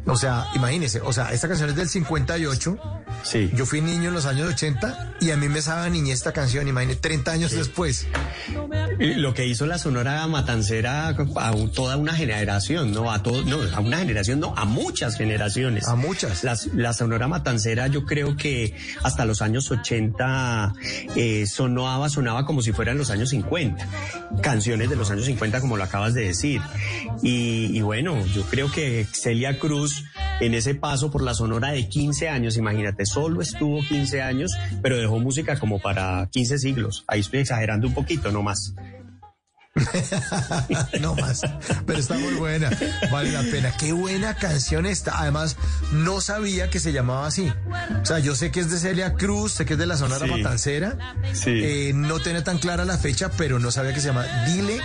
O 0.07 0.17
sea, 0.17 0.47
imagínese, 0.55 1.01
o 1.01 1.13
sea, 1.13 1.33
esta 1.33 1.49
canción 1.49 1.69
es 1.71 1.77
del 1.77 1.89
58. 1.89 2.79
Sí. 3.23 3.51
Yo 3.55 3.67
fui 3.67 3.81
niño 3.81 4.09
en 4.09 4.15
los 4.15 4.27
años 4.27 4.49
80 4.49 5.15
y 5.21 5.31
a 5.33 5.37
mí 5.37 5.49
me 5.49 5.61
sabe 5.61 5.87
a 5.87 5.91
niñez 5.91 6.15
esta 6.19 6.33
canción, 6.33 6.67
imagínese, 6.69 7.01
30 7.01 7.31
años 7.33 7.51
después. 7.53 8.07
Lo 8.99 9.35
que 9.35 9.47
hizo 9.47 9.67
la 9.67 9.79
Sonora 9.79 10.27
Matancera 10.27 11.09
a 11.09 11.53
toda 11.75 11.97
una 11.97 12.15
generación, 12.15 12.93
no 12.93 13.13
a 13.13 13.23
todo, 13.23 13.43
no, 13.45 13.59
a 13.75 13.81
una 13.81 13.99
generación, 13.99 14.41
no, 14.41 14.55
a 14.57 14.65
muchas 14.65 15.17
generaciones. 15.17 15.87
A 15.89 15.95
muchas. 15.95 16.45
Las- 16.45 16.67
la 16.75 16.93
Sonora 16.93 17.29
Matancera, 17.29 17.87
yo 17.89 18.05
creo 18.05 18.37
que 18.37 18.75
hasta 19.03 19.25
los 19.25 19.43
años 19.43 19.71
80 19.71 20.73
eh, 21.17 21.47
sonaba, 21.47 22.09
sonaba 22.09 22.47
como 22.47 22.63
si 22.63 22.73
fueran 22.73 22.99
los 22.99 23.11
años 23.11 23.31
50. 23.31 23.87
Canciones 24.43 24.89
de 24.91 24.97
los 24.97 25.11
años 25.11 25.27
50, 25.27 25.61
como 25.61 25.77
lo 25.77 25.85
acabas 25.85 26.15
de 26.15 26.23
decir. 26.27 26.61
Y, 27.23 27.77
y 27.77 27.81
bueno, 27.83 28.25
yo 28.27 28.43
creo 28.45 28.71
que 28.71 29.07
Celia 29.13 29.59
Cruz, 29.59 29.68
en 30.41 30.55
ese 30.55 30.75
paso 30.75 31.11
por 31.11 31.23
la 31.23 31.35
Sonora 31.35 31.71
de 31.73 31.89
15 31.89 32.29
años, 32.29 32.57
imagínate, 32.57 33.05
solo 33.07 33.43
estuvo 33.43 33.81
15 33.83 34.23
años, 34.23 34.53
pero 34.83 34.97
dejó 34.97 35.19
música 35.19 35.59
como 35.59 35.81
para 35.81 36.29
15 36.31 36.59
siglos. 36.59 37.05
Ahí 37.07 37.21
estoy 37.21 37.41
exagerando 37.41 37.87
un 37.87 37.95
poquito, 37.95 38.31
no 38.31 38.43
más. 38.43 38.75
no 41.01 41.15
más, 41.15 41.43
pero 41.87 42.01
está 42.01 42.15
muy 42.15 42.35
buena, 42.35 42.69
vale 43.13 43.31
la 43.31 43.43
pena. 43.43 43.73
Qué 43.79 43.93
buena 43.93 44.35
canción 44.35 44.87
está. 44.87 45.21
Además, 45.21 45.57
no 45.93 46.21
sabía 46.21 46.69
que 46.69 46.81
se 46.81 46.93
llamaba 46.93 47.27
así. 47.27 47.53
O 48.03 48.05
sea, 48.05 48.19
yo 48.19 48.35
sé 48.35 48.51
que 48.51 48.61
es 48.61 48.71
de 48.71 48.79
Celia 48.79 49.15
Cruz, 49.15 49.53
sé 49.53 49.67
que 49.67 49.75
es 49.75 49.79
de 49.79 49.87
la 49.87 49.97
Sonora 49.97 50.27
Sí. 50.27 50.33
Matancera. 50.33 51.15
Sí. 51.33 51.51
Eh, 51.63 51.93
no 51.95 52.19
tiene 52.19 52.43
tan 52.43 52.59
clara 52.59 52.85
la 52.85 52.99
fecha, 52.99 53.31
pero 53.37 53.61
no 53.61 53.71
sabía 53.71 53.95
que 53.95 54.01
se 54.01 54.09
llama 54.09 54.27
Dile 54.47 54.81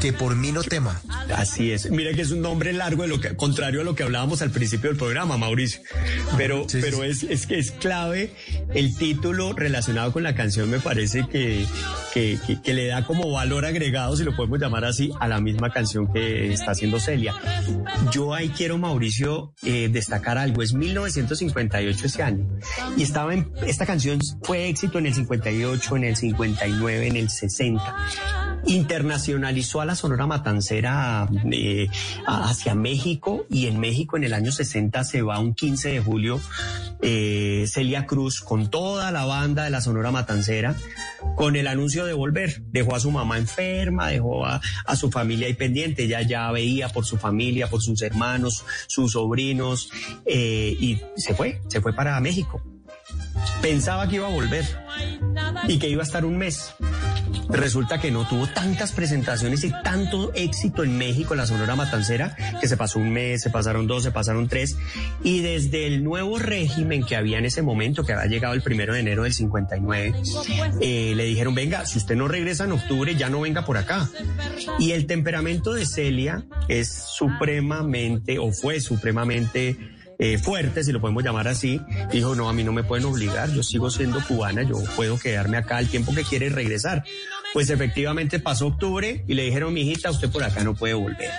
que 0.00 0.12
por 0.12 0.36
mí 0.36 0.52
no 0.52 0.62
tema. 0.62 1.00
Así 1.34 1.72
es. 1.72 1.90
Mira 1.90 2.12
que 2.14 2.22
es 2.22 2.30
un 2.30 2.40
nombre 2.42 2.72
largo, 2.72 3.02
de 3.02 3.08
lo 3.08 3.20
que, 3.20 3.34
contrario 3.36 3.80
a 3.80 3.84
lo 3.84 3.94
que 3.94 4.02
hablábamos 4.02 4.42
al 4.42 4.50
principio 4.50 4.90
del 4.90 4.98
programa, 4.98 5.36
Mauricio. 5.36 5.80
Pero, 6.36 6.68
Sí, 6.68 6.78
pero 6.80 6.98
sí. 6.98 7.04
Es, 7.04 7.22
es 7.24 7.46
que 7.46 7.58
es 7.58 7.70
clave 7.72 8.32
el 8.74 8.96
título 8.96 9.52
relacionado 9.52 10.12
con 10.12 10.22
la 10.22 10.34
canción, 10.34 10.70
me 10.70 10.78
parece 10.80 11.26
que, 11.28 11.66
que, 12.12 12.38
que- 12.46 12.60
que 12.62 12.74
le 12.74 12.86
da 12.86 13.04
como 13.04 13.30
valor 13.30 13.64
agregado, 13.66 14.16
si 14.16 14.24
lo 14.24 14.34
podemos 14.36 14.58
llamar 14.60 14.84
así, 14.84 15.10
a 15.20 15.28
la 15.28 15.40
misma 15.40 15.70
canción 15.70 16.12
que 16.12 16.52
está 16.52 16.72
haciendo 16.72 16.98
Celia. 17.00 17.34
Yo 18.12 18.34
ahí 18.34 18.48
quiero, 18.50 18.78
Mauricio, 18.78 19.54
eh, 19.62 19.88
destacar 19.90 20.38
algo. 20.38 20.62
Es 20.62 20.72
1958 20.74 22.06
ese 22.06 22.22
año. 22.22 22.46
Y 22.96 23.02
estaba 23.02 23.34
en, 23.34 23.50
esta 23.66 23.86
canción 23.86 24.18
fue 24.42 24.68
éxito 24.68 24.98
en 24.98 25.06
el 25.06 25.14
58, 25.14 25.96
en 25.96 26.04
el 26.04 26.16
59, 26.16 27.06
en 27.06 27.16
el 27.16 27.30
60 27.30 27.96
internacionalizó 28.66 29.73
a 29.80 29.84
la 29.84 29.94
Sonora 29.94 30.26
Matancera 30.26 31.28
eh, 31.50 31.88
hacia 32.26 32.74
México 32.74 33.46
y 33.50 33.66
en 33.66 33.78
México 33.78 34.16
en 34.16 34.24
el 34.24 34.34
año 34.34 34.52
60 34.52 35.04
se 35.04 35.22
va 35.22 35.38
un 35.38 35.54
15 35.54 35.90
de 35.90 36.00
julio 36.00 36.40
eh, 37.02 37.66
Celia 37.68 38.06
Cruz 38.06 38.40
con 38.40 38.70
toda 38.70 39.10
la 39.10 39.24
banda 39.24 39.64
de 39.64 39.70
la 39.70 39.80
Sonora 39.80 40.10
Matancera 40.10 40.74
con 41.36 41.56
el 41.56 41.66
anuncio 41.66 42.04
de 42.04 42.12
volver. 42.12 42.62
Dejó 42.66 42.94
a 42.94 43.00
su 43.00 43.10
mamá 43.10 43.38
enferma, 43.38 44.08
dejó 44.08 44.46
a, 44.46 44.60
a 44.86 44.96
su 44.96 45.10
familia 45.10 45.46
ahí 45.46 45.54
pendiente, 45.54 46.04
ella 46.04 46.22
ya 46.22 46.50
veía 46.50 46.88
por 46.88 47.04
su 47.04 47.16
familia, 47.16 47.68
por 47.68 47.82
sus 47.82 48.00
hermanos, 48.02 48.64
sus 48.86 49.12
sobrinos 49.12 49.90
eh, 50.26 50.76
y 50.78 51.00
se 51.16 51.34
fue, 51.34 51.60
se 51.68 51.80
fue 51.80 51.92
para 51.92 52.18
México. 52.20 52.62
Pensaba 53.60 54.08
que 54.08 54.16
iba 54.16 54.26
a 54.26 54.30
volver 54.30 54.64
y 55.68 55.78
que 55.78 55.88
iba 55.88 56.02
a 56.02 56.06
estar 56.06 56.24
un 56.24 56.38
mes. 56.38 56.74
Resulta 57.48 58.00
que 58.00 58.10
no 58.10 58.26
tuvo 58.26 58.46
tantas 58.46 58.92
presentaciones 58.92 59.64
y 59.64 59.72
tanto 59.82 60.32
éxito 60.34 60.82
en 60.82 60.96
México, 60.96 61.34
la 61.34 61.46
Sonora 61.46 61.76
Matancera, 61.76 62.36
que 62.60 62.68
se 62.68 62.76
pasó 62.76 62.98
un 62.98 63.12
mes, 63.12 63.42
se 63.42 63.50
pasaron 63.50 63.86
dos, 63.86 64.02
se 64.02 64.10
pasaron 64.10 64.48
tres. 64.48 64.76
Y 65.22 65.40
desde 65.40 65.86
el 65.86 66.02
nuevo 66.02 66.38
régimen 66.38 67.04
que 67.04 67.16
había 67.16 67.38
en 67.38 67.44
ese 67.44 67.62
momento, 67.62 68.04
que 68.04 68.12
había 68.12 68.26
llegado 68.26 68.54
el 68.54 68.62
primero 68.62 68.94
de 68.94 69.00
enero 69.00 69.24
del 69.24 69.32
59, 69.32 70.14
eh, 70.80 71.12
le 71.14 71.24
dijeron, 71.24 71.54
venga, 71.54 71.86
si 71.86 71.98
usted 71.98 72.16
no 72.16 72.28
regresa 72.28 72.64
en 72.64 72.72
octubre, 72.72 73.14
ya 73.14 73.28
no 73.28 73.40
venga 73.40 73.64
por 73.64 73.76
acá. 73.76 74.08
Y 74.78 74.92
el 74.92 75.06
temperamento 75.06 75.74
de 75.74 75.86
Celia 75.86 76.44
es 76.68 76.88
supremamente, 76.92 78.38
o 78.38 78.52
fue 78.52 78.80
supremamente 78.80 79.93
eh, 80.18 80.38
fuerte, 80.38 80.84
si 80.84 80.92
lo 80.92 81.00
podemos 81.00 81.22
llamar 81.22 81.48
así, 81.48 81.80
dijo, 82.12 82.34
no, 82.34 82.48
a 82.48 82.52
mí 82.52 82.64
no 82.64 82.72
me 82.72 82.84
pueden 82.84 83.04
obligar, 83.06 83.50
yo 83.52 83.62
sigo 83.62 83.90
siendo 83.90 84.24
cubana, 84.26 84.62
yo 84.62 84.76
puedo 84.96 85.18
quedarme 85.18 85.56
acá 85.56 85.80
el 85.80 85.88
tiempo 85.88 86.14
que 86.14 86.22
quiere 86.22 86.48
regresar. 86.48 87.04
Pues 87.54 87.70
efectivamente 87.70 88.40
pasó 88.40 88.66
octubre 88.66 89.24
y 89.28 89.34
le 89.34 89.44
dijeron, 89.44 89.72
mijita, 89.72 90.10
usted 90.10 90.28
por 90.28 90.42
acá 90.42 90.64
no 90.64 90.74
puede 90.74 90.94
volver. 90.94 91.30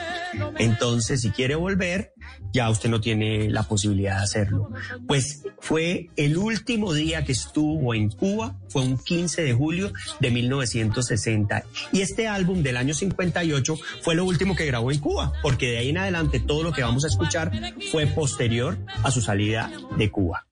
Entonces, 0.58 1.20
si 1.20 1.30
quiere 1.32 1.56
volver, 1.56 2.14
ya 2.54 2.70
usted 2.70 2.90
no 2.90 3.02
tiene 3.02 3.50
la 3.50 3.64
posibilidad 3.64 4.20
de 4.20 4.24
hacerlo. 4.24 4.70
Pues 5.08 5.44
fue 5.60 6.10
el 6.16 6.38
último 6.38 6.94
día 6.94 7.26
que 7.26 7.34
estuvo 7.34 7.94
en 7.94 8.10
Cuba, 8.10 8.58
fue 8.70 8.84
un 8.84 8.98
15 8.98 9.44
de 9.44 9.54
julio 9.54 9.92
de 10.22 10.32
1960. 10.32 11.66
Y 11.92 12.00
este 12.00 12.30
álbum 12.30 12.64
del 12.64 12.78
año 12.78 12.94
58 12.94 13.78
fue 14.02 14.16
lo 14.16 14.24
último 14.24 14.56
que 14.56 14.66
grabó 14.66 14.94
en 14.94 15.00
Cuba, 15.00 15.34
porque 15.44 15.72
de 15.72 15.80
ahí 15.80 15.90
en 15.90 15.98
adelante 15.98 16.40
todo 16.40 16.64
lo 16.64 16.72
que 16.72 16.82
vamos 16.82 17.04
a 17.04 17.08
escuchar 17.08 17.52
fue 17.92 18.08
posterior 18.08 18.78
a 19.04 19.12
su 19.12 19.22
salida 19.22 19.70
de 19.98 20.10
Cuba. 20.10 20.48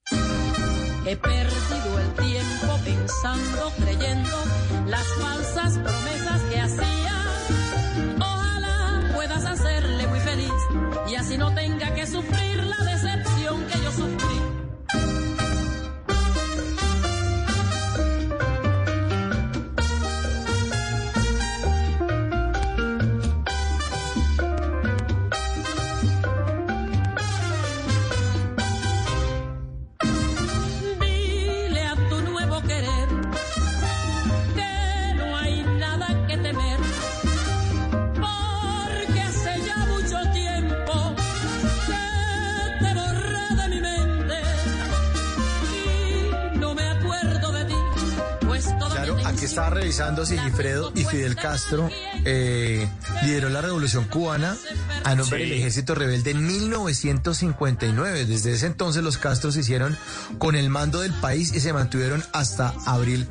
He 1.06 1.16
perdido 1.16 2.00
el 2.00 2.26
tiempo 2.26 2.78
pensando, 2.84 3.72
creyendo 3.78 4.63
las 4.94 5.08
falsas 5.14 5.78
promesas 5.78 6.40
que 6.42 6.60
hacía. 6.60 7.16
Ojalá 8.20 9.10
puedas 9.12 9.44
hacerle 9.44 10.06
muy 10.06 10.20
feliz 10.20 10.52
y 11.10 11.14
así 11.16 11.36
no 11.36 11.52
tenga 11.52 11.92
que 11.94 12.06
sufrir 12.06 12.62
la 12.62 12.76
decepción 12.76 12.93
revisando 49.74 50.24
Sigifredo 50.24 50.92
y 50.94 51.04
Fidel 51.04 51.36
Castro 51.36 51.90
eh, 52.24 52.88
lideró 53.24 53.48
la 53.50 53.60
revolución 53.60 54.04
cubana 54.04 54.56
a 55.04 55.14
nombre 55.14 55.38
Sí. 55.44 55.48
del 55.50 55.58
ejército 55.58 55.94
rebelde 55.94 56.30
en 56.30 56.46
1959. 56.46 58.24
Desde 58.26 58.52
ese 58.52 58.66
entonces 58.66 59.02
los 59.02 59.18
Castros 59.18 59.54
se 59.54 59.60
hicieron 59.60 59.96
con 60.38 60.54
el 60.56 60.70
mando 60.70 61.00
del 61.00 61.12
país 61.14 61.52
y 61.54 61.60
se 61.60 61.72
mantuvieron 61.72 62.22
hasta 62.32 62.72
abril 62.86 63.26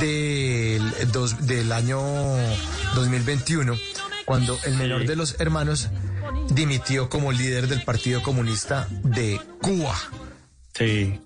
del, 0.00 0.82
dos- 1.12 1.46
del 1.46 1.72
año 1.72 2.00
2021, 2.94 3.76
cuando 4.24 4.58
el 4.64 4.76
menor 4.76 5.06
de 5.06 5.16
los 5.16 5.36
hermanos 5.40 5.88
dimitió 6.50 7.08
como 7.08 7.32
líder 7.32 7.68
del 7.68 7.82
Partido 7.82 8.22
Comunista 8.22 8.86
de 9.02 9.40
Cuba. 9.60 9.94
Sí. 10.72 11.18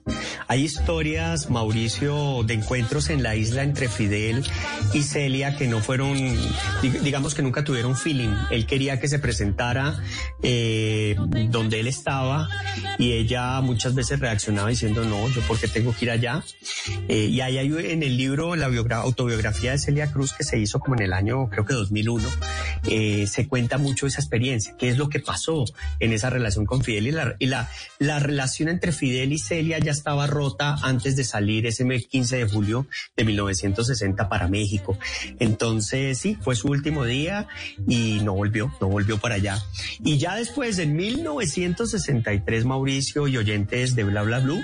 Hay 0.48 0.62
historias, 0.62 1.48
Mauricio, 1.50 2.42
de 2.44 2.54
encuentros 2.54 3.08
en 3.10 3.22
la 3.22 3.36
isla 3.36 3.62
entre 3.62 3.88
Fidel 3.88 4.44
y 4.92 5.02
Celia 5.02 5.56
que 5.56 5.68
no 5.68 5.80
fueron, 5.80 6.16
dig- 6.82 7.00
digamos 7.02 7.34
que 7.34 7.42
nunca 7.42 7.62
tuvieron 7.62 7.96
feeling. 7.96 8.30
Él 8.50 8.66
quería 8.66 8.98
que 9.00 9.06
se 9.08 9.18
presentara 9.18 10.02
eh, 10.42 11.14
donde 11.50 11.80
él 11.80 11.86
estaba 11.86 12.48
y 12.98 13.12
ella 13.12 13.60
muchas 13.60 13.94
veces 13.94 14.18
reaccionaba 14.20 14.68
diciendo, 14.70 15.04
no, 15.04 15.28
yo 15.28 15.40
por 15.42 15.58
qué 15.60 15.68
tengo 15.68 15.94
que 15.94 16.06
ir 16.06 16.10
allá. 16.10 16.42
Eh, 17.08 17.26
y 17.30 17.40
ahí 17.40 17.58
hay 17.58 17.72
en 17.92 18.02
el 18.02 18.16
libro, 18.16 18.56
la 18.56 18.68
biogra- 18.68 19.02
autobiografía 19.02 19.72
de 19.72 19.78
Celia 19.78 20.10
Cruz 20.10 20.32
que 20.32 20.44
se 20.44 20.58
hizo 20.58 20.78
como 20.80 20.96
en 20.96 21.02
el 21.02 21.12
año, 21.12 21.48
creo 21.48 21.64
que 21.64 21.74
2001, 21.74 22.28
eh, 22.88 23.26
se 23.26 23.46
cuenta 23.48 23.78
mucho 23.78 24.06
esa 24.06 24.20
experiencia, 24.20 24.74
qué 24.78 24.88
es 24.88 24.98
lo 24.98 25.08
que 25.08 25.20
pasó 25.20 25.64
en 26.00 26.12
esa 26.12 26.28
relación 26.30 26.66
con 26.66 26.82
Fidel 26.82 27.06
y 27.06 27.12
la, 27.12 27.36
y 27.38 27.46
la, 27.46 27.70
la 27.98 28.18
relación 28.18 28.68
entre 28.68 28.92
Fidel 28.92 29.32
y 29.32 29.38
Celia 29.44 29.78
ya 29.78 29.92
estaba 29.92 30.26
rota 30.26 30.76
antes 30.82 31.16
de 31.16 31.24
salir 31.24 31.66
ese 31.66 31.84
mes 31.84 32.06
15 32.06 32.36
de 32.38 32.48
julio 32.48 32.86
de 33.16 33.24
1960 33.24 34.28
para 34.28 34.48
México. 34.48 34.98
Entonces, 35.38 36.18
sí, 36.18 36.38
fue 36.40 36.56
su 36.56 36.68
último 36.68 37.04
día 37.04 37.46
y 37.86 38.20
no 38.22 38.34
volvió, 38.34 38.74
no 38.80 38.88
volvió 38.88 39.18
para 39.18 39.34
allá. 39.34 39.62
Y 40.02 40.18
ya 40.18 40.34
después, 40.36 40.78
en 40.78 40.96
1963, 40.96 42.64
Mauricio 42.64 43.28
y 43.28 43.36
oyentes 43.36 43.94
de 43.94 44.04
Bla 44.04 44.22
Bla 44.22 44.40
Blue, 44.40 44.62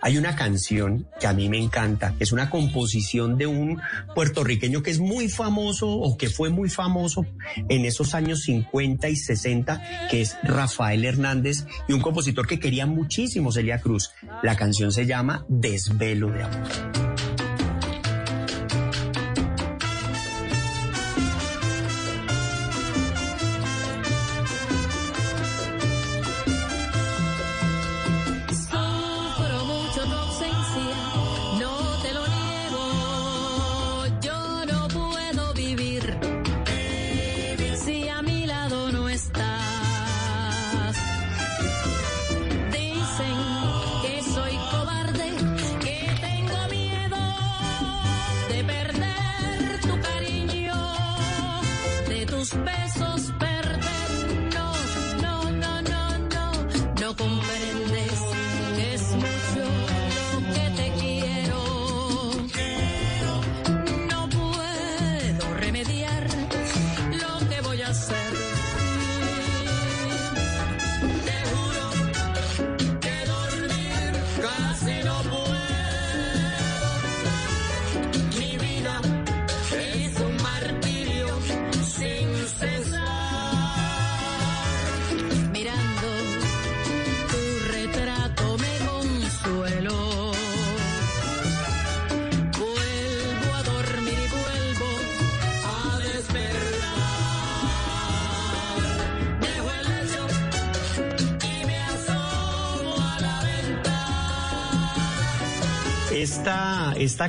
hay 0.00 0.18
una 0.18 0.36
canción 0.36 1.06
que 1.20 1.26
a 1.26 1.32
mí 1.32 1.48
me 1.48 1.58
encanta, 1.58 2.14
es 2.18 2.32
una 2.32 2.50
composición 2.50 3.36
de 3.38 3.46
un 3.46 3.80
puertorriqueño 4.14 4.82
que 4.82 4.90
es 4.90 4.98
muy 4.98 5.28
famoso 5.28 5.88
o 5.88 6.16
que 6.16 6.28
fue 6.28 6.50
muy 6.50 6.68
famoso 6.68 7.26
en 7.68 7.84
esos 7.84 8.14
años 8.14 8.42
50 8.42 9.08
y 9.08 9.16
60, 9.16 10.08
que 10.10 10.22
es 10.22 10.36
Rafael 10.42 11.04
Hernández 11.04 11.66
y 11.88 11.92
un 11.92 12.00
compositor 12.00 12.46
que 12.46 12.60
quería 12.60 12.86
muchísimo 12.86 13.52
Celia 13.52 13.80
Cruz. 13.80 14.01
La 14.42 14.56
canción 14.56 14.92
se 14.92 15.06
llama 15.06 15.44
Desvelo 15.48 16.30
de 16.30 16.42
Amor. 16.42 17.11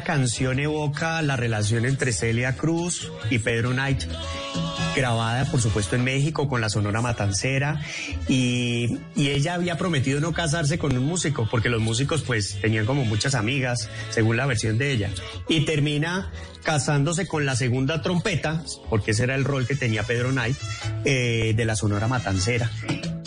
Canción 0.04 0.60
evoca 0.60 1.22
la 1.22 1.36
relación 1.36 1.86
entre 1.86 2.12
Celia 2.12 2.56
Cruz 2.56 3.12
y 3.30 3.40
Pedro 3.40 3.72
Knight 3.72 4.04
grabada 4.96 5.46
por 5.46 5.60
supuesto 5.60 5.96
en 5.96 6.04
México 6.04 6.48
con 6.48 6.62
la 6.62 6.70
Sonora 6.70 7.02
Matancera. 7.02 7.82
Y, 8.28 8.98
y, 9.16 9.30
ella 9.30 9.56
había 9.56 9.78
prometido 9.78 10.20
no 10.20 10.34
casarse 10.34 10.78
con 10.78 10.96
un 10.96 11.04
músico 11.04 11.48
porque 11.50 11.70
los 11.70 11.82
músicos 11.82 12.22
pues 12.24 12.60
tenían 12.62 12.86
como 12.86 13.06
muchas 13.06 13.36
amigas 13.36 13.90
según 14.10 14.38
la 14.38 14.46
versión 14.46 14.78
de 14.78 14.92
ella. 14.92 15.10
Y 15.48 15.66
termina 15.66 16.32
casándose 16.64 17.28
con 17.28 17.46
la 17.46 17.56
segunda 17.56 18.02
trompeta 18.02 18.64
porque 18.90 19.12
ese 19.12 19.24
era 19.24 19.36
el 19.36 19.44
rol 19.44 19.68
que 19.68 19.76
tenía 19.76 20.04
Pedro 20.04 20.32
Knight 20.32 20.58
eh, 21.06 21.54
de 21.56 21.66
la 21.66 21.76
Sonora 21.76 22.08
Matancera. 22.08 22.70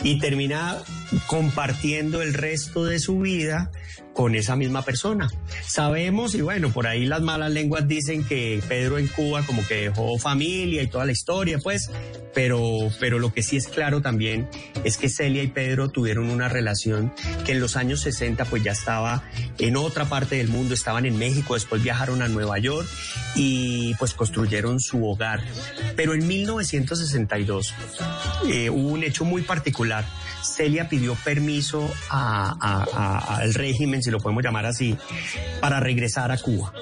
Y 0.02 0.18
termina 0.20 0.78
compartiendo 1.26 2.22
el 2.22 2.34
resto 2.34 2.84
de 2.84 3.00
su 3.00 3.20
vida 3.20 3.70
con 4.12 4.34
esa 4.34 4.56
misma 4.56 4.82
persona. 4.82 5.30
Sabemos, 5.66 6.34
y 6.34 6.40
bueno, 6.40 6.72
por 6.72 6.86
ahí 6.86 7.04
las 7.04 7.20
malas 7.22 7.50
lenguas 7.50 7.86
dicen 7.86 8.24
que 8.24 8.62
Pedro 8.66 8.98
en 8.98 9.08
Cuba 9.08 9.42
como 9.44 9.66
que 9.66 9.82
dejó 9.82 10.18
familia 10.18 10.82
y 10.82 10.86
toda 10.86 11.04
la 11.04 11.12
historia, 11.12 11.58
pues, 11.58 11.90
pero, 12.34 12.62
pero 12.98 13.18
lo 13.18 13.32
que 13.32 13.42
sí 13.42 13.56
es 13.56 13.68
claro 13.68 14.00
también 14.02 14.48
es 14.84 14.96
que 14.96 15.08
Celia 15.08 15.42
y 15.42 15.48
Pedro 15.48 15.90
tuvieron 15.90 16.30
una 16.30 16.48
relación 16.48 17.12
que 17.44 17.52
en 17.52 17.60
los 17.60 17.76
años 17.76 18.00
60 18.00 18.44
pues 18.46 18.62
ya 18.62 18.72
estaba 18.72 19.22
en 19.58 19.76
otra 19.76 20.06
parte 20.06 20.36
del 20.36 20.48
mundo, 20.48 20.74
estaban 20.74 21.06
en 21.06 21.18
México, 21.18 21.54
después 21.54 21.82
viajaron 21.82 22.22
a 22.22 22.28
Nueva 22.28 22.58
York 22.58 22.88
y 23.34 23.94
pues 23.94 24.14
construyeron 24.14 24.80
su 24.80 25.06
hogar. 25.06 25.42
Pero 25.94 26.14
en 26.14 26.26
1962 26.26 27.74
eh, 28.48 28.70
hubo 28.70 28.88
un 28.88 29.04
hecho 29.04 29.24
muy 29.24 29.42
particular. 29.42 30.04
Celia 30.56 30.88
pidió 30.88 31.14
permiso 31.16 31.92
al 32.10 33.52
régimen, 33.54 34.02
si 34.02 34.10
lo 34.10 34.20
podemos 34.20 34.42
llamar 34.42 34.64
así, 34.64 34.96
para 35.60 35.80
regresar 35.80 36.32
a 36.32 36.38
Cuba. 36.38 36.72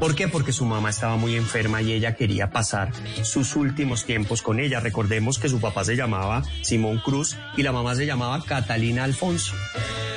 ¿Por 0.00 0.14
qué? 0.16 0.26
Porque 0.26 0.52
su 0.52 0.64
mamá 0.64 0.90
estaba 0.90 1.16
muy 1.16 1.36
enferma 1.36 1.80
y 1.80 1.92
ella 1.92 2.16
quería 2.16 2.50
pasar 2.50 2.90
sus 3.22 3.54
últimos 3.54 4.04
tiempos 4.04 4.42
con 4.42 4.58
ella. 4.58 4.80
Recordemos 4.80 5.38
que 5.38 5.48
su 5.48 5.60
papá 5.60 5.84
se 5.84 5.94
llamaba 5.94 6.42
Simón 6.62 6.98
Cruz 6.98 7.36
y 7.56 7.62
la 7.62 7.72
mamá 7.72 7.94
se 7.94 8.06
llamaba 8.06 8.42
Catalina 8.44 9.04
Alfonso. 9.04 9.54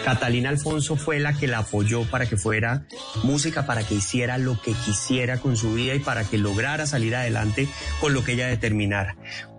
Catalina 0.04 0.50
Alfonso 0.50 0.96
fue 0.96 1.20
la 1.20 1.34
que 1.34 1.48
la 1.48 1.60
apoyó 1.60 2.04
para 2.10 2.26
que 2.26 2.36
fuera 2.36 2.88
música, 3.24 3.66
para 3.66 3.84
que 3.84 3.96
hiciera 3.96 4.38
lo 4.38 4.60
que 4.60 4.74
quisiera 4.74 5.38
con 5.38 5.56
su 5.56 5.76
vida 5.76 5.94
y 5.94 6.00
para 6.00 6.26
que 6.26 6.38
lograra 6.38 6.86
salir 6.86 7.16
adelante 7.16 7.70
con 8.02 8.14
lo 8.14 8.24
que 8.24 8.34
ella 8.34 8.48
determinara. 8.48 9.16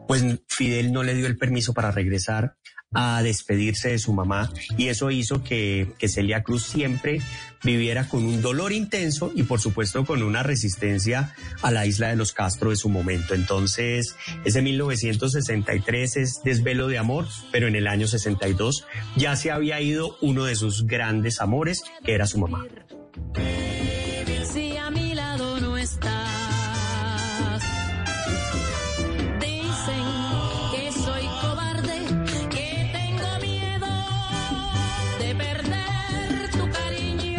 Pues 0.07 0.23
Fidel 0.49 0.93
no 0.93 1.03
le 1.03 1.15
dio 1.15 1.27
el 1.27 1.39
permiso 1.39 1.73
para 1.73 1.93
regresar 1.93 2.57
a 2.95 3.23
despedirse 3.23 3.91
de 3.91 3.99
su 3.99 4.13
mamá 4.13 4.51
y 4.77 4.89
eso 4.89 5.11
hizo 5.11 5.43
que, 5.43 5.93
que, 5.99 6.09
Celia 6.09 6.43
Cruz 6.43 6.65
siempre 6.65 7.21
viviera 7.63 8.09
con 8.09 8.25
un 8.25 8.41
dolor 8.41 8.73
intenso 8.73 9.33
y 9.35 9.43
por 9.43 9.61
supuesto 9.61 10.05
con 10.05 10.23
una 10.23 10.43
resistencia 10.43 11.35
a 11.63 11.71
la 11.71 11.87
isla 11.87 12.09
de 12.09 12.17
los 12.17 12.33
Castro 12.33 12.71
de 12.71 12.77
su 12.77 12.89
momento. 12.89 13.35
Entonces, 13.35 14.17
ese 14.45 14.63
1963 14.63 16.17
es 16.17 16.41
Desvelo 16.45 16.89
de 16.89 16.99
Amor, 16.99 17.27
pero 17.51 17.67
en 17.67 17.75
el 17.75 17.87
año 17.87 18.07
62 18.07 18.87
ya 19.17 19.37
se 19.37 19.51
había 19.51 19.81
ido 19.81 20.17
uno 20.21 20.45
de 20.45 20.57
sus 20.57 20.87
grandes 20.87 21.41
amores, 21.41 21.83
que 22.05 22.15
era 22.15 22.27
su 22.27 22.39
mamá. 22.39 22.65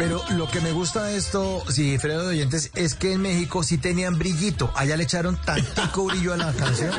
Pero 0.06 0.22
lo 0.36 0.48
que 0.48 0.60
me 0.60 0.70
gusta 0.70 1.02
de 1.02 1.16
esto, 1.16 1.64
si 1.68 1.98
Fredo 1.98 2.28
de 2.28 2.36
oyentes, 2.36 2.70
es 2.76 2.94
que 2.94 3.14
en 3.14 3.22
México 3.22 3.64
sí 3.64 3.76
tenían 3.76 4.16
brillito. 4.16 4.70
Allá 4.76 4.96
le 4.96 5.02
echaron 5.02 5.36
tantico 5.44 6.04
brillo 6.04 6.32
a 6.32 6.36
la 6.36 6.52
canción. 6.52 6.92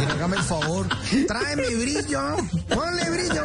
Y 0.00 0.10
hágame 0.10 0.38
el 0.38 0.42
favor, 0.42 0.88
tráeme 1.28 1.72
brillo, 1.76 2.36
ponle 2.68 3.10
brillo. 3.10 3.44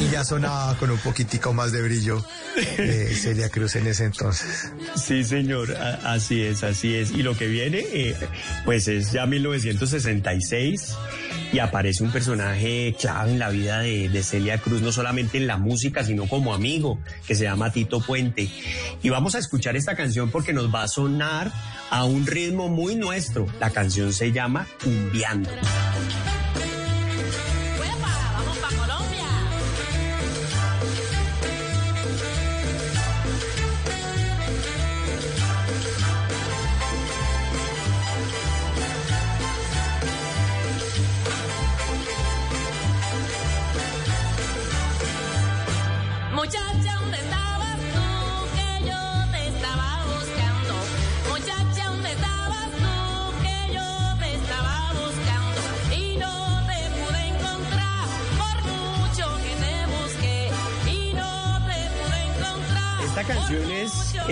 Y 0.00 0.10
ya 0.10 0.24
sonaba 0.24 0.74
con 0.78 0.90
un 0.90 0.96
poquitico 0.96 1.52
más 1.52 1.72
de 1.72 1.82
brillo 1.82 2.24
eh, 2.56 3.14
Celia 3.14 3.50
Cruz 3.50 3.76
en 3.76 3.88
ese 3.88 4.04
entonces. 4.04 4.72
Sí, 4.94 5.24
señor, 5.24 5.76
así 5.76 6.42
es, 6.42 6.64
así 6.64 6.94
es. 6.94 7.10
Y 7.10 7.22
lo 7.22 7.36
que 7.36 7.48
viene, 7.48 7.84
eh, 7.92 8.16
pues 8.64 8.88
es 8.88 9.12
ya 9.12 9.26
1966 9.26 10.94
y 11.52 11.58
aparece 11.58 12.02
un 12.02 12.10
personaje 12.10 12.96
clave 12.98 13.32
en 13.32 13.38
la 13.38 13.50
vida 13.50 13.80
de, 13.80 14.08
de 14.08 14.22
Celia 14.22 14.56
Cruz, 14.56 14.80
no 14.80 14.90
solamente 14.90 15.36
en 15.36 15.46
la 15.46 15.58
música, 15.58 16.02
sino 16.02 16.26
como 16.26 16.54
amigo, 16.54 16.98
que 17.26 17.34
se 17.34 17.44
llama 17.44 17.70
Tito 17.70 18.00
Puente. 18.00 18.21
Y 19.02 19.10
vamos 19.10 19.34
a 19.34 19.38
escuchar 19.38 19.76
esta 19.76 19.96
canción 19.96 20.30
porque 20.30 20.52
nos 20.52 20.72
va 20.72 20.84
a 20.84 20.88
sonar 20.88 21.52
a 21.90 22.04
un 22.04 22.26
ritmo 22.26 22.68
muy 22.68 22.96
nuestro. 22.96 23.46
La 23.60 23.70
canción 23.70 24.12
se 24.12 24.32
llama 24.32 24.66
Cumbiando. 24.82 25.50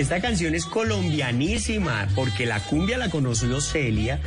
Esta 0.01 0.21
canción 0.23 0.55
es 0.55 0.65
colombianísima, 0.65 2.09
porque 2.15 2.47
la 2.47 2.61
cumbia 2.61 2.97
la 2.97 3.11
conoció 3.11 3.61
Celia 3.61 4.19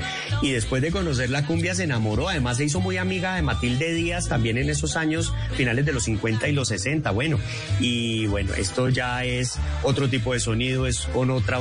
y 0.44 0.52
después 0.52 0.84
de 0.84 0.92
conocer 0.92 1.32
la 1.32 1.48
cumbia 1.48 1.74
se 1.74 1.84
enamoró. 1.84 2.30
Además 2.30 2.58
se 2.58 2.66
hizo 2.66 2.80
muy 2.80 2.98
amiga 2.98 3.36
de 3.36 3.42
Matilde 3.42 3.92
Díaz 3.94 4.28
también 4.28 4.60
en 4.60 4.70
esos 4.70 4.96
años 4.96 5.34
finales 5.56 5.86
de 5.86 5.92
los 5.92 6.04
50 6.04 6.48
y 6.48 6.52
los 6.52 6.68
60. 6.68 7.10
Bueno, 7.12 7.40
y 7.80 8.28
bueno, 8.28 8.54
esto 8.54 8.90
ya 8.90 9.26
es 9.26 9.58
otro 9.82 10.10
tipo 10.10 10.34
de 10.34 10.40
sonido, 10.40 10.86
es 10.86 11.08
con 11.08 11.32
otra, 11.32 11.58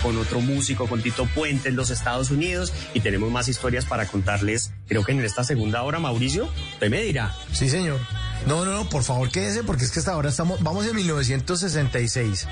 con 0.00 0.16
otro 0.16 0.40
músico, 0.40 0.86
con 0.86 1.02
Tito 1.02 1.26
Puente 1.34 1.68
en 1.68 1.76
los 1.76 1.90
Estados 1.90 2.30
Unidos 2.30 2.72
y 2.94 3.00
tenemos 3.00 3.32
más 3.32 3.48
historias 3.48 3.84
para 3.84 4.06
contarles. 4.06 4.70
Creo 4.86 5.04
que 5.04 5.10
en 5.10 5.24
esta 5.24 5.42
segunda 5.42 5.82
hora, 5.82 5.98
Mauricio, 5.98 6.48
usted 6.74 6.88
me 6.88 7.02
dirá. 7.02 7.34
Sí, 7.52 7.68
señor. 7.68 7.98
No, 8.46 8.64
no, 8.64 8.72
no, 8.72 8.88
por 8.88 9.02
favor 9.02 9.30
quédese 9.30 9.64
porque 9.64 9.84
es 9.84 9.90
que 9.90 9.98
hasta 9.98 10.12
ahora 10.12 10.28
estamos, 10.28 10.62
vamos 10.62 10.86
en 10.86 10.94
1966. 10.94 12.46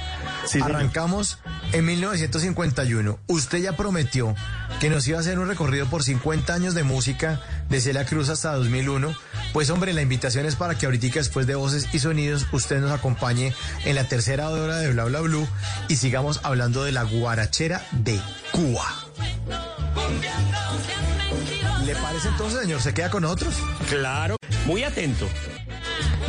Arrancamos 0.63 1.39
en 1.73 1.85
1951. 1.85 3.19
Usted 3.29 3.59
ya 3.59 3.77
prometió 3.77 4.35
que 4.81 4.91
nos 4.91 5.07
iba 5.07 5.19
a 5.19 5.21
hacer 5.21 5.39
un 5.39 5.49
recorrido 5.49 5.87
por 5.87 6.03
50 6.03 6.53
años 6.53 6.75
de 6.75 6.83
música 6.83 7.41
desde 7.69 7.93
la 7.93 8.05
Cruz 8.05 8.29
hasta 8.29 8.55
2001. 8.55 9.15
Pues 9.53 9.71
hombre, 9.71 9.93
la 9.93 10.03
invitación 10.03 10.47
es 10.47 10.57
para 10.57 10.77
que 10.77 10.87
ahorita 10.87 11.05
después 11.15 11.47
de 11.47 11.55
Voces 11.55 11.89
y 11.93 11.99
Sonidos 11.99 12.47
usted 12.53 12.81
nos 12.81 12.91
acompañe 12.91 13.55
en 13.85 13.95
la 13.95 14.09
tercera 14.09 14.49
hora 14.49 14.79
de 14.79 14.93
Bla 14.93 15.05
Bla 15.05 15.21
Blue 15.21 15.47
y 15.89 15.97
sigamos 15.97 16.41
hablando 16.43 16.85
de 16.85 16.93
la 16.93 17.03
guarachera 17.03 17.87
de 17.93 18.21
Cuba. 18.53 18.85
¿Le 21.85 21.95
parece 21.97 22.29
entonces, 22.29 22.61
señor? 22.61 22.81
¿Se 22.81 22.95
queda 22.95 23.11
con 23.11 23.23
nosotros? 23.23 23.55
Claro, 23.89 24.37
muy 24.67 24.85
atento. 24.85 25.29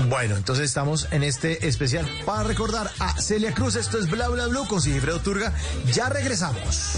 Bueno, 0.10 0.36
entonces 0.36 0.66
estamos 0.66 1.08
en 1.12 1.24
este 1.24 1.68
especial 1.68 2.08
para 2.26 2.44
recordar 2.44 2.92
a 3.00 3.20
Celia 3.20 3.54
Cruz. 3.54 3.76
Esto 3.76 3.98
es 3.98 4.10
Bla 4.10 4.28
Bla 4.28 4.48
Blue 4.48 4.68
con 4.68 4.82
Sigifredo 4.82 5.20
Turga. 5.20 5.54
Ya 5.94 6.10
regresamos. 6.10 6.98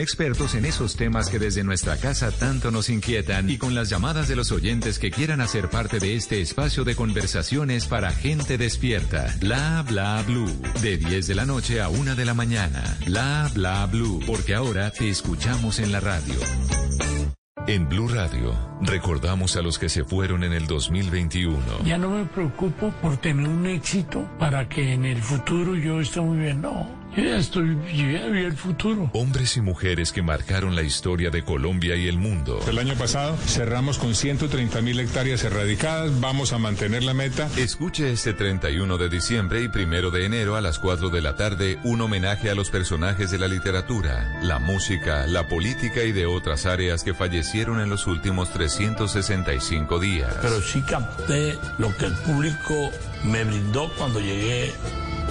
expertos 0.01 0.55
en 0.55 0.65
esos 0.65 0.95
temas 0.95 1.29
que 1.29 1.39
desde 1.39 1.63
nuestra 1.63 1.97
casa 1.97 2.31
tanto 2.31 2.71
nos 2.71 2.89
inquietan 2.89 3.49
y 3.49 3.57
con 3.57 3.75
las 3.75 3.89
llamadas 3.89 4.27
de 4.27 4.35
los 4.35 4.51
oyentes 4.51 4.99
que 4.99 5.11
quieran 5.11 5.41
hacer 5.41 5.69
parte 5.69 5.99
de 5.99 6.15
este 6.15 6.41
espacio 6.41 6.83
de 6.83 6.95
conversaciones 6.95 7.85
para 7.85 8.11
gente 8.11 8.57
despierta. 8.57 9.35
Bla 9.39 9.83
bla 9.87 10.23
blue. 10.27 10.51
De 10.81 10.97
10 10.97 11.27
de 11.27 11.35
la 11.35 11.45
noche 11.45 11.81
a 11.81 11.89
1 11.89 12.15
de 12.15 12.25
la 12.25 12.33
mañana. 12.33 12.97
Bla 13.05 13.49
bla 13.53 13.85
blue. 13.85 14.19
Porque 14.25 14.55
ahora 14.55 14.91
te 14.91 15.09
escuchamos 15.09 15.79
en 15.79 15.91
la 15.91 15.99
radio. 15.99 16.35
En 17.67 17.87
Blue 17.87 18.07
Radio, 18.07 18.55
recordamos 18.81 19.55
a 19.55 19.61
los 19.61 19.77
que 19.77 19.87
se 19.87 20.03
fueron 20.03 20.43
en 20.43 20.51
el 20.51 20.65
2021. 20.65 21.83
Ya 21.85 21.97
no 21.97 22.09
me 22.09 22.25
preocupo 22.25 22.91
por 23.01 23.17
tener 23.17 23.47
un 23.47 23.67
éxito 23.67 24.27
para 24.39 24.67
que 24.67 24.93
en 24.93 25.05
el 25.05 25.21
futuro 25.21 25.75
yo 25.75 26.01
esté 26.01 26.21
muy 26.21 26.39
bien, 26.39 26.61
no. 26.61 27.00
Yo 27.15 27.23
ya 27.23 27.37
estoy, 27.37 27.77
yo 27.93 28.09
ya 28.09 28.27
vi 28.27 28.45
el 28.45 28.55
futuro. 28.55 29.09
Hombres 29.13 29.57
y 29.57 29.61
mujeres 29.61 30.13
que 30.13 30.21
marcaron 30.21 30.75
la 30.75 30.81
historia 30.81 31.29
de 31.29 31.43
Colombia 31.43 31.97
y 31.97 32.07
el 32.07 32.17
mundo. 32.17 32.61
El 32.69 32.79
año 32.79 32.95
pasado 32.95 33.35
cerramos 33.35 33.97
con 33.97 34.15
130 34.15 34.81
mil 34.81 34.97
hectáreas 34.97 35.43
erradicadas. 35.43 36.21
Vamos 36.21 36.53
a 36.53 36.57
mantener 36.57 37.03
la 37.03 37.13
meta. 37.13 37.49
Escuche 37.57 38.13
este 38.13 38.33
31 38.33 38.97
de 38.97 39.09
diciembre 39.09 39.61
y 39.61 39.67
primero 39.67 40.09
de 40.09 40.25
enero 40.25 40.55
a 40.55 40.61
las 40.61 40.79
4 40.79 41.09
de 41.09 41.21
la 41.21 41.35
tarde 41.35 41.79
un 41.83 41.99
homenaje 41.99 42.49
a 42.49 42.55
los 42.55 42.69
personajes 42.69 43.29
de 43.29 43.39
la 43.39 43.49
literatura, 43.49 44.39
la 44.41 44.59
música, 44.59 45.27
la 45.27 45.49
política 45.49 46.03
y 46.03 46.13
de 46.13 46.27
otras 46.27 46.65
áreas 46.65 47.03
que 47.03 47.13
fallecieron 47.13 47.81
en 47.81 47.89
los 47.89 48.07
últimos 48.07 48.53
365 48.53 49.99
días. 49.99 50.33
Pero 50.41 50.61
sí 50.61 50.81
capté 50.81 51.57
lo 51.77 51.93
que 51.97 52.05
el 52.05 52.13
público 52.13 52.89
me 53.25 53.43
brindó 53.43 53.91
cuando 53.97 54.21
llegué 54.21 54.71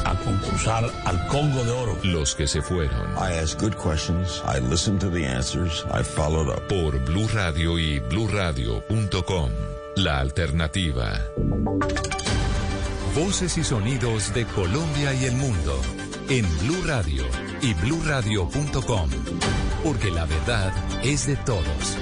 a 0.05 0.15
concursar 0.17 0.85
al 1.05 1.27
Congo 1.29 1.65
de 1.65 1.71
Oro. 1.71 1.99
Los 2.03 2.35
que 2.35 2.47
se 2.47 2.63
fueron. 2.63 3.01
I 3.17 3.39
asked 3.39 3.61
good 3.61 3.75
questions, 3.77 4.43
I 4.47 4.61
listened 4.61 5.01
to 5.01 5.11
the 5.11 5.25
answers, 5.27 5.85
I 5.93 6.03
followed 6.03 6.49
up. 6.49 6.69
Por 6.69 6.99
Blue 7.05 7.29
Radio 7.33 7.79
y 7.79 7.99
bluradio.com. 8.01 9.51
La 9.97 10.21
alternativa. 10.21 11.21
Voces 13.15 13.59
y 13.59 13.65
sonidos 13.65 14.33
de 14.33 14.47
Colombia 14.47 15.13
y 15.15 15.25
el 15.25 15.35
mundo 15.35 15.81
en 16.29 16.47
Blue 16.61 16.83
Radio 16.87 17.25
y 17.61 17.75
bluradio.com. 17.75 19.11
Porque 19.83 20.11
la 20.11 20.27
verdad 20.27 20.73
es 21.03 21.27
de 21.27 21.37
todos. 21.37 21.99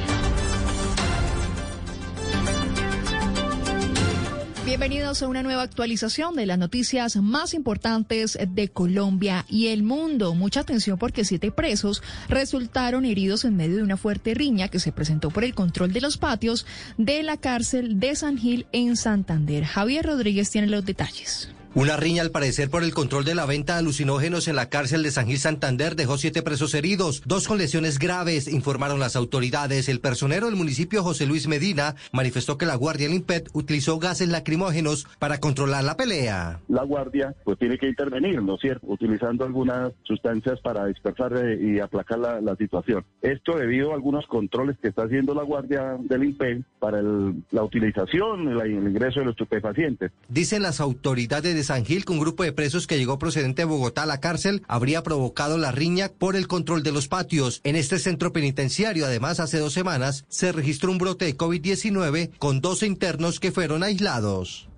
Bienvenidos 4.68 5.22
a 5.22 5.28
una 5.28 5.42
nueva 5.42 5.62
actualización 5.62 6.34
de 6.34 6.44
las 6.44 6.58
noticias 6.58 7.16
más 7.16 7.54
importantes 7.54 8.38
de 8.50 8.68
Colombia 8.68 9.46
y 9.48 9.68
el 9.68 9.82
mundo. 9.82 10.34
Mucha 10.34 10.60
atención 10.60 10.98
porque 10.98 11.24
siete 11.24 11.50
presos 11.50 12.02
resultaron 12.28 13.06
heridos 13.06 13.46
en 13.46 13.56
medio 13.56 13.76
de 13.76 13.82
una 13.82 13.96
fuerte 13.96 14.34
riña 14.34 14.68
que 14.68 14.78
se 14.78 14.92
presentó 14.92 15.30
por 15.30 15.44
el 15.44 15.54
control 15.54 15.94
de 15.94 16.02
los 16.02 16.18
patios 16.18 16.66
de 16.98 17.22
la 17.22 17.38
cárcel 17.38 17.98
de 17.98 18.14
San 18.14 18.36
Gil 18.36 18.66
en 18.72 18.98
Santander. 18.98 19.64
Javier 19.64 20.04
Rodríguez 20.04 20.50
tiene 20.50 20.66
los 20.66 20.84
detalles. 20.84 21.48
Una 21.74 21.96
riña 21.96 22.22
al 22.22 22.30
parecer 22.30 22.70
por 22.70 22.82
el 22.82 22.92
control 22.94 23.24
de 23.24 23.34
la 23.34 23.46
venta 23.46 23.74
de 23.74 23.80
alucinógenos 23.80 24.48
en 24.48 24.56
la 24.56 24.68
cárcel 24.68 25.02
de 25.02 25.10
San 25.12 25.26
Gil 25.26 25.38
Santander 25.38 25.94
dejó 25.96 26.16
siete 26.18 26.42
presos 26.42 26.74
heridos, 26.74 27.22
dos 27.26 27.46
con 27.46 27.58
lesiones 27.58 27.98
graves, 27.98 28.48
informaron 28.48 28.98
las 28.98 29.14
autoridades. 29.16 29.88
El 29.88 30.00
personero 30.00 30.46
del 30.46 30.56
municipio 30.56 31.04
José 31.04 31.26
Luis 31.26 31.46
Medina 31.46 31.94
manifestó 32.12 32.56
que 32.58 32.66
la 32.66 32.74
Guardia 32.74 33.08
Limpet 33.08 33.50
utilizó 33.52 33.98
gases 33.98 34.28
lacrimógenos 34.28 35.06
para 35.20 35.38
controlar 35.38 35.84
la 35.84 35.96
pelea. 35.96 36.58
La 36.68 36.82
Guardia 36.84 37.34
pues 37.44 37.58
tiene 37.58 37.78
que 37.78 37.86
intervenir, 37.88 38.42
¿no 38.42 38.54
es 38.56 38.60
cierto? 38.62 38.86
Utilizando 38.88 39.44
algunas 39.44 39.92
sustancias 40.02 40.58
para 40.60 40.86
dispersar 40.86 41.34
eh, 41.36 41.58
y 41.62 41.80
aplacar 41.80 42.18
la, 42.18 42.40
la 42.40 42.56
situación. 42.56 43.04
Esto 43.22 43.56
debido 43.56 43.92
a 43.92 43.94
algunos 43.94 44.26
controles 44.26 44.76
que 44.82 44.88
está 44.88 45.02
haciendo 45.02 45.34
la 45.34 45.42
Guardia 45.44 45.96
del 46.00 46.24
INPE 46.24 46.62
para 46.80 46.98
el- 46.98 47.44
la 47.52 47.62
utilización, 47.62 48.48
el, 48.48 48.60
el 48.62 48.88
ingreso 48.88 49.20
de 49.20 49.26
los 49.26 49.32
estupefacientes. 49.34 50.10
Dicen 50.28 50.62
las 50.62 50.80
autoridades 50.80 51.54
de 51.58 51.64
San 51.64 51.84
Gil 51.84 52.04
que 52.04 52.12
un 52.12 52.20
grupo 52.20 52.44
de 52.44 52.52
presos 52.52 52.86
que 52.86 52.96
llegó 52.96 53.18
procedente 53.18 53.62
de 53.62 53.66
Bogotá 53.66 54.04
a 54.04 54.06
la 54.06 54.20
cárcel 54.20 54.62
habría 54.68 55.02
provocado 55.02 55.58
la 55.58 55.72
riña 55.72 56.08
por 56.08 56.36
el 56.36 56.48
control 56.48 56.82
de 56.82 56.92
los 56.92 57.08
patios. 57.08 57.60
En 57.64 57.76
este 57.76 57.98
centro 57.98 58.32
penitenciario, 58.32 59.04
además, 59.06 59.40
hace 59.40 59.58
dos 59.58 59.72
semanas 59.72 60.24
se 60.28 60.52
registró 60.52 60.90
un 60.90 60.98
brote 60.98 61.24
de 61.24 61.36
COVID-19 61.36 62.30
con 62.38 62.60
12 62.60 62.86
internos 62.86 63.40
que 63.40 63.52
fueron 63.52 63.82
aislados. 63.82 64.68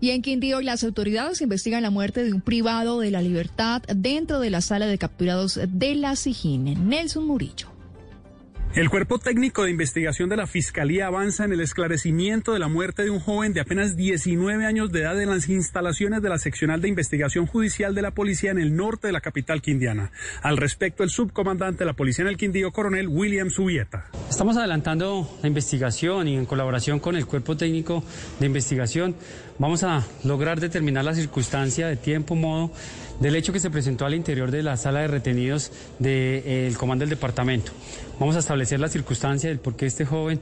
Y 0.00 0.10
en 0.10 0.22
Quindío, 0.22 0.60
las 0.60 0.84
autoridades 0.84 1.40
investigan 1.40 1.82
la 1.82 1.90
muerte 1.90 2.24
de 2.24 2.32
un 2.32 2.40
privado 2.40 3.00
de 3.00 3.10
la 3.10 3.22
libertad 3.22 3.82
dentro 3.94 4.40
de 4.40 4.50
la 4.50 4.60
sala 4.60 4.86
de 4.86 4.98
capturados 4.98 5.58
de 5.68 5.94
la 5.94 6.16
Sijín. 6.16 6.88
Nelson 6.88 7.26
Murillo. 7.26 7.73
El 8.74 8.90
cuerpo 8.90 9.20
técnico 9.20 9.62
de 9.62 9.70
investigación 9.70 10.28
de 10.28 10.36
la 10.36 10.48
Fiscalía 10.48 11.06
avanza 11.06 11.44
en 11.44 11.52
el 11.52 11.60
esclarecimiento 11.60 12.54
de 12.54 12.58
la 12.58 12.66
muerte 12.66 13.04
de 13.04 13.10
un 13.10 13.20
joven 13.20 13.52
de 13.52 13.60
apenas 13.60 13.94
19 13.94 14.66
años 14.66 14.90
de 14.90 15.02
edad 15.02 15.22
en 15.22 15.30
las 15.30 15.48
instalaciones 15.48 16.22
de 16.22 16.28
la 16.28 16.38
seccional 16.38 16.80
de 16.80 16.88
investigación 16.88 17.46
judicial 17.46 17.94
de 17.94 18.02
la 18.02 18.10
policía 18.10 18.50
en 18.50 18.58
el 18.58 18.74
norte 18.74 19.06
de 19.06 19.12
la 19.12 19.20
capital 19.20 19.62
quindiana. 19.62 20.10
Al 20.42 20.56
respecto, 20.56 21.04
el 21.04 21.10
subcomandante 21.10 21.78
de 21.78 21.84
la 21.84 21.92
policía 21.92 22.24
en 22.24 22.30
el 22.30 22.36
Quindío, 22.36 22.72
coronel 22.72 23.06
William 23.06 23.48
Subieta. 23.48 24.06
Estamos 24.28 24.56
adelantando 24.56 25.38
la 25.40 25.46
investigación 25.46 26.26
y 26.26 26.36
en 26.36 26.44
colaboración 26.44 26.98
con 26.98 27.14
el 27.14 27.26
cuerpo 27.26 27.56
técnico 27.56 28.02
de 28.40 28.46
investigación 28.46 29.14
vamos 29.56 29.84
a 29.84 30.04
lograr 30.24 30.58
determinar 30.58 31.04
la 31.04 31.14
circunstancia 31.14 31.86
de 31.86 31.94
tiempo, 31.94 32.34
modo 32.34 32.72
del 33.20 33.36
hecho 33.36 33.52
que 33.52 33.60
se 33.60 33.70
presentó 33.70 34.06
al 34.06 34.14
interior 34.14 34.50
de 34.50 34.62
la 34.62 34.76
sala 34.76 35.00
de 35.00 35.08
retenidos 35.08 35.72
del 35.98 36.76
comando 36.76 37.02
del 37.02 37.10
departamento. 37.10 37.72
Vamos 38.18 38.36
a 38.36 38.40
establecer 38.40 38.80
la 38.80 38.88
circunstancia 38.88 39.48
del 39.48 39.58
por 39.58 39.76
qué 39.76 39.86
este 39.86 40.04
joven, 40.04 40.40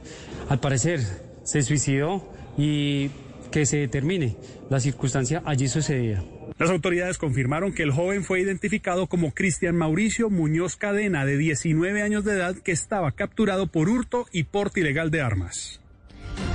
al 0.49 0.59
parecer, 0.59 1.01
se 1.43 1.61
suicidó 1.61 2.27
y 2.57 3.09
que 3.51 3.65
se 3.65 3.77
determine 3.77 4.35
la 4.69 4.79
circunstancia 4.79 5.43
allí 5.45 5.67
sucedida. 5.67 6.23
Las 6.57 6.69
autoridades 6.69 7.17
confirmaron 7.17 7.73
que 7.73 7.83
el 7.83 7.91
joven 7.91 8.23
fue 8.23 8.41
identificado 8.41 9.07
como 9.07 9.33
Cristian 9.33 9.75
Mauricio 9.75 10.29
Muñoz 10.29 10.75
Cadena, 10.75 11.25
de 11.25 11.37
19 11.37 12.01
años 12.01 12.23
de 12.23 12.33
edad, 12.33 12.55
que 12.55 12.71
estaba 12.71 13.11
capturado 13.11 13.67
por 13.67 13.89
hurto 13.89 14.27
y 14.31 14.43
porte 14.43 14.81
ilegal 14.81 15.11
de 15.11 15.21
armas. 15.21 15.82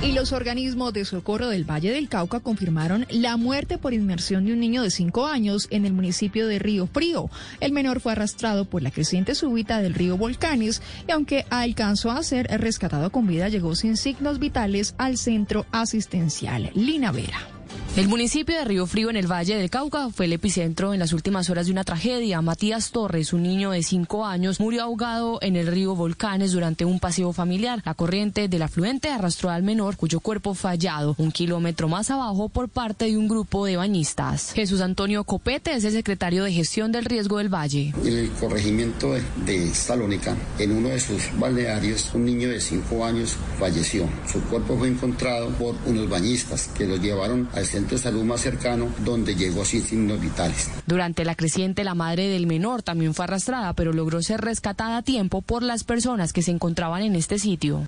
Y 0.01 0.13
los 0.13 0.31
organismos 0.31 0.93
de 0.93 1.03
socorro 1.03 1.49
del 1.49 1.69
Valle 1.69 1.91
del 1.91 2.07
Cauca 2.07 2.39
confirmaron 2.39 3.05
la 3.09 3.35
muerte 3.37 3.77
por 3.77 3.93
inmersión 3.93 4.45
de 4.45 4.53
un 4.53 4.59
niño 4.59 4.81
de 4.81 4.91
5 4.91 5.27
años 5.27 5.67
en 5.71 5.85
el 5.85 5.93
municipio 5.93 6.47
de 6.47 6.57
Río 6.57 6.87
Frío. 6.87 7.29
El 7.59 7.73
menor 7.73 7.99
fue 7.99 8.13
arrastrado 8.13 8.65
por 8.65 8.81
la 8.81 8.91
creciente 8.91 9.35
súbita 9.35 9.81
del 9.81 9.93
río 9.93 10.17
Volcanes 10.17 10.81
y 11.07 11.11
aunque 11.11 11.45
alcanzó 11.49 12.11
a 12.11 12.23
ser 12.23 12.47
rescatado 12.59 13.11
con 13.11 13.27
vida, 13.27 13.49
llegó 13.49 13.75
sin 13.75 13.97
signos 13.97 14.39
vitales 14.39 14.95
al 14.97 15.17
centro 15.17 15.65
asistencial 15.71 16.71
Lina 16.73 17.11
Vera. 17.11 17.58
El 17.97 18.07
municipio 18.07 18.55
de 18.55 18.63
Río 18.65 18.85
Frío 18.85 19.09
en 19.09 19.17
el 19.17 19.29
Valle 19.29 19.57
del 19.57 19.71
Cauca 19.71 20.09
fue 20.09 20.25
el 20.25 20.33
epicentro 20.33 20.93
en 20.93 20.99
las 20.99 21.11
últimas 21.11 21.49
horas 21.49 21.65
de 21.65 21.71
una 21.71 21.83
tragedia. 21.83 22.41
Matías 22.41 22.91
Torres, 22.91 23.33
un 23.33 23.43
niño 23.43 23.71
de 23.71 23.83
cinco 23.83 24.25
años, 24.25 24.59
murió 24.59 24.83
ahogado 24.83 25.39
en 25.41 25.55
el 25.55 25.67
río 25.67 25.95
Volcanes 25.95 26.51
durante 26.51 26.85
un 26.85 26.99
paseo 26.99 27.33
familiar. 27.33 27.81
La 27.83 27.95
corriente 27.95 28.47
del 28.47 28.61
afluente 28.61 29.09
arrastró 29.09 29.49
al 29.49 29.63
menor, 29.63 29.97
cuyo 29.97 30.19
cuerpo 30.19 30.53
fue 30.53 30.69
hallado 30.69 31.15
un 31.17 31.31
kilómetro 31.31 31.89
más 31.89 32.09
abajo 32.11 32.47
por 32.47 32.69
parte 32.69 33.05
de 33.05 33.17
un 33.17 33.27
grupo 33.27 33.65
de 33.65 33.75
bañistas. 33.75 34.53
Jesús 34.53 34.81
Antonio 34.81 35.23
Copete 35.23 35.73
es 35.73 35.83
el 35.83 35.91
secretario 35.91 36.43
de 36.43 36.53
gestión 36.53 36.91
del 36.91 37.05
riesgo 37.05 37.39
del 37.39 37.53
Valle. 37.53 37.93
En 38.05 38.17
el 38.17 38.29
corregimiento 38.33 39.13
de, 39.45 39.73
Salónica, 39.73 40.37
en 40.59 40.71
uno 40.71 40.89
de 40.89 40.99
sus 40.99 41.37
balnearios, 41.37 42.11
un 42.13 42.23
niño 42.23 42.49
de 42.49 42.61
5 42.61 43.03
años 43.03 43.35
falleció. 43.57 44.07
Su 44.31 44.41
cuerpo 44.43 44.77
fue 44.77 44.87
encontrado 44.87 45.49
por 45.57 45.75
unos 45.85 46.07
bañistas 46.07 46.69
que 46.69 46.85
lo 46.85 46.95
llevaron 46.95 47.49
al 47.53 47.65
centro 47.65 47.78
de 47.87 47.97
salud 47.97 48.23
más 48.23 48.41
cercano, 48.41 48.89
donde 49.03 49.35
llegó 49.35 49.65
sin 49.65 49.81
signos 49.81 50.19
vitales. 50.19 50.69
Durante 50.85 51.25
la 51.25 51.35
creciente, 51.35 51.83
la 51.83 51.95
madre 51.95 52.27
del 52.27 52.47
menor 52.47 52.83
también 52.83 53.13
fue 53.13 53.25
arrastrada, 53.25 53.73
pero 53.73 53.93
logró 53.93 54.21
ser 54.21 54.41
rescatada 54.41 54.97
a 54.97 55.01
tiempo 55.01 55.41
por 55.41 55.63
las 55.63 55.83
personas 55.83 56.33
que 56.33 56.41
se 56.41 56.51
encontraban 56.51 57.03
en 57.03 57.15
este 57.15 57.39
sitio. 57.39 57.87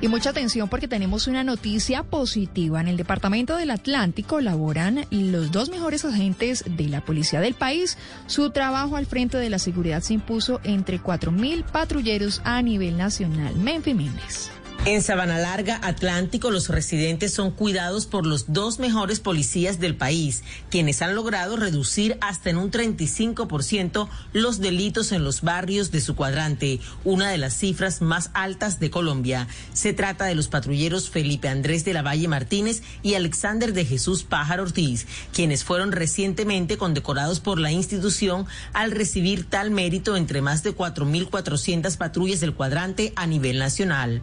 Y 0.00 0.08
mucha 0.08 0.30
atención 0.30 0.68
porque 0.68 0.88
tenemos 0.88 1.26
una 1.26 1.42
noticia 1.42 2.02
positiva. 2.02 2.80
En 2.80 2.88
el 2.88 2.98
Departamento 2.98 3.56
del 3.56 3.70
Atlántico 3.70 4.40
laboran 4.40 5.06
los 5.10 5.50
dos 5.50 5.70
mejores 5.70 6.04
agentes 6.04 6.64
de 6.66 6.88
la 6.88 7.02
policía 7.02 7.40
del 7.40 7.54
país. 7.54 7.96
Su 8.26 8.50
trabajo 8.50 8.96
al 8.96 9.06
frente 9.06 9.38
de 9.38 9.48
la 9.48 9.58
seguridad 9.58 10.02
se 10.02 10.14
impuso 10.14 10.60
entre 10.64 11.00
4.000 11.00 11.64
patrulleros 11.64 12.42
a 12.44 12.60
nivel 12.60 12.98
nacional. 12.98 13.56
Menfi 13.56 13.94
Méndez. 13.94 14.50
En 14.84 15.02
Sabana 15.02 15.38
Larga, 15.38 15.80
Atlántico, 15.82 16.52
los 16.52 16.68
residentes 16.68 17.32
son 17.32 17.50
cuidados 17.50 18.06
por 18.06 18.24
los 18.24 18.52
dos 18.52 18.78
mejores 18.78 19.18
policías 19.18 19.80
del 19.80 19.96
país, 19.96 20.44
quienes 20.70 21.02
han 21.02 21.16
logrado 21.16 21.56
reducir 21.56 22.16
hasta 22.20 22.50
en 22.50 22.56
un 22.56 22.70
35% 22.70 24.08
los 24.32 24.60
delitos 24.60 25.10
en 25.10 25.24
los 25.24 25.42
barrios 25.42 25.90
de 25.90 26.00
su 26.00 26.14
cuadrante, 26.14 26.78
una 27.02 27.30
de 27.30 27.38
las 27.38 27.54
cifras 27.54 28.00
más 28.00 28.30
altas 28.32 28.78
de 28.78 28.90
Colombia. 28.90 29.48
Se 29.72 29.92
trata 29.92 30.26
de 30.26 30.36
los 30.36 30.46
patrulleros 30.46 31.10
Felipe 31.10 31.48
Andrés 31.48 31.84
de 31.84 31.92
la 31.92 32.02
Valle 32.02 32.28
Martínez 32.28 32.82
y 33.02 33.14
Alexander 33.14 33.72
de 33.72 33.84
Jesús 33.84 34.22
Pájaro 34.22 34.62
Ortiz, 34.62 35.08
quienes 35.32 35.64
fueron 35.64 35.90
recientemente 35.90 36.76
condecorados 36.76 37.40
por 37.40 37.58
la 37.58 37.72
institución 37.72 38.46
al 38.72 38.92
recibir 38.92 39.50
tal 39.50 39.72
mérito 39.72 40.16
entre 40.16 40.42
más 40.42 40.62
de 40.62 40.76
4.400 40.76 41.96
patrullas 41.96 42.38
del 42.38 42.54
cuadrante 42.54 43.12
a 43.16 43.26
nivel 43.26 43.58
nacional. 43.58 44.22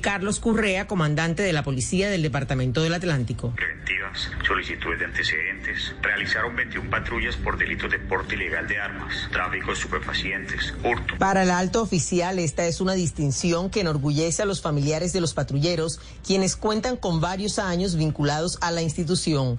Carlos 0.00 0.40
Currea, 0.40 0.86
comandante 0.86 1.42
de 1.42 1.52
la 1.52 1.62
Policía 1.62 2.08
del 2.10 2.22
Departamento 2.22 2.82
del 2.82 2.94
Atlántico. 2.94 3.52
Preventivas, 3.54 4.30
solicitudes 4.46 4.98
de 4.98 5.04
antecedentes. 5.04 5.94
Realizaron 6.02 6.56
21 6.56 6.90
patrullas 6.90 7.36
por 7.36 7.58
delitos 7.58 7.90
de 7.90 7.98
porte 7.98 8.34
ilegal 8.34 8.66
de 8.66 8.78
armas, 8.78 9.28
tráfico 9.30 9.68
de 9.68 9.72
estupefacientes, 9.74 10.74
hurto. 10.82 11.18
Para 11.18 11.42
el 11.42 11.50
alto 11.50 11.82
oficial, 11.82 12.38
esta 12.38 12.66
es 12.66 12.80
una 12.80 12.94
distinción 12.94 13.70
que 13.70 13.80
enorgullece 13.80 14.42
a 14.42 14.46
los 14.46 14.62
familiares 14.62 15.12
de 15.12 15.20
los 15.20 15.34
patrulleros, 15.34 16.00
quienes 16.26 16.56
cuentan 16.56 16.96
con 16.96 17.20
varios 17.20 17.58
años 17.58 17.96
vinculados 17.96 18.58
a 18.60 18.70
la 18.70 18.82
institución. 18.82 19.58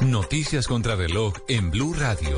Noticias 0.00 0.66
contra 0.66 0.96
reloj 0.96 1.34
en 1.48 1.70
Blue 1.70 1.94
Radio. 1.94 2.36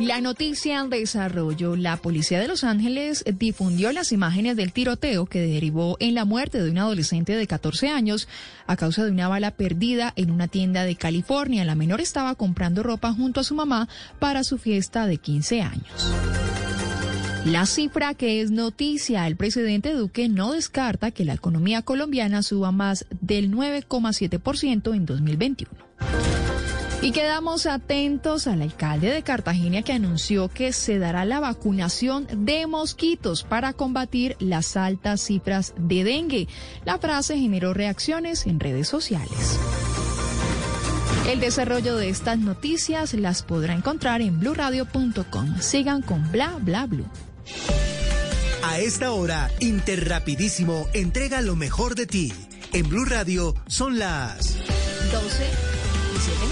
La 0.00 0.20
noticia 0.20 0.80
al 0.80 0.90
desarrollo. 0.90 1.76
La 1.76 1.96
policía 1.96 2.40
de 2.40 2.48
Los 2.48 2.64
Ángeles 2.64 3.24
difundió 3.38 3.92
las 3.92 4.12
imágenes 4.12 4.56
del 4.56 4.72
tiroteo 4.72 5.26
que 5.26 5.40
derivó 5.40 5.96
en 6.00 6.14
la 6.14 6.24
muerte 6.24 6.62
de 6.62 6.70
un 6.70 6.78
adolescente 6.78 7.36
de 7.36 7.46
14 7.46 7.88
años 7.88 8.26
a 8.66 8.76
causa 8.76 9.04
de 9.04 9.10
una 9.10 9.28
bala 9.28 9.52
perdida 9.52 10.12
en 10.16 10.30
una 10.30 10.48
tienda 10.48 10.84
de 10.84 10.96
California. 10.96 11.64
La 11.64 11.74
menor 11.74 12.00
estaba 12.00 12.34
comprando 12.34 12.82
ropa 12.82 13.12
junto 13.12 13.40
a 13.40 13.44
su 13.44 13.54
mamá 13.54 13.88
para 14.18 14.44
su 14.44 14.58
fiesta 14.58 15.06
de 15.06 15.18
15 15.18 15.62
años. 15.62 16.12
La 17.44 17.66
cifra 17.66 18.14
que 18.14 18.40
es 18.40 18.50
noticia, 18.52 19.26
el 19.26 19.36
presidente 19.36 19.92
Duque 19.94 20.28
no 20.28 20.52
descarta 20.52 21.10
que 21.10 21.24
la 21.24 21.34
economía 21.34 21.82
colombiana 21.82 22.42
suba 22.42 22.70
más 22.70 23.04
del 23.20 23.50
9,7% 23.50 24.94
en 24.94 25.06
2021. 25.06 25.70
Y 27.02 27.10
quedamos 27.10 27.66
atentos 27.66 28.46
al 28.46 28.62
alcalde 28.62 29.10
de 29.10 29.24
Cartagena 29.24 29.82
que 29.82 29.92
anunció 29.92 30.48
que 30.48 30.72
se 30.72 31.00
dará 31.00 31.24
la 31.24 31.40
vacunación 31.40 32.28
de 32.32 32.68
mosquitos 32.68 33.42
para 33.42 33.72
combatir 33.72 34.36
las 34.38 34.76
altas 34.76 35.20
cifras 35.20 35.74
de 35.76 36.04
dengue. 36.04 36.46
La 36.84 36.98
frase 36.98 37.36
generó 37.36 37.74
reacciones 37.74 38.46
en 38.46 38.60
redes 38.60 38.86
sociales. 38.86 39.58
El 41.28 41.40
desarrollo 41.40 41.96
de 41.96 42.08
estas 42.08 42.38
noticias 42.38 43.14
las 43.14 43.42
podrá 43.42 43.74
encontrar 43.74 44.22
en 44.22 44.38
blurradio.com. 44.38 45.60
Sigan 45.60 46.02
con 46.02 46.30
bla 46.30 46.56
bla 46.60 46.86
blue. 46.86 47.06
A 48.62 48.78
esta 48.78 49.10
hora, 49.10 49.50
Interrapidísimo 49.58 50.86
entrega 50.94 51.42
lo 51.42 51.56
mejor 51.56 51.96
de 51.96 52.06
ti. 52.06 52.32
En 52.72 52.88
Blue 52.88 53.04
Radio 53.04 53.54
son 53.66 53.98
las 53.98 54.54
12 54.56 55.44
y 56.14 56.20
7 56.20 56.38
minutos. 56.40 56.51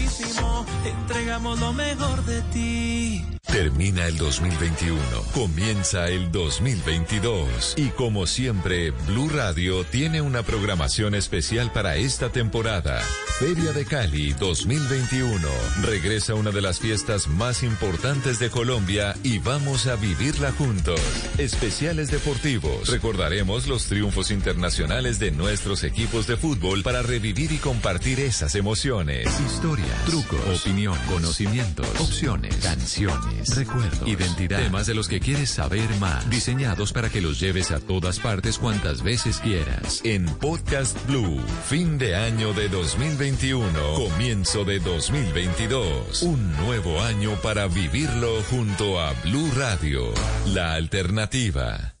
Entregamos 0.85 1.59
lo 1.59 1.73
mejor 1.73 2.23
de 2.25 2.41
ti. 2.53 3.25
Termina 3.51 4.07
el 4.07 4.17
2021, 4.17 4.97
comienza 5.33 6.07
el 6.07 6.31
2022 6.31 7.73
y 7.75 7.89
como 7.89 8.25
siempre, 8.25 8.91
Blue 8.91 9.27
Radio 9.27 9.83
tiene 9.83 10.21
una 10.21 10.43
programación 10.43 11.15
especial 11.15 11.69
para 11.73 11.97
esta 11.97 12.29
temporada. 12.29 13.01
Feria 13.39 13.73
de 13.73 13.83
Cali 13.85 14.31
2021. 14.33 15.39
Regresa 15.81 16.35
una 16.35 16.51
de 16.51 16.61
las 16.61 16.79
fiestas 16.79 17.27
más 17.27 17.63
importantes 17.63 18.39
de 18.39 18.49
Colombia 18.49 19.15
y 19.23 19.39
vamos 19.39 19.87
a 19.87 19.95
vivirla 19.95 20.53
juntos. 20.53 21.01
Especiales 21.37 22.09
deportivos. 22.09 22.87
Recordaremos 22.87 23.67
los 23.67 23.87
triunfos 23.87 24.31
internacionales 24.31 25.19
de 25.19 25.31
nuestros 25.31 25.83
equipos 25.83 26.25
de 26.25 26.37
fútbol 26.37 26.83
para 26.83 27.01
revivir 27.01 27.51
y 27.51 27.57
compartir 27.57 28.19
esas 28.21 28.55
emociones. 28.55 29.27
Historia, 29.41 29.93
trucos, 30.11 30.65
opinión, 30.65 30.97
conocimientos, 31.07 31.87
opciones, 32.01 32.53
canciones 32.57 33.55
recuerdos, 33.55 34.05
identidad, 34.05 34.61
temas 34.61 34.85
de 34.85 34.93
los 34.93 35.07
que 35.07 35.21
quieres 35.21 35.49
saber 35.51 35.89
más, 36.01 36.29
diseñados 36.29 36.91
para 36.91 37.09
que 37.09 37.21
los 37.21 37.39
lleves 37.39 37.71
a 37.71 37.79
todas 37.79 38.19
partes 38.19 38.57
cuantas 38.57 39.03
veces 39.03 39.39
quieras. 39.39 40.01
En 40.03 40.25
Podcast 40.25 40.97
Blue, 41.07 41.39
fin 41.65 41.97
de 41.97 42.15
año 42.15 42.51
de 42.51 42.67
2021, 42.67 43.93
comienzo 43.95 44.65
de 44.65 44.79
2022, 44.79 46.23
un 46.23 46.57
nuevo 46.57 47.01
año 47.01 47.35
para 47.41 47.67
vivirlo 47.67 48.41
junto 48.49 48.99
a 48.99 49.13
Blue 49.23 49.49
Radio, 49.55 50.13
la 50.47 50.73
alternativa. 50.73 52.00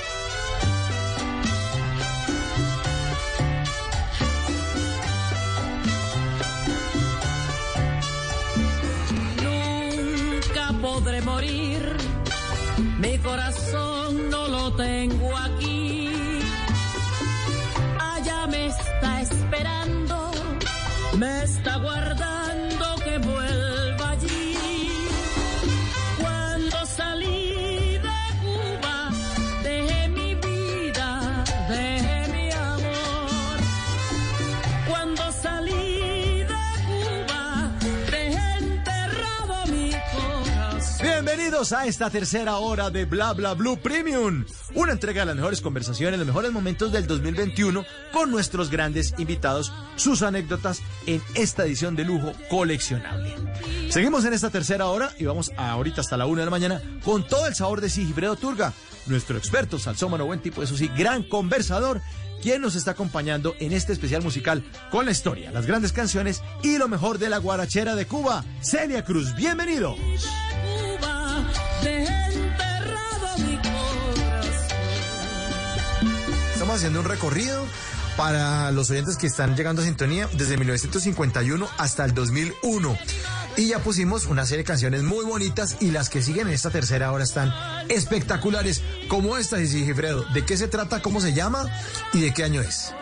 Podré 10.93 11.21
morir, 11.21 11.81
mi 12.99 13.17
corazón 13.19 14.29
no 14.29 14.47
lo 14.47 14.73
tengo 14.73 15.29
aquí. 15.37 16.09
Allá 18.13 18.47
me 18.47 18.67
está 18.67 19.21
esperando, 19.21 20.31
me 21.17 21.43
está 21.43 21.77
guardando 21.77 22.40
Bienvenidos 41.33 41.71
a 41.71 41.85
esta 41.85 42.09
tercera 42.09 42.57
hora 42.57 42.89
de 42.89 43.05
Bla 43.05 43.31
Bla 43.31 43.53
Blue 43.53 43.77
Premium, 43.77 44.43
una 44.75 44.91
entrega 44.91 45.21
de 45.21 45.27
las 45.27 45.35
mejores 45.37 45.61
conversaciones, 45.61 46.19
los 46.19 46.27
mejores 46.27 46.51
momentos 46.51 46.91
del 46.91 47.07
2021 47.07 47.85
con 48.11 48.29
nuestros 48.29 48.69
grandes 48.69 49.13
invitados, 49.17 49.71
sus 49.95 50.23
anécdotas 50.23 50.81
en 51.05 51.21
esta 51.33 51.63
edición 51.63 51.95
de 51.95 52.03
lujo 52.03 52.33
coleccionable. 52.49 53.33
Seguimos 53.87 54.25
en 54.25 54.33
esta 54.33 54.49
tercera 54.49 54.87
hora 54.87 55.13
y 55.17 55.23
vamos 55.23 55.53
ahorita 55.55 56.01
hasta 56.01 56.17
la 56.17 56.25
una 56.25 56.41
de 56.41 56.47
la 56.47 56.51
mañana 56.51 56.81
con 57.01 57.25
todo 57.25 57.47
el 57.47 57.55
sabor 57.55 57.79
de 57.79 57.89
Sigifredo 57.89 58.35
Turga, 58.35 58.73
nuestro 59.05 59.37
experto 59.37 59.79
salsómano, 59.79 60.25
buen 60.25 60.41
tipo, 60.41 60.61
eso 60.61 60.75
sí, 60.75 60.91
gran 60.97 61.23
conversador 61.23 62.01
quien 62.41 62.61
nos 62.61 62.75
está 62.75 62.91
acompañando 62.91 63.55
en 63.59 63.71
este 63.71 63.93
especial 63.93 64.21
musical 64.21 64.65
con 64.89 65.05
la 65.05 65.11
historia, 65.11 65.51
las 65.51 65.65
grandes 65.65 65.93
canciones 65.93 66.43
y 66.61 66.77
lo 66.77 66.89
mejor 66.89 67.19
de 67.19 67.29
la 67.29 67.37
guarachera 67.37 67.95
de 67.95 68.05
Cuba. 68.05 68.43
Celia 68.61 69.05
Cruz, 69.05 69.33
bienvenido. 69.35 69.95
Haciendo 76.73 77.01
un 77.01 77.05
recorrido 77.05 77.65
para 78.15 78.71
los 78.71 78.89
oyentes 78.89 79.17
que 79.17 79.27
están 79.27 79.57
llegando 79.57 79.81
a 79.81 79.85
sintonía 79.85 80.29
desde 80.33 80.57
1951 80.57 81.67
hasta 81.77 82.05
el 82.05 82.13
2001. 82.13 82.97
Y 83.57 83.67
ya 83.67 83.79
pusimos 83.79 84.25
una 84.25 84.45
serie 84.45 84.59
de 84.59 84.67
canciones 84.67 85.03
muy 85.03 85.25
bonitas 85.25 85.77
y 85.81 85.91
las 85.91 86.09
que 86.09 86.21
siguen 86.21 86.47
en 86.47 86.53
esta 86.53 86.69
tercera 86.69 87.11
hora 87.11 87.25
están 87.25 87.53
espectaculares, 87.89 88.81
como 89.09 89.37
esta, 89.37 89.57
dice 89.57 89.79
Gifredo. 89.79 90.23
¿De 90.33 90.45
qué 90.45 90.55
se 90.55 90.69
trata, 90.69 91.01
cómo 91.01 91.19
se 91.19 91.33
llama 91.33 91.65
y 92.13 92.21
de 92.21 92.33
qué 92.33 92.45
año 92.45 92.61
es? 92.61 92.93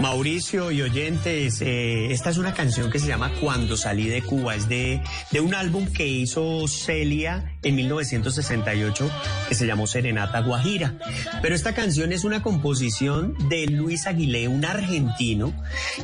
Mauricio 0.00 0.70
y 0.70 0.82
oyentes, 0.82 1.60
eh, 1.60 2.12
esta 2.12 2.30
es 2.30 2.36
una 2.36 2.52
canción 2.52 2.90
que 2.90 2.98
se 2.98 3.06
llama 3.06 3.32
Cuando 3.40 3.76
salí 3.76 4.08
de 4.08 4.22
Cuba, 4.22 4.54
es 4.54 4.68
de, 4.68 5.00
de 5.30 5.40
un 5.40 5.54
álbum 5.54 5.86
que 5.86 6.06
hizo 6.06 6.66
Celia 6.68 7.56
en 7.62 7.76
1968 7.76 9.10
que 9.48 9.54
se 9.54 9.66
llamó 9.66 9.86
Serenata 9.86 10.40
Guajira. 10.40 10.98
Pero 11.42 11.54
esta 11.54 11.74
canción 11.74 12.12
es 12.12 12.24
una 12.24 12.42
composición 12.42 13.36
de 13.48 13.66
Luis 13.66 14.06
Aguilé, 14.06 14.48
un 14.48 14.64
argentino 14.64 15.54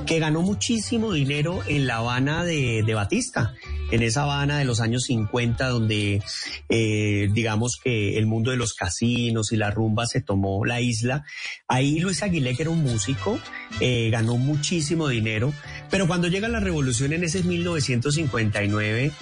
que 0.06 0.18
ganó 0.18 0.40
muchísimo 0.42 1.12
dinero 1.12 1.60
en 1.66 1.86
La 1.86 1.96
Habana 1.96 2.44
de, 2.44 2.82
de 2.86 2.94
Batista 2.94 3.54
en 3.90 4.02
esa 4.02 4.22
Habana 4.22 4.58
de 4.58 4.64
los 4.64 4.80
años 4.80 5.04
50, 5.04 5.68
donde 5.68 6.22
eh, 6.68 7.28
digamos 7.32 7.78
que 7.82 8.18
el 8.18 8.26
mundo 8.26 8.50
de 8.50 8.56
los 8.56 8.74
casinos 8.74 9.52
y 9.52 9.56
la 9.56 9.70
rumba 9.70 10.06
se 10.06 10.20
tomó 10.20 10.64
la 10.64 10.80
isla. 10.80 11.24
Ahí 11.68 11.98
Luis 12.00 12.22
Aguilé, 12.22 12.56
que 12.56 12.62
era 12.62 12.70
un 12.70 12.82
músico, 12.82 13.38
eh, 13.80 14.10
ganó 14.10 14.36
muchísimo 14.36 15.08
dinero, 15.08 15.52
pero 15.90 16.06
cuando 16.06 16.28
llega 16.28 16.48
la 16.48 16.60
revolución 16.60 17.12
en 17.12 17.24
ese 17.24 17.42
1959, 17.42 19.12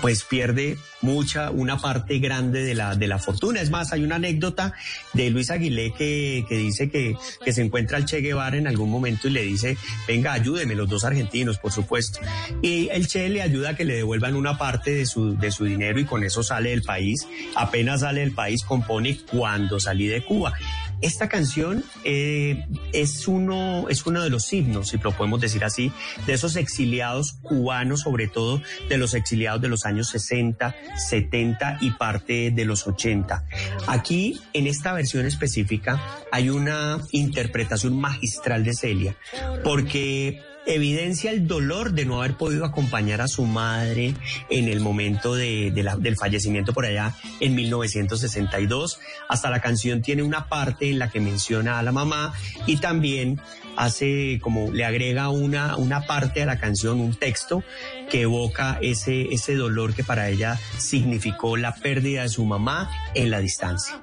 pues 0.00 0.24
pierde 0.24 0.76
mucha, 1.02 1.50
una 1.50 1.78
parte 1.78 2.18
grande 2.18 2.64
de 2.64 2.74
la, 2.74 2.96
de 2.96 3.06
la 3.06 3.18
fortuna. 3.18 3.60
Es 3.60 3.70
más, 3.70 3.92
hay 3.92 4.02
una 4.02 4.16
anécdota 4.16 4.74
de 5.12 5.30
Luis 5.30 5.50
Aguilé 5.50 5.92
que, 5.92 6.44
que 6.48 6.56
dice 6.56 6.90
que, 6.90 7.16
que 7.44 7.52
se 7.52 7.62
encuentra 7.62 7.96
al 7.98 8.06
Che 8.06 8.20
Guevara 8.20 8.56
en 8.56 8.66
algún 8.66 8.90
momento 8.90 9.28
y 9.28 9.30
le 9.30 9.42
dice, 9.42 9.76
venga, 10.08 10.32
ayúdeme, 10.32 10.74
los 10.74 10.88
dos 10.88 11.04
argentinos, 11.04 11.58
por 11.58 11.72
supuesto. 11.72 12.20
Y 12.62 12.88
el 12.88 13.06
Che 13.06 13.28
le 13.28 13.42
ayuda 13.42 13.70
a 13.70 13.76
que 13.76 13.84
le 13.84 13.94
devuelvan 14.16 14.36
una 14.36 14.56
parte 14.56 14.94
de 14.94 15.06
su, 15.06 15.36
de 15.36 15.50
su 15.50 15.64
dinero 15.64 16.00
y 16.00 16.04
con 16.04 16.24
eso 16.24 16.42
sale 16.42 16.70
del 16.70 16.82
país. 16.82 17.26
Apenas 17.54 18.00
sale 18.00 18.20
del 18.20 18.32
país, 18.32 18.64
compone 18.64 19.18
cuando 19.30 19.78
salí 19.78 20.06
de 20.06 20.24
Cuba. 20.24 20.54
Esta 21.02 21.28
canción 21.28 21.84
eh, 22.04 22.66
es, 22.94 23.28
uno, 23.28 23.86
es 23.90 24.06
uno 24.06 24.22
de 24.22 24.30
los 24.30 24.50
himnos, 24.50 24.88
si 24.88 24.98
lo 24.98 25.12
podemos 25.12 25.40
decir 25.42 25.62
así, 25.62 25.92
de 26.26 26.32
esos 26.32 26.56
exiliados 26.56 27.34
cubanos, 27.42 28.00
sobre 28.00 28.28
todo 28.28 28.62
de 28.88 28.96
los 28.96 29.12
exiliados 29.12 29.60
de 29.60 29.68
los 29.68 29.84
años 29.84 30.08
60, 30.08 30.74
70 30.96 31.78
y 31.82 31.90
parte 31.90 32.50
de 32.50 32.64
los 32.64 32.86
80. 32.86 33.44
Aquí, 33.86 34.40
en 34.54 34.66
esta 34.66 34.94
versión 34.94 35.26
específica, 35.26 36.00
hay 36.32 36.48
una 36.48 36.98
interpretación 37.10 38.00
magistral 38.00 38.64
de 38.64 38.72
Celia, 38.72 39.16
porque 39.62 40.40
evidencia 40.66 41.30
el 41.30 41.46
dolor 41.46 41.92
de 41.92 42.04
no 42.04 42.20
haber 42.20 42.36
podido 42.36 42.64
acompañar 42.64 43.20
a 43.20 43.28
su 43.28 43.44
madre 43.44 44.14
en 44.50 44.68
el 44.68 44.80
momento 44.80 45.34
de, 45.34 45.70
del 45.70 46.16
fallecimiento 46.16 46.72
por 46.72 46.84
allá 46.84 47.14
en 47.40 47.54
1962. 47.54 48.98
Hasta 49.28 49.50
la 49.50 49.60
canción 49.60 50.02
tiene 50.02 50.22
una 50.22 50.48
parte 50.48 50.90
en 50.90 50.98
la 50.98 51.10
que 51.10 51.20
menciona 51.20 51.78
a 51.78 51.82
la 51.82 51.92
mamá 51.92 52.34
y 52.66 52.78
también 52.78 53.40
hace 53.76 54.38
como 54.42 54.72
le 54.72 54.84
agrega 54.84 55.28
una, 55.28 55.76
una 55.76 56.06
parte 56.06 56.42
a 56.42 56.46
la 56.46 56.58
canción, 56.58 57.00
un 57.00 57.14
texto 57.14 57.62
que 58.10 58.22
evoca 58.22 58.78
ese, 58.82 59.26
ese 59.32 59.54
dolor 59.54 59.94
que 59.94 60.02
para 60.04 60.28
ella 60.28 60.58
significó 60.78 61.56
la 61.56 61.74
pérdida 61.74 62.22
de 62.22 62.28
su 62.28 62.44
mamá 62.44 62.90
en 63.14 63.30
la 63.30 63.40
distancia. 63.40 64.00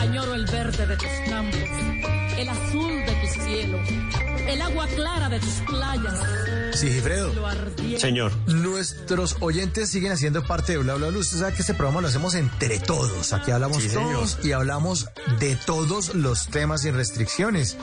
Añoro 0.00 0.34
el 0.34 0.46
verde 0.46 0.86
de 0.86 0.96
tus 0.96 1.08
campos, 1.28 1.60
el 2.36 2.48
azul 2.48 2.92
de 3.06 3.12
tu 3.12 3.40
cielo, 3.40 3.78
el 4.48 4.62
agua 4.62 4.86
clara 4.88 5.28
de 5.28 5.40
tus 5.40 5.54
playas. 5.66 6.76
Sigifredo. 6.76 7.32
Señor. 7.98 8.32
Nuestros 8.46 9.36
oyentes 9.40 9.90
siguen 9.90 10.12
haciendo 10.12 10.46
parte 10.46 10.70
de 10.72 10.78
Bla 10.78 10.94
Bla 10.94 11.08
Bla. 11.08 11.18
Usted 11.18 11.38
sabe 11.38 11.52
que 11.54 11.62
este 11.62 11.74
programa 11.74 12.00
lo 12.02 12.08
hacemos 12.08 12.34
entre 12.34 12.78
todos. 12.78 13.32
Aquí 13.32 13.50
hablamos 13.50 13.88
todos 13.88 14.38
y 14.44 14.52
hablamos 14.52 15.08
de 15.40 15.56
todos 15.56 16.14
los 16.14 16.46
temas 16.48 16.82
sin 16.82 16.94
restricciones. 16.94 17.78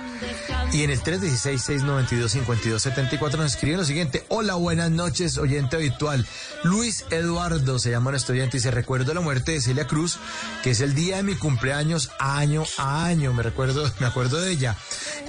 Y 0.71 0.83
en 0.83 0.91
el 0.91 1.01
316-692-5274 1.01 3.37
nos 3.37 3.53
escriben 3.53 3.79
lo 3.79 3.85
siguiente. 3.85 4.23
Hola, 4.29 4.55
buenas 4.55 4.91
noches, 4.91 5.37
oyente 5.37 5.75
habitual. 5.75 6.25
Luis 6.63 7.03
Eduardo 7.09 7.79
se 7.79 7.91
llama 7.91 8.11
nuestro 8.11 8.33
oyente 8.33 8.57
y 8.57 8.59
se 8.59 8.69
recuerda 8.71 9.13
la 9.13 9.21
muerte 9.21 9.53
de 9.53 9.61
Celia 9.61 9.87
Cruz, 9.87 10.17
que 10.63 10.71
es 10.71 10.81
el 10.81 10.95
día 10.95 11.17
de 11.17 11.23
mi 11.23 11.35
cumpleaños 11.35 12.11
año 12.19 12.63
a 12.77 13.05
año. 13.05 13.33
Me 13.33 13.43
recuerdo, 13.43 13.91
me 13.99 14.05
acuerdo 14.05 14.39
de 14.39 14.51
ella. 14.51 14.77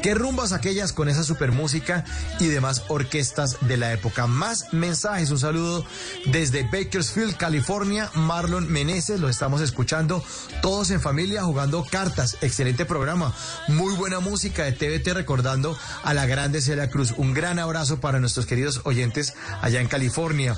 Qué 0.03 0.15
rumbas 0.15 0.53
aquellas 0.53 0.93
con 0.93 1.09
esa 1.09 1.24
super 1.25 1.53
música 1.53 2.05
y 2.39 2.47
demás 2.47 2.85
orquestas 2.89 3.57
de 3.63 3.77
la 3.77 3.93
época. 3.93 4.27
Más 4.27 4.73
mensajes, 4.73 5.31
un 5.31 5.39
saludo 5.39 5.85
desde 6.27 6.65
Bakersfield, 6.65 7.37
California. 7.37 8.11
Marlon 8.15 8.71
Meneses, 8.71 9.21
lo 9.21 9.29
estamos 9.29 9.61
escuchando 9.61 10.23
todos 10.63 10.91
en 10.91 11.01
familia 11.01 11.43
jugando 11.43 11.85
cartas. 11.85 12.37
Excelente 12.41 12.85
programa. 12.85 13.35
Muy 13.69 13.95
buena 13.95 14.21
música 14.21 14.65
de 14.65 14.73
TVT 14.73 15.15
recordando 15.15 15.77
a 16.03 16.15
la 16.15 16.27
grande 16.27 16.61
Celia 16.61 16.91
Cruz. 16.91 17.15
Un 17.17 17.35
gran 17.35 17.59
abrazo 17.59 18.01
para 18.01 18.21
nuestros 18.21 18.47
queridos 18.47 18.83
oyentes 18.85 19.35
allá 19.63 19.81
en 19.81 19.89
California. 19.89 20.57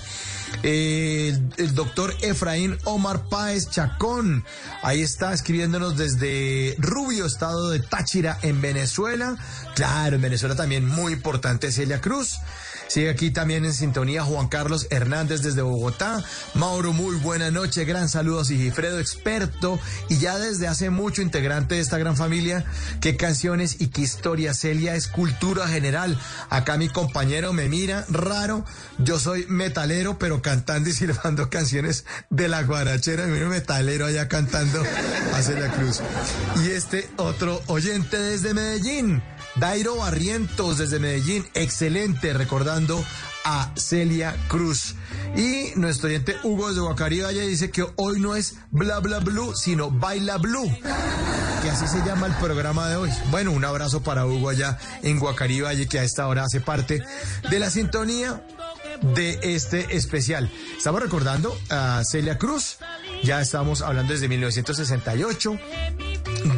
El, 0.63 1.75
doctor 1.75 2.15
Efraín 2.23 2.79
Omar 2.85 3.29
Páez 3.29 3.71
Chacón. 3.71 4.45
Ahí 4.83 5.03
está 5.03 5.33
escribiéndonos 5.33 5.97
desde 5.97 6.77
Rubio, 6.79 7.27
estado 7.27 7.71
de 7.71 7.81
Táchira, 7.81 8.39
en 8.43 8.61
Venezuela. 8.61 9.37
Claro, 9.75 10.17
en 10.17 10.23
Venezuela 10.23 10.55
también 10.55 10.87
muy 10.87 11.13
importante 11.13 11.73
Celia 11.73 12.01
Cruz. 12.01 12.39
Sigue 12.89 13.11
aquí 13.11 13.31
también 13.31 13.65
en 13.65 13.75
sintonía 13.75 14.23
Juan 14.23 14.49
Carlos 14.49 14.87
Hernández 14.91 15.43
desde 15.43 15.63
Bogotá. 15.63 16.23
Mauro, 16.55 16.93
muy 16.93 17.17
buena 17.17 17.51
noche. 17.51 17.85
Gran 17.85 18.09
saludo 18.09 18.41
a 18.41 18.45
Sigifredo, 18.45 19.01
experto 19.01 19.79
y 20.09 20.19
ya 20.19 20.39
desde 20.39 20.69
hace 20.69 20.91
mucho 20.91 21.21
integrante 21.21 21.75
de 21.75 21.81
esta 21.81 21.99
gran 21.99 22.17
familia. 22.17 22.65
Qué 23.01 23.17
canciones 23.17 23.81
y 23.81 23.89
qué 23.89 24.03
historia. 24.03 24.55
Celia 24.55 24.95
es 24.95 25.09
cultura 25.09 25.67
general. 25.67 26.19
Acá 26.49 26.77
mi 26.77 26.89
compañero 26.89 27.53
me 27.53 27.69
mira 27.69 28.07
raro. 28.09 28.65
Yo 28.99 29.19
soy 29.19 29.47
metalero, 29.49 30.19
pero 30.19 30.41
cantando 30.41 30.89
y 30.89 30.93
silbando 30.95 31.51
canciones 31.51 32.05
de 32.31 32.49
la 32.49 32.63
guarachera. 32.63 33.27
Mi 33.27 33.41
metalero 33.41 34.07
allá 34.07 34.29
cantando 34.29 34.83
a 35.35 35.43
Celia 35.43 35.71
Cruz. 35.73 36.01
Y 36.65 36.71
este 36.71 37.09
otro 37.17 37.61
oyente 37.67 38.17
desde 38.17 38.55
Medellín. 38.55 39.23
Dairo 39.57 39.97
Barrientos 39.97 40.79
desde 40.79 40.99
Medellín, 40.99 41.47
excelente, 41.55 42.33
recordando 42.35 43.03
a 43.45 43.73
Celia 43.77 44.37
Cruz. 44.49 44.95
Y 45.37 45.73
nuestro 45.77 46.09
oyente 46.09 46.37
Hugo 46.43 46.69
desde 46.69 46.83
Guacaribaya 46.83 47.43
dice 47.43 47.71
que 47.71 47.87
hoy 47.97 48.21
no 48.21 48.35
es 48.35 48.57
bla 48.71 48.99
bla 49.01 49.21
blue, 49.21 49.55
sino 49.55 49.91
baila 49.91 50.37
blue. 50.39 50.69
Que 51.63 51.71
así 51.71 51.87
se 51.87 52.05
llama 52.05 52.27
el 52.27 52.35
programa 52.35 52.89
de 52.89 52.97
hoy. 52.97 53.11
Bueno, 53.31 53.53
un 53.53 53.65
abrazo 53.65 54.03
para 54.03 54.27
Hugo 54.27 54.51
allá 54.51 54.79
en 55.03 55.19
Guacaribaya, 55.19 55.87
que 55.87 55.99
a 55.99 56.05
esta 56.05 56.27
hora 56.27 56.45
hace 56.45 56.61
parte 56.61 57.03
de 57.49 57.59
la 57.59 57.71
sintonía 57.71 58.43
de 59.15 59.39
este 59.43 59.97
especial. 59.97 60.51
Estamos 60.77 61.01
recordando 61.01 61.57
a 61.71 62.03
Celia 62.05 62.39
Cruz, 62.39 62.79
ya 63.23 63.41
estamos 63.41 63.83
hablando 63.83 64.13
desde 64.13 64.29
1968 64.29 65.59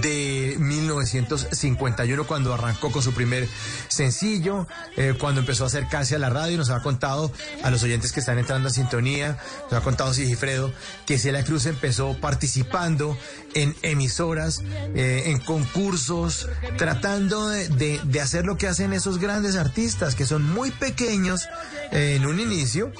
de 0.03 0.38
1951 0.59 2.26
cuando 2.26 2.55
arrancó 2.55 2.90
con 2.90 3.02
su 3.02 3.12
primer 3.12 3.48
sencillo, 3.89 4.66
eh, 4.97 5.14
cuando 5.18 5.40
empezó 5.40 5.64
a 5.64 5.66
acercarse 5.68 6.16
a 6.16 6.18
la 6.18 6.30
radio, 6.30 6.56
nos 6.56 6.70
ha 6.70 6.82
contado 6.82 7.32
a 7.62 7.70
los 7.70 7.82
oyentes 7.82 8.12
que 8.12 8.20
están 8.20 8.39
entrando 8.39 8.68
a 8.68 8.72
sintonía, 8.72 9.39
nos 9.64 9.72
ha 9.72 9.80
contado 9.80 10.12
Sigifredo, 10.14 10.72
que 11.06 11.18
Celia 11.18 11.44
Cruz 11.44 11.66
empezó 11.66 12.16
participando 12.20 13.16
en 13.55 13.74
emisoras, 13.82 14.62
eh, 14.94 15.24
en 15.26 15.39
concursos, 15.39 16.48
tratando 16.76 17.48
de, 17.48 18.01
hacer 18.20 18.44
lo 18.44 18.56
que 18.56 18.66
hacen 18.66 18.93
esos 18.93 19.18
grandes 19.18 19.56
artistas, 19.56 20.14
que 20.14 20.26
son 20.26 20.43
muy 20.43 20.70
pequeños 20.70 21.48
eh, 21.93 22.14
en 22.16 22.26
un 22.26 22.40
inicio, 22.40 22.93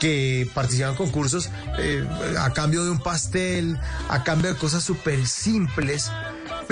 que 0.00 0.48
participan 0.54 0.90
en 0.90 0.96
concursos 0.96 1.50
eh, 1.78 2.06
a 2.38 2.52
cambio 2.52 2.84
de 2.84 2.90
un 2.90 3.00
pastel, 3.00 3.78
a 4.08 4.24
cambio 4.24 4.52
de 4.52 4.58
cosas 4.58 4.82
súper 4.82 5.26
simples, 5.26 6.10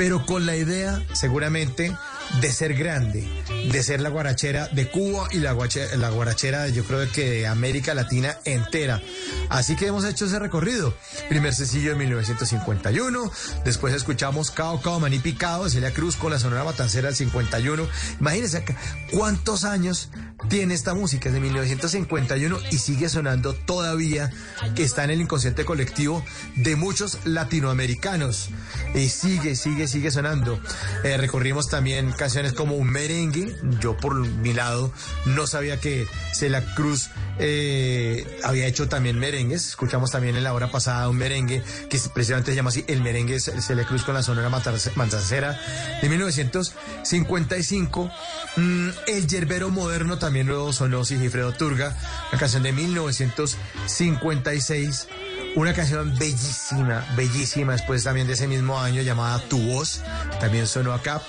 pero 0.00 0.24
con 0.24 0.46
la 0.46 0.56
idea 0.56 1.02
seguramente 1.12 1.94
de 2.40 2.52
ser 2.52 2.74
grande, 2.74 3.28
de 3.70 3.82
ser 3.82 4.00
la 4.00 4.08
guarachera 4.08 4.68
de 4.68 4.88
Cuba 4.88 5.28
y 5.32 5.38
la, 5.38 5.56
la 5.96 6.10
guarachera 6.10 6.68
yo 6.68 6.84
creo 6.84 7.10
que 7.10 7.28
de 7.28 7.46
América 7.46 7.94
Latina 7.94 8.36
entera. 8.44 9.02
Así 9.48 9.76
que 9.76 9.86
hemos 9.86 10.04
hecho 10.04 10.26
ese 10.26 10.38
recorrido. 10.38 10.94
Primer 11.28 11.54
sencillo 11.54 11.90
de 11.90 11.96
1951, 11.96 13.32
después 13.64 13.94
escuchamos 13.94 14.50
Cao 14.50 14.80
Cao 14.80 15.00
Maní 15.00 15.18
Picado 15.18 15.64
de 15.64 15.70
Celia 15.70 15.92
Cruz 15.92 16.16
con 16.16 16.30
la 16.30 16.38
Sonora 16.38 16.64
Matancera 16.64 17.08
del 17.08 17.16
51. 17.16 17.86
Imagínense 18.20 18.64
cuántos 19.12 19.64
años 19.64 20.10
tiene 20.48 20.74
esta 20.74 20.94
música, 20.94 21.28
es 21.28 21.34
de 21.34 21.40
1951 21.40 22.58
y 22.70 22.78
sigue 22.78 23.08
sonando 23.08 23.54
todavía, 23.54 24.30
que 24.74 24.82
está 24.82 25.04
en 25.04 25.10
el 25.10 25.20
inconsciente 25.20 25.64
colectivo 25.64 26.24
de 26.56 26.76
muchos 26.76 27.18
latinoamericanos. 27.24 28.50
Y 28.94 29.08
sigue, 29.08 29.56
sigue, 29.56 29.86
sigue 29.86 30.10
sonando. 30.10 30.60
Eh, 31.04 31.16
recorrimos 31.16 31.68
también 31.68 32.12
canciones 32.20 32.52
como 32.52 32.76
un 32.76 32.88
merengue. 32.90 33.56
Yo 33.80 33.96
por 33.96 34.14
mi 34.14 34.52
lado 34.52 34.92
no 35.24 35.46
sabía 35.46 35.80
que 35.80 36.06
Celia 36.34 36.62
Cruz 36.74 37.08
eh, 37.38 38.38
había 38.44 38.66
hecho 38.66 38.90
también 38.90 39.18
merengues. 39.18 39.68
Escuchamos 39.68 40.10
también 40.10 40.36
en 40.36 40.44
la 40.44 40.52
hora 40.52 40.70
pasada 40.70 41.08
un 41.08 41.16
merengue 41.16 41.62
que 41.88 41.98
precisamente 42.12 42.50
se 42.50 42.56
llama 42.56 42.68
así 42.68 42.84
El 42.88 43.00
merengue 43.00 43.40
Celia 43.40 43.86
Cruz 43.86 44.02
con 44.02 44.12
la 44.14 44.22
sonora 44.22 44.50
Manzacera 44.50 45.58
de 46.02 46.08
1955. 46.10 48.10
Mm, 48.56 48.88
el 49.06 49.26
yerbero 49.26 49.70
moderno 49.70 50.18
también 50.18 50.46
lo 50.46 50.74
sonó 50.74 51.06
Sigifredo 51.06 51.52
Turga, 51.52 51.96
la 52.30 52.38
canción 52.38 52.62
de 52.62 52.72
1956. 52.72 55.08
Una 55.56 55.74
canción 55.74 56.16
bellísima, 56.16 57.04
bellísima, 57.16 57.72
después 57.72 58.04
también 58.04 58.28
de 58.28 58.34
ese 58.34 58.46
mismo 58.46 58.78
año 58.78 59.02
llamada 59.02 59.42
Tu 59.48 59.58
Voz, 59.58 60.00
también 60.38 60.68
sonó 60.68 60.92
acá, 60.92 61.20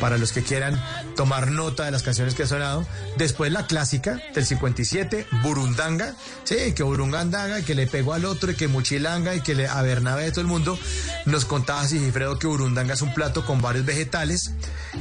para 0.00 0.18
los 0.18 0.32
que 0.32 0.42
quieran 0.42 0.78
tomar 1.20 1.50
nota 1.50 1.84
de 1.84 1.90
las 1.90 2.02
canciones 2.02 2.34
que 2.34 2.44
ha 2.44 2.46
sonado. 2.46 2.86
Después 3.18 3.52
la 3.52 3.66
clásica 3.66 4.18
del 4.34 4.46
57, 4.46 5.26
Burundanga, 5.42 6.14
sí, 6.44 6.72
que 6.74 6.82
Burundanga, 6.82 7.60
que 7.60 7.74
le 7.74 7.86
pegó 7.86 8.14
al 8.14 8.24
otro, 8.24 8.52
y 8.52 8.54
que 8.54 8.68
Muchilanga, 8.68 9.34
y 9.34 9.42
que 9.42 9.54
le, 9.54 9.68
a 9.68 9.82
Bernabé 9.82 10.24
de 10.24 10.30
todo 10.30 10.40
el 10.40 10.46
mundo, 10.46 10.78
nos 11.26 11.44
contaba 11.44 11.86
Sigifredo 11.86 12.38
que 12.38 12.46
Burundanga 12.46 12.94
es 12.94 13.02
un 13.02 13.12
plato 13.12 13.44
con 13.44 13.60
varios 13.60 13.84
vegetales, 13.84 14.52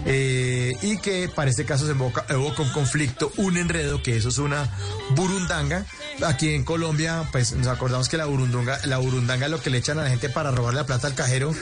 eh, 0.06 0.78
y 0.82 0.98
que 0.98 1.30
para 1.34 1.50
este 1.50 1.64
caso 1.64 1.86
se 1.86 1.94
evoca, 1.94 2.26
un 2.62 2.70
conflicto, 2.74 3.32
un 3.38 3.56
enredo, 3.56 4.04
que 4.04 4.18
eso 4.18 4.28
es 4.28 4.40
una 4.40 4.70
Burundanga. 5.12 5.86
Aquí 6.26 6.54
en 6.54 6.66
Colombia, 6.66 7.30
pues 7.32 7.54
nos 7.54 7.68
acordamos 7.68 8.10
que 8.10 8.18
la 8.18 8.26
Burundanga 8.26 8.78
la 8.84 8.98
burundanga 8.98 9.48
lo 9.48 9.62
que 9.62 9.70
le 9.70 9.78
echan 9.78 10.00
a 10.00 10.04
la 10.04 10.10
gente 10.10 10.28
para 10.28 10.52
robarle 10.52 10.82
la 10.82 10.86
plata 10.86 11.08
al 11.08 11.16
cajero, 11.16 11.56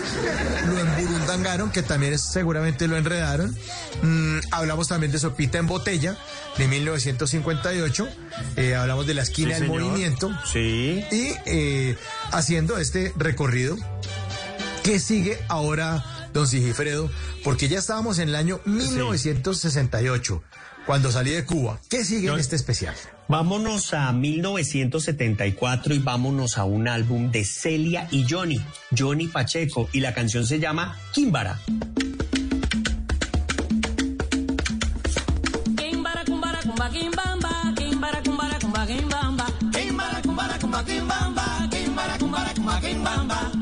lo 0.65 0.79
emburundangaron, 0.79 1.69
que 1.69 1.83
también 1.83 2.13
es, 2.13 2.23
seguramente 2.23 2.87
lo 2.87 2.97
enredaron. 2.97 3.55
Mm, 4.01 4.39
hablamos 4.51 4.87
también 4.87 5.11
de 5.11 5.19
Sopita 5.19 5.57
en 5.57 5.67
Botella, 5.67 6.17
de 6.57 6.67
1958. 6.67 8.07
Eh, 8.55 8.75
hablamos 8.75 9.07
de 9.07 9.13
la 9.13 9.21
esquina 9.23 9.55
Sí, 9.55 9.61
del 9.61 9.69
señor. 9.69 9.83
movimiento. 9.83 10.31
Sí. 10.51 11.03
Y 11.11 11.33
eh, 11.45 11.97
haciendo 12.31 12.77
este 12.77 13.13
recorrido, 13.17 13.77
¿qué 14.83 14.99
sigue 14.99 15.39
ahora, 15.47 16.03
don 16.33 16.47
Sigifredo? 16.47 17.09
Porque 17.43 17.67
ya 17.67 17.79
estábamos 17.79 18.19
en 18.19 18.29
el 18.29 18.35
año 18.35 18.59
1968, 18.65 20.43
cuando 20.85 21.11
salí 21.11 21.31
de 21.31 21.45
Cuba. 21.45 21.79
¿Qué 21.89 22.03
sigue 22.05 22.29
en 22.29 22.39
este 22.39 22.55
especial? 22.55 22.95
Vámonos 23.29 23.93
a 23.93 24.13
1974 24.13 25.93
y 25.93 25.99
vámonos 25.99 26.57
a 26.57 26.63
un 26.63 26.87
álbum 26.87 27.29
de 27.31 27.43
Celia 27.43 28.07
y 28.09 28.25
Johnny, 28.29 28.61
Johnny 28.97 29.27
Pacheco, 29.27 29.89
y 29.91 29.99
la 29.99 30.13
canción 30.13 30.45
se 30.45 30.59
llama. 30.59 30.97
Kimbara, 31.11 31.59
kimbamba. 42.87 43.56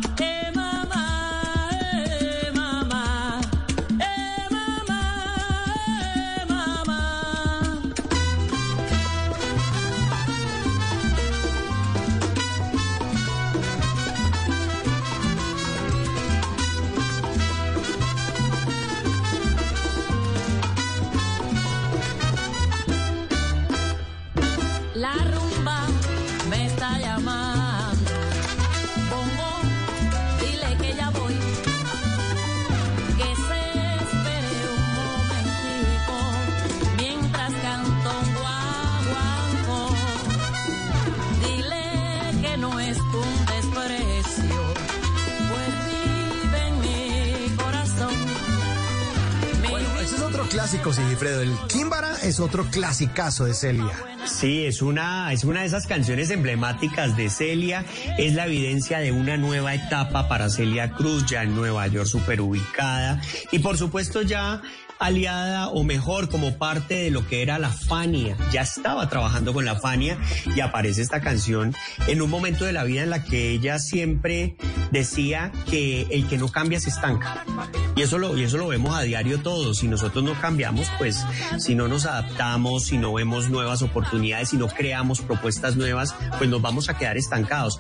Sigifredo. 50.94 51.42
El 51.42 51.56
Kimbara 51.68 52.16
es 52.24 52.40
otro 52.40 52.66
clasicazo 52.66 53.46
de 53.46 53.54
Celia. 53.54 53.92
Sí, 54.26 54.66
es 54.66 54.82
una, 54.82 55.32
es 55.34 55.44
una 55.44 55.62
de 55.62 55.68
esas 55.68 55.88
canciones 55.88 56.30
emblemáticas 56.30 57.16
de 57.16 57.30
Celia. 57.30 57.86
Es 58.18 58.34
la 58.34 58.46
evidencia 58.46 59.00
de 59.00 59.12
una 59.12 59.38
nueva 59.38 59.74
etapa 59.74 60.28
para 60.28 60.50
Celia 60.50 60.92
Cruz, 60.92 61.26
ya 61.26 61.44
en 61.44 61.56
Nueva 61.56 61.88
York, 61.88 62.08
súper 62.08 62.42
ubicada. 62.42 63.22
Y 63.52 63.60
por 63.60 63.78
supuesto 63.78 64.22
ya 64.22 64.62
aliada 65.00 65.70
o 65.70 65.84
mejor 65.84 66.30
como 66.30 66.58
parte 66.58 66.96
de 66.96 67.12
lo 67.12 67.28
que 67.28 67.42
era 67.42 67.60
la 67.60 67.70
Fania. 67.70 68.38
Ya 68.52 68.62
estaba 68.62 69.10
trabajando 69.10 69.54
con 69.54 69.66
la 69.66 69.76
Fania 69.76 70.18
y 70.56 70.60
aparece 70.60 71.02
esta 71.02 71.22
canción 71.22 71.76
en 72.08 72.22
un 72.22 72.30
momento 72.30 72.66
de 72.66 72.74
la 72.74 72.84
vida 72.84 73.04
en 73.04 73.10
la 73.10 73.24
que 73.24 73.52
ella 73.52 73.80
siempre 73.80 74.56
decía 74.92 75.52
que 75.70 76.08
el 76.12 76.28
que 76.28 76.38
no 76.38 76.50
cambia 76.50 76.80
se 76.80 76.90
estanca. 76.90 77.44
Y 77.96 78.02
eso 78.02 78.18
lo, 78.18 78.38
y 78.38 78.44
eso 78.44 78.58
lo 78.58 78.68
vemos 78.68 78.96
a 78.96 79.02
diario 79.02 79.40
todos. 79.40 79.80
Si 79.80 79.88
nosotros 79.88 80.24
no 80.24 80.40
cambiamos, 80.40 80.88
pues 80.98 81.26
si 81.58 81.76
no 81.76 81.88
nos 81.88 82.06
adaptamos, 82.06 82.86
si 82.86 82.98
no 82.98 83.14
vemos 83.14 83.50
nuevas 83.50 83.82
oportunidades, 83.82 84.50
si 84.50 84.58
no 84.58 84.68
creamos 84.68 85.22
propuestas 85.22 85.78
nuevas, 85.78 86.14
pues 86.38 86.50
nos 86.50 86.62
vamos 86.62 86.90
a 86.90 86.98
quedar 86.98 87.18
estancados. 87.18 87.80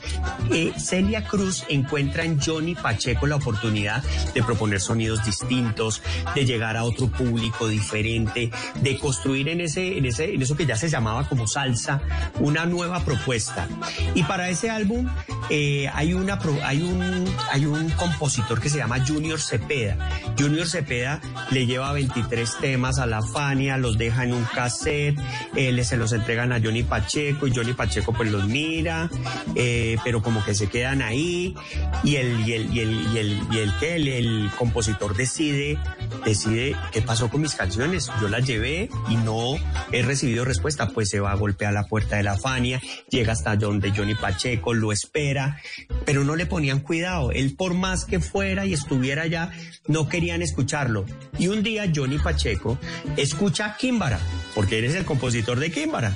Eh, 0.51 0.73
Celia 0.77 1.25
Cruz 1.25 1.65
encuentra 1.67 2.23
en 2.23 2.39
Johnny 2.39 2.75
Pacheco 2.75 3.27
la 3.27 3.35
oportunidad 3.35 4.03
de 4.33 4.43
proponer 4.43 4.79
sonidos 4.79 5.25
distintos, 5.25 6.01
de 6.33 6.45
llegar 6.45 6.77
a 6.77 6.83
otro 6.83 7.09
público 7.17 7.67
diferente, 7.67 8.51
de 8.81 8.97
construir 8.99 9.49
en 9.49 9.61
ese, 9.61 9.97
en 9.97 10.05
ese, 10.05 10.33
en 10.33 10.41
eso 10.41 10.55
que 10.55 10.65
ya 10.65 10.75
se 10.75 10.89
llamaba 10.89 11.27
como 11.27 11.47
salsa, 11.47 12.01
una 12.39 12.65
nueva 12.65 13.03
propuesta. 13.05 13.67
Y 14.13 14.23
para 14.23 14.49
ese 14.49 14.69
álbum 14.69 15.07
eh, 15.49 15.89
hay 15.93 16.13
una, 16.13 16.39
hay 16.63 16.81
un, 16.81 17.25
hay 17.51 17.65
un 17.65 17.89
compositor 17.91 18.59
que 18.59 18.69
se 18.69 18.77
llama 18.77 19.03
Junior 19.05 19.39
Cepeda. 19.39 19.97
Junior 20.37 20.67
Cepeda 20.67 21.21
le 21.51 21.65
lleva 21.65 21.91
23 21.93 22.57
temas 22.59 22.99
a 22.99 23.05
la 23.05 23.21
Fania, 23.21 23.77
los 23.77 23.97
deja 23.97 24.23
en 24.23 24.33
un 24.33 24.43
cassette, 24.43 25.17
eh, 25.55 25.83
se 25.85 25.97
los 25.97 26.13
entregan 26.13 26.51
a 26.51 26.59
Johnny 26.59 26.83
Pacheco 26.83 27.47
y 27.47 27.55
Johnny 27.55 27.73
Pacheco 27.73 28.11
pues 28.11 28.31
los 28.31 28.47
mira, 28.47 29.09
eh, 29.53 29.97
pero 30.03 30.21
como 30.21 30.43
que 30.43 30.55
se 30.55 30.67
quedan 30.67 31.01
ahí 31.01 31.55
y 32.03 32.15
el, 32.15 32.47
y 32.47 32.53
el, 32.53 32.73
y 32.73 32.79
el, 32.79 33.07
y 33.51 33.57
el, 33.59 34.07
y 34.07 34.11
el 34.11 34.51
compositor 34.57 35.15
decide, 35.15 35.77
decide 36.25 36.75
qué 36.95 37.01
pasó 37.01 37.29
con 37.29 37.41
mis 37.41 37.55
canciones. 37.55 38.09
Yo 38.21 38.29
las 38.29 38.47
llevé 38.47 38.89
y 39.09 39.17
no 39.17 39.57
he 39.91 40.01
recibido 40.01 40.45
respuesta, 40.45 40.87
pues 40.87 41.09
se 41.09 41.19
va 41.19 41.33
a 41.33 41.35
golpear 41.35 41.73
la 41.73 41.83
puerta 41.83 42.15
de 42.15 42.23
la 42.23 42.37
Fania, 42.37 42.81
llega 43.09 43.33
hasta 43.33 43.57
donde 43.57 43.91
Johnny 43.91 44.15
Pacheco, 44.15 44.73
lo 44.73 44.93
espera, 44.93 45.59
pero 46.05 46.23
no 46.23 46.37
le 46.37 46.45
ponían 46.45 46.79
cuidado. 46.79 47.33
Él 47.33 47.53
por 47.57 47.73
más 47.73 48.05
que 48.05 48.21
fuera 48.21 48.65
y 48.65 48.71
estuviera 48.71 49.23
allá, 49.23 49.51
no 49.87 50.07
querían 50.07 50.41
escucharlo. 50.41 51.03
Y 51.37 51.49
un 51.49 51.63
día 51.63 51.91
Johnny 51.93 52.17
Pacheco 52.17 52.79
escucha 53.17 53.75
Kimbara, 53.77 54.19
porque 54.53 54.79
él 54.79 54.85
es 54.85 54.95
el 54.95 55.03
compositor 55.03 55.59
de 55.59 55.71
Kimbara, 55.71 56.15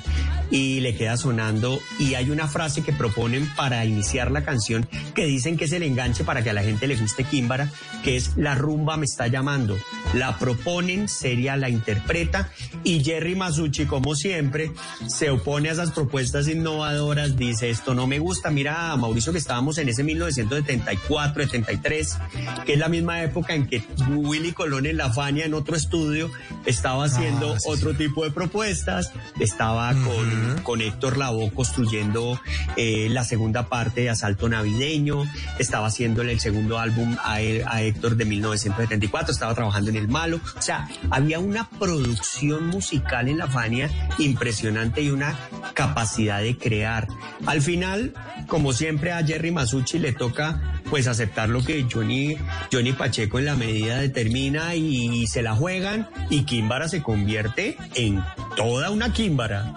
y 0.50 0.80
le 0.80 0.94
queda 0.96 1.16
sonando 1.16 1.78
y 1.98 2.14
hay 2.14 2.30
una 2.30 2.48
frase 2.48 2.82
que 2.82 2.92
proponen 2.92 3.46
para 3.54 3.84
iniciar 3.84 4.30
la 4.30 4.44
canción 4.44 4.88
que 5.14 5.26
dicen 5.26 5.56
que 5.56 5.66
es 5.66 5.72
el 5.72 5.82
enganche 5.82 6.24
para 6.24 6.42
que 6.42 6.50
a 6.50 6.52
la 6.54 6.62
gente 6.62 6.86
le 6.86 6.96
guste 6.96 7.24
Kimbara, 7.24 7.70
que 8.02 8.16
es 8.16 8.36
La 8.36 8.54
rumba 8.54 8.96
me 8.96 9.04
está 9.04 9.26
llamando. 9.28 9.76
La 10.14 10.38
proponen, 10.70 11.08
Seria 11.08 11.56
la 11.56 11.68
interpreta 11.68 12.50
y 12.84 13.02
Jerry 13.02 13.34
Masucci, 13.34 13.86
como 13.86 14.14
siempre, 14.14 14.70
se 15.08 15.30
opone 15.30 15.68
a 15.68 15.72
esas 15.72 15.90
propuestas 15.90 16.46
innovadoras, 16.48 17.36
dice 17.36 17.70
esto 17.70 17.94
no 17.94 18.06
me 18.06 18.18
gusta. 18.18 18.50
Mira, 18.50 18.94
Mauricio, 18.96 19.32
que 19.32 19.38
estábamos 19.38 19.78
en 19.78 19.88
ese 19.88 20.04
1974, 20.04 21.42
73, 21.44 22.18
que 22.64 22.72
es 22.74 22.78
la 22.78 22.88
misma 22.88 23.22
época 23.22 23.54
en 23.54 23.66
que 23.66 23.82
Willy 24.08 24.52
Colón 24.52 24.86
en 24.86 24.96
La 24.96 25.12
Fania, 25.12 25.44
en 25.44 25.54
otro 25.54 25.74
estudio, 25.76 26.30
estaba 26.66 27.04
haciendo 27.04 27.56
otro 27.66 27.94
tipo 27.94 28.24
de 28.24 28.30
propuestas, 28.30 29.12
estaba 29.40 29.92
con 29.94 30.60
con 30.62 30.80
Héctor 30.80 31.16
Lavoe 31.16 31.50
construyendo 31.52 32.40
eh, 32.76 33.08
la 33.10 33.24
segunda 33.24 33.68
parte 33.68 34.02
de 34.02 34.10
Asalto 34.10 34.48
Navideño, 34.48 35.24
estaba 35.58 35.88
haciéndole 35.88 36.32
el 36.32 36.40
segundo 36.40 36.78
álbum 36.78 37.16
a, 37.24 37.40
él- 37.40 37.64
a 37.66 37.82
Héctor 37.82 38.16
de 38.16 38.24
1974, 38.24 39.32
estaba 39.32 39.54
trabajando 39.54 39.90
en 39.90 39.96
El 39.96 40.08
Malo, 40.08 40.40
o 40.60 40.62
sea, 40.62 40.86
había 41.10 41.38
una 41.38 41.70
producción 41.70 42.66
musical 42.66 43.28
en 43.28 43.38
la 43.38 43.46
Fania 43.46 43.90
impresionante 44.18 45.00
y 45.00 45.08
una 45.08 45.34
capacidad 45.72 46.42
de 46.42 46.58
crear. 46.58 47.08
Al 47.46 47.62
final, 47.62 48.12
como 48.46 48.74
siempre 48.74 49.10
a 49.12 49.24
Jerry 49.24 49.52
Masucci 49.52 49.98
le 49.98 50.12
toca 50.12 50.82
pues 50.90 51.06
aceptar 51.06 51.48
lo 51.48 51.64
que 51.64 51.86
Johnny, 51.90 52.36
Johnny 52.70 52.92
Pacheco 52.92 53.38
en 53.38 53.46
la 53.46 53.56
medida 53.56 54.00
determina 54.00 54.74
y, 54.74 55.26
se 55.28 55.40
la 55.40 55.54
juegan 55.54 56.10
y 56.28 56.42
Kimbara 56.42 56.88
se 56.88 57.02
convierte 57.02 57.78
en 57.94 58.22
toda 58.54 58.90
una 58.90 59.14
Kimbara. 59.14 59.74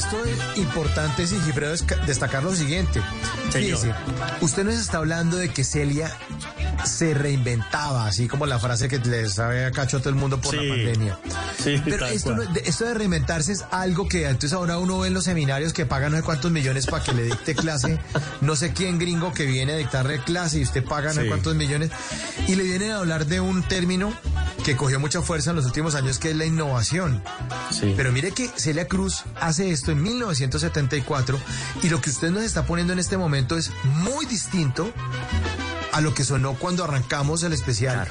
Esto 0.00 0.24
es 0.24 0.38
importante, 0.58 1.26
Sigifredo, 1.26 1.72
es 1.74 1.82
ca- 1.82 1.96
destacar 2.06 2.42
lo 2.42 2.54
siguiente. 2.54 3.00
Señor. 3.50 3.78
Fíjese, 3.78 3.94
usted 4.40 4.64
nos 4.64 4.74
está 4.74 4.98
hablando 4.98 5.36
de 5.36 5.50
que 5.50 5.62
Celia 5.62 6.16
se 6.84 7.14
reinventaba, 7.14 8.06
así 8.06 8.28
como 8.28 8.46
la 8.46 8.58
frase 8.58 8.88
que 8.88 8.98
le 8.98 9.28
sabe 9.28 9.64
a 9.64 9.70
cacho 9.70 9.98
a 9.98 10.00
todo 10.00 10.10
el 10.10 10.14
mundo 10.16 10.40
por 10.40 10.54
Sí. 10.54 10.64
la 10.66 10.74
pandemia. 10.74 11.18
Sí, 11.62 11.80
Pero 11.84 12.06
esto, 12.06 12.34
no- 12.34 12.42
de, 12.44 12.62
esto 12.64 12.84
de 12.86 12.94
reinventarse 12.94 13.52
es 13.52 13.64
algo 13.70 14.08
que 14.08 14.24
entonces 14.24 14.52
ahora 14.52 14.78
uno 14.78 14.98
ve 15.00 15.08
en 15.08 15.14
los 15.14 15.24
seminarios 15.24 15.72
que 15.72 15.86
pagan 15.86 16.12
no 16.12 16.18
sé 16.18 16.22
cuántos 16.24 16.50
millones 16.50 16.86
para 16.86 17.04
que 17.04 17.12
le 17.12 17.24
dicte 17.24 17.54
clase, 17.54 17.98
no 18.40 18.56
sé 18.56 18.72
quién 18.72 18.98
gringo 18.98 19.32
que 19.32 19.44
viene 19.46 19.72
a 19.72 19.76
dictarle 19.76 20.20
clase 20.22 20.58
y 20.58 20.62
usted 20.62 20.84
paga 20.84 21.08
no 21.08 21.14
sé 21.14 21.22
Sí. 21.22 21.28
cuántos 21.28 21.54
millones 21.54 21.90
y 22.48 22.54
le 22.56 22.62
vienen 22.64 22.92
a 22.92 22.96
hablar 22.98 23.26
de 23.26 23.40
un 23.40 23.62
término 23.62 24.12
que 24.64 24.76
cogió 24.76 25.00
mucha 25.00 25.22
fuerza 25.22 25.50
en 25.50 25.56
los 25.56 25.64
últimos 25.66 25.94
años 25.94 26.18
que 26.18 26.30
es 26.30 26.36
la 26.36 26.44
innovación. 26.44 27.22
Pero 27.96 28.12
mire 28.12 28.32
que 28.32 28.50
Celia 28.56 28.86
Cruz 28.88 29.24
hace 29.40 29.70
esto 29.70 29.90
en 29.92 30.02
1974 30.02 31.38
y 31.82 31.88
lo 31.88 32.00
que 32.00 32.10
usted 32.10 32.30
nos 32.30 32.42
está 32.42 32.64
poniendo 32.66 32.92
en 32.92 32.98
este 32.98 33.16
momento 33.16 33.56
es 33.56 33.70
muy 33.84 34.26
distinto 34.26 34.92
a 35.92 36.00
lo 36.00 36.14
que 36.14 36.24
sonó 36.24 36.54
cuando 36.54 36.84
arrancamos 36.84 37.42
el 37.42 37.52
especial, 37.52 38.08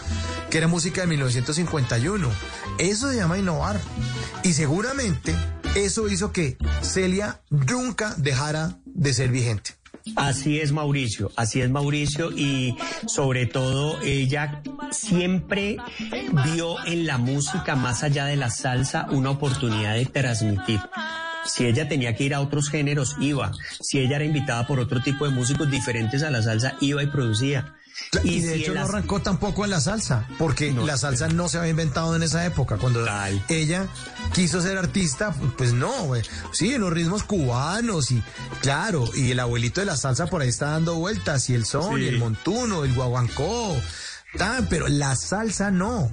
que 0.49 0.57
era 0.57 0.67
música 0.67 1.01
de 1.01 1.07
1951. 1.07 2.29
Eso 2.77 3.09
se 3.09 3.17
llama 3.17 3.37
innovar. 3.37 3.79
Y 4.43 4.53
seguramente 4.53 5.35
eso 5.75 6.07
hizo 6.07 6.31
que 6.31 6.57
Celia 6.81 7.41
nunca 7.49 8.13
dejara 8.17 8.77
de 8.85 9.13
ser 9.13 9.29
vigente. 9.29 9.79
Así 10.15 10.59
es 10.59 10.71
Mauricio, 10.71 11.31
así 11.35 11.61
es 11.61 11.69
Mauricio 11.69 12.31
y 12.31 12.77
sobre 13.07 13.45
todo 13.45 13.99
ella 14.01 14.61
siempre 14.91 15.77
vio 16.45 16.83
en 16.85 17.05
la 17.05 17.17
música 17.17 17.75
más 17.75 18.03
allá 18.03 18.25
de 18.25 18.35
la 18.35 18.49
salsa 18.49 19.07
una 19.11 19.29
oportunidad 19.29 19.95
de 19.95 20.05
transmitir. 20.05 20.79
Si 21.45 21.65
ella 21.65 21.87
tenía 21.87 22.15
que 22.15 22.25
ir 22.25 22.33
a 22.33 22.41
otros 22.41 22.69
géneros, 22.69 23.15
iba. 23.19 23.51
Si 23.81 23.99
ella 23.99 24.17
era 24.17 24.25
invitada 24.25 24.67
por 24.67 24.79
otro 24.79 25.01
tipo 25.01 25.25
de 25.25 25.31
músicos 25.31 25.69
diferentes 25.71 26.23
a 26.23 26.29
la 26.29 26.41
salsa, 26.43 26.75
iba 26.81 27.01
y 27.03 27.07
producía. 27.07 27.75
Y, 28.23 28.39
de 28.39 28.53
si 28.55 28.61
hecho 28.61 28.73
no 28.73 28.81
arrancó 28.81 29.21
tampoco 29.21 29.65
en 29.65 29.71
la 29.71 29.81
salsa, 29.81 30.25
porque 30.37 30.71
la 30.71 30.97
salsa 30.97 31.27
no 31.27 31.49
se 31.49 31.57
había 31.57 31.71
inventado 31.71 32.15
en 32.15 32.23
esa 32.23 32.45
época. 32.45 32.77
Cuando 32.77 33.05
ella 33.49 33.87
quiso 34.33 34.61
ser 34.61 34.77
artista, 34.77 35.33
pues 35.57 35.73
no, 35.73 35.91
güey. 36.05 36.21
Sí, 36.53 36.77
los 36.77 36.93
ritmos 36.93 37.23
cubanos 37.23 38.11
y 38.11 38.23
claro, 38.61 39.03
y 39.15 39.31
el 39.31 39.39
abuelito 39.39 39.81
de 39.81 39.85
la 39.85 39.97
salsa 39.97 40.27
por 40.27 40.41
ahí 40.41 40.49
está 40.49 40.67
dando 40.71 40.95
vueltas, 40.95 41.49
y 41.49 41.55
el 41.55 41.65
son, 41.65 41.97
Sí. 41.97 42.03
y 42.03 42.07
el 42.07 42.19
montuno, 42.19 42.85
el 42.85 42.93
guaguancó, 42.93 43.75
tan, 44.37 44.67
pero 44.67 44.87
la 44.87 45.15
salsa 45.17 45.69
no. 45.69 46.09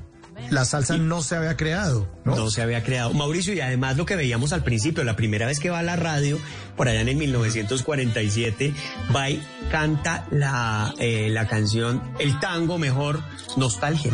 La 0.51 0.65
salsa 0.65 0.97
no 0.97 1.23
se 1.23 1.37
había 1.37 1.57
creado, 1.57 2.09
¿no? 2.25 2.37
No 2.37 2.51
se 2.51 2.63
había 2.63 2.83
creado. 2.83 3.13
Mauricio, 3.13 3.55
y 3.55 3.61
además 3.61 3.97
lo 3.97 4.07
que 4.07 4.17
veíamos 4.17 4.53
al 4.53 4.63
principio, 4.63 5.03
la 5.05 5.17
primera 5.17 5.47
vez 5.47 5.59
que 5.59 5.71
va 5.71 5.81
a 5.81 5.83
la 5.83 5.97
radio, 5.97 6.39
por 6.77 6.89
allá 6.89 7.01
en 7.01 7.09
el 7.09 7.17
1947, 7.17 8.73
va 9.15 9.31
y 9.31 9.43
canta 9.71 10.27
la, 10.31 10.95
eh, 10.99 11.29
la 11.31 11.47
canción, 11.49 12.03
el 12.19 12.39
tango 12.39 12.79
mejor, 12.79 13.23
Nostalgia. 13.57 14.13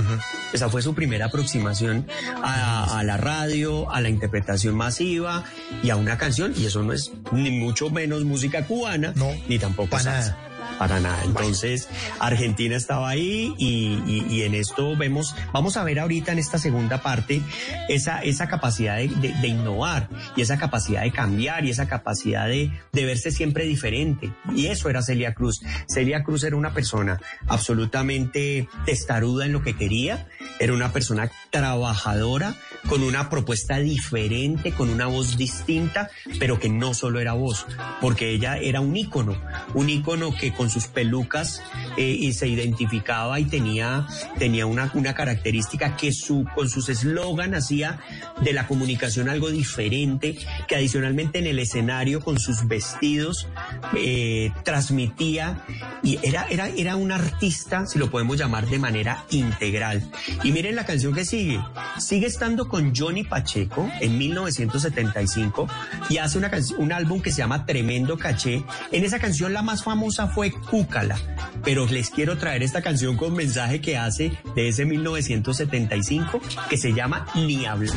Esa 0.52 0.68
fue 0.68 0.82
su 0.82 0.94
primera 0.94 1.26
aproximación 1.26 2.06
a, 2.42 2.98
a 2.98 3.02
la 3.04 3.16
radio, 3.16 3.90
a 3.90 4.00
la 4.00 4.08
interpretación 4.08 4.74
masiva 4.74 5.44
y 5.82 5.90
a 5.90 5.96
una 5.96 6.18
canción, 6.18 6.54
y 6.56 6.66
eso 6.66 6.82
no 6.82 6.92
es 6.92 7.10
ni 7.32 7.50
mucho 7.50 7.90
menos 7.90 8.24
música 8.24 8.66
cubana, 8.66 9.12
ni 9.48 9.58
tampoco 9.58 9.98
salsa. 9.98 10.38
Para 10.78 10.98
nada. 11.00 11.22
Entonces, 11.24 11.88
Argentina 12.18 12.76
estaba 12.76 13.08
ahí 13.08 13.54
y, 13.58 14.00
y- 14.06 14.26
y 14.28 14.42
en 14.42 14.54
esto 14.54 14.96
vemos, 14.96 15.34
vamos 15.52 15.76
a 15.76 15.84
ver 15.84 16.00
ahorita 16.00 16.32
en 16.32 16.38
esta 16.38 16.58
segunda 16.58 17.02
parte 17.02 17.40
esa, 17.88 18.22
esa 18.22 18.48
capacidad 18.48 18.96
de, 18.96 19.08
de- 19.08 19.32
de 19.34 19.48
innovar 19.48 20.08
y 20.36 20.42
esa 20.42 20.58
capacidad 20.58 21.02
de 21.02 21.12
cambiar 21.12 21.64
y 21.64 21.70
esa 21.70 21.86
capacidad 21.86 22.46
de, 22.48 22.70
de 22.92 23.04
verse 23.04 23.30
siempre 23.30 23.64
diferente. 23.64 24.32
Y 24.54 24.66
eso 24.66 24.88
era 24.90 25.02
Celia 25.02 25.34
Cruz. 25.34 25.60
Celia 25.88 26.24
Cruz 26.24 26.42
era 26.44 26.56
una 26.56 26.72
persona 26.74 27.20
absolutamente 27.46 28.68
testaruda 28.84 29.46
en 29.46 29.52
lo 29.52 29.62
que 29.62 29.74
quería, 29.76 30.26
era 30.58 30.72
una 30.72 30.92
persona 30.92 31.30
trabajadora, 31.50 32.54
con 32.88 33.02
una 33.02 33.30
propuesta 33.30 33.78
diferente, 33.78 34.72
con 34.72 34.88
una 34.90 35.06
voz 35.06 35.36
distinta, 35.36 36.10
pero 36.38 36.58
que 36.58 36.68
no 36.68 36.94
solo 36.94 37.20
era 37.20 37.32
voz, 37.34 37.66
porque 38.00 38.30
ella 38.30 38.56
era 38.58 38.80
un 38.80 38.96
ícono, 38.96 39.36
un 39.74 39.88
ícono 39.88 40.34
que 40.34 40.52
con 40.62 40.70
sus 40.70 40.86
pelucas 40.86 41.60
eh, 41.96 42.16
y 42.20 42.34
se 42.34 42.46
identificaba 42.46 43.40
y 43.40 43.46
tenía, 43.46 44.06
tenía 44.38 44.64
una, 44.64 44.92
una 44.94 45.12
característica 45.12 45.96
que 45.96 46.12
su, 46.12 46.46
con 46.54 46.68
sus 46.68 46.88
eslogan 46.88 47.56
hacía 47.56 47.98
de 48.42 48.52
la 48.52 48.68
comunicación 48.68 49.28
algo 49.28 49.50
diferente, 49.50 50.38
que 50.68 50.76
adicionalmente 50.76 51.40
en 51.40 51.48
el 51.48 51.58
escenario 51.58 52.20
con 52.20 52.38
sus 52.38 52.68
vestidos 52.68 53.48
eh, 53.96 54.52
transmitía 54.62 55.64
y 56.04 56.20
era, 56.22 56.46
era, 56.48 56.68
era 56.68 56.94
un 56.94 57.10
artista, 57.10 57.84
si 57.86 57.98
lo 57.98 58.08
podemos 58.08 58.38
llamar 58.38 58.68
de 58.68 58.78
manera 58.78 59.24
integral. 59.30 60.08
Y 60.44 60.52
miren 60.52 60.76
la 60.76 60.86
canción 60.86 61.12
que 61.12 61.24
sigue, 61.24 61.60
sigue 61.98 62.28
estando 62.28 62.68
con 62.68 62.94
Johnny 62.94 63.24
Pacheco 63.24 63.90
en 64.00 64.16
1975 64.16 65.66
y 66.08 66.18
hace 66.18 66.38
una 66.38 66.52
un 66.78 66.92
álbum 66.92 67.20
que 67.20 67.32
se 67.32 67.38
llama 67.38 67.66
Tremendo 67.66 68.16
Caché. 68.16 68.62
En 68.92 69.04
esa 69.04 69.18
canción 69.18 69.52
la 69.52 69.62
más 69.62 69.82
famosa 69.82 70.28
fue 70.28 70.51
Cúcala, 70.70 71.18
pero 71.64 71.86
les 71.86 72.10
quiero 72.10 72.38
traer 72.38 72.62
esta 72.62 72.82
canción 72.82 73.16
con 73.16 73.34
mensaje 73.34 73.80
que 73.80 73.96
hace 73.96 74.32
de 74.54 74.68
ese 74.68 74.84
1975 74.84 76.40
que 76.68 76.76
se 76.76 76.92
llama 76.92 77.26
Ni 77.34 77.66
hablar. 77.66 77.94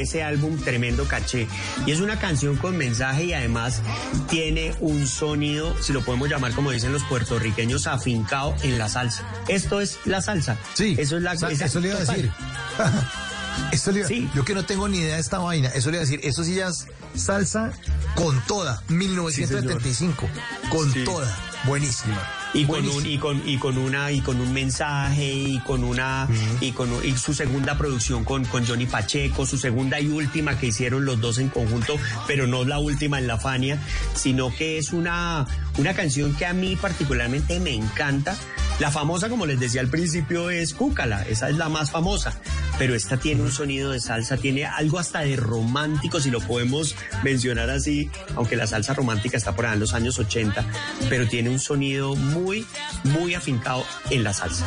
De 0.00 0.04
ese 0.04 0.22
álbum 0.22 0.58
Tremendo 0.58 1.06
Caché. 1.06 1.46
Y 1.86 1.90
es 1.90 2.00
una 2.00 2.18
canción 2.18 2.56
con 2.56 2.76
mensaje 2.76 3.24
y 3.24 3.32
además 3.34 3.82
tiene 4.30 4.74
un 4.80 5.06
sonido, 5.06 5.74
si 5.82 5.92
lo 5.92 6.02
podemos 6.02 6.28
llamar 6.30 6.52
como 6.52 6.70
dicen 6.70 6.92
los 6.92 7.02
puertorriqueños, 7.04 7.86
afincado 7.86 8.54
en 8.62 8.78
la 8.78 8.88
salsa. 8.88 9.24
Esto 9.48 9.80
es 9.80 9.98
la 10.06 10.22
salsa. 10.22 10.56
Sí, 10.74 10.96
eso 10.98 11.16
es 11.18 11.22
la 11.22 11.36
Sa- 11.36 11.50
esa- 11.50 11.66
eso 11.66 11.80
le 11.80 11.88
iba 11.88 11.96
a 11.98 12.00
decir. 12.00 12.30
Esto 13.72 13.92
le 13.92 14.00
iba- 14.00 14.30
Yo 14.34 14.44
que 14.44 14.54
no 14.54 14.64
tengo 14.64 14.88
ni 14.88 14.98
idea 14.98 15.16
de 15.16 15.20
esta 15.20 15.38
vaina, 15.38 15.68
eso 15.68 15.90
le 15.90 15.96
iba 15.98 16.02
a 16.02 16.06
decir, 16.06 16.20
eso 16.22 16.42
sí 16.44 16.54
ya 16.54 16.68
es 16.68 16.86
salsa 17.14 17.72
con 18.14 18.40
toda, 18.46 18.82
1975, 18.88 20.26
con 20.70 20.90
Sí. 20.92 21.04
toda, 21.04 21.28
buenísima. 21.64 22.16
Y 22.52 22.64
con, 22.64 22.88
un, 22.88 23.06
y 23.06 23.18
con 23.18 23.48
y 23.48 23.58
con 23.58 23.78
una 23.78 24.10
y 24.10 24.20
con 24.20 24.40
un 24.40 24.52
mensaje 24.52 25.32
y 25.32 25.60
con 25.60 25.84
una 25.84 26.28
y 26.60 26.72
con 26.72 26.90
y 27.04 27.16
su 27.16 27.32
segunda 27.32 27.78
producción 27.78 28.24
con, 28.24 28.44
con 28.44 28.66
Johnny 28.66 28.86
Pacheco, 28.86 29.46
su 29.46 29.56
segunda 29.56 30.00
y 30.00 30.08
última 30.08 30.58
que 30.58 30.66
hicieron 30.66 31.04
los 31.04 31.20
dos 31.20 31.38
en 31.38 31.48
conjunto, 31.48 31.96
pero 32.26 32.48
no 32.48 32.64
la 32.64 32.80
última 32.80 33.18
en 33.18 33.28
la 33.28 33.38
Fania, 33.38 33.80
sino 34.14 34.54
que 34.54 34.78
es 34.78 34.92
una 34.92 35.46
una 35.78 35.94
canción 35.94 36.34
que 36.34 36.46
a 36.46 36.52
mí 36.52 36.76
particularmente 36.76 37.60
me 37.60 37.72
encanta. 37.72 38.36
La 38.80 38.90
famosa, 38.90 39.28
como 39.28 39.44
les 39.44 39.60
decía 39.60 39.82
al 39.82 39.88
principio, 39.88 40.48
es 40.48 40.72
Cúcala, 40.72 41.22
esa 41.28 41.50
es 41.50 41.58
la 41.58 41.68
más 41.68 41.90
famosa, 41.90 42.32
pero 42.78 42.94
esta 42.94 43.18
tiene 43.18 43.42
un 43.42 43.52
sonido 43.52 43.90
de 43.90 44.00
salsa, 44.00 44.38
tiene 44.38 44.64
algo 44.64 44.98
hasta 44.98 45.20
de 45.20 45.36
romántico, 45.36 46.18
si 46.18 46.30
lo 46.30 46.40
podemos 46.40 46.96
mencionar 47.22 47.68
así, 47.68 48.10
aunque 48.36 48.56
la 48.56 48.66
salsa 48.66 48.94
romántica 48.94 49.36
está 49.36 49.54
por 49.54 49.66
allá 49.66 49.74
en 49.74 49.80
los 49.80 49.92
años 49.92 50.18
80, 50.18 50.64
pero 51.10 51.28
tiene 51.28 51.50
un 51.50 51.58
sonido 51.58 52.16
muy, 52.16 52.66
muy 53.04 53.34
afincado 53.34 53.84
en 54.08 54.24
la 54.24 54.32
salsa. 54.32 54.64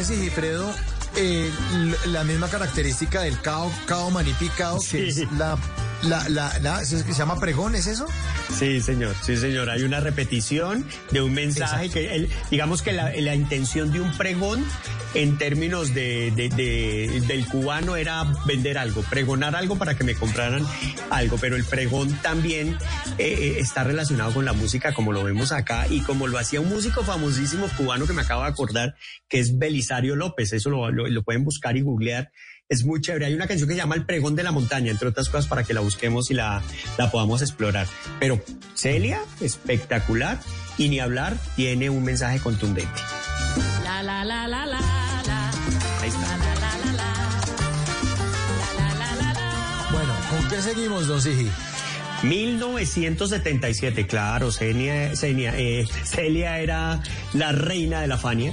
Tiene 0.00 0.04
Sigifredo 0.04 0.72
eh, 1.16 1.50
la 2.06 2.24
misma 2.24 2.48
característica 2.48 3.22
del 3.22 3.40
cao, 3.40 3.70
cao 3.86 4.10
manipicao, 4.10 4.78
que 4.90 5.08
es 5.08 5.30
la, 5.32 5.58
la, 6.02 6.28
la, 6.28 6.58
la- 6.60 6.82
¿eso 6.82 6.96
es 6.96 7.02
que 7.04 7.12
se 7.12 7.18
llama 7.18 7.38
pregón, 7.38 7.74
¿es 7.74 7.86
eso? 7.86 8.06
Sí, 8.58 8.80
señor, 8.80 9.14
sí, 9.22 9.36
señor. 9.36 9.70
Hay 9.70 9.82
una 9.82 10.00
repetición 10.00 10.86
de 11.10 11.20
un 11.22 11.32
mensaje 11.32 11.88
que, 11.90 12.14
el- 12.14 12.28
digamos 12.50 12.82
que 12.82 12.92
la, 12.92 13.12
la 13.16 13.34
intención 13.34 13.92
de 13.92 14.00
un 14.00 14.16
pregón 14.16 14.64
en 15.14 15.38
términos 15.38 15.92
de, 15.92 16.30
de- 16.34 16.48
de- 16.48 17.20
del 17.26 17.46
cubano 17.46 17.96
era 17.96 18.24
vender 18.46 18.78
algo, 18.78 19.02
pregonar 19.02 19.56
algo 19.56 19.76
para 19.76 19.96
que 19.96 20.04
me 20.04 20.14
compraran 20.14 20.64
algo, 21.10 21.36
pero 21.38 21.56
el 21.56 21.64
pregón 21.64 22.12
también 22.22 22.76
eh, 23.18 23.36
eh, 23.38 23.56
está 23.58 23.82
relacionado 23.84 24.32
con 24.32 24.44
la 24.44 24.52
música 24.52 24.94
como 24.94 25.12
lo 25.12 25.24
vemos 25.24 25.52
acá 25.52 25.86
y 25.88 26.00
como 26.00 26.26
lo 26.28 26.38
hacía 26.38 26.60
un 26.60 26.68
músico 26.68 27.02
famosísimo 27.04 27.66
cubano 27.76 28.06
que 28.06 28.12
me 28.12 28.22
acabo 28.22 28.42
de 28.42 28.48
acordar, 28.48 28.94
que 29.28 29.40
es 29.40 29.58
Belisario 29.58 30.16
López, 30.16 30.52
eso 30.52 30.70
lo, 30.70 30.90
lo- 30.90 31.08
lo 31.08 31.22
pueden 31.22 31.44
buscar 31.44 31.76
y 31.76 31.82
googlear. 31.82 32.30
Es 32.70 32.84
muy 32.84 33.00
chévere. 33.00 33.26
Hay 33.26 33.34
una 33.34 33.48
canción 33.48 33.68
que 33.68 33.74
se 33.74 33.80
llama 33.80 33.96
El 33.96 34.04
Pregón 34.04 34.36
de 34.36 34.44
la 34.44 34.52
Montaña, 34.52 34.92
entre 34.92 35.08
otras 35.08 35.28
cosas, 35.28 35.48
para 35.48 35.64
que 35.64 35.74
la 35.74 35.80
busquemos 35.80 36.30
y 36.30 36.34
la, 36.34 36.62
la 36.98 37.10
podamos 37.10 37.42
explorar. 37.42 37.88
Pero 38.20 38.40
Celia, 38.74 39.20
espectacular. 39.40 40.38
Y 40.78 40.88
ni 40.88 41.00
hablar, 41.00 41.36
tiene 41.56 41.90
un 41.90 42.04
mensaje 42.04 42.38
contundente. 42.38 43.00
La 43.82 44.04
la 44.04 44.24
la 44.24 44.46
la 44.46 44.66
la 44.66 44.80
la. 44.80 45.50
Ahí 46.00 46.08
está. 46.08 46.38
Bueno, 49.90 50.14
¿con 50.30 50.48
qué 50.48 50.62
seguimos, 50.62 51.08
don 51.08 51.20
Sigi? 51.20 51.50
1977, 52.22 54.06
claro, 54.06 54.52
Celia, 54.52 55.16
Celia, 55.16 55.54
eh, 55.56 55.88
Celia 56.04 56.60
era 56.60 57.02
la 57.32 57.50
reina 57.50 58.00
de 58.00 58.06
la 58.06 58.16
Fania. 58.16 58.52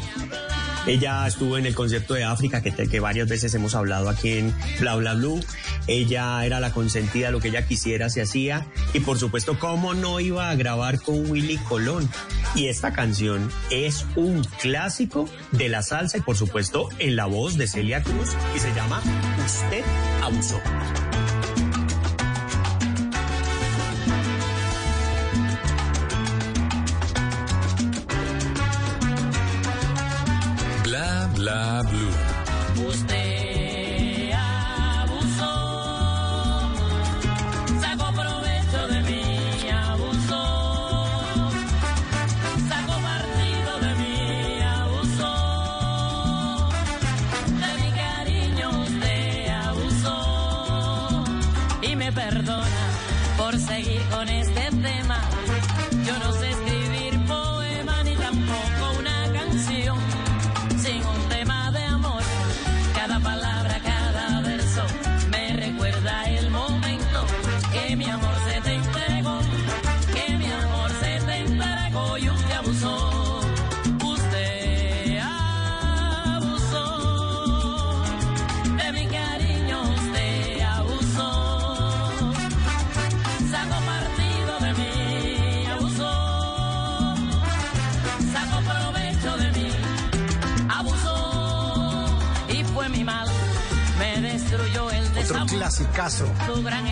Ella 0.87 1.27
estuvo 1.27 1.57
en 1.57 1.65
el 1.65 1.75
concierto 1.75 2.13
de 2.13 2.23
África, 2.23 2.61
que, 2.61 2.71
que 2.71 2.99
varias 3.01 3.27
veces 3.27 3.53
hemos 3.53 3.75
hablado 3.75 4.09
aquí 4.09 4.37
en 4.37 4.55
Bla 4.79 4.95
Bla 4.95 5.15
Blue. 5.15 5.39
Ella 5.85 6.45
era 6.45 6.61
la 6.61 6.71
consentida, 6.71 7.29
lo 7.29 7.41
que 7.41 7.49
ella 7.49 7.67
quisiera 7.67 8.09
se 8.09 8.21
hacía. 8.21 8.67
Y 8.93 9.01
por 9.01 9.17
supuesto, 9.19 9.59
¿cómo 9.59 9.93
no 9.93 10.19
iba 10.21 10.49
a 10.49 10.55
grabar 10.55 11.01
con 11.01 11.29
Willy 11.29 11.57
Colón? 11.57 12.09
Y 12.55 12.67
esta 12.67 12.93
canción 12.93 13.49
es 13.69 14.05
un 14.15 14.43
clásico 14.61 15.29
de 15.51 15.69
la 15.69 15.83
salsa 15.83 16.17
y 16.17 16.21
por 16.21 16.37
supuesto 16.37 16.89
en 16.99 17.15
la 17.15 17.25
voz 17.25 17.57
de 17.57 17.67
Celia 17.67 18.01
Cruz 18.01 18.29
y 18.55 18.59
se 18.59 18.73
llama 18.73 19.01
Usted 19.45 19.83
abusó. 20.23 20.59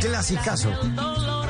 Clasicazo. 0.01 0.71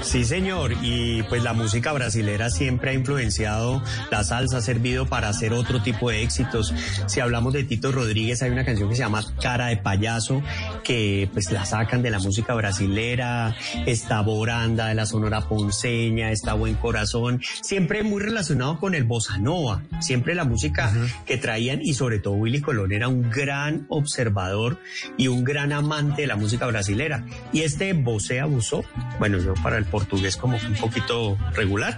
Sí, 0.02 0.24
señor, 0.24 0.74
y 0.84 1.24
pues 1.24 1.44
la 1.44 1.54
música 1.54 1.92
brasilera 1.92 2.50
siempre 2.50 2.92
ha 2.92 2.94
influenciado, 2.94 3.82
la 4.12 4.24
salsa 4.24 4.58
ha 4.58 4.62
servido 4.62 5.08
para 5.08 5.30
hacer 5.30 5.54
otro 5.54 5.82
tipo 5.82 6.10
de 6.10 6.22
éxitos. 6.22 6.74
Si 7.08 7.20
hablamos 7.20 7.54
de 7.54 7.64
Tito 7.64 7.92
Rodríguez, 7.92 8.42
hay 8.44 8.52
una 8.52 8.64
canción 8.64 8.90
que 8.90 8.96
se 8.96 9.02
llama 9.02 9.24
Cara 9.42 9.68
de 9.68 9.78
Payaso, 9.78 10.44
que 10.86 11.28
pues 11.34 11.52
la 11.52 11.66
sacan 11.66 12.02
de 12.04 12.12
la 12.12 12.20
música 12.20 12.54
brasilera, 12.54 13.56
está 13.86 14.22
Boranda 14.22 14.88
de 14.88 14.96
la 14.96 15.06
Sonora 15.06 15.42
Ponceña, 15.42 16.32
está 16.32 16.54
Buen 16.54 16.76
Corazón, 16.76 17.42
siempre 17.62 18.04
muy 18.04 18.22
relacionado 18.22 18.80
con 18.80 18.94
el 18.94 19.04
bossa 19.04 19.38
nova, 19.40 19.84
siempre 20.00 20.36
la 20.36 20.46
música 20.46 20.94
que 21.26 21.38
traían 21.38 21.82
y 21.82 21.96
sobre 21.96 22.20
todo 22.20 22.36
Willy 22.36 22.62
Colón 22.62 22.92
era 22.92 23.08
un 23.08 23.30
gran 23.30 23.88
observador 23.90 24.80
y 25.18 25.28
un 25.28 25.44
gran 25.44 25.74
amante 25.74 26.22
de 26.22 26.28
la 26.28 26.36
música 26.36 26.68
brasilera. 26.68 27.26
Y 27.52 27.62
este 27.62 27.94
Bosé 27.94 28.40
abusó, 28.40 28.86
bueno, 29.18 29.40
yo 29.40 29.56
para 29.56 29.78
el 29.78 29.86
portugués 29.86 30.38
como 30.38 30.58
un 30.58 30.76
poquito 30.76 31.38
regular, 31.54 31.98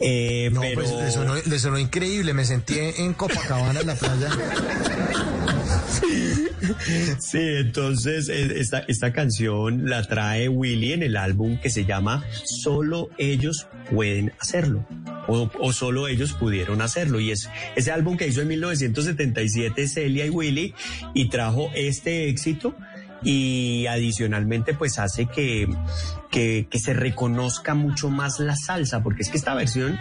eh, 0.00 0.50
No, 0.52 0.60
pero... 0.60 0.74
pues 0.82 0.92
le 0.92 1.10
sonó, 1.10 1.34
le 1.34 1.58
sonó 1.58 1.78
increíble, 1.78 2.34
me 2.34 2.44
sentí 2.44 2.78
en 2.78 3.14
Copacabana 3.14 3.80
en 3.80 3.86
la 3.86 3.94
playa. 3.94 4.28
Sí, 7.18 7.38
entonces 7.38 8.28
eh, 8.28 8.60
esta, 8.60 8.80
esta 8.88 9.12
canción 9.12 9.88
la 9.88 10.02
trae 10.02 10.48
Willy 10.48 10.92
en 10.92 11.02
el 11.02 11.16
álbum 11.16 11.58
que 11.58 11.70
se 11.70 11.84
llama 11.84 12.24
Solo 12.44 13.10
ellos 13.18 13.66
pueden 13.90 14.32
hacerlo. 14.40 14.86
O, 15.26 15.50
o 15.60 15.72
solo 15.72 16.08
ellos 16.08 16.32
pudieron 16.32 16.80
hacerlo. 16.82 17.20
Y 17.20 17.30
es 17.30 17.48
ese 17.76 17.92
álbum 17.92 18.16
que 18.16 18.26
hizo 18.26 18.40
en 18.40 18.48
1977 18.48 19.88
Celia 19.88 20.26
y 20.26 20.30
Willy 20.30 20.74
y 21.14 21.28
trajo 21.28 21.70
este 21.74 22.28
éxito 22.28 22.74
y 23.22 23.86
adicionalmente 23.86 24.74
pues 24.74 24.98
hace 24.98 25.26
que, 25.26 25.68
que, 26.30 26.66
que 26.70 26.78
se 26.78 26.92
reconozca 26.94 27.74
mucho 27.74 28.10
más 28.10 28.38
la 28.38 28.56
salsa, 28.56 29.02
porque 29.02 29.22
es 29.22 29.30
que 29.30 29.36
esta 29.36 29.54
versión 29.54 29.98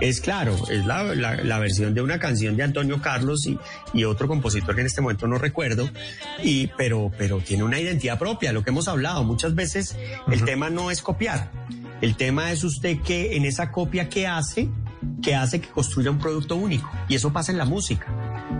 es 0.00 0.20
claro, 0.20 0.56
es 0.70 0.86
la, 0.86 1.02
la, 1.14 1.36
la 1.36 1.58
versión 1.58 1.94
de 1.94 2.02
una 2.02 2.18
canción 2.18 2.56
de 2.56 2.62
Antonio 2.62 3.00
Carlos 3.02 3.46
y, 3.46 3.58
y 3.92 4.04
otro 4.04 4.28
compositor 4.28 4.74
que 4.74 4.80
en 4.80 4.86
este 4.86 5.00
momento 5.00 5.26
no 5.26 5.38
recuerdo, 5.38 5.88
y, 6.42 6.68
pero, 6.78 7.10
pero 7.18 7.38
tiene 7.38 7.64
una 7.64 7.80
identidad 7.80 8.18
propia, 8.18 8.52
lo 8.52 8.62
que 8.62 8.70
hemos 8.70 8.88
hablado, 8.88 9.24
muchas 9.24 9.54
veces 9.54 9.96
el 10.30 10.44
tema 10.44 10.70
no 10.70 10.90
es 10.90 11.02
copiar, 11.02 11.50
el 12.00 12.16
tema 12.16 12.52
es 12.52 12.64
usted 12.64 13.00
que 13.00 13.36
en 13.36 13.44
esa 13.44 13.70
copia 13.70 14.08
que 14.08 14.26
hace, 14.26 14.68
que 15.22 15.34
hace 15.34 15.60
que 15.60 15.68
construya 15.68 16.10
un 16.10 16.18
producto 16.18 16.56
único. 16.56 16.90
Y 17.08 17.14
eso 17.14 17.32
pasa 17.32 17.52
en 17.52 17.58
la 17.58 17.64
música. 17.64 18.06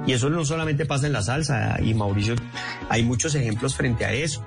Y 0.06 0.12
eso 0.12 0.30
no 0.30 0.44
solamente 0.44 0.86
pasa 0.86 1.06
en 1.06 1.12
la 1.12 1.22
salsa. 1.22 1.78
Y 1.82 1.94
Mauricio, 1.94 2.34
hay 2.88 3.02
muchos 3.02 3.34
ejemplos 3.34 3.74
frente 3.74 4.04
a 4.04 4.12
eso. 4.12 4.46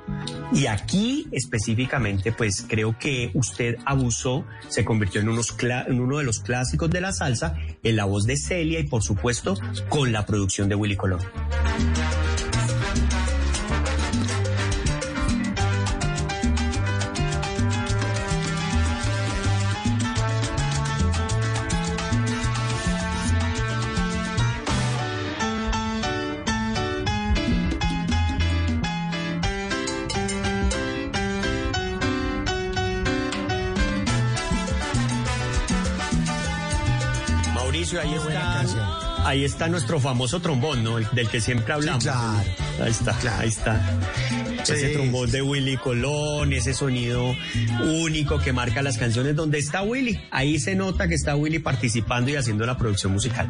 Y 0.53 0.67
aquí 0.67 1.27
específicamente, 1.32 2.32
pues 2.32 2.66
creo 2.67 2.98
que 2.98 3.32
usted 3.34 3.77
abusó, 3.85 4.45
se 4.69 4.85
convirtió 4.85 5.22
en, 5.22 5.30
en 5.30 6.00
uno 6.00 6.17
de 6.17 6.24
los 6.24 6.40
clásicos 6.40 6.90
de 6.90 7.01
la 7.01 7.11
salsa, 7.11 7.56
en 7.84 7.95
la 7.95 8.06
voz 8.06 8.26
de 8.26 8.38
Celia 8.38 8.80
y 8.80 8.84
por 8.84 9.03
supuesto 9.03 9.56
con 9.90 10.11
la 10.11 10.26
producción 10.26 10.69
de 10.69 10.76
Willy 10.76 10.95
Colón. 10.95 11.19
Ahí 38.00 38.14
está, 38.14 39.27
ahí 39.27 39.43
está 39.43 39.67
nuestro 39.67 40.00
famoso 40.00 40.40
trombón, 40.40 40.84
¿no? 40.84 40.98
El 40.98 41.08
del 41.11 41.27
que 41.30 41.42
siempre 41.42 41.74
hablamos. 41.74 42.03
claro. 42.03 42.43
Ahí 42.82 42.92
está, 42.92 43.40
ahí 43.40 43.50
está. 43.50 44.00
Ese 44.61 44.90
trombón 44.90 45.32
de 45.32 45.42
Willy 45.42 45.77
Colón, 45.77 46.53
ese 46.53 46.74
sonido 46.74 47.35
único 47.82 48.40
que 48.40 48.53
marca 48.53 48.82
las 48.82 48.98
canciones 48.98 49.35
donde 49.35 49.58
está 49.58 49.82
Willy. 49.82 50.19
Ahí 50.30 50.59
se 50.59 50.76
nota 50.76 51.08
que 51.08 51.16
está 51.16 51.35
Willy 51.35 51.59
participando 51.59 52.30
y 52.30 52.35
haciendo 52.35 52.66
la 52.66 52.77
producción 52.77 53.14
musical. 53.14 53.50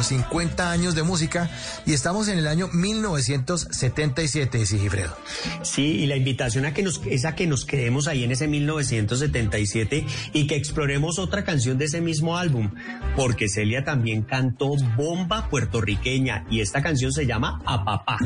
Por 0.00 0.04
50 0.06 0.70
años 0.70 0.94
de 0.94 1.02
música 1.02 1.50
y 1.84 1.92
estamos 1.92 2.28
en 2.28 2.38
el 2.38 2.46
año 2.46 2.68
1977, 2.72 4.64
Sigifredo. 4.64 5.14
Sí, 5.62 5.82
y 5.82 6.06
la 6.06 6.16
invitación 6.16 6.64
a 6.64 6.72
que 6.72 6.82
nos, 6.82 7.02
es 7.04 7.26
a 7.26 7.34
que 7.34 7.46
nos 7.46 7.66
quedemos 7.66 8.08
ahí 8.08 8.24
en 8.24 8.32
ese 8.32 8.48
1977 8.48 10.06
y 10.32 10.46
que 10.46 10.56
exploremos 10.56 11.18
otra 11.18 11.44
canción 11.44 11.76
de 11.76 11.84
ese 11.84 12.00
mismo 12.00 12.38
álbum, 12.38 12.70
porque 13.14 13.50
Celia 13.50 13.84
también 13.84 14.22
cantó 14.22 14.70
Bomba 14.96 15.50
puertorriqueña 15.50 16.46
y 16.50 16.60
esta 16.60 16.82
canción 16.82 17.12
se 17.12 17.26
llama 17.26 17.60
A 17.66 17.84
Papá. 17.84 18.16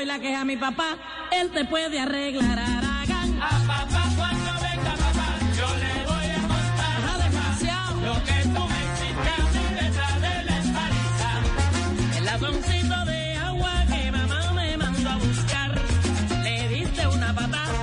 Doy 0.00 0.06
la 0.06 0.18
queja 0.18 0.40
a 0.40 0.44
mi 0.46 0.56
papá, 0.56 0.96
él 1.30 1.50
te 1.50 1.64
puede 1.66 2.00
arreglar 2.00 2.58
Aragán. 2.58 3.38
A 3.42 3.50
papá 3.66 4.02
cuando 4.16 4.50
venga 4.62 4.92
papá, 4.96 5.28
yo 5.58 5.68
le 5.76 5.94
voy 6.10 6.26
a 6.30 6.40
contar 6.52 7.00
lo 8.06 8.14
que 8.24 8.38
tú 8.54 8.62
me 8.70 8.80
hiciste 8.86 9.32
detrás 9.84 10.14
de 10.22 10.44
la 10.48 10.58
espaliza. 10.64 11.30
El 12.16 12.24
latoncito 12.24 13.04
de 13.04 13.34
agua 13.36 13.72
que 13.90 14.12
mamá 14.12 14.52
me 14.54 14.76
mandó 14.78 15.10
a 15.10 15.16
buscar, 15.16 15.70
le 16.44 16.68
diste 16.68 17.06
una 17.06 17.34
patada 17.34 17.80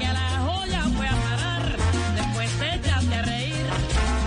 que 0.00 0.06
a 0.06 0.12
la 0.12 0.28
joya 0.46 0.82
fue 0.96 1.06
a 1.06 1.14
parar. 1.14 1.76
Después 2.16 2.50
te 2.58 2.74
echaste 2.74 3.14
a 3.14 3.22
reír 3.22 3.66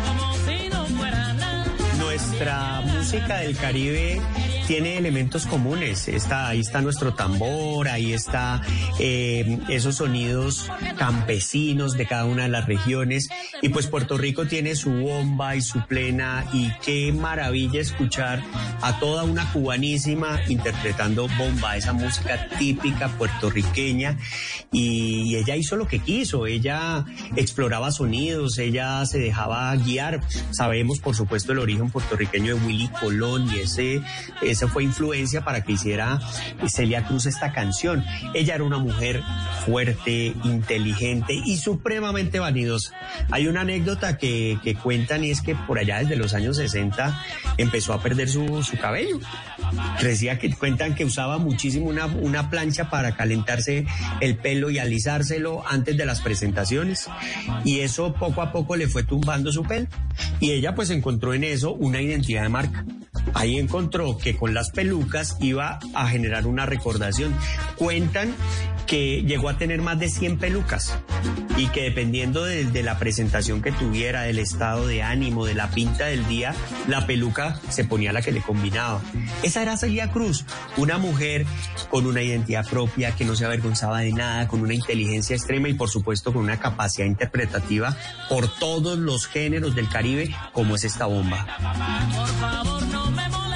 como 0.08 0.34
si 0.46 0.70
no 0.70 0.86
fuera 0.98 1.34
nada. 1.34 1.66
Nuestra 2.00 2.82
música 2.86 3.38
del 3.40 3.58
Caribe 3.58 4.22
tiene 4.68 4.98
elementos 4.98 5.46
comunes. 5.46 6.10
Está, 6.10 6.50
ahí 6.50 6.60
está 6.60 6.82
nuestro 6.82 7.14
tambor, 7.14 7.88
ahí 7.88 8.12
está 8.12 8.62
eh, 9.00 9.60
esos 9.70 9.96
sonidos 9.96 10.70
campesinos 10.98 11.94
de 11.94 12.06
cada 12.06 12.26
una 12.26 12.44
de 12.44 12.50
las 12.50 12.66
regiones. 12.66 13.30
Y 13.62 13.70
pues 13.70 13.88
Puerto 13.88 14.18
Rico 14.18 14.46
tiene 14.46 14.76
su 14.76 14.92
bomba 14.92 15.56
y 15.56 15.62
su 15.62 15.86
plena. 15.88 16.46
Y 16.52 16.70
qué 16.84 17.14
maravilla 17.14 17.80
escuchar 17.80 18.44
a 18.82 19.00
toda 19.00 19.24
una 19.24 19.52
cubanísima 19.54 20.42
interpretando 20.50 21.28
bomba, 21.38 21.78
esa 21.78 21.94
música 21.94 22.50
típica 22.60 23.08
puertorriqueña. 23.18 24.18
Y, 24.72 25.36
ella 25.38 25.56
hizo 25.56 25.76
lo 25.76 25.88
que 25.88 26.00
quiso. 26.00 26.48
Ella 26.48 27.06
exploraba 27.36 27.92
sonidos, 27.92 28.58
ella 28.58 29.06
se 29.06 29.20
dejaba 29.20 29.74
guiar. 29.76 30.22
Sabemos, 30.52 31.00
por 31.00 31.16
supuesto, 31.16 31.54
el 31.54 31.60
origen 31.60 31.90
puertorriqueño 31.90 32.56
de 32.56 32.66
Willy 32.66 32.90
Colón 33.00 33.48
y 33.54 33.60
ese, 33.60 34.02
esa 34.58 34.68
fue 34.68 34.84
influencia 34.84 35.42
para 35.42 35.62
que 35.62 35.74
hiciera 35.74 36.20
Celia 36.68 37.06
Cruz 37.06 37.28
esta 37.28 37.54
canción. 37.54 38.04
Ella 38.34 38.56
era 38.56 38.64
una 38.64 38.80
mujer 38.80 39.22
fuerte, 39.66 40.34
inteligente 40.44 41.34
y 41.34 41.58
supremamente 41.58 42.40
vanidosa. 42.40 42.94
Hay 43.30 43.48
una 43.48 43.62
anécdota 43.62 44.18
que, 44.18 44.58
que 44.64 44.74
cuentan 44.74 45.24
y 45.24 45.30
es 45.30 45.42
que 45.42 45.54
por 45.54 45.78
allá 45.78 46.00
desde 46.00 46.16
los 46.16 46.34
años 46.34 46.58
60 46.58 47.24
empezó 47.58 47.94
a 47.94 48.02
perder 48.02 48.30
su, 48.30 48.64
su 48.64 48.78
cabello. 48.80 49.20
Decía 50.02 50.40
que 50.40 50.52
cuentan 50.52 50.96
que 50.96 51.06
usaba 51.06 51.38
muchísimo 51.38 51.86
una, 51.86 52.08
una 52.08 52.50
plancha 52.50 52.90
para 52.90 53.16
calentarse 53.16 53.86
el 54.22 54.38
pelo 54.38 54.72
y 54.72 54.80
alisárselo 54.80 55.68
antes 55.68 55.98
de 55.98 56.06
las 56.06 56.22
presentaciones. 56.22 57.08
Y 57.64 57.82
eso 57.82 58.16
poco 58.16 58.42
a 58.42 58.52
poco 58.52 58.76
le 58.76 58.88
fue 58.88 59.04
tumbando 59.04 59.52
su 59.52 59.62
pelo. 59.62 59.88
Y 60.40 60.54
ella 60.54 60.74
pues 60.74 60.90
encontró 60.90 61.36
en 61.36 61.44
eso 61.44 61.74
una 61.74 62.02
identidad 62.02 62.42
de 62.42 62.50
marca. 62.50 62.86
Ahí 63.34 63.58
encontró 63.58 64.18
que 64.18 64.36
con 64.36 64.47
las 64.52 64.72
pelucas 64.72 65.38
iba 65.40 65.80
a 65.94 66.08
generar 66.08 66.48
una 66.48 66.66
recordación. 66.66 67.36
Cuentan 67.76 68.34
que 68.88 69.22
llegó 69.24 69.50
a 69.50 69.58
tener 69.58 69.82
más 69.82 70.00
de 70.00 70.10
100 70.10 70.38
pelucas 70.38 70.98
y 71.58 71.68
que 71.68 71.84
dependiendo 71.84 72.46
de, 72.46 72.64
de, 72.64 72.84
la 72.84 72.98
presentación 72.98 73.62
que 73.62 73.72
tuviera, 73.72 74.22
del 74.22 74.40
estado 74.40 74.88
de 74.88 75.04
ánimo, 75.04 75.46
de 75.46 75.56
la 75.56 75.70
pinta 75.70 76.06
del 76.06 76.26
día, 76.28 76.56
la 76.88 77.06
peluca 77.06 77.60
se 77.70 77.84
ponía 77.84 78.14
la 78.14 78.22
que 78.22 78.32
le 78.32 78.42
combinaba. 78.42 79.02
Esa 79.44 79.62
era 79.62 79.76
Celia 79.76 80.10
Cruz, 80.12 80.46
una 80.78 80.98
mujer 80.98 81.46
con 81.90 82.06
una 82.06 82.22
identidad 82.22 82.66
propia, 82.66 83.16
que 83.16 83.26
no 83.26 83.36
se 83.36 83.46
avergonzaba 83.46 84.00
de 84.00 84.14
nada, 84.14 84.48
con 84.48 84.62
una 84.62 84.74
inteligencia 84.74 85.36
extrema 85.36 85.68
y 85.68 85.74
por 85.74 85.90
supuesto 85.90 86.32
con 86.32 86.44
una 86.44 86.60
capacidad 86.60 87.06
interpretativa 87.06 87.98
por 88.30 88.48
todos 88.48 88.98
los 88.98 89.28
géneros 89.28 89.76
del 89.76 89.90
Caribe, 89.90 90.34
como 90.54 90.76
es 90.76 90.86
esta 90.86 91.08
bomba. 91.08 91.46
Por 92.16 92.28
favor, 92.28 92.88
no 92.88 93.12
me 93.12 93.47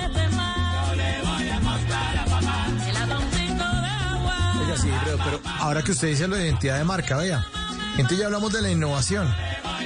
pero, 5.24 5.40
ahora 5.60 5.82
que 5.84 5.92
usted 5.92 6.08
dice 6.10 6.28
lo 6.28 6.36
de 6.36 6.46
identidad 6.46 6.78
de 6.78 6.84
marca, 6.84 7.18
vea. 7.18 7.46
Entonces 7.94 8.20
ya 8.20 8.26
hablamos 8.26 8.52
de 8.54 8.62
la 8.62 8.70
innovación. 8.72 9.34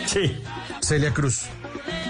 Sí. 0.05 0.37
Celia 0.81 1.13
Cruz. 1.13 1.41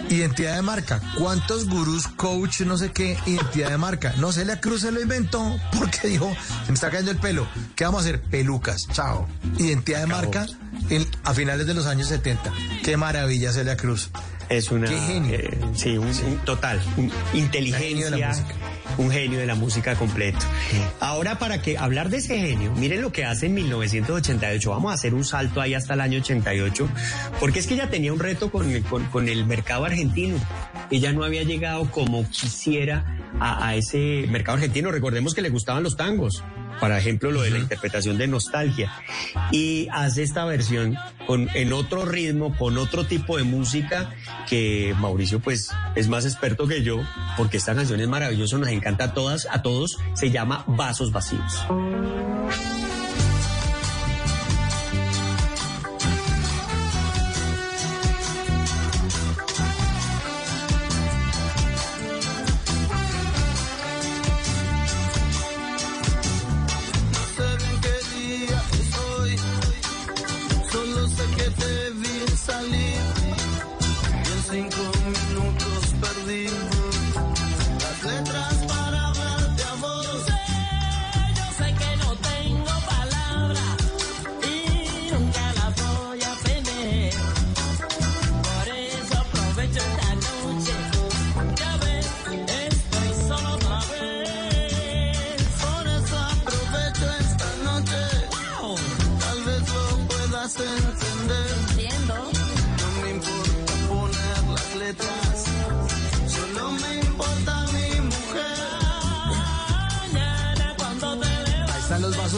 Identidad 0.09 0.55
de 0.55 0.61
marca. 0.61 1.01
¿Cuántos 1.17 1.67
gurús, 1.67 2.07
coach, 2.07 2.61
no 2.61 2.77
sé 2.77 2.91
qué, 2.91 3.17
identidad 3.25 3.69
de 3.71 3.77
marca? 3.77 4.13
No, 4.17 4.31
Celia 4.31 4.61
Cruz 4.61 4.81
se 4.81 4.91
lo 4.91 5.01
inventó 5.01 5.57
porque 5.77 6.07
dijo, 6.09 6.31
se 6.65 6.71
me 6.71 6.75
está 6.75 6.89
cayendo 6.91 7.11
el 7.11 7.17
pelo. 7.17 7.47
¿Qué 7.75 7.85
vamos 7.85 8.01
a 8.01 8.01
hacer? 8.09 8.21
Pelucas. 8.21 8.87
Chao. 8.91 9.27
Identidad 9.57 10.01
de 10.01 10.07
marca 10.07 10.45
en- 10.89 11.07
a 11.23 11.33
finales 11.33 11.65
de 11.65 11.73
los 11.73 11.87
años 11.87 12.07
70. 12.07 12.51
Qué 12.83 12.97
maravilla, 12.97 13.51
Celia 13.51 13.77
Cruz. 13.77 14.11
Es 14.49 14.71
una. 14.71 14.87
Qué 14.87 14.97
genio. 14.97 15.33
eh, 15.35 15.57
sí, 15.73 15.97
un, 15.97 16.07
un 16.07 16.37
total. 16.45 16.81
un- 16.97 17.11
inteligencia. 17.33 17.87
genio 17.87 18.05
de 18.11 18.17
la 18.17 18.27
música. 18.29 18.55
Un 18.97 19.11
genio 19.11 19.39
de 19.39 19.45
la 19.45 19.55
música 19.55 19.95
completo. 19.95 20.39
Ahora, 20.99 21.37
para 21.39 21.61
que 21.61 21.77
hablar 21.77 22.09
de 22.09 22.17
ese 22.17 22.37
genio, 22.39 22.71
miren 22.73 23.01
lo 23.01 23.11
que 23.11 23.25
hace 23.25 23.47
en 23.47 23.55
1988. 23.55 24.69
Vamos 24.69 24.91
a 24.91 24.93
hacer 24.93 25.13
un 25.13 25.25
salto 25.25 25.59
ahí 25.59 25.73
hasta 25.73 25.95
el 25.95 26.01
año 26.01 26.19
88, 26.19 26.87
porque 27.39 27.59
es 27.59 27.67
que 27.67 27.73
ella 27.73 27.89
tenía 27.89 28.13
un 28.13 28.19
reto 28.19 28.51
con, 28.51 28.69
el- 28.71 28.83
con, 28.83 29.03
con 29.07 29.27
el 29.27 29.45
mercado 29.45 29.85
argentino. 29.85 30.37
Ella 30.91 31.11
no 31.11 31.23
había 31.23 31.43
llegado 31.43 31.89
como 31.91 32.29
quisiera 32.29 33.03
a, 33.39 33.67
a 33.67 33.75
ese 33.75 34.25
mercado 34.29 34.57
argentino. 34.57 34.91
Recordemos 34.91 35.33
que 35.33 35.41
le 35.41 35.49
gustaban 35.49 35.83
los 35.83 35.97
tangos. 35.97 36.43
Por 36.79 36.91
ejemplo, 36.91 37.31
lo 37.31 37.41
de 37.41 37.51
la 37.51 37.59
interpretación 37.59 38.17
de 38.17 38.27
nostalgia. 38.27 38.91
Y 39.51 39.87
hace 39.91 40.23
esta 40.23 40.45
versión 40.45 40.97
con, 41.27 41.49
en 41.53 41.73
otro 41.73 42.05
ritmo, 42.05 42.55
con 42.57 42.77
otro 42.77 43.05
tipo 43.05 43.37
de 43.37 43.43
música, 43.43 44.13
que 44.47 44.95
Mauricio 44.99 45.39
pues 45.39 45.71
es 45.95 46.07
más 46.07 46.25
experto 46.25 46.67
que 46.67 46.83
yo, 46.83 47.01
porque 47.37 47.57
esta 47.57 47.75
canción 47.75 47.99
es 47.99 48.07
maravillosa, 48.07 48.57
nos 48.57 48.69
encanta 48.69 49.05
a 49.05 49.13
todas, 49.13 49.47
a 49.49 49.61
todos, 49.61 49.97
se 50.13 50.31
llama 50.31 50.63
Vasos 50.67 51.11
Vacíos. 51.11 51.65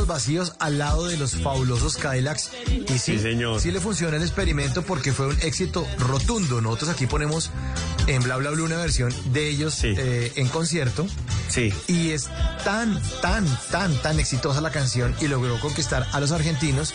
Vacíos 0.08 0.54
al 0.60 0.78
lado 0.78 1.08
de 1.08 1.18
los 1.18 1.36
fabulosos 1.36 1.98
Cadillacs. 1.98 2.52
Y 2.68 2.88
sí, 2.98 3.00
Sí, 3.00 3.20
señor. 3.20 3.60
sí 3.62 3.72
le 3.72 3.80
funciona 3.80 4.18
el 4.18 4.24
experimento 4.24 4.82
porque 4.82 5.14
fue 5.14 5.28
un 5.28 5.38
éxito 5.42 5.88
rotundo. 6.00 6.62
Nosotros 6.62 6.90
aquí 6.92 7.06
ponemos 7.06 7.52
en 8.08 8.24
Bla 8.24 8.38
Bla 8.38 8.52
Bla 8.52 8.64
una 8.64 8.78
versión 8.78 9.14
de 9.34 9.50
ellos 9.50 9.84
eh, 9.84 10.32
en 10.36 10.48
concierto. 10.48 11.06
Sí. 11.50 11.74
Y 11.88 12.12
es 12.12 12.30
tan, 12.64 13.02
tan, 13.22 13.46
tan, 13.72 13.94
tan 14.02 14.20
exitosa 14.20 14.62
la 14.62 14.72
canción 14.72 15.16
y 15.22 15.28
logró 15.28 15.60
conquistar 15.60 16.08
a 16.12 16.20
los 16.20 16.32
argentinos 16.32 16.94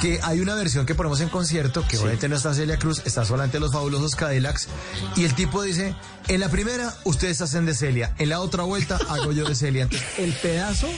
que 0.00 0.18
hay 0.22 0.40
una 0.40 0.54
versión 0.54 0.86
que 0.86 0.94
ponemos 0.94 1.20
en 1.20 1.28
concierto, 1.28 1.86
que 1.86 1.98
obviamente 1.98 2.28
no 2.28 2.36
está 2.36 2.54
Celia 2.54 2.78
Cruz, 2.78 3.02
está 3.04 3.24
solamente 3.24 3.60
los 3.60 3.72
fabulosos 3.72 4.16
Cadillacs, 4.16 4.68
y 5.16 5.24
el 5.24 5.34
tipo 5.34 5.62
dice, 5.62 5.94
en 6.28 6.40
la 6.40 6.48
primera 6.48 6.94
ustedes 7.04 7.40
hacen 7.42 7.66
de 7.66 7.74
Celia, 7.74 8.14
en 8.18 8.30
la 8.30 8.40
otra 8.40 8.62
vuelta 8.62 8.98
hago 9.08 9.32
yo 9.32 9.46
de 9.46 9.54
Celia. 9.54 9.82
Entonces, 9.82 10.08
el 10.18 10.32
pedazo, 10.32 10.88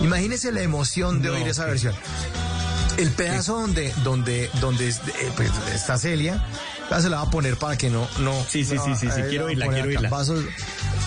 imagínense 0.00 0.50
la 0.52 0.62
emoción 0.62 1.22
de 1.22 1.28
No, 1.28 1.34
oír 1.34 1.48
esa 1.48 1.64
versión. 1.66 1.94
El 2.96 3.10
pedazo 3.12 3.60
donde, 3.60 3.94
donde, 4.02 4.50
donde 4.60 4.88
eh, 4.88 4.96
pues, 5.36 5.50
está 5.72 5.96
Celia, 5.96 6.44
ya 6.90 7.00
se 7.00 7.08
la 7.08 7.18
va 7.18 7.22
a 7.22 7.30
poner 7.30 7.56
para 7.56 7.78
que 7.78 7.88
no, 7.88 8.08
no. 8.18 8.34
Sí, 8.48 8.64
sí, 8.64 8.76
sí, 8.78 8.96
sí, 8.96 9.08
sí, 9.10 9.22
quiero 9.28 9.44
la 9.44 9.50
oírla, 9.50 9.68
quiero 9.68 9.88
oírla. 9.88 10.08
Vasos, 10.08 10.44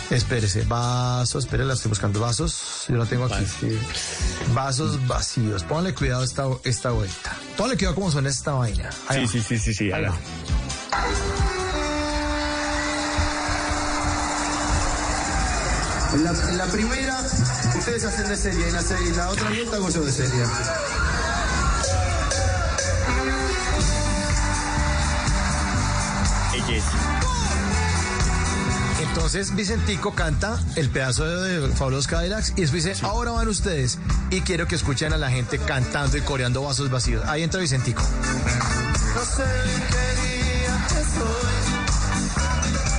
espérese, 0.09 0.63
vasos, 0.63 1.43
espere, 1.43 1.65
la 1.65 1.73
estoy 1.73 1.89
buscando. 1.89 2.21
Vasos, 2.21 2.85
yo 2.87 2.95
la 2.95 3.05
tengo 3.05 3.25
aquí. 3.25 3.45
Vasos 4.53 5.05
vacíos. 5.07 5.63
Póngale 5.63 5.93
cuidado 5.93 6.23
esta, 6.23 6.45
esta 6.63 6.91
vuelta. 6.91 7.35
Póngale 7.57 7.77
cuidado 7.77 7.95
cómo 7.95 8.11
suena 8.11 8.29
esta 8.29 8.53
vaina. 8.53 8.89
Sí, 9.11 9.27
sí, 9.27 9.41
sí, 9.41 9.59
sí, 9.59 9.73
sí. 9.73 9.91
Hágale. 9.91 10.15
En 16.13 16.57
la, 16.57 16.65
primera, 16.65 17.19
ustedes 17.75 18.05
hacen 18.05 18.29
de 18.29 18.37
serie, 18.37 18.67
en 18.67 18.73
la, 18.73 18.81
serie, 18.83 19.09
en 19.09 19.17
la 19.17 19.29
otra 19.29 19.49
vuelta 19.49 19.77
hago 19.77 19.89
yo 19.89 20.05
de 20.05 20.11
serie. 20.11 20.43
Entonces 29.15 29.55
Vicentico 29.55 30.15
canta 30.15 30.59
el 30.75 30.89
pedazo 30.89 31.23
de 31.25 31.69
Fabulosos 31.69 32.07
Cadillacs 32.07 32.53
y 32.55 32.61
después 32.61 32.83
dice, 32.83 33.05
ahora 33.05 33.31
van 33.31 33.47
ustedes. 33.47 33.99
Y 34.31 34.41
quiero 34.41 34.67
que 34.67 34.73
escuchen 34.73 35.13
a 35.13 35.17
la 35.17 35.29
gente 35.29 35.59
cantando 35.59 36.17
y 36.17 36.21
coreando 36.21 36.63
vasos 36.63 36.89
vacíos. 36.89 37.23
Ahí 37.27 37.43
entra 37.43 37.61
Vicentico. 37.61 38.01
No 38.01 39.21
sé 39.23 39.43
qué 39.91 40.21
día 40.27 40.87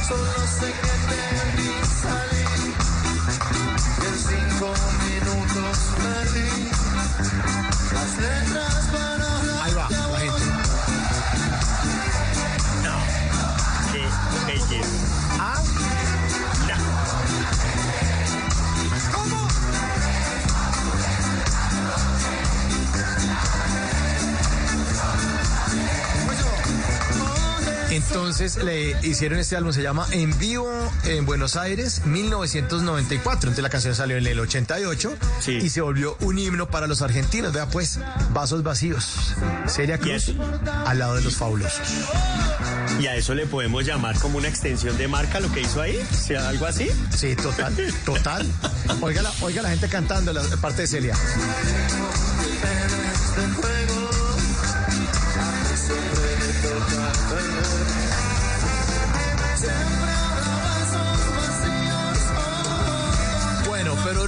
solo 0.06 0.46
sé 0.60 0.66
que 0.66 0.94
te 1.10 1.22
vi 1.56 1.72
salir. 2.00 2.74
En 4.06 4.14
cinco 4.30 4.68
minutos 5.04 5.76
perdí 5.96 6.70
las 7.92 8.12
letras 8.18 9.13
Entonces 27.94 28.56
le 28.56 28.90
hicieron 29.06 29.38
este 29.38 29.54
álbum, 29.54 29.72
se 29.72 29.80
llama 29.80 30.04
En 30.10 30.36
Vivo 30.38 30.68
en 31.04 31.24
Buenos 31.26 31.54
Aires, 31.54 32.04
1994. 32.04 33.50
Entonces 33.50 33.62
la 33.62 33.70
canción 33.70 33.94
salió 33.94 34.16
en 34.16 34.26
el 34.26 34.40
88 34.40 35.16
y 35.46 35.68
se 35.68 35.80
volvió 35.80 36.16
un 36.20 36.36
himno 36.36 36.68
para 36.68 36.88
los 36.88 37.02
argentinos. 37.02 37.52
Vea 37.52 37.68
pues, 37.68 38.00
vasos 38.32 38.64
vacíos. 38.64 39.34
Celia 39.68 39.98
Cruz 39.98 40.32
al 40.86 40.98
lado 40.98 41.14
de 41.14 41.22
los 41.22 41.36
fabulosos. 41.36 41.86
Y 43.00 43.06
a 43.06 43.14
eso 43.14 43.34
le 43.34 43.46
podemos 43.46 43.84
llamar 43.84 44.18
como 44.18 44.38
una 44.38 44.48
extensión 44.48 44.98
de 44.98 45.06
marca 45.06 45.38
lo 45.38 45.52
que 45.52 45.60
hizo 45.60 45.80
ahí, 45.80 46.04
sea 46.10 46.48
algo 46.48 46.66
así. 46.66 46.88
Sí, 47.16 47.36
total, 47.36 47.74
total. 48.04 48.46
Oiga 49.02 49.22
la, 49.22 49.32
oiga 49.40 49.62
la 49.62 49.70
gente 49.70 49.88
cantando 49.88 50.32
la 50.32 50.42
parte 50.56 50.82
de 50.82 50.88
Celia. 50.88 51.14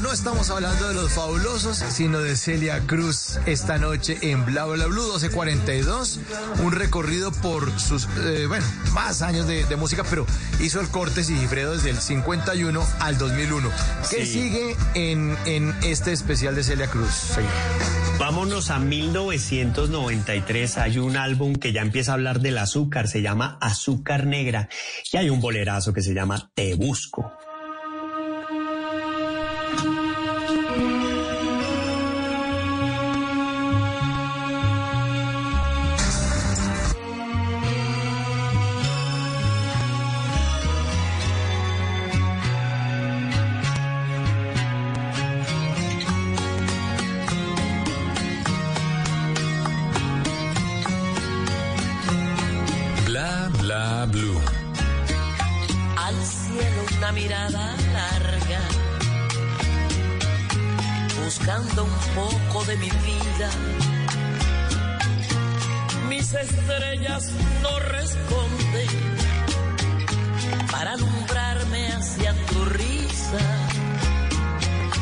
No 0.06 0.12
estamos 0.12 0.50
hablando 0.50 0.86
de 0.88 0.94
los 0.94 1.12
fabulosos, 1.12 1.78
sino 1.90 2.20
de 2.20 2.36
Celia 2.36 2.80
Cruz 2.86 3.40
esta 3.44 3.76
noche 3.78 4.16
en 4.22 4.46
Bla 4.46 4.64
Bla 4.64 4.86
Blue 4.86 5.02
1242. 5.02 6.20
Un 6.62 6.70
recorrido 6.72 7.32
por 7.32 7.78
sus, 7.80 8.06
eh, 8.20 8.44
bueno, 8.46 8.64
más 8.92 9.20
años 9.22 9.48
de, 9.48 9.64
de 9.64 9.74
música, 9.76 10.04
pero 10.08 10.24
hizo 10.60 10.80
el 10.80 10.88
corte 10.90 11.24
Sigifredo 11.24 11.72
desde 11.72 11.90
el 11.90 11.98
51 11.98 12.86
al 13.00 13.18
2001. 13.18 13.68
¿Qué 14.08 14.24
Sí. 14.24 14.32
sigue 14.32 14.76
en, 14.94 15.36
en 15.44 15.74
este 15.82 16.12
especial 16.12 16.54
de 16.54 16.62
Celia 16.62 16.86
Cruz? 16.86 17.12
señor? 17.12 17.50
Vámonos 18.20 18.70
a 18.70 18.78
1993. 18.78 20.78
Hay 20.78 20.98
un 20.98 21.16
álbum 21.16 21.56
que 21.56 21.72
ya 21.72 21.82
empieza 21.82 22.12
a 22.12 22.14
hablar 22.14 22.38
del 22.40 22.58
azúcar, 22.58 23.08
se 23.08 23.22
llama 23.22 23.58
Azúcar 23.60 24.24
Negra. 24.26 24.68
Y 25.12 25.16
hay 25.16 25.30
un 25.30 25.40
bolerazo 25.40 25.92
que 25.92 26.02
se 26.02 26.14
llama 26.14 26.48
Te 26.54 26.74
Busco. 26.76 27.32
Estrellas 67.16 67.32
no 67.62 67.78
responden 67.78 68.88
para 70.70 70.92
alumbrarme 70.92 71.88
hacia 71.88 72.34
tu 72.46 72.64
risa. 72.66 73.68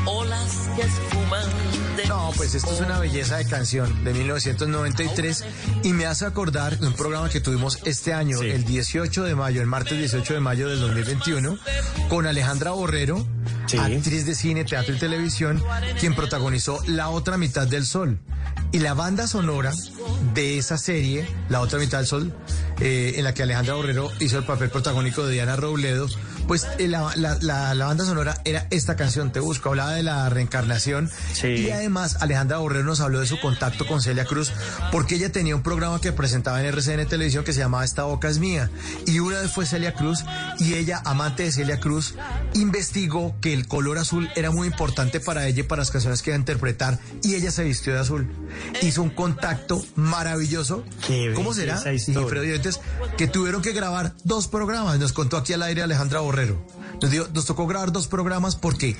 Olas 0.07 0.69
que 0.77 0.83
esfuman 0.83 1.97
de 1.97 2.07
No, 2.07 2.31
pues 2.37 2.55
esto 2.55 2.73
es 2.73 2.81
una 2.81 2.99
belleza 2.99 3.37
de 3.39 3.47
canción 3.47 4.05
de 4.05 4.13
1993 4.13 5.45
y 5.83 5.93
me 5.93 6.07
hace 6.07 6.27
acordar 6.27 6.79
de 6.79 6.87
un 6.87 6.93
programa 6.93 7.29
que 7.31 7.41
tuvimos 7.41 7.79
este 7.85 8.13
año, 8.13 8.41
el 8.43 8.65
18 8.65 9.25
de 9.25 9.35
mayo, 9.35 9.61
el 9.61 9.67
martes 9.67 9.99
18 9.99 10.35
de 10.35 10.41
mayo 10.41 10.69
del 10.69 10.81
2021, 10.81 11.59
con 12.09 12.27
Alejandra 12.27 12.73
Borrero, 12.73 13.27
actriz 13.79 14.27
de 14.27 14.35
cine, 14.35 14.65
teatro 14.65 14.95
y 14.95 14.99
televisión, 14.99 15.63
quien 15.99 16.15
protagonizó 16.15 16.81
La 16.87 17.09
otra 17.09 17.39
mitad 17.39 17.67
del 17.67 17.87
sol. 17.87 18.19
Y 18.73 18.81
la 18.81 18.93
banda 18.93 19.29
sonora 19.29 19.73
de 20.35 20.59
esa 20.59 20.77
serie, 20.77 21.27
La 21.49 21.61
otra 21.61 21.79
mitad 21.79 21.99
del 21.99 22.07
sol, 22.07 22.33
eh, 22.81 23.15
en 23.17 23.25
la 23.25 23.33
que 23.33 23.43
Alejandra 23.43 23.75
Borrero 23.75 24.11
hizo 24.21 24.39
el 24.39 24.45
papel 24.45 24.69
protagónico 24.69 25.25
de 25.25 25.33
Diana 25.33 25.57
Robledo, 25.57 26.09
pues 26.47 26.67
eh, 26.79 26.89
la, 26.89 27.11
la- 27.17 27.39
la- 27.41 27.75
la 27.75 27.87
banda 27.87 28.05
sonora 28.05 28.41
era 28.45 28.67
esta 28.71 28.97
canción, 28.97 29.33
Te 29.33 29.41
Busco, 29.41 29.71
hablaba 29.71 29.93
de 29.95 30.03
la 30.03 30.29
reencarnación. 30.29 31.11
Y 31.67 31.71
además 31.71 32.19
Alejandra 32.21 32.59
Borrero 32.59 32.85
nos 32.85 33.01
habló 33.01 33.21
de 33.21 33.27
su 33.27 33.39
contacto 33.41 33.87
con 33.87 34.01
Celia 34.03 34.25
Cruz, 34.25 34.53
porque 34.93 35.15
ella 35.17 35.31
tenía 35.33 35.57
un 35.57 35.63
programa 35.63 36.01
que 36.01 36.13
presentaba 36.13 36.61
en 36.61 36.67
RCN 36.67 37.07
Televisión 37.07 37.45
que 37.45 37.53
se 37.53 37.61
llamaba 37.61 37.85
Esta 37.85 38.05
Boca 38.05 38.29
es 38.29 38.39
Mía. 38.39 38.71
Y 39.07 39.19
una 39.21 39.41
vez 39.41 39.51
fue 39.51 39.67
Celia 39.67 39.95
Cruz 39.95 40.25
y 40.59 40.75
ella, 40.75 41.01
amante 41.05 41.45
de 41.45 41.53
Celia 41.53 41.81
Cruz, 41.81 42.15
investigó 42.55 43.35
que 43.41 43.53
el 43.53 43.67
color 43.69 43.99
azul 43.99 44.29
era 44.37 44.51
muy 44.51 44.67
importante 44.69 45.21
para 45.21 45.47
ella 45.47 45.61
y 45.61 45.63
para 45.65 45.81
las 45.83 45.91
canciones 45.91 46.23
que 46.23 46.31
iba 46.31 46.37
a 46.37 46.39
interpretar 46.39 46.99
y 47.23 47.35
ella 47.35 47.51
se 47.51 47.65
vistió 47.65 47.93
de 47.95 48.01
azul. 48.01 48.29
Hizo 48.83 49.03
un 49.03 49.11
contacto 49.11 49.85
maravilloso. 49.97 50.85
¿Cómo 51.35 51.53
será? 51.55 51.79
Y 52.13 52.15
que 53.17 53.27
tuvieron 53.29 53.63
que 53.63 53.73
grabar 53.73 54.13
dos 54.25 54.49
programas. 54.49 54.99
Nos 54.99 55.13
contó 55.13 55.37
aquí 55.37 55.53
al 55.53 55.63
aire 55.63 55.83
Alejandra 55.83 56.21
Borrero. 56.21 56.34
Nos, 57.33 57.45
tocó 57.45 57.67
grabar 57.67 57.93
dos 57.93 58.09
programas 58.09 58.57
porque 58.57 58.97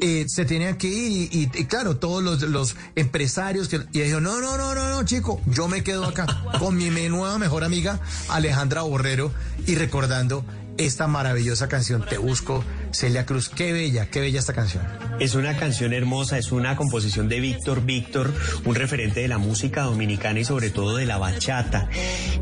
eh, 0.00 0.26
se 0.28 0.44
tenían 0.44 0.76
que 0.76 0.88
ir 0.88 1.28
y, 1.32 1.64
claro, 1.64 1.96
todos 1.96 2.22
los, 2.42 2.76
empresarios 2.94 3.68
que 3.68 3.80
y 3.92 4.00
dijo, 4.00 4.20
no, 4.20 4.40
no, 4.40 4.56
no, 4.56 4.74
no, 4.74 4.90
no, 4.90 5.04
chico, 5.04 5.40
yo 5.46 5.68
me 5.68 5.82
quedo 5.82 6.04
acá 6.04 6.26
con 6.58 6.76
mi 6.76 6.90
nueva 6.90 7.38
mejor 7.38 7.64
amiga 7.64 8.00
Alejandra 8.28 8.82
Borrero 8.82 9.32
y 9.66 9.74
recordando 9.74 10.44
esta 10.78 11.06
maravillosa 11.06 11.68
canción 11.68 12.04
Te 12.04 12.18
Busco, 12.18 12.64
Celia 12.92 13.24
Cruz. 13.24 13.48
Qué 13.48 13.72
bella, 13.72 14.06
qué 14.06 14.20
bella 14.20 14.38
esta 14.38 14.52
canción. 14.52 14.84
Es 15.20 15.34
una 15.34 15.56
canción 15.56 15.92
hermosa, 15.92 16.38
es 16.38 16.52
una 16.52 16.76
composición 16.76 17.28
de 17.28 17.40
Víctor 17.40 17.84
Víctor, 17.84 18.32
un 18.64 18.74
referente 18.74 19.20
de 19.20 19.28
la 19.28 19.38
música 19.38 19.82
dominicana 19.82 20.40
y 20.40 20.44
sobre 20.44 20.70
todo 20.70 20.96
de 20.96 21.06
la 21.06 21.18
bachata. 21.18 21.88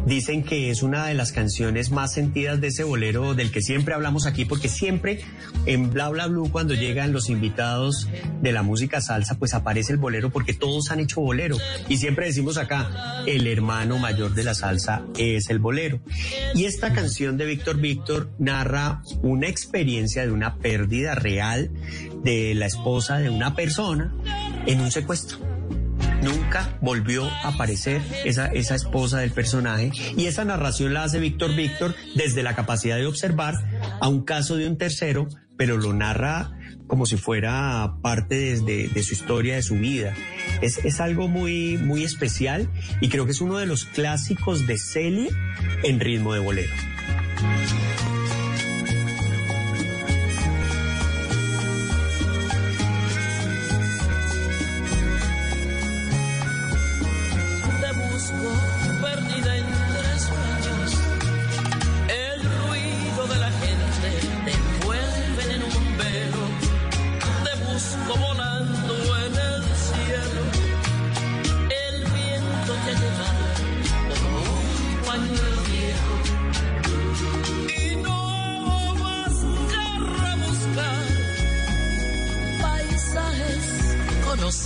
Dicen 0.07 0.43
que 0.43 0.71
es 0.71 0.83
una 0.83 1.07
de 1.07 1.15
las 1.15 1.33
canciones 1.33 1.91
más 1.91 2.13
sentidas 2.13 2.61
de 2.61 2.69
ese 2.69 2.85
bolero 2.85 3.35
del 3.35 3.51
que 3.51 3.63
siempre 3.63 3.95
hablamos 3.95 4.27
aquí, 4.27 4.45
porque 4.45 4.69
siempre 4.69 5.21
en 5.67 5.91
Bla 5.91 6.09
Bla 6.09 6.27
Blue 6.27 6.51
cuando 6.51 6.75
llegan 6.75 7.13
los 7.13 7.31
invitados 7.31 8.09
de 8.43 8.53
la 8.53 8.63
música 8.63 9.01
salsa, 9.01 9.37
pues 9.39 9.55
aparece 9.55 9.93
el 9.93 9.99
bolero 9.99 10.31
porque 10.31 10.55
todos 10.55 10.91
han 10.91 11.01
hecho 11.01 11.21
bolero. 11.21 11.57
Y 11.89 11.99
siempre 11.99 12.27
decimos 12.27 12.57
acá, 12.57 13.23
el 13.27 13.47
hermano 13.47 13.99
mayor 13.99 14.35
de 14.35 14.45
la 14.45 14.55
salsa 14.55 15.03
es 15.17 15.49
el 15.51 15.59
bolero. 15.59 16.01
Y 16.55 16.65
esta 16.65 16.93
canción 16.93 17.37
de 17.37 17.47
Víctor 17.47 17.77
Víctor 17.77 18.24
narra 18.39 19.03
una 19.23 19.49
experiencia 19.49 20.23
de 20.23 20.33
una 20.33 20.57
pérdida 20.57 21.15
real 21.15 21.71
de 22.23 22.55
la 22.55 22.67
esposa 22.67 23.19
de 23.19 23.31
una 23.31 23.55
persona 23.55 24.15
en 24.67 24.81
un 24.81 24.91
secuestro. 24.91 25.39
Nunca 26.23 26.79
volvió 26.81 27.25
a 27.29 27.49
aparecer 27.49 28.01
esa, 28.25 28.47
esa 28.47 28.75
esposa 28.75 29.19
del 29.19 29.31
personaje 29.31 29.93
y 30.17 30.27
esa 30.27 30.45
narración 30.45 30.95
la 30.95 31.05
hace 31.05 31.21
Víctor 31.21 31.55
Víctor 31.55 31.95
desde 32.15 32.43
la 32.43 32.55
capacidad 32.55 32.97
de 32.97 33.07
observar 33.07 33.55
a 34.01 34.09
un 34.09 34.25
caso 34.25 34.57
de 34.57 34.67
un 34.67 34.79
tercero, 34.79 35.29
pero 35.57 35.77
lo 35.77 35.93
narra 35.93 36.53
como 36.87 37.07
si 37.07 37.17
fuera 37.17 37.97
parte 38.03 38.37
desde 38.37 38.89
de 38.89 39.03
su 39.03 39.15
historia, 39.15 39.57
de 39.57 39.63
su 39.63 39.75
vida. 39.75 40.15
Es, 40.61 40.79
es 40.85 41.01
algo 41.01 41.29
muy, 41.29 41.77
muy 41.77 42.05
especial 42.05 42.71
y 43.01 43.09
creo 43.09 43.27
que 43.27 43.33
es 43.33 43.41
uno 43.41 43.59
de 43.59 43.67
los 43.67 43.85
clásicos 43.85 44.67
de 44.67 44.79
Celia 44.79 45.31
en 45.83 46.01
ritmo 46.01 46.33
de 46.35 46.41
bolero. 46.41 46.73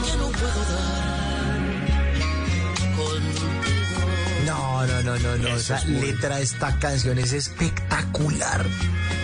que 0.05 0.17
no 0.17 0.27
puedo 0.31 0.61
dar 0.73 1.57
contigo. 2.95 3.47
No, 4.45 4.85
no, 4.87 5.03
no, 5.03 5.19
no, 5.19 5.37
no. 5.37 5.47
Esa 5.49 5.77
es 5.77 5.85
muy- 5.87 6.01
letra 6.01 6.37
de 6.37 6.43
esta 6.43 6.77
canción 6.79 7.19
es 7.19 7.33
espectacular. 7.33 8.65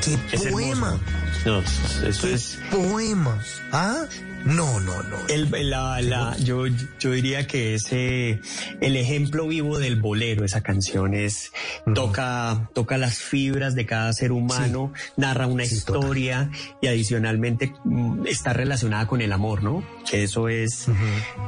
¡Qué 0.04 0.18
Es 0.32 0.42
poema! 0.52 1.00
No, 1.46 1.60
eso 2.08 2.28
es... 2.28 2.60
Poema. 2.72 3.40
¿Ah? 3.72 4.06
No, 4.46 4.80
no, 4.80 5.02
no. 5.04 5.18
El, 5.28 5.50
la, 5.70 6.02
la, 6.02 6.38
yo, 6.38 6.66
yo 7.00 7.12
diría 7.12 7.48
que 7.48 7.74
es 7.74 7.88
eh, 7.92 8.40
el 8.80 8.96
ejemplo 8.96 9.48
vivo 9.48 9.80
del 9.80 10.00
bolero, 10.00 10.46
esa 10.46 10.62
canción 10.62 11.16
es, 11.16 11.52
toca, 11.96 12.70
toca 12.74 12.98
las 12.98 13.18
fibras 13.18 13.74
de 13.74 13.88
cada 13.88 14.14
ser 14.14 14.32
humano, 14.32 14.94
narra 15.18 15.48
una 15.48 15.64
historia 15.64 16.52
y 16.80 16.88
adicionalmente 16.88 17.74
mm, 17.84 18.28
está 18.28 18.54
relacionada 18.54 19.08
con 19.08 19.22
el 19.22 19.32
amor, 19.34 19.64
¿no? 19.64 19.84
Que 20.10 20.24
eso 20.24 20.48
es, 20.48 20.88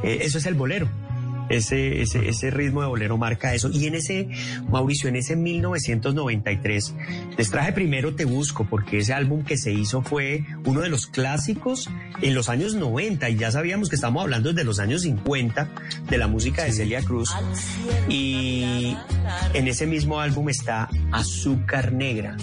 eh, 0.04 0.20
eso 0.22 0.40
es 0.40 0.46
el 0.48 0.56
bolero. 0.56 0.90
Ese, 1.50 2.02
ese, 2.02 2.28
ese 2.28 2.52
ritmo 2.52 2.82
de 2.82 2.88
bolero 2.88 3.18
marca 3.18 3.54
eso. 3.54 3.70
Y 3.72 3.86
en 3.88 3.96
ese, 3.96 4.30
Mauricio, 4.70 5.10
en 5.10 5.16
ese 5.16 5.36
1993, 5.36 6.94
les 7.38 7.50
traje 7.50 7.74
primero 7.74 8.16
Te 8.16 8.26
Busco, 8.26 8.66
porque 8.70 9.00
ese 9.00 9.14
álbum 9.14 9.44
que 9.44 9.58
se 9.58 9.72
hizo 9.72 10.02
fue 10.02 10.46
uno 10.66 10.82
de 10.82 10.90
los 10.90 11.08
clásicos 11.08 11.90
en 12.22 12.36
los 12.36 12.50
años 12.50 12.76
90, 12.76 13.30
y 13.30 13.38
ya 13.38 13.52
sabíamos 13.52 13.90
que 13.90 13.96
estamos 13.96 14.22
hablando 14.22 14.50
desde 14.50 14.64
los 14.64 14.80
años 14.80 15.04
50 15.04 15.70
de 16.10 16.18
la 16.18 16.28
música 16.28 16.64
de 16.64 16.72
Celia 16.72 17.02
Cruz. 17.02 17.34
Y 18.10 18.96
en 19.54 19.68
ese 19.68 19.86
mismo 19.86 20.20
álbum 20.20 20.50
está 20.50 20.90
Azúcar 21.12 21.92
Negra. 21.92 22.36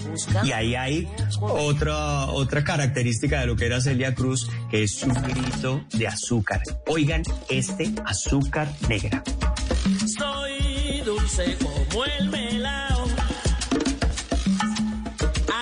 Y 0.43 0.51
ahí 0.51 0.75
hay 0.75 1.07
otra, 1.41 2.25
otra 2.27 2.63
característica 2.63 3.41
de 3.41 3.47
lo 3.47 3.55
que 3.55 3.65
era 3.65 3.81
Celia 3.81 4.13
Cruz, 4.15 4.49
que 4.69 4.83
es 4.83 4.95
su 4.95 5.09
grito 5.09 5.83
de 5.93 6.07
azúcar. 6.07 6.61
Oigan 6.87 7.23
este 7.49 7.91
Azúcar 8.05 8.67
Negra. 8.89 8.94
Soy 8.99 11.01
dulce 11.03 11.57
como 11.57 12.05
el 12.05 12.29
melao, 12.29 13.05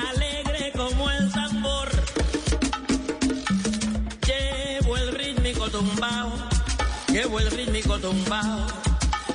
alegre 0.08 0.72
como 0.76 1.10
el 1.10 1.32
tambor. 1.32 1.90
Llevo 4.28 4.98
el 4.98 5.16
rítmico 5.16 5.68
tumbao, 5.72 6.32
llevo 7.08 7.40
el 7.40 7.50
rítmico 7.50 7.98
tumbao 7.98 8.68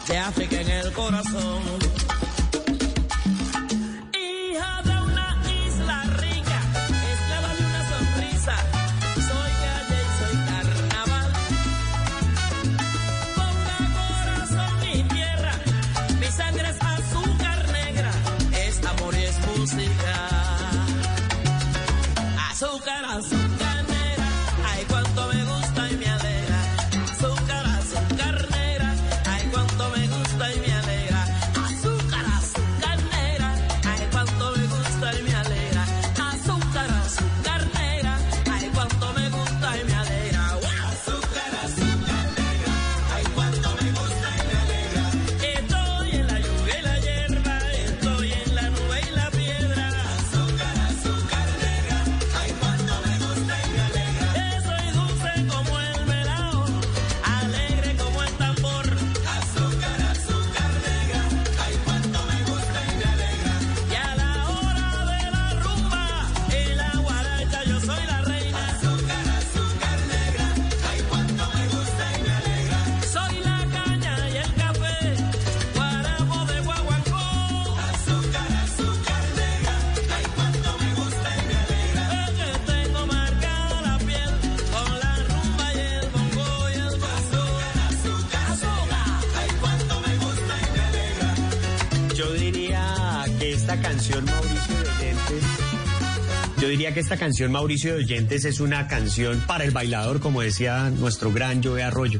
de 0.06 0.18
África 0.18 0.60
en 0.60 0.70
el 0.70 0.92
corazón. 0.92 1.87
Esta 96.98 97.16
canción, 97.16 97.52
Mauricio 97.52 97.94
de 97.94 98.04
Oyentes, 98.04 98.44
es 98.44 98.60
una 98.60 98.88
canción 98.88 99.40
para 99.46 99.64
el 99.64 99.70
bailador, 99.70 100.20
como 100.20 100.42
decía 100.42 100.90
nuestro 100.90 101.32
gran 101.32 101.62
Joe 101.62 101.82
Arroyo. 101.82 102.18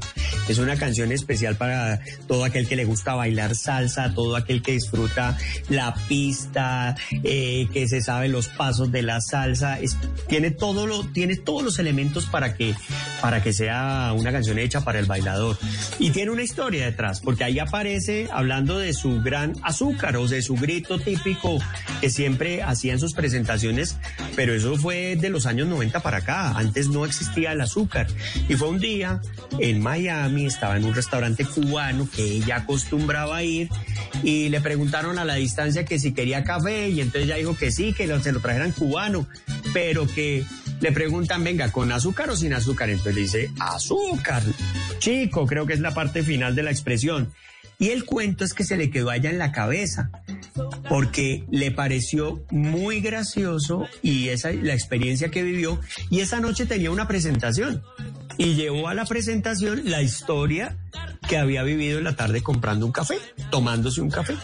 Es 0.48 0.58
una 0.58 0.76
canción 0.76 1.10
especial 1.10 1.56
para 1.56 2.00
todo 2.26 2.44
aquel 2.44 2.68
que 2.68 2.76
le 2.76 2.84
gusta 2.84 3.14
bailar 3.14 3.56
salsa, 3.56 4.14
todo 4.14 4.36
aquel 4.36 4.62
que 4.62 4.72
disfruta 4.72 5.36
la 5.68 5.94
pista, 6.08 6.94
eh, 7.24 7.68
que 7.72 7.88
se 7.88 8.00
sabe 8.00 8.28
los 8.28 8.48
pasos 8.48 8.92
de 8.92 9.02
la 9.02 9.20
salsa. 9.20 9.78
Tiene 10.28 10.50
todo 10.50 10.86
lo, 10.86 11.04
tiene 11.04 11.36
todos 11.36 11.62
los 11.62 11.78
elementos 11.78 12.26
para 12.26 12.54
que, 12.54 12.74
para 13.20 13.42
que 13.42 13.52
sea 13.52 14.12
una 14.16 14.32
canción 14.32 14.58
hecha 14.58 14.82
para 14.82 14.98
el 14.98 15.06
bailador. 15.06 15.58
Y 15.98 16.10
tiene 16.10 16.30
una 16.30 16.42
historia 16.42 16.84
detrás, 16.84 17.20
porque 17.20 17.44
ahí 17.44 17.58
aparece 17.58 18.28
hablando 18.32 18.78
de 18.78 18.92
su 18.92 19.20
gran 19.22 19.54
azúcar 19.62 20.16
o 20.16 20.26
de 20.26 20.42
su 20.42 20.54
grito 20.54 20.98
típico 20.98 21.58
que 22.00 22.10
siempre 22.10 22.62
hacía 22.62 22.92
en 22.92 22.98
sus 22.98 23.14
presentaciones, 23.14 23.96
pero 24.36 24.54
eso 24.54 24.76
fue 24.76 25.16
de 25.16 25.30
los 25.30 25.46
años 25.46 25.68
90 25.68 26.00
para 26.00 26.18
acá. 26.18 26.50
Antes 26.56 26.88
no 26.88 27.04
existía 27.04 27.52
el 27.52 27.60
azúcar. 27.60 28.06
Y 28.48 28.54
fue 28.54 28.68
un 28.68 28.78
día 28.78 29.20
en 29.58 29.80
Miami, 29.80 30.46
estaba 30.46 30.76
en 30.76 30.84
un 30.84 30.94
restaurante 30.94 31.44
cubano 31.44 32.08
que 32.14 32.22
ella 32.22 32.56
acostumbraba 32.56 33.38
a 33.38 33.42
ir 33.42 33.68
y 34.22 34.48
le 34.48 34.60
preguntaron 34.60 35.18
a 35.18 35.24
la 35.24 35.34
distancia 35.34 35.84
que 35.84 35.98
si 35.98 36.12
quería 36.12 36.44
café 36.44 36.88
y 36.88 37.00
entonces 37.00 37.24
ella 37.24 37.36
dijo 37.36 37.56
que 37.56 37.70
sí, 37.70 37.92
que 37.92 38.06
se 38.20 38.32
lo 38.32 38.40
trajeran 38.40 38.72
cubano, 38.72 39.26
pero 39.72 40.06
que 40.06 40.44
le 40.80 40.92
preguntan, 40.92 41.44
venga, 41.44 41.70
¿con 41.72 41.90
azúcar 41.92 42.30
o 42.30 42.36
sin 42.36 42.52
azúcar? 42.52 42.90
Entonces 42.90 43.14
le 43.14 43.20
dice, 43.22 43.50
azúcar. 43.58 44.42
Chico, 44.98 45.46
creo 45.46 45.66
que 45.66 45.74
es 45.74 45.80
la 45.80 45.94
parte 45.94 46.22
final 46.22 46.54
de 46.54 46.62
la 46.62 46.70
expresión. 46.70 47.32
Y 47.80 47.90
el 47.90 48.04
cuento 48.04 48.44
es 48.44 48.54
que 48.54 48.64
se 48.64 48.76
le 48.76 48.90
quedó 48.90 49.10
allá 49.10 49.30
en 49.30 49.38
la 49.38 49.52
cabeza, 49.52 50.10
porque 50.88 51.44
le 51.50 51.70
pareció 51.70 52.44
muy 52.50 53.00
gracioso 53.00 53.86
y 54.02 54.30
esa 54.30 54.50
la 54.50 54.74
experiencia 54.74 55.30
que 55.30 55.44
vivió. 55.44 55.80
Y 56.10 56.20
esa 56.20 56.40
noche 56.40 56.66
tenía 56.66 56.90
una 56.90 57.06
presentación 57.06 57.84
y 58.36 58.54
llevó 58.54 58.88
a 58.88 58.94
la 58.94 59.04
presentación 59.04 59.82
la 59.84 60.02
historia 60.02 60.76
que 61.28 61.38
había 61.38 61.62
vivido 61.62 61.98
en 61.98 62.04
la 62.04 62.16
tarde 62.16 62.42
comprando 62.42 62.84
un 62.84 62.92
café, 62.92 63.18
tomándose 63.50 64.00
un 64.00 64.10
café. 64.10 64.34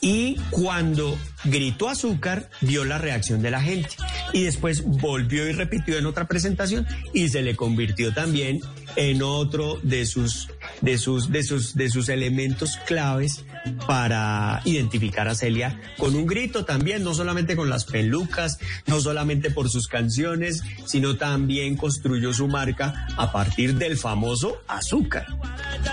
Y 0.00 0.36
cuando 0.50 1.18
gritó 1.44 1.88
azúcar, 1.88 2.50
vio 2.60 2.84
la 2.84 2.98
reacción 2.98 3.42
de 3.42 3.50
la 3.50 3.60
gente. 3.60 3.90
Y 4.32 4.44
después 4.44 4.84
volvió 4.84 5.48
y 5.48 5.52
repitió 5.52 5.98
en 5.98 6.06
otra 6.06 6.26
presentación 6.26 6.86
y 7.12 7.28
se 7.28 7.42
le 7.42 7.56
convirtió 7.56 8.12
también 8.12 8.60
en 8.96 9.22
otro 9.22 9.78
de 9.82 10.06
sus, 10.06 10.48
de 10.80 10.98
sus, 10.98 11.30
de 11.30 11.42
sus, 11.42 11.74
de 11.74 11.90
sus 11.90 12.08
elementos 12.08 12.76
claves 12.86 13.44
para 13.86 14.60
identificar 14.64 15.28
a 15.28 15.34
Celia 15.34 15.80
con 15.96 16.14
un 16.14 16.26
grito 16.26 16.64
también, 16.64 17.04
no 17.04 17.14
solamente 17.14 17.56
con 17.56 17.70
las 17.70 17.84
pelucas, 17.84 18.58
no 18.86 19.00
solamente 19.00 19.50
por 19.50 19.70
sus 19.70 19.88
canciones, 19.88 20.62
sino 20.86 21.16
también 21.16 21.76
construyó 21.76 22.32
su 22.32 22.48
marca 22.48 23.06
a 23.16 23.30
partir 23.30 23.74
del 23.74 23.96
famoso 23.96 24.62
azúcar. 24.66 25.26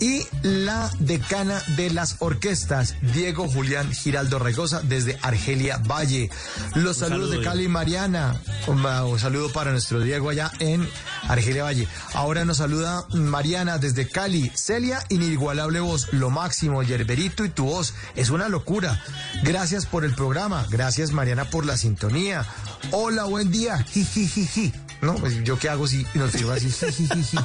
Y 0.01 0.25
la 0.43 0.89
decana 0.99 1.61
de 1.75 1.89
las 1.89 2.15
orquestas, 2.19 2.95
Diego 3.13 3.49
Julián 3.49 3.91
Giraldo 3.91 4.39
Regosa, 4.39 4.81
desde 4.81 5.19
Argelia 5.21 5.77
Valle. 5.77 6.29
Los 6.75 6.95
Un 6.97 7.09
saludos 7.09 7.29
saludo, 7.29 7.39
de. 7.39 7.43
Cali 7.43 7.67
Mariana. 7.67 8.39
Un, 8.67 8.85
un 8.85 9.19
saludo 9.19 9.51
para 9.51 9.71
nuestro 9.71 9.99
Diego 9.99 10.29
allá 10.29 10.53
en 10.59 10.87
Argelia 11.27 11.63
Valle. 11.63 11.85
Ahora 12.13 12.45
nos 12.45 12.57
saluda 12.57 13.05
Mariana 13.13 13.77
desde 13.77 14.07
Cali. 14.07 14.49
Celia, 14.55 15.03
inigualable 15.09 15.81
voz, 15.81 16.07
lo 16.13 16.29
máximo, 16.29 16.81
Yerberito 16.81 17.43
y 17.43 17.49
tu 17.49 17.65
voz. 17.65 17.93
Es 18.15 18.29
una 18.29 18.47
locura. 18.47 19.03
Gracias 19.43 19.85
por 19.85 20.05
el 20.05 20.15
programa. 20.15 20.65
Gracias 20.69 21.11
Mariana 21.11 21.43
por 21.49 21.65
la 21.65 21.75
sintonía. 21.75 22.45
Hola, 22.91 23.08
buen 23.17 23.51
día. 23.51 23.77
Jijijiji. 23.83 24.71
No, 25.01 25.15
pues 25.15 25.43
yo 25.43 25.57
qué 25.57 25.69
hago 25.69 25.87
si 25.87 26.05
nos 26.13 26.31
firma 26.31 26.53
así. 26.55 26.69
Jijijiji. 26.69 27.37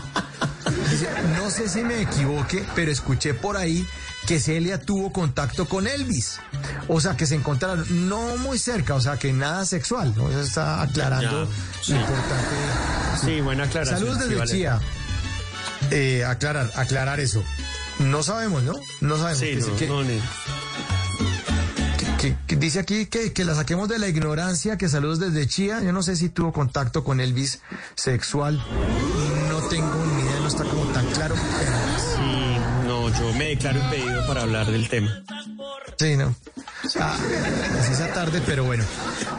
No 1.36 1.50
sé 1.50 1.68
si 1.68 1.82
me 1.82 2.02
equivoque, 2.02 2.64
pero 2.74 2.90
escuché 2.90 3.34
por 3.34 3.56
ahí 3.56 3.86
que 4.26 4.40
Celia 4.40 4.80
tuvo 4.80 5.12
contacto 5.12 5.66
con 5.68 5.86
Elvis. 5.86 6.38
O 6.88 7.00
sea, 7.00 7.16
que 7.16 7.26
se 7.26 7.34
encontraron 7.34 8.08
no 8.08 8.36
muy 8.38 8.58
cerca, 8.58 8.94
o 8.94 9.00
sea, 9.00 9.16
que 9.18 9.32
nada 9.32 9.64
sexual. 9.66 10.12
¿no? 10.16 10.28
Eso 10.30 10.40
está 10.40 10.82
aclarando 10.82 11.48
sí. 11.82 11.92
importante. 11.92 12.56
Sí, 13.24 13.40
buena 13.40 13.64
aclaración. 13.64 13.98
Saludos 14.00 14.18
sí, 14.18 14.24
desde 14.24 14.36
vale. 14.38 14.52
Chía. 14.52 14.80
Eh, 15.90 16.24
aclarar, 16.24 16.70
aclarar 16.76 17.20
eso. 17.20 17.42
No 18.00 18.22
sabemos, 18.22 18.62
¿no? 18.62 18.74
No 19.00 19.16
sabemos. 19.18 19.38
Sí, 19.38 19.46
Que- 19.54 19.60
no, 19.60 19.76
que- 19.76 19.86
no, 19.86 20.02
ni- 20.02 20.20
que, 22.46 22.56
dice 22.56 22.80
aquí 22.80 23.06
que, 23.06 23.32
que 23.32 23.44
la 23.44 23.54
saquemos 23.54 23.88
de 23.88 23.98
la 23.98 24.08
ignorancia, 24.08 24.78
que 24.78 24.88
saludos 24.88 25.18
desde 25.18 25.46
Chía. 25.46 25.82
Yo 25.82 25.92
no 25.92 26.02
sé 26.02 26.16
si 26.16 26.28
tuvo 26.28 26.52
contacto 26.52 27.04
con 27.04 27.20
Elvis 27.20 27.60
sexual. 27.94 28.64
No 29.50 29.58
tengo 29.68 30.06
ni 30.16 30.22
idea, 30.22 30.40
no 30.40 30.48
está 30.48 30.64
como 30.64 30.84
tan 30.92 31.06
claro. 31.06 31.34
Me 33.32 33.50
declaro 33.50 33.80
impedido 33.80 34.26
para 34.26 34.42
hablar 34.42 34.66
del 34.70 34.88
tema. 34.88 35.22
Sí, 35.98 36.16
no. 36.16 36.34
Ah, 37.00 37.16
así 37.80 37.92
esa 37.92 38.12
tarde, 38.12 38.42
pero 38.44 38.64
bueno. 38.64 38.84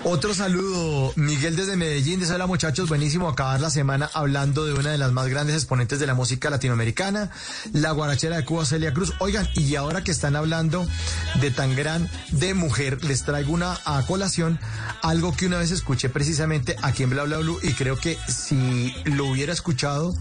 Otro 0.04 0.34
saludo, 0.34 1.14
Miguel 1.16 1.56
desde 1.56 1.76
Medellín. 1.76 2.20
Dice, 2.20 2.34
hola 2.34 2.48
muchachos, 2.48 2.90
buenísimo 2.90 3.28
acabar 3.28 3.60
la 3.60 3.70
semana 3.70 4.10
hablando 4.14 4.66
de 4.66 4.74
una 4.74 4.92
de 4.92 4.98
las 4.98 5.12
más 5.12 5.28
grandes 5.28 5.56
exponentes 5.56 6.00
de 6.00 6.08
la 6.08 6.14
música 6.14 6.50
latinoamericana, 6.50 7.32
la 7.74 7.92
guarachera 7.92 8.38
de 8.38 8.46
Cuba, 8.46 8.66
Celia 8.66 8.94
Cruz. 8.94 9.14
Oigan, 9.20 9.48
y 9.56 9.76
ahora 9.76 10.04
que 10.04 10.12
están 10.12 10.36
hablando 10.36 10.88
de 11.42 11.52
tan 11.52 11.76
gran 11.76 12.10
de 12.32 12.54
mujer, 12.54 13.04
les 13.04 13.24
traigo 13.24 13.54
una 13.54 13.78
a 13.86 14.04
colación, 14.06 14.60
algo 15.02 15.36
que 15.36 15.48
una 15.48 15.58
vez 15.58 15.72
escuché 15.72 16.10
precisamente 16.10 16.76
aquí 16.82 17.04
en 17.04 17.10
Bla 17.12 17.24
Bla 17.24 17.38
Blue 17.38 17.60
y 17.62 17.74
creo 17.74 17.98
que 17.98 18.18
si 18.28 18.94
lo 19.06 19.26
hubiera 19.26 19.54
escuchado, 19.54 20.16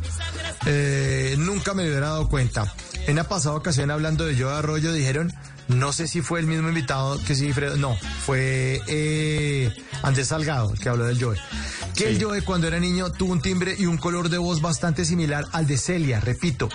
eh, 0.66 1.36
nunca 1.38 1.74
me 1.74 1.84
hubiera 1.84 2.08
dado 2.08 2.28
cuenta. 2.28 2.72
En 3.06 3.12
una 3.14 3.24
pasada 3.24 3.54
ocasión 3.56 3.90
hablando 3.90 4.24
de 4.24 4.34
Yo 4.34 4.50
Arroyo 4.50 4.92
dijeron, 4.92 5.32
no 5.68 5.92
sé 5.92 6.08
si 6.08 6.22
fue 6.22 6.40
el 6.40 6.46
mismo 6.46 6.68
invitado 6.68 7.18
que 7.24 7.34
sí, 7.34 7.52
Fredo, 7.52 7.76
no, 7.76 7.96
fue 8.24 8.80
eh, 8.86 9.74
Andrés 10.02 10.28
Salgado 10.28 10.72
el 10.72 10.78
que 10.78 10.88
habló 10.88 11.04
del 11.04 11.22
Joe. 11.22 11.36
Que 11.94 12.08
el 12.08 12.22
Joe 12.22 12.42
cuando 12.42 12.66
era 12.66 12.78
niño 12.80 13.12
tuvo 13.12 13.32
un 13.32 13.42
timbre 13.42 13.74
y 13.78 13.86
un 13.86 13.98
color 13.98 14.30
de 14.30 14.38
voz 14.38 14.62
bastante 14.62 15.04
similar 15.04 15.44
al 15.52 15.66
de 15.66 15.76
Celia, 15.76 16.20
repito. 16.20 16.68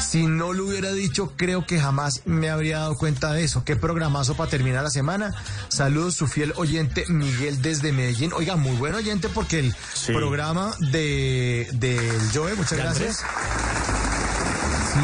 Si 0.00 0.26
no 0.26 0.52
lo 0.52 0.66
hubiera 0.66 0.92
dicho, 0.92 1.32
creo 1.36 1.66
que 1.66 1.80
jamás 1.80 2.22
me 2.26 2.50
habría 2.50 2.78
dado 2.80 2.96
cuenta 2.96 3.32
de 3.32 3.44
eso. 3.44 3.64
Qué 3.64 3.74
programazo 3.76 4.34
para 4.36 4.50
terminar 4.50 4.82
la 4.84 4.90
semana. 4.90 5.34
Saludos, 5.68 6.14
su 6.14 6.26
fiel 6.26 6.52
oyente 6.56 7.04
Miguel 7.08 7.60
desde 7.62 7.92
Medellín. 7.92 8.32
Oiga, 8.34 8.56
muy 8.56 8.76
buen 8.76 8.94
oyente 8.94 9.28
porque 9.28 9.58
el 9.60 9.74
Sí. 9.94 10.12
programa 10.12 10.74
de 10.80 11.68
del 11.72 12.20
Joe, 12.32 12.54
muchas 12.54 12.78
¿De 12.78 12.82
Andrés? 12.88 13.18
Sí, 14.92 14.98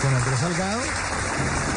con 0.00 0.14
Andrés 0.14 0.38
Salgado. 0.38 0.80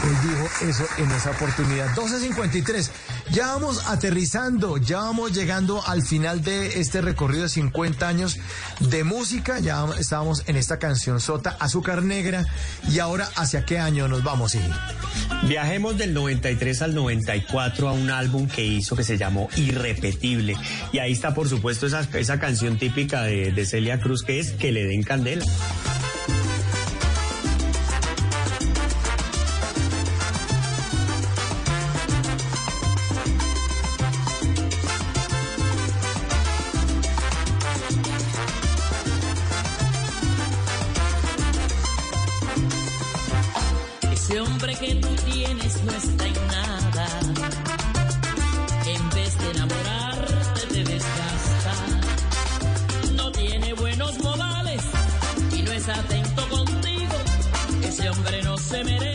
Él 0.03 0.15
dijo 0.21 0.69
eso 0.69 0.87
en 0.97 1.11
esa 1.11 1.31
oportunidad. 1.31 1.87
12.53. 1.95 2.89
Ya 3.31 3.47
vamos 3.47 3.87
aterrizando, 3.87 4.77
ya 4.77 4.99
vamos 4.99 5.33
llegando 5.33 5.85
al 5.85 6.03
final 6.03 6.43
de 6.43 6.79
este 6.79 7.01
recorrido 7.01 7.43
de 7.43 7.49
50 7.49 8.07
años 8.07 8.37
de 8.79 9.03
música. 9.03 9.59
Ya 9.59 9.85
estábamos 9.99 10.43
en 10.47 10.55
esta 10.55 10.77
canción 10.77 11.19
Sota, 11.19 11.57
Azúcar 11.59 12.03
Negra. 12.03 12.45
Y 12.89 12.99
ahora, 12.99 13.27
¿hacia 13.35 13.65
qué 13.65 13.79
año 13.79 14.07
nos 14.07 14.23
vamos, 14.23 14.53
Igi? 14.53 14.71
Viajemos 15.47 15.97
del 15.97 16.13
93 16.13 16.81
al 16.83 16.93
94 16.93 17.89
a 17.89 17.91
un 17.91 18.11
álbum 18.11 18.47
que 18.47 18.63
hizo 18.63 18.95
que 18.95 19.03
se 19.03 19.17
llamó 19.17 19.49
Irrepetible. 19.55 20.55
Y 20.93 20.99
ahí 20.99 21.11
está, 21.11 21.33
por 21.33 21.49
supuesto, 21.49 21.87
esa, 21.87 22.07
esa 22.13 22.39
canción 22.39 22.77
típica 22.77 23.23
de 23.23 23.65
Celia 23.65 23.99
Cruz 23.99 24.23
que 24.23 24.39
es 24.39 24.51
Que 24.51 24.71
le 24.71 24.85
den 24.85 25.01
candela. 25.01 25.45
Se 58.67 58.83
merece 58.83 59.06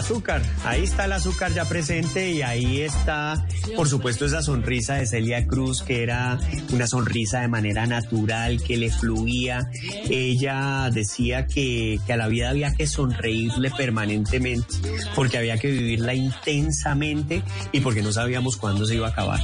azúcar, 0.00 0.42
ahí 0.64 0.84
está 0.84 1.04
el 1.04 1.12
azúcar 1.12 1.52
ya 1.52 1.64
presente 1.64 2.30
y 2.30 2.42
ahí 2.42 2.80
está, 2.80 3.46
por 3.76 3.88
supuesto, 3.88 4.24
esa 4.26 4.42
sonrisa 4.42 4.94
de 4.94 5.06
Celia 5.06 5.46
Cruz, 5.46 5.82
que 5.82 6.02
era 6.02 6.38
una 6.72 6.86
sonrisa 6.86 7.40
de 7.40 7.48
manera 7.48 7.86
natural, 7.86 8.62
que 8.62 8.76
le 8.76 8.90
fluía. 8.90 9.70
Ella 10.08 10.90
decía 10.92 11.46
que, 11.46 12.00
que 12.06 12.12
a 12.12 12.16
la 12.16 12.28
vida 12.28 12.50
había 12.50 12.74
que 12.74 12.86
sonreírle 12.86 13.70
permanentemente, 13.70 14.74
porque 15.14 15.38
había 15.38 15.58
que 15.58 15.70
vivirla 15.70 16.14
intensamente 16.14 17.42
y 17.72 17.80
porque 17.80 18.02
no 18.02 18.12
sabíamos 18.12 18.56
cuándo 18.56 18.86
se 18.86 18.96
iba 18.96 19.06
a 19.06 19.10
acabar. 19.10 19.40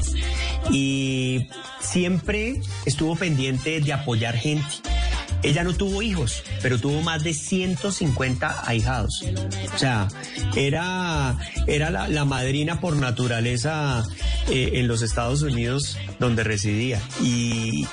Y 0.71 1.49
siempre 1.81 2.61
estuvo 2.85 3.15
pendiente 3.17 3.81
de 3.81 3.93
apoyar 3.93 4.35
gente. 4.35 4.96
Ella 5.43 5.63
no 5.65 5.75
tuvo 5.75 6.03
hijos, 6.03 6.43
pero 6.63 6.79
tuvo 6.79 7.03
más 7.03 7.23
de 7.23 7.33
150 7.35 8.65
ahijados. 8.69 9.25
O 9.75 9.79
sea, 9.79 10.09
era, 10.57 11.37
era 11.67 11.91
la, 12.09 12.25
madrina 12.25 12.81
por 12.81 12.97
naturaleza 12.97 14.05
eh, 14.49 14.73
en 14.75 14.89
los 14.89 15.03
Estados 15.03 15.43
Unidos 15.43 15.97
donde 16.19 16.43
residía. 16.45 17.01
Y, 17.23 17.87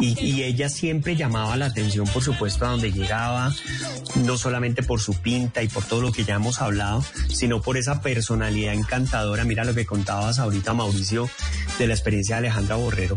y- 0.00 0.16
y 0.26 0.42
ella 0.42 0.68
siempre 0.68 1.14
llamaba 1.14 1.56
la 1.56 1.66
atención, 1.66 2.06
por 2.08 2.22
supuesto, 2.22 2.64
a 2.66 2.70
donde 2.70 2.90
llegaba, 2.92 3.54
no 4.24 4.36
solamente 4.38 4.82
por 4.82 5.00
su 5.00 5.14
pinta 5.14 5.62
y 5.62 5.68
por 5.68 5.84
todo 5.84 6.00
lo 6.00 6.10
que 6.12 6.24
ya 6.24 6.34
hemos 6.36 6.60
hablado, 6.60 7.04
sino 7.28 7.60
por 7.62 7.76
esa 7.76 8.00
personalidad 8.00 8.74
encantadora. 8.74 9.44
Mira 9.44 9.64
lo 9.64 9.74
que 9.74 9.84
contabas 9.86 10.38
ahorita, 10.38 10.74
Mauricio, 10.74 11.28
de 11.78 11.86
la 11.86 11.94
experiencia 11.94 12.36
de 12.36 12.46
Alejandra 12.48 12.76
Borrero. 12.76 13.14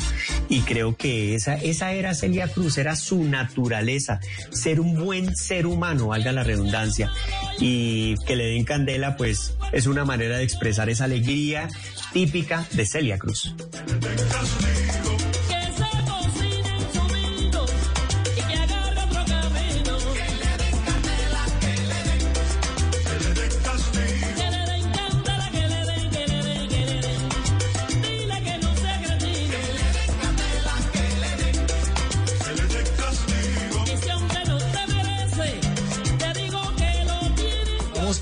Y 0.50 0.62
creo 0.62 0.96
que 0.98 1.36
esa, 1.36 1.56
esa 1.56 1.94
era 1.94 2.14
Celia 2.14 2.48
Cruz, 2.50 2.78
era 2.78 2.96
su 2.96 3.24
naturaleza, 3.24 3.69
ser 4.52 4.80
un 4.80 4.96
buen 4.96 5.36
ser 5.36 5.66
humano, 5.66 6.08
valga 6.08 6.32
la 6.32 6.44
redundancia. 6.44 7.12
Y 7.60 8.16
que 8.26 8.36
le 8.36 8.46
den 8.46 8.66
candela, 8.66 9.16
pues 9.18 9.54
es 9.72 9.88
una 9.88 10.06
manera 10.06 10.38
de 10.38 10.44
expresar 10.44 10.90
esa 10.90 11.06
alegría 11.06 11.70
típica 12.14 12.66
de 12.72 12.86
Celia 12.86 13.18
Cruz. 13.18 13.54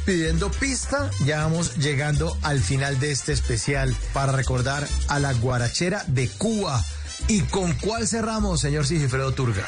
Pidiendo 0.08 0.50
pista, 0.50 1.12
ya 1.26 1.44
vamos 1.44 1.76
llegando 1.76 2.38
al 2.42 2.62
final 2.62 2.98
de 2.98 3.12
este 3.12 3.34
especial 3.34 3.94
para 4.14 4.32
recordar 4.32 4.88
a 5.10 5.20
la 5.20 5.34
guarachera 5.34 6.06
de 6.08 6.30
Cuba. 6.30 6.82
¿Y 7.28 7.42
con 7.42 7.74
cuál 7.74 8.08
cerramos, 8.08 8.62
señor 8.62 8.86
Sigifredo 8.86 9.34
Turga? 9.34 9.66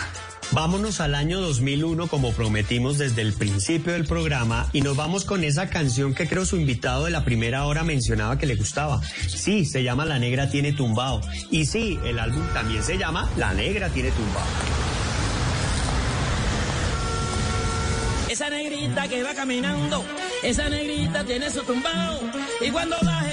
Vámonos 0.52 1.02
al 1.02 1.14
año 1.16 1.42
2001 1.42 2.08
como 2.08 2.32
prometimos 2.32 2.98
desde 2.98 3.22
el 3.22 3.34
principio 3.34 3.92
del 3.92 4.06
programa 4.06 4.70
y 4.72 4.80
nos 4.80 4.96
vamos 4.96 5.26
con 5.26 5.44
esa 5.44 5.70
canción 5.70 6.16
que 6.16 6.26
creo 6.26 6.46
su 6.46 6.56
invitado 6.56 7.04
de 7.04 7.12
la 7.12 7.26
primera 7.26 7.66
hora 7.66 7.84
mencionaba 7.84 8.38
que 8.38 8.46
le 8.46 8.56
gustaba. 8.56 9.02
Sí, 9.28 9.66
se 9.66 9.84
llama 9.84 10.06
La 10.06 10.20
Negra 10.20 10.50
Tiene 10.50 10.72
Tumbao. 10.72 11.20
Y 11.52 11.66
sí, 11.66 12.00
el 12.06 12.18
álbum 12.18 12.48
también 12.54 12.82
se 12.82 12.98
llama 12.98 13.30
La 13.36 13.54
Negra 13.54 13.90
Tiene 13.90 14.12
Tumbao. 14.12 14.48
Esa 18.30 18.48
negrita 18.48 19.08
que 19.08 19.24
va 19.24 19.34
caminando, 19.34 20.06
esa 20.44 20.70
negrita 20.70 21.24
tiene 21.24 21.50
su 21.50 21.62
tumbao. 21.64 22.20
Y 22.62 22.72
cuando 22.72 22.98
la 23.02 23.29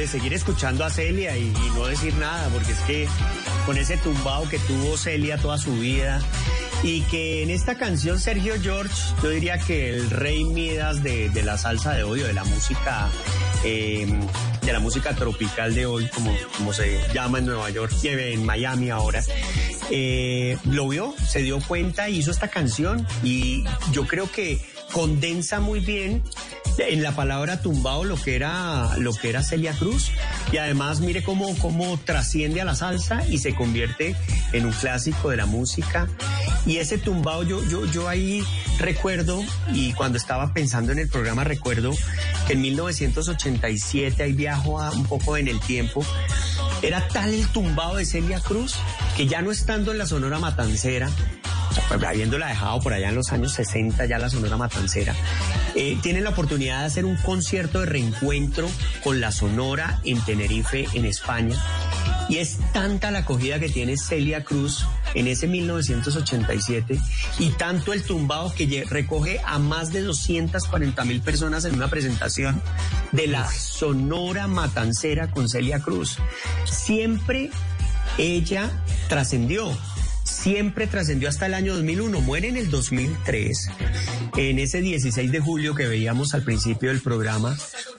de, 0.00 0.06
seguir 0.06 0.32
escuchando 0.32 0.84
a 0.84 0.90
Celia 0.90 1.36
y, 1.36 1.52
no 1.74 1.86
decir 1.86 2.14
nada, 2.14 2.48
porque 2.48 2.72
es 2.72 2.80
que 2.80 3.08
con 3.66 3.76
ese 3.76 3.96
tumbao 3.98 4.48
que 4.48 4.58
tuvo 4.58 4.96
Celia 4.96 5.36
toda 5.36 5.58
su 5.58 5.72
vida 5.74 6.20
y 6.82 7.02
que 7.02 7.42
en 7.42 7.50
esta 7.50 7.76
canción 7.76 8.18
Sergio 8.18 8.54
George, 8.60 8.94
yo 9.22 9.28
diría 9.28 9.58
que 9.58 9.90
el 9.90 10.10
rey 10.10 10.44
Midas 10.44 11.02
de, 11.02 11.30
la 11.44 11.58
salsa 11.58 11.92
de 11.92 12.02
hoy 12.02 12.20
de 12.20 12.32
la 12.32 12.44
música 12.44 13.08
eh, 13.64 14.06
de 14.62 14.72
la 14.72 14.80
música 14.80 15.14
tropical 15.14 15.74
de 15.74 15.86
hoy, 15.86 16.08
como, 16.08 16.34
como 16.56 16.72
se 16.72 17.00
llama 17.12 17.38
en 17.38 17.46
Nueva 17.46 17.70
York 17.70 17.92
y 18.02 18.08
en 18.08 18.44
Miami 18.44 18.90
ahora, 18.90 19.22
eh, 19.90 20.56
lo 20.64 20.88
vio, 20.88 21.14
se 21.26 21.42
dio 21.42 21.58
cuenta, 21.60 22.08
hizo 22.08 22.30
esta 22.30 22.48
canción 22.48 23.06
y 23.22 23.64
yo 23.92 24.06
creo 24.06 24.30
que 24.30 24.60
condensa 24.92 25.60
muy 25.60 25.80
bien 25.80 26.22
en 26.78 27.02
la 27.02 27.12
palabra 27.12 27.60
tumbao 27.60 28.04
lo 28.04 28.16
que 28.16 28.36
era 28.36 28.96
lo 28.96 29.12
que 29.12 29.30
era 29.30 29.42
Celia 29.42 29.72
Cruz. 29.72 30.10
Y 30.52 30.56
además 30.56 31.00
mire 31.00 31.22
cómo, 31.22 31.56
cómo 31.58 31.98
trasciende 31.98 32.60
a 32.60 32.64
la 32.64 32.74
salsa 32.74 33.26
y 33.28 33.38
se 33.38 33.54
convierte 33.54 34.16
en 34.52 34.66
un 34.66 34.72
clásico 34.72 35.30
de 35.30 35.36
la 35.36 35.46
música. 35.46 36.08
Y 36.66 36.78
ese 36.78 36.98
tumbao 36.98 37.42
yo 37.42 37.62
yo 37.64 37.84
yo 37.86 38.08
ahí 38.08 38.44
recuerdo, 38.78 39.42
y 39.74 39.92
cuando 39.92 40.16
estaba 40.16 40.54
pensando 40.54 40.92
en 40.92 40.98
el 40.98 41.08
programa, 41.08 41.44
recuerdo 41.44 41.92
que 42.46 42.54
en 42.54 42.62
1987, 42.62 44.22
ahí 44.22 44.32
viajo 44.32 44.80
a, 44.80 44.90
un 44.90 45.04
poco 45.04 45.36
en 45.36 45.48
el 45.48 45.60
tiempo, 45.60 46.04
era 46.82 47.06
tal 47.08 47.32
el 47.32 47.46
tumbado 47.48 47.96
de 47.96 48.06
Celia 48.06 48.40
Cruz 48.40 48.76
que 49.16 49.26
ya 49.26 49.42
no 49.42 49.50
estando 49.50 49.92
en 49.92 49.98
la 49.98 50.06
Sonora 50.06 50.38
Matancera, 50.38 51.10
habiéndola 52.06 52.48
dejado 52.48 52.80
por 52.80 52.92
allá 52.92 53.08
en 53.08 53.14
los 53.14 53.32
años 53.32 53.52
60, 53.52 54.06
ya 54.06 54.18
la 54.18 54.30
Sonora 54.30 54.56
Matancera, 54.56 55.14
eh, 55.74 55.98
tienen 56.02 56.24
la 56.24 56.30
oportunidad 56.30 56.80
de 56.80 56.86
hacer 56.86 57.04
un 57.04 57.16
concierto 57.16 57.80
de 57.80 57.86
reencuentro 57.86 58.68
con 59.02 59.20
la 59.20 59.32
Sonora 59.32 60.00
en 60.04 60.20
Tenerife, 60.24 60.86
en 60.94 61.04
España. 61.04 61.56
Y 62.28 62.38
es 62.38 62.58
tanta 62.72 63.10
la 63.10 63.20
acogida 63.20 63.58
que 63.58 63.68
tiene 63.68 63.96
Celia 63.96 64.44
Cruz 64.44 64.86
en 65.14 65.26
ese 65.26 65.48
1987 65.48 67.00
y 67.38 67.50
tanto 67.50 67.92
el 67.92 68.04
tumbado 68.04 68.54
que 68.54 68.84
recoge 68.88 69.40
a 69.44 69.58
más 69.58 69.92
de 69.92 70.02
240 70.02 71.04
mil 71.04 71.20
personas 71.20 71.64
en 71.64 71.74
una 71.74 71.88
presentación 71.88 72.62
de 73.12 73.26
la 73.26 73.50
Sonora 73.50 74.46
Matancera 74.46 75.30
con 75.30 75.48
Celia 75.48 75.80
Cruz. 75.80 76.18
Siempre 76.64 77.50
ella 78.18 78.70
trascendió. 79.08 79.76
Siempre 80.30 80.86
trascendió 80.86 81.28
hasta 81.28 81.46
el 81.46 81.54
año 81.54 81.74
2001, 81.74 82.20
muere 82.20 82.48
en 82.48 82.56
el 82.56 82.70
2003, 82.70 83.68
en 84.36 84.58
ese 84.58 84.80
16 84.80 85.30
de 85.32 85.40
julio 85.40 85.74
que 85.74 85.86
veíamos 85.86 86.34
al 86.34 86.44
principio 86.44 86.88
del 86.88 87.00
programa, 87.00 87.58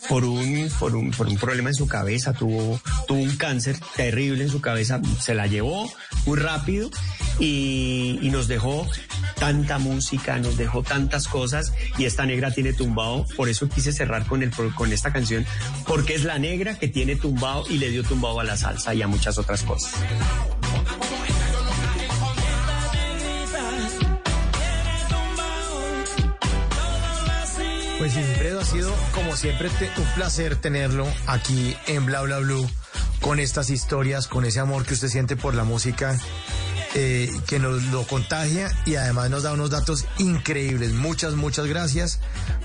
por 0.09 0.23
un, 0.23 0.69
por 0.79 0.95
un, 0.95 1.11
por 1.11 1.27
un 1.27 1.37
problema 1.37 1.69
en 1.69 1.75
su 1.75 1.87
cabeza, 1.87 2.33
tuvo, 2.33 2.81
tuvo 3.07 3.19
un 3.19 3.35
cáncer 3.35 3.77
terrible 3.95 4.43
en 4.43 4.49
su 4.49 4.61
cabeza, 4.61 5.01
se 5.19 5.35
la 5.35 5.45
llevó 5.45 5.91
muy 6.25 6.39
rápido 6.39 6.89
y, 7.39 8.29
nos 8.31 8.47
dejó 8.47 8.87
tanta 9.37 9.77
música, 9.77 10.39
nos 10.39 10.57
dejó 10.57 10.83
tantas 10.83 11.27
cosas 11.27 11.73
y 11.97 12.05
esta 12.05 12.25
negra 12.25 12.51
tiene 12.51 12.73
tumbado, 12.73 13.25
por 13.35 13.49
eso 13.49 13.67
quise 13.67 13.91
cerrar 13.91 14.25
con, 14.25 14.41
el, 14.41 14.51
con 14.73 14.93
esta 14.93 15.11
canción, 15.11 15.45
porque 15.85 16.15
es 16.15 16.23
la 16.23 16.39
negra 16.39 16.79
que 16.79 16.87
tiene 16.87 17.17
tumbado 17.17 17.65
y 17.69 17.77
le 17.77 17.89
dio 17.89 18.03
tumbado 18.03 18.39
a 18.39 18.43
la 18.43 18.57
salsa 18.57 18.93
y 18.93 19.01
a 19.01 19.07
muchas 19.07 19.37
otras 19.37 19.63
cosas. 19.63 19.93
Pues 28.13 28.27
Wilfredo, 28.27 28.59
ha 28.59 28.65
sido 28.65 28.93
como 29.13 29.37
siempre 29.37 29.69
un 29.69 30.05
placer 30.15 30.57
tenerlo 30.57 31.07
aquí 31.27 31.77
en 31.87 32.05
Bla 32.05 32.21
Bla 32.21 32.39
Blue 32.39 32.69
con 33.21 33.39
estas 33.39 33.69
historias, 33.69 34.27
con 34.27 34.43
ese 34.43 34.59
amor 34.59 34.85
que 34.85 34.95
usted 34.95 35.07
siente 35.07 35.37
por 35.37 35.53
la 35.53 35.63
música, 35.63 36.19
eh, 36.93 37.29
que 37.47 37.59
nos 37.59 37.83
lo 37.83 38.05
contagia 38.05 38.69
y 38.85 38.95
además 38.95 39.29
nos 39.29 39.43
da 39.43 39.53
unos 39.53 39.69
datos 39.69 40.05
increíbles. 40.17 40.91
Muchas, 40.91 41.35
muchas 41.35 41.67
gracias 41.67 42.19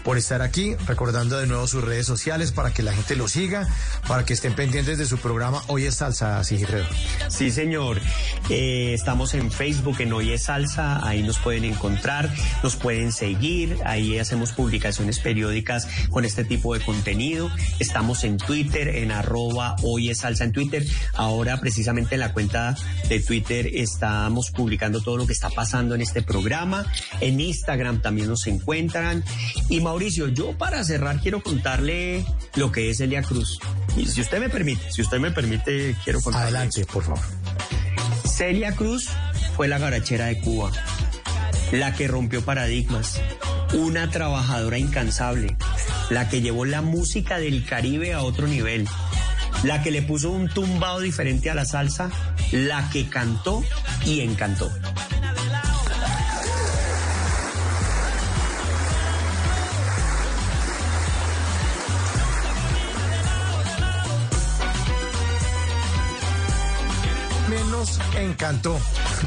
por 0.07 0.19
estar 0.19 0.41
aquí, 0.41 0.77
recordando 0.87 1.37
de 1.37 1.49
nuevo 1.49 1.67
sus 1.67 1.83
redes 1.83 2.07
sociales 2.07 2.53
para 2.53 2.73
que 2.73 2.85
la 2.85 2.93
gente 2.93 3.17
lo 3.17 3.27
siga, 3.27 3.67
para 4.07 4.25
que 4.25 4.35
estén 4.35 4.55
pendientes 4.55 4.99
de 4.99 5.05
su 5.05 5.19
programa 5.19 5.65
Hoy 5.67 5.85
es 5.85 5.97
Salsa, 5.97 6.45
Sigifredo. 6.45 6.87
Sí, 7.29 7.51
señor. 7.51 8.01
Eh, 8.49 8.93
estamos 8.95 9.35
en 9.35 9.51
Facebook, 9.51 9.97
en 9.99 10.13
Hoy 10.13 10.31
es 10.31 10.45
Salsa, 10.45 11.05
ahí 11.05 11.25
nos 11.25 11.39
pueden 11.39 11.65
encontrar, 11.65 12.33
nos 12.63 12.77
pueden 12.77 13.11
seguir, 13.11 13.79
ahí 13.85 14.17
hacemos 14.21 14.53
publicaciones 14.53 15.19
periódicas 15.19 15.89
con 16.11 16.25
este 16.25 16.45
tipo 16.45 16.75
de 16.75 16.85
contenido. 16.85 17.51
Estamos 17.81 18.23
en 18.23 18.37
Twitter, 18.37 18.87
en 18.87 19.11
arroba 19.11 19.75
Hoy 19.83 20.11
es 20.11 20.19
Salsa 20.19 20.45
en 20.45 20.53
Twitter. 20.53 20.87
Ahora, 21.15 21.59
precisamente 21.59 22.15
en 22.15 22.21
la 22.21 22.33
cuenta 22.33 22.77
de 23.09 23.19
Twitter, 23.19 23.69
estamos 23.75 24.53
publicando 24.53 25.01
todo 25.01 25.17
lo 25.17 25.27
que 25.27 25.33
está 25.33 25.51
pasando 25.51 25.97
en 25.97 26.01
este 26.01 26.23
programa. 26.23 26.87
En 27.21 27.41
Instagram 27.41 28.03
también 28.03 28.29
nos 28.29 28.47
encuentran. 28.47 29.25
Y 29.69 29.81
Mauricio, 29.81 29.96
yo 29.99 30.57
para 30.57 30.85
cerrar 30.85 31.21
quiero 31.21 31.43
contarle 31.43 32.25
lo 32.55 32.71
que 32.71 32.91
es 32.91 33.01
Elia 33.01 33.23
Cruz. 33.23 33.59
Y 33.97 34.07
si 34.07 34.21
usted 34.21 34.41
me 34.41 34.49
permite, 34.49 34.91
si 34.91 35.03
usted 35.03 35.19
me 35.19 35.31
permite, 35.31 35.97
quiero 36.05 36.21
contarle. 36.21 36.49
Adelante, 36.49 36.85
por 36.85 37.03
favor. 37.03 37.25
Celia 38.25 38.73
Cruz 38.73 39.09
fue 39.57 39.69
la 39.69 39.79
garachera 39.79 40.27
de 40.27 40.41
Cuba, 40.41 40.71
la 41.73 41.95
que 41.95 42.09
rompió 42.09 42.45
paradigmas, 42.45 43.21
una 43.73 44.11
trabajadora 44.11 44.79
incansable, 44.79 45.57
la 46.11 46.29
que 46.29 46.43
llevó 46.43 46.67
la 46.67 46.83
música 46.83 47.39
del 47.39 47.65
Caribe 47.65 48.13
a 48.13 48.23
otro 48.23 48.47
nivel, 48.47 48.87
la 49.63 49.83
que 49.83 49.91
le 49.91 50.03
puso 50.03 50.31
un 50.31 50.49
tumbado 50.49 51.01
diferente 51.01 51.51
a 51.51 51.55
la 51.55 51.65
salsa, 51.65 52.11
la 52.53 52.91
que 52.91 53.09
cantó 53.09 53.65
y 54.05 54.21
encantó. 54.21 54.71
Encantó, 68.19 68.79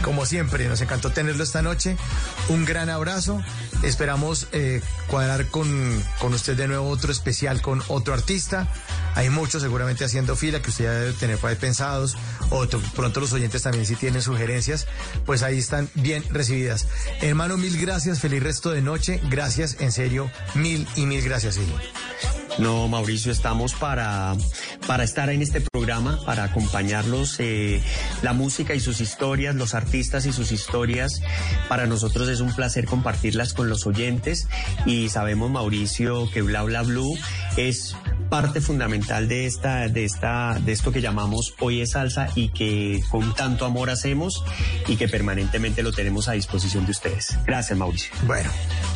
como 0.02 0.26
siempre, 0.26 0.68
nos 0.68 0.82
encantó 0.82 1.12
tenerlo 1.12 1.44
esta 1.44 1.62
noche. 1.62 1.98
Un 2.50 2.66
gran 2.66 2.90
abrazo. 2.90 3.42
Esperamos 3.84 4.48
eh, 4.52 4.82
cuadrar 5.08 5.48
con, 5.48 5.68
con 6.20 6.34
usted 6.34 6.58
de 6.58 6.68
nuevo 6.68 6.90
otro 6.90 7.12
especial 7.12 7.62
con 7.62 7.82
otro 7.88 8.14
artista. 8.14 8.68
Hay 9.16 9.30
muchos 9.30 9.62
seguramente 9.62 10.06
haciendo 10.06 10.36
fila 10.36 10.62
que 10.62 10.70
usted 10.70 10.86
ya 10.86 10.92
debe 10.92 11.14
tener 11.14 11.38
por 11.38 11.50
ahí 11.50 11.56
pensados. 11.56 12.16
O 12.50 12.68
to- 12.68 12.82
pronto 12.96 13.20
los 13.20 13.34
oyentes 13.34 13.62
también 13.64 13.86
si 13.86 13.96
tienen 13.96 14.22
sugerencias, 14.22 14.88
pues 15.26 15.44
ahí 15.44 15.58
están 15.58 15.90
bien 15.96 16.24
recibidas. 16.30 16.88
Hermano, 17.22 17.58
mil 17.58 17.78
gracias. 17.80 18.20
Feliz 18.20 18.42
resto 18.44 18.72
de 18.72 18.82
noche. 18.82 19.20
Gracias, 19.30 19.78
en 19.80 19.92
serio. 19.92 20.32
Mil 20.56 20.88
y 20.96 21.06
mil 21.06 21.22
gracias, 21.24 21.56
sí. 21.56 21.62
No, 22.58 22.90
Mauricio, 22.90 23.32
estamos 23.32 23.74
para, 23.74 24.36
para 24.86 25.06
estar 25.06 25.30
en 25.30 25.42
este 25.42 25.62
programa, 25.62 26.20
para 26.26 26.44
acompañarlos, 26.44 27.36
eh, 27.40 27.82
la 28.22 28.34
música 28.34 28.74
y 28.76 28.82
sus 28.82 29.00
historias, 29.00 29.56
los 29.56 29.76
artistas 29.76 30.26
y 30.26 30.34
sus 30.34 30.52
historias. 30.52 31.22
Para 31.70 31.86
nosotros 31.88 32.28
es 32.28 32.42
un 32.42 32.54
placer 32.54 32.84
compartirlas 32.86 33.54
con 33.54 33.70
los 33.70 33.88
oyentes 33.88 34.48
y 34.86 35.08
sabemos, 35.08 35.50
Mauricio, 35.50 36.30
que 36.32 36.42
Bla 36.42 36.64
Bla 36.64 36.82
Blue 36.82 37.18
es 37.68 37.96
parte 38.30 38.62
fundamental 38.62 39.28
de 39.28 39.46
esta, 39.46 39.88
de 39.88 40.06
esta, 40.06 40.60
de 40.64 40.72
esto 40.72 40.92
que 40.92 41.02
llamamos 41.02 41.56
Hoy 41.60 41.82
es 41.82 41.92
Salsa 41.92 42.30
y 42.36 42.50
que 42.50 43.04
con 43.10 43.34
tanto 43.34 43.66
amor 43.66 43.90
hacemos 43.90 44.44
y 44.88 44.96
que 44.98 45.08
permanentemente 45.08 45.82
lo 45.82 45.92
tenemos 45.92 46.28
a 46.30 46.34
disposición 46.34 46.86
de 46.86 46.92
ustedes. 46.92 47.38
Gracias, 47.46 47.78
Mauricio. 47.78 48.14
Bueno, 48.28 48.50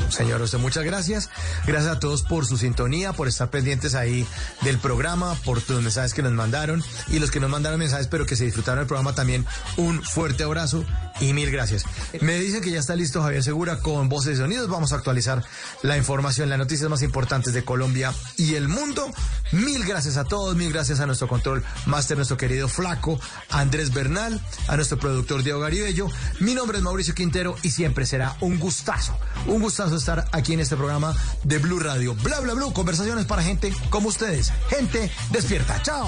señor, 0.10 0.42
usted 0.42 0.60
muchas 0.60 0.84
gracias. 0.84 1.30
Gracias 1.66 1.92
a 1.92 2.00
todos 2.00 2.22
por 2.22 2.46
su 2.46 2.58
sintonía, 2.58 3.14
por 3.14 3.28
estar 3.28 3.50
pendientes 3.50 3.96
ahí 3.96 4.26
del 4.62 4.78
programa, 4.78 5.36
por 5.44 5.68
los 5.70 5.82
mensajes 5.82 6.14
que 6.14 6.22
nos 6.22 6.34
mandaron 6.34 6.84
y 7.10 7.20
los 7.20 7.32
que 7.32 7.40
nos 7.40 7.50
mandaron 7.50 7.80
mensajes, 7.80 8.08
pero 8.08 8.26
que 8.26 8.36
se 8.36 8.46
disfrutaron 8.46 8.80
del 8.80 8.88
programa 8.88 9.16
también. 9.16 9.46
Un 9.78 10.04
fuerte 10.04 10.44
abrazo 10.44 10.86
y 11.20 11.34
mil 11.34 11.52
gracias. 11.52 11.86
Me 12.22 12.40
dicen 12.40 12.62
que 12.62 12.72
ya 12.72 12.80
está 12.80 12.96
listo 12.96 13.22
Javier 13.22 13.44
Segura 13.44 13.80
con 13.80 14.10
voces 14.10 14.36
y 14.36 14.38
sonidos. 14.38 14.70
Vamos 14.70 14.94
a 14.94 14.96
actualizar 14.96 15.44
la 15.82 15.98
información, 15.98 16.50
las 16.50 16.58
noticias 16.58 16.90
más 16.90 17.02
importantes 17.02 17.54
de 17.54 17.64
Colombia 17.64 18.14
y 18.38 18.56
el 18.56 18.68
mundo. 18.68 19.12
Mil 19.52 19.86
gracias 19.86 20.18
a 20.18 20.24
todos, 20.24 20.56
mil 20.56 20.72
gracias 20.72 21.00
a 21.00 21.06
nuestro 21.06 21.28
control 21.28 21.64
máster, 21.86 22.18
nuestro 22.18 22.38
querido 22.38 22.68
Flaco, 22.68 23.20
Andrés 23.50 23.94
Bernal, 23.94 24.42
a 24.68 24.76
nuestro 24.76 24.98
productor 24.98 25.44
Diego 25.44 25.60
Garibello. 25.60 26.08
Mi 26.40 26.56
nombre 26.56 26.78
es 26.78 26.84
Mauricio 26.84 27.14
Quintero 27.14 27.56
y 27.62 27.72
siempre 27.72 28.06
será 28.06 28.36
un 28.42 28.60
gustazo, 28.60 29.18
un 29.48 29.62
gustazo 29.62 29.96
estar 29.96 30.26
aquí 30.32 30.54
en 30.54 30.62
este 30.62 30.76
programa 30.76 31.16
de 31.44 31.60
Blue 31.60 31.80
Radio. 31.80 32.16
Bla, 32.16 32.40
bla, 32.40 32.54
bla, 32.54 32.74
conversaciones 32.74 33.26
para 33.26 33.44
gente 33.44 33.74
como 33.90 34.10
ustedes. 34.10 34.52
Gente 34.70 35.12
despierta. 35.32 35.82
Chao. 35.82 36.08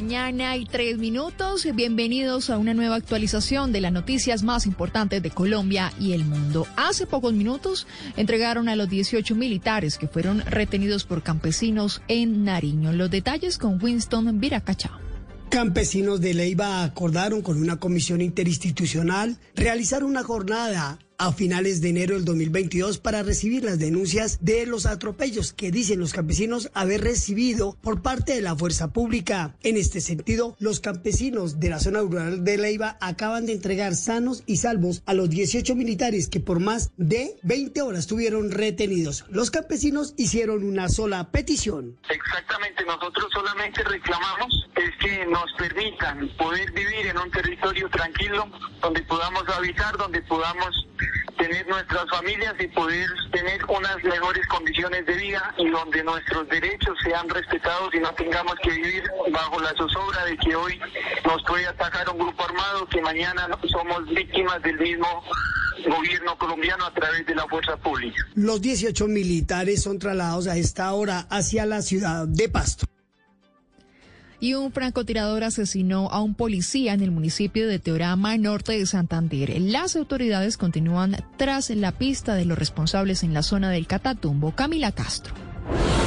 Mañana 0.00 0.56
y 0.56 0.64
tres 0.64 0.96
minutos. 0.96 1.66
Bienvenidos 1.74 2.48
a 2.48 2.56
una 2.56 2.72
nueva 2.72 2.96
actualización 2.96 3.70
de 3.70 3.82
las 3.82 3.92
noticias 3.92 4.42
más 4.42 4.64
importantes 4.64 5.22
de 5.22 5.30
Colombia 5.30 5.92
y 6.00 6.14
el 6.14 6.24
mundo. 6.24 6.66
Hace 6.74 7.06
pocos 7.06 7.34
minutos 7.34 7.86
entregaron 8.16 8.70
a 8.70 8.76
los 8.76 8.88
18 8.88 9.34
militares 9.34 9.98
que 9.98 10.08
fueron 10.08 10.40
retenidos 10.46 11.04
por 11.04 11.22
campesinos 11.22 12.00
en 12.08 12.44
Nariño. 12.44 12.94
Los 12.94 13.10
detalles 13.10 13.58
con 13.58 13.78
Winston 13.80 14.40
Viracachá. 14.40 14.98
Campesinos 15.50 16.22
de 16.22 16.32
Leiva 16.32 16.82
acordaron 16.82 17.42
con 17.42 17.60
una 17.60 17.76
comisión 17.76 18.22
interinstitucional 18.22 19.36
realizar 19.54 20.02
una 20.02 20.22
jornada 20.22 20.98
a 21.20 21.32
finales 21.32 21.82
de 21.82 21.90
enero 21.90 22.14
del 22.14 22.24
2022 22.24 22.96
para 22.96 23.22
recibir 23.22 23.62
las 23.62 23.78
denuncias 23.78 24.38
de 24.40 24.64
los 24.64 24.86
atropellos 24.86 25.52
que 25.52 25.70
dicen 25.70 26.00
los 26.00 26.14
campesinos 26.14 26.70
haber 26.72 27.02
recibido 27.02 27.76
por 27.82 28.00
parte 28.00 28.34
de 28.34 28.40
la 28.40 28.56
fuerza 28.56 28.90
pública. 28.94 29.54
En 29.62 29.76
este 29.76 30.00
sentido, 30.00 30.56
los 30.58 30.80
campesinos 30.80 31.60
de 31.60 31.68
la 31.68 31.78
zona 31.78 32.00
rural 32.00 32.42
de 32.42 32.56
Leiva 32.56 32.96
acaban 33.02 33.44
de 33.44 33.52
entregar 33.52 33.96
sanos 33.96 34.42
y 34.46 34.56
salvos 34.56 35.02
a 35.04 35.12
los 35.12 35.28
18 35.28 35.74
militares 35.74 36.30
que 36.30 36.40
por 36.40 36.58
más 36.58 36.90
de 36.96 37.36
20 37.42 37.82
horas 37.82 38.00
estuvieron 38.00 38.50
retenidos. 38.50 39.26
Los 39.28 39.50
campesinos 39.50 40.14
hicieron 40.16 40.64
una 40.64 40.88
sola 40.88 41.30
petición. 41.30 41.98
Exactamente, 42.08 42.82
nosotros 42.86 43.26
solamente 43.30 43.84
reclamamos 43.84 44.66
es 44.74 44.90
que 44.96 45.26
nos 45.26 45.52
permitan 45.58 46.30
poder 46.38 46.72
vivir 46.72 47.08
en 47.08 47.18
un 47.18 47.30
territorio 47.30 47.90
tranquilo, 47.90 48.48
donde 48.80 49.02
podamos 49.02 49.46
habitar, 49.50 49.98
donde 49.98 50.22
podamos 50.22 50.86
tener 51.38 51.66
nuestras 51.68 52.08
familias 52.10 52.54
y 52.58 52.66
poder 52.68 53.08
tener 53.32 53.60
unas 53.68 54.02
mejores 54.04 54.46
condiciones 54.48 55.06
de 55.06 55.14
vida 55.14 55.54
y 55.58 55.68
donde 55.68 56.04
nuestros 56.04 56.48
derechos 56.48 56.96
sean 57.02 57.28
respetados 57.28 57.94
y 57.94 58.00
no 58.00 58.12
tengamos 58.14 58.54
que 58.62 58.70
vivir 58.70 59.02
bajo 59.32 59.60
la 59.60 59.72
zozobra 59.76 60.24
de 60.24 60.36
que 60.36 60.54
hoy 60.54 60.78
nos 61.24 61.42
puede 61.44 61.66
atacar 61.66 62.08
un 62.10 62.18
grupo 62.18 62.44
armado, 62.44 62.86
que 62.86 63.00
mañana 63.00 63.48
somos 63.70 64.06
víctimas 64.08 64.60
del 64.62 64.78
mismo 64.78 65.22
gobierno 65.88 66.36
colombiano 66.36 66.84
a 66.84 66.92
través 66.92 67.26
de 67.26 67.34
la 67.34 67.46
fuerza 67.46 67.76
pública. 67.76 68.22
Los 68.34 68.60
18 68.60 69.06
militares 69.06 69.82
son 69.82 69.98
trasladados 69.98 70.46
a 70.46 70.56
esta 70.56 70.92
hora 70.92 71.26
hacia 71.30 71.64
la 71.66 71.82
ciudad 71.82 72.26
de 72.26 72.48
Pasto 72.48 72.89
y 74.40 74.54
un 74.54 74.72
francotirador 74.72 75.44
asesinó 75.44 76.08
a 76.10 76.22
un 76.22 76.34
policía 76.34 76.94
en 76.94 77.02
el 77.02 77.10
municipio 77.10 77.68
de 77.68 77.78
Teorama, 77.78 78.36
norte 78.38 78.72
de 78.72 78.86
Santander. 78.86 79.60
Las 79.60 79.96
autoridades 79.96 80.56
continúan 80.56 81.16
tras 81.36 81.70
la 81.70 81.92
pista 81.92 82.34
de 82.34 82.46
los 82.46 82.58
responsables 82.58 83.22
en 83.22 83.34
la 83.34 83.42
zona 83.42 83.70
del 83.70 83.86
Catatumbo. 83.86 84.52
Camila 84.52 84.92
Castro. 84.92 85.49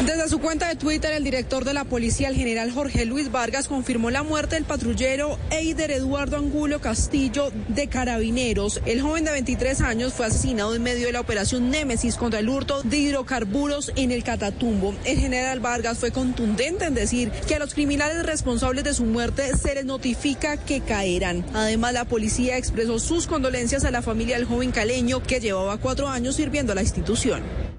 Desde 0.06 0.28
su 0.28 0.40
cuenta 0.40 0.68
de 0.68 0.76
Twitter, 0.76 1.14
el 1.14 1.24
director 1.24 1.64
de 1.64 1.74
la 1.74 1.86
policía, 1.86 2.28
el 2.28 2.36
general 2.36 2.72
Jorge 2.72 3.06
Luis 3.06 3.32
Vargas, 3.32 3.70
confirmó 3.70 4.12
la 4.12 4.22
muerte 4.22 4.56
del 4.56 4.66
patrullero 4.66 5.40
Eider 5.50 5.92
Eduardo 5.92 6.38
Angulo 6.38 6.82
Castillo 6.82 7.52
de 7.70 7.88
Carabineros. 7.88 8.82
El 8.86 9.02
joven 9.02 9.24
de 9.24 9.32
23 9.32 9.80
años 9.80 10.14
fue 10.14 10.26
asesinado 10.26 10.76
en 10.76 10.84
medio 10.84 11.08
de 11.08 11.14
la 11.14 11.22
operación 11.22 11.70
Némesis 11.70 12.18
contra 12.18 12.42
el 12.42 12.50
hurto 12.50 12.84
de 12.84 12.98
hidrocarburos 12.98 13.94
en 13.96 14.12
el 14.12 14.26
Catatumbo. 14.26 14.94
El 15.06 15.20
general 15.20 15.62
Vargas 15.62 16.00
fue 16.00 16.12
contundente 16.12 16.86
en 16.86 16.96
decir 16.96 17.32
que 17.48 17.56
a 17.56 17.60
los 17.60 17.74
criminales 17.74 18.26
responsables 18.26 18.84
de 18.84 18.94
su 18.94 19.06
muerte 19.06 19.56
se 19.56 19.74
les 19.74 19.86
notifica 19.86 20.58
que 20.58 20.82
caerán. 20.82 21.46
Además, 21.54 21.94
la 21.94 22.06
policía 22.06 22.58
expresó 22.58 23.00
sus 23.00 23.26
condolencias 23.26 23.86
a 23.86 23.92
la 23.92 24.02
familia 24.02 24.36
del 24.36 24.46
joven 24.46 24.72
caleño 24.72 25.24
que 25.24 25.40
llevaba 25.40 25.78
cuatro 25.78 26.10
años 26.10 26.36
sirviendo 26.36 26.74
a 26.74 26.76
la 26.76 26.82
institución. 26.82 27.73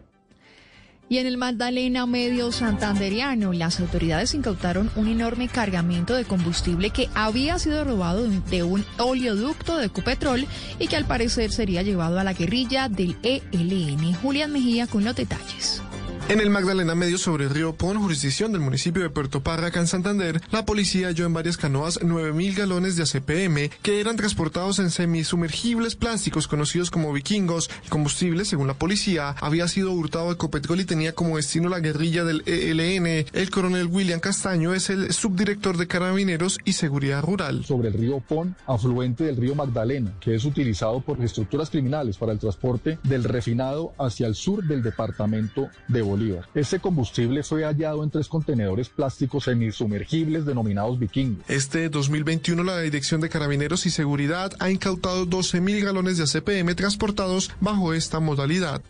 Y 1.08 1.18
en 1.18 1.26
el 1.26 1.36
Magdalena 1.36 2.06
Medio 2.06 2.50
Santanderiano, 2.50 3.52
las 3.52 3.78
autoridades 3.78 4.34
incautaron 4.34 4.90
un 4.96 5.06
enorme 5.06 5.48
cargamento 5.48 6.14
de 6.14 6.24
combustible 6.24 6.90
que 6.90 7.08
había 7.14 7.58
sido 7.58 7.84
robado 7.84 8.26
de 8.26 8.62
un 8.62 8.84
oleoducto 8.98 9.76
de 9.76 9.86
Ecopetrol 9.86 10.46
y 10.78 10.88
que 10.88 10.96
al 10.96 11.04
parecer 11.04 11.52
sería 11.52 11.82
llevado 11.82 12.18
a 12.18 12.24
la 12.24 12.32
guerrilla 12.32 12.88
del 12.88 13.16
ELN. 13.22 14.14
Julián 14.14 14.52
Mejía 14.52 14.86
con 14.86 15.04
los 15.04 15.14
detalles. 15.14 15.83
En 16.26 16.40
el 16.40 16.48
Magdalena 16.48 16.94
Medio 16.94 17.18
sobre 17.18 17.44
el 17.44 17.50
río 17.50 17.74
Pon, 17.74 18.00
jurisdicción 18.00 18.50
del 18.50 18.62
municipio 18.62 19.02
de 19.02 19.10
Puerto 19.10 19.42
Parraca, 19.42 19.78
en 19.78 19.86
Santander, 19.86 20.40
la 20.50 20.64
policía 20.64 21.08
halló 21.08 21.26
en 21.26 21.34
varias 21.34 21.58
canoas 21.58 22.00
9.000 22.00 22.56
galones 22.56 22.96
de 22.96 23.02
ACPM 23.02 23.68
que 23.82 24.00
eran 24.00 24.16
transportados 24.16 24.78
en 24.78 24.90
semisumergibles 24.90 25.96
plásticos 25.96 26.48
conocidos 26.48 26.90
como 26.90 27.12
vikingos. 27.12 27.68
El 27.84 27.90
combustible, 27.90 28.46
según 28.46 28.68
la 28.68 28.72
policía, 28.72 29.36
había 29.38 29.68
sido 29.68 29.92
hurtado 29.92 30.30
a 30.30 30.32
Ecopetrol 30.32 30.80
y 30.80 30.86
tenía 30.86 31.14
como 31.14 31.36
destino 31.36 31.68
la 31.68 31.80
guerrilla 31.80 32.24
del 32.24 32.42
ELN. 32.46 33.26
El 33.30 33.50
coronel 33.50 33.88
William 33.88 34.18
Castaño 34.18 34.72
es 34.72 34.88
el 34.88 35.12
subdirector 35.12 35.76
de 35.76 35.88
Carabineros 35.88 36.58
y 36.64 36.72
Seguridad 36.72 37.22
Rural. 37.22 37.66
Sobre 37.66 37.88
el 37.88 37.94
río 37.94 38.20
Pon, 38.20 38.56
afluente 38.66 39.24
del 39.24 39.36
río 39.36 39.54
Magdalena, 39.54 40.14
que 40.20 40.34
es 40.34 40.46
utilizado 40.46 41.02
por 41.02 41.22
estructuras 41.22 41.68
criminales 41.68 42.16
para 42.16 42.32
el 42.32 42.38
transporte 42.38 42.98
del 43.02 43.24
refinado 43.24 43.92
hacia 43.98 44.26
el 44.26 44.34
sur 44.34 44.64
del 44.64 44.82
departamento 44.82 45.68
de 45.86 46.13
Bolívar. 46.14 46.48
Este 46.54 46.78
combustible 46.78 47.42
fue 47.42 47.64
hallado 47.64 48.04
en 48.04 48.10
tres 48.10 48.28
contenedores 48.28 48.88
plásticos 48.88 49.44
semisumergibles 49.44 50.46
denominados 50.46 50.98
Viking. 50.98 51.38
Este 51.48 51.88
2021 51.88 52.62
la 52.62 52.80
Dirección 52.80 53.20
de 53.20 53.28
Carabineros 53.28 53.84
y 53.86 53.90
Seguridad 53.90 54.52
ha 54.60 54.70
incautado 54.70 55.26
12.000 55.26 55.84
galones 55.84 56.18
de 56.18 56.24
ACPM 56.24 56.74
transportados 56.76 57.50
bajo 57.60 57.94
esta 57.94 58.20
modalidad. 58.20 58.80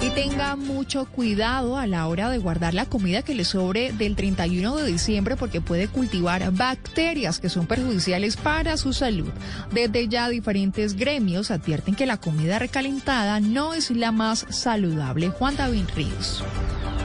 Y 0.00 0.10
tenga 0.10 0.56
mucho 0.56 1.04
cuidado 1.06 1.76
a 1.76 1.86
la 1.86 2.06
hora 2.08 2.28
de 2.30 2.38
guardar 2.38 2.74
la 2.74 2.86
comida 2.86 3.22
que 3.22 3.34
le 3.34 3.44
sobre 3.44 3.92
del 3.92 4.16
31 4.16 4.76
de 4.76 4.86
diciembre 4.86 5.36
porque 5.36 5.60
puede 5.60 5.88
cultivar 5.88 6.50
bacterias 6.52 7.38
que 7.38 7.48
son 7.48 7.66
perjudiciales 7.66 8.36
para 8.36 8.76
su 8.76 8.92
salud. 8.92 9.30
Desde 9.72 10.08
ya 10.08 10.28
diferentes 10.28 10.96
gremios 10.96 11.50
advierten 11.50 11.94
que 11.94 12.06
la 12.06 12.16
comida 12.16 12.58
recalentada 12.58 13.40
no 13.40 13.74
es 13.74 13.90
la 13.90 14.12
más 14.12 14.46
saludable. 14.50 15.28
Juan 15.28 15.56
David 15.56 15.84
Ríos. 15.94 16.42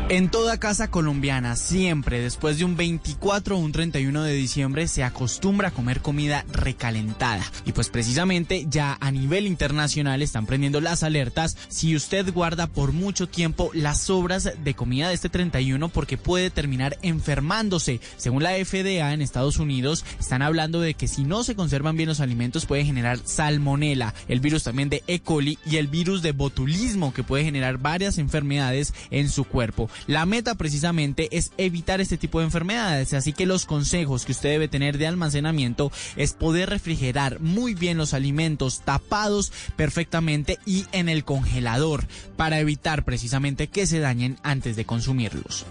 En 0.09 0.29
toda 0.29 0.57
casa 0.57 0.89
colombiana, 0.89 1.57
siempre 1.57 2.21
después 2.21 2.57
de 2.57 2.63
un 2.63 2.77
24 2.77 3.57
o 3.57 3.59
un 3.59 3.73
31 3.73 4.23
de 4.23 4.31
diciembre 4.31 4.87
se 4.87 5.03
acostumbra 5.03 5.67
a 5.67 5.71
comer 5.71 5.99
comida 5.99 6.45
recalentada. 6.49 7.43
Y 7.65 7.73
pues 7.73 7.89
precisamente 7.89 8.65
ya 8.69 8.97
a 9.01 9.11
nivel 9.11 9.45
internacional 9.45 10.21
están 10.21 10.45
prendiendo 10.45 10.79
las 10.79 11.03
alertas 11.03 11.57
si 11.67 11.93
usted 11.93 12.33
guarda 12.33 12.67
por 12.67 12.93
mucho 12.93 13.27
tiempo 13.27 13.69
las 13.73 13.99
sobras 13.99 14.49
de 14.63 14.73
comida 14.75 15.09
de 15.09 15.13
este 15.13 15.27
31 15.27 15.89
porque 15.89 16.17
puede 16.17 16.51
terminar 16.51 16.97
enfermándose. 17.01 17.99
Según 18.15 18.43
la 18.43 18.53
FDA 18.53 19.11
en 19.11 19.21
Estados 19.21 19.59
Unidos, 19.59 20.05
están 20.21 20.41
hablando 20.41 20.79
de 20.79 20.93
que 20.93 21.09
si 21.09 21.25
no 21.25 21.43
se 21.43 21.55
conservan 21.55 21.97
bien 21.97 22.07
los 22.07 22.21
alimentos 22.21 22.65
puede 22.65 22.85
generar 22.85 23.19
salmonela, 23.25 24.13
el 24.29 24.39
virus 24.39 24.63
también 24.63 24.87
de 24.87 25.03
E. 25.07 25.19
coli 25.19 25.59
y 25.65 25.75
el 25.75 25.87
virus 25.87 26.21
de 26.21 26.31
botulismo 26.31 27.13
que 27.13 27.23
puede 27.23 27.43
generar 27.43 27.77
varias 27.77 28.19
enfermedades 28.19 28.93
en 29.11 29.29
su 29.29 29.43
cuerpo. 29.43 29.89
La 30.05 30.25
meta 30.25 30.55
precisamente 30.55 31.29
es 31.31 31.51
evitar 31.57 32.01
este 32.01 32.17
tipo 32.17 32.39
de 32.39 32.45
enfermedades, 32.45 33.13
así 33.13 33.33
que 33.33 33.45
los 33.45 33.65
consejos 33.65 34.25
que 34.25 34.31
usted 34.31 34.49
debe 34.49 34.67
tener 34.67 34.97
de 34.97 35.07
almacenamiento 35.07 35.91
es 36.15 36.33
poder 36.33 36.69
refrigerar 36.69 37.39
muy 37.39 37.73
bien 37.73 37.97
los 37.97 38.13
alimentos 38.13 38.81
tapados 38.81 39.51
perfectamente 39.75 40.59
y 40.65 40.85
en 40.91 41.09
el 41.09 41.23
congelador 41.23 42.07
para 42.35 42.59
evitar 42.59 43.03
precisamente 43.03 43.67
que 43.67 43.87
se 43.87 43.99
dañen 43.99 44.37
antes 44.43 44.75
de 44.75 44.85
consumirlos. 44.85 45.65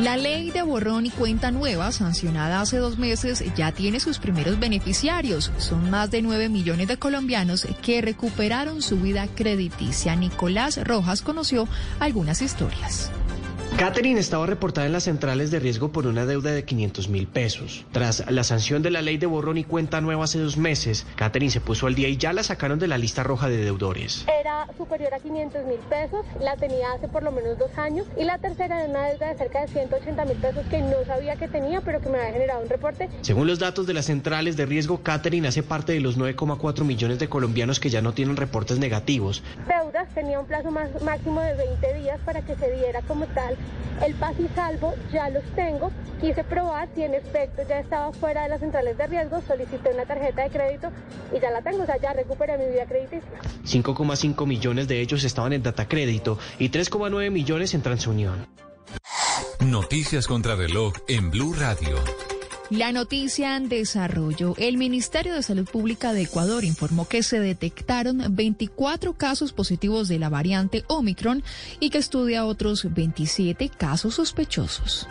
La 0.00 0.16
ley 0.16 0.50
de 0.50 0.62
borrón 0.62 1.06
y 1.06 1.10
cuenta 1.10 1.50
nueva, 1.50 1.90
sancionada 1.90 2.60
hace 2.60 2.76
dos 2.76 2.98
meses, 2.98 3.42
ya 3.56 3.72
tiene 3.72 3.98
sus 3.98 4.18
primeros 4.18 4.60
beneficiarios. 4.60 5.50
Son 5.58 5.90
más 5.90 6.10
de 6.10 6.20
9 6.20 6.48
millones 6.48 6.88
de 6.88 6.98
colombianos 6.98 7.66
que 7.82 8.02
recuperaron 8.02 8.82
su 8.82 9.00
vida 9.00 9.26
crediticia. 9.34 10.14
Nicolás 10.14 10.78
Rojas 10.84 11.22
conoció 11.22 11.66
algunas 11.98 12.42
historias. 12.42 13.10
Catherine 13.78 14.18
estaba 14.18 14.46
reportada 14.46 14.86
en 14.86 14.94
las 14.94 15.04
centrales 15.04 15.50
de 15.50 15.60
riesgo 15.60 15.92
por 15.92 16.06
una 16.06 16.24
deuda 16.24 16.50
de 16.50 16.64
500 16.64 17.10
mil 17.10 17.26
pesos. 17.26 17.84
Tras 17.92 18.24
la 18.30 18.42
sanción 18.42 18.80
de 18.80 18.90
la 18.90 19.02
ley 19.02 19.18
de 19.18 19.26
borrón 19.26 19.58
y 19.58 19.64
cuenta 19.64 20.00
nueva 20.00 20.24
hace 20.24 20.38
dos 20.38 20.56
meses, 20.56 21.06
Catherine 21.14 21.52
se 21.52 21.60
puso 21.60 21.86
al 21.86 21.94
día 21.94 22.08
y 22.08 22.16
ya 22.16 22.32
la 22.32 22.42
sacaron 22.42 22.78
de 22.78 22.88
la 22.88 22.96
lista 22.96 23.22
roja 23.22 23.50
de 23.50 23.58
deudores. 23.58 24.24
Era 24.40 24.66
superior 24.78 25.12
a 25.12 25.18
500 25.18 25.66
mil 25.66 25.78
pesos, 25.90 26.24
la 26.40 26.56
tenía 26.56 26.92
hace 26.92 27.06
por 27.08 27.22
lo 27.22 27.30
menos 27.32 27.58
dos 27.58 27.70
años 27.76 28.06
y 28.18 28.24
la 28.24 28.38
tercera 28.38 28.82
era 28.82 28.88
una 28.88 29.08
deuda 29.08 29.28
de 29.28 29.36
cerca 29.36 29.60
de 29.60 29.68
180 29.68 30.24
mil 30.24 30.38
pesos 30.38 30.64
que 30.70 30.80
no 30.80 31.04
sabía 31.06 31.36
que 31.36 31.46
tenía, 31.46 31.82
pero 31.82 32.00
que 32.00 32.08
me 32.08 32.18
había 32.18 32.32
generado 32.32 32.62
un 32.62 32.70
reporte. 32.70 33.10
Según 33.20 33.46
los 33.46 33.58
datos 33.58 33.86
de 33.86 33.92
las 33.92 34.06
centrales 34.06 34.56
de 34.56 34.64
riesgo, 34.64 35.02
Catherine 35.02 35.48
hace 35.48 35.62
parte 35.62 35.92
de 35.92 36.00
los 36.00 36.18
9,4 36.18 36.82
millones 36.82 37.18
de 37.18 37.28
colombianos 37.28 37.78
que 37.78 37.90
ya 37.90 38.00
no 38.00 38.14
tienen 38.14 38.36
reportes 38.36 38.78
negativos. 38.78 39.42
Deudas 39.68 40.08
tenía 40.14 40.40
un 40.40 40.46
plazo 40.46 40.70
más, 40.70 40.88
máximo 41.02 41.42
de 41.42 41.52
20 41.52 41.94
días 42.00 42.18
para 42.24 42.40
que 42.40 42.56
se 42.56 42.70
diera 42.70 43.02
como 43.02 43.26
tal 43.26 43.54
el 44.04 44.14
paz 44.14 44.34
y 44.38 44.48
salvo 44.54 44.94
ya 45.12 45.28
los 45.30 45.44
tengo. 45.54 45.90
Quise 46.20 46.44
probar 46.44 46.88
si 46.94 47.02
en 47.02 47.14
efecto 47.14 47.62
ya 47.68 47.80
estaba 47.80 48.12
fuera 48.12 48.42
de 48.44 48.48
las 48.48 48.60
centrales 48.60 48.96
de 48.96 49.06
riesgo, 49.06 49.42
solicité 49.46 49.90
una 49.92 50.06
tarjeta 50.06 50.42
de 50.42 50.50
crédito 50.50 50.90
y 51.34 51.40
ya 51.40 51.50
la 51.50 51.62
tengo, 51.62 51.82
o 51.82 51.86
sea, 51.86 52.00
ya 52.00 52.12
recuperé 52.12 52.56
mi 52.58 52.66
vida 52.66 52.86
crediticia. 52.86 53.40
5,5 53.64 54.46
millones 54.46 54.88
de 54.88 55.00
ellos 55.00 55.24
estaban 55.24 55.52
en 55.52 55.62
Data 55.62 55.88
Crédito 55.88 56.38
y 56.58 56.70
3,9 56.70 57.30
millones 57.30 57.74
en 57.74 57.82
Transunión. 57.82 58.46
Noticias 59.60 60.26
contra 60.26 60.54
reloj 60.54 60.92
en 61.08 61.30
Blue 61.30 61.54
Radio. 61.54 61.96
La 62.70 62.90
noticia 62.90 63.56
en 63.56 63.68
desarrollo. 63.68 64.54
El 64.58 64.76
Ministerio 64.76 65.34
de 65.34 65.42
Salud 65.44 65.66
Pública 65.66 66.12
de 66.12 66.22
Ecuador 66.22 66.64
informó 66.64 67.06
que 67.06 67.22
se 67.22 67.38
detectaron 67.38 68.22
24 68.30 69.12
casos 69.12 69.52
positivos 69.52 70.08
de 70.08 70.18
la 70.18 70.30
variante 70.30 70.84
Omicron 70.88 71.44
y 71.78 71.90
que 71.90 71.98
estudia 71.98 72.44
otros 72.44 72.92
27 72.92 73.68
casos 73.68 74.14
sospechosos. 74.14 75.06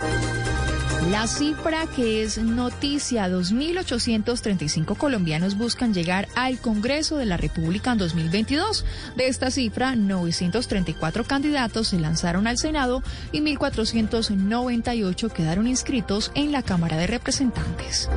La 1.09 1.27
cifra 1.27 1.85
que 1.95 2.24
es 2.24 2.40
noticia, 2.40 3.30
2.835 3.30 4.98
colombianos 4.98 5.56
buscan 5.56 5.93
llegar 5.93 6.27
al 6.35 6.58
Congreso 6.58 7.17
de 7.17 7.27
la 7.27 7.38
República 7.38 7.92
en 7.92 8.00
2022. 8.00 8.84
De 9.16 9.27
esta 9.27 9.51
cifra, 9.51 9.95
934 9.95 11.24
candidatos 11.25 11.90
se 11.90 12.00
lanzaron 12.00 12.48
al 12.48 12.58
Senado 12.58 13.03
y 13.32 13.42
1.498 13.42 15.32
quedaron 15.32 15.67
inscritos 15.67 16.32
en 16.34 16.51
la 16.51 16.64
Cámara 16.64 16.98
de 16.98 17.06
Representantes. 17.06 18.09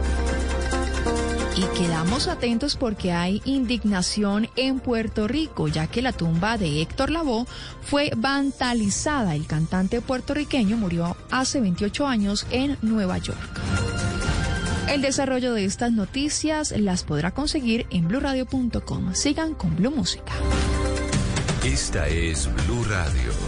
Y 1.56 1.62
quedamos 1.76 2.28
atentos 2.28 2.76
porque 2.76 3.12
hay 3.12 3.42
indignación 3.44 4.48
en 4.56 4.78
Puerto 4.78 5.26
Rico, 5.26 5.68
ya 5.68 5.86
que 5.86 6.02
la 6.02 6.12
tumba 6.12 6.56
de 6.56 6.82
Héctor 6.82 7.10
Lavoe 7.10 7.46
fue 7.82 8.10
vandalizada. 8.16 9.34
El 9.34 9.46
cantante 9.46 10.00
puertorriqueño 10.00 10.76
murió 10.76 11.16
hace 11.30 11.60
28 11.60 12.06
años 12.06 12.46
en 12.50 12.78
Nueva 12.82 13.18
York. 13.18 13.60
El 14.88 15.02
desarrollo 15.02 15.52
de 15.52 15.64
estas 15.64 15.92
noticias 15.92 16.72
las 16.76 17.04
podrá 17.04 17.32
conseguir 17.32 17.86
en 17.90 18.08
blurradio.com. 18.08 19.14
Sigan 19.14 19.54
con 19.54 19.76
Blue 19.76 19.90
Música. 19.90 20.32
Esta 21.64 22.08
es 22.08 22.48
Blue 22.66 22.84
Radio. 22.84 23.47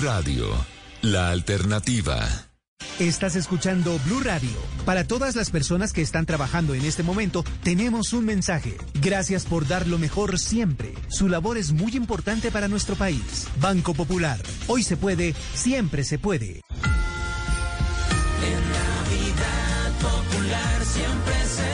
Radio, 0.00 0.46
la 1.02 1.30
alternativa. 1.30 2.26
Estás 2.98 3.36
escuchando 3.36 3.98
Blue 4.06 4.20
Radio. 4.20 4.50
Para 4.86 5.04
todas 5.04 5.36
las 5.36 5.50
personas 5.50 5.92
que 5.92 6.00
están 6.00 6.24
trabajando 6.24 6.74
en 6.74 6.84
este 6.84 7.02
momento, 7.02 7.44
tenemos 7.62 8.14
un 8.14 8.24
mensaje. 8.24 8.76
Gracias 8.94 9.44
por 9.44 9.68
dar 9.68 9.86
lo 9.86 9.98
mejor 9.98 10.38
siempre. 10.38 10.94
Su 11.08 11.28
labor 11.28 11.58
es 11.58 11.72
muy 11.72 11.96
importante 11.96 12.50
para 12.50 12.68
nuestro 12.68 12.96
país. 12.96 13.48
Banco 13.60 13.92
Popular. 13.92 14.40
Hoy 14.68 14.82
se 14.82 14.96
puede, 14.96 15.34
siempre 15.54 16.04
se 16.04 16.18
puede. 16.18 16.62
En 18.42 18.60
Navidad 18.72 19.92
Popular 20.00 20.84
siempre 20.84 21.34
se 21.46 21.69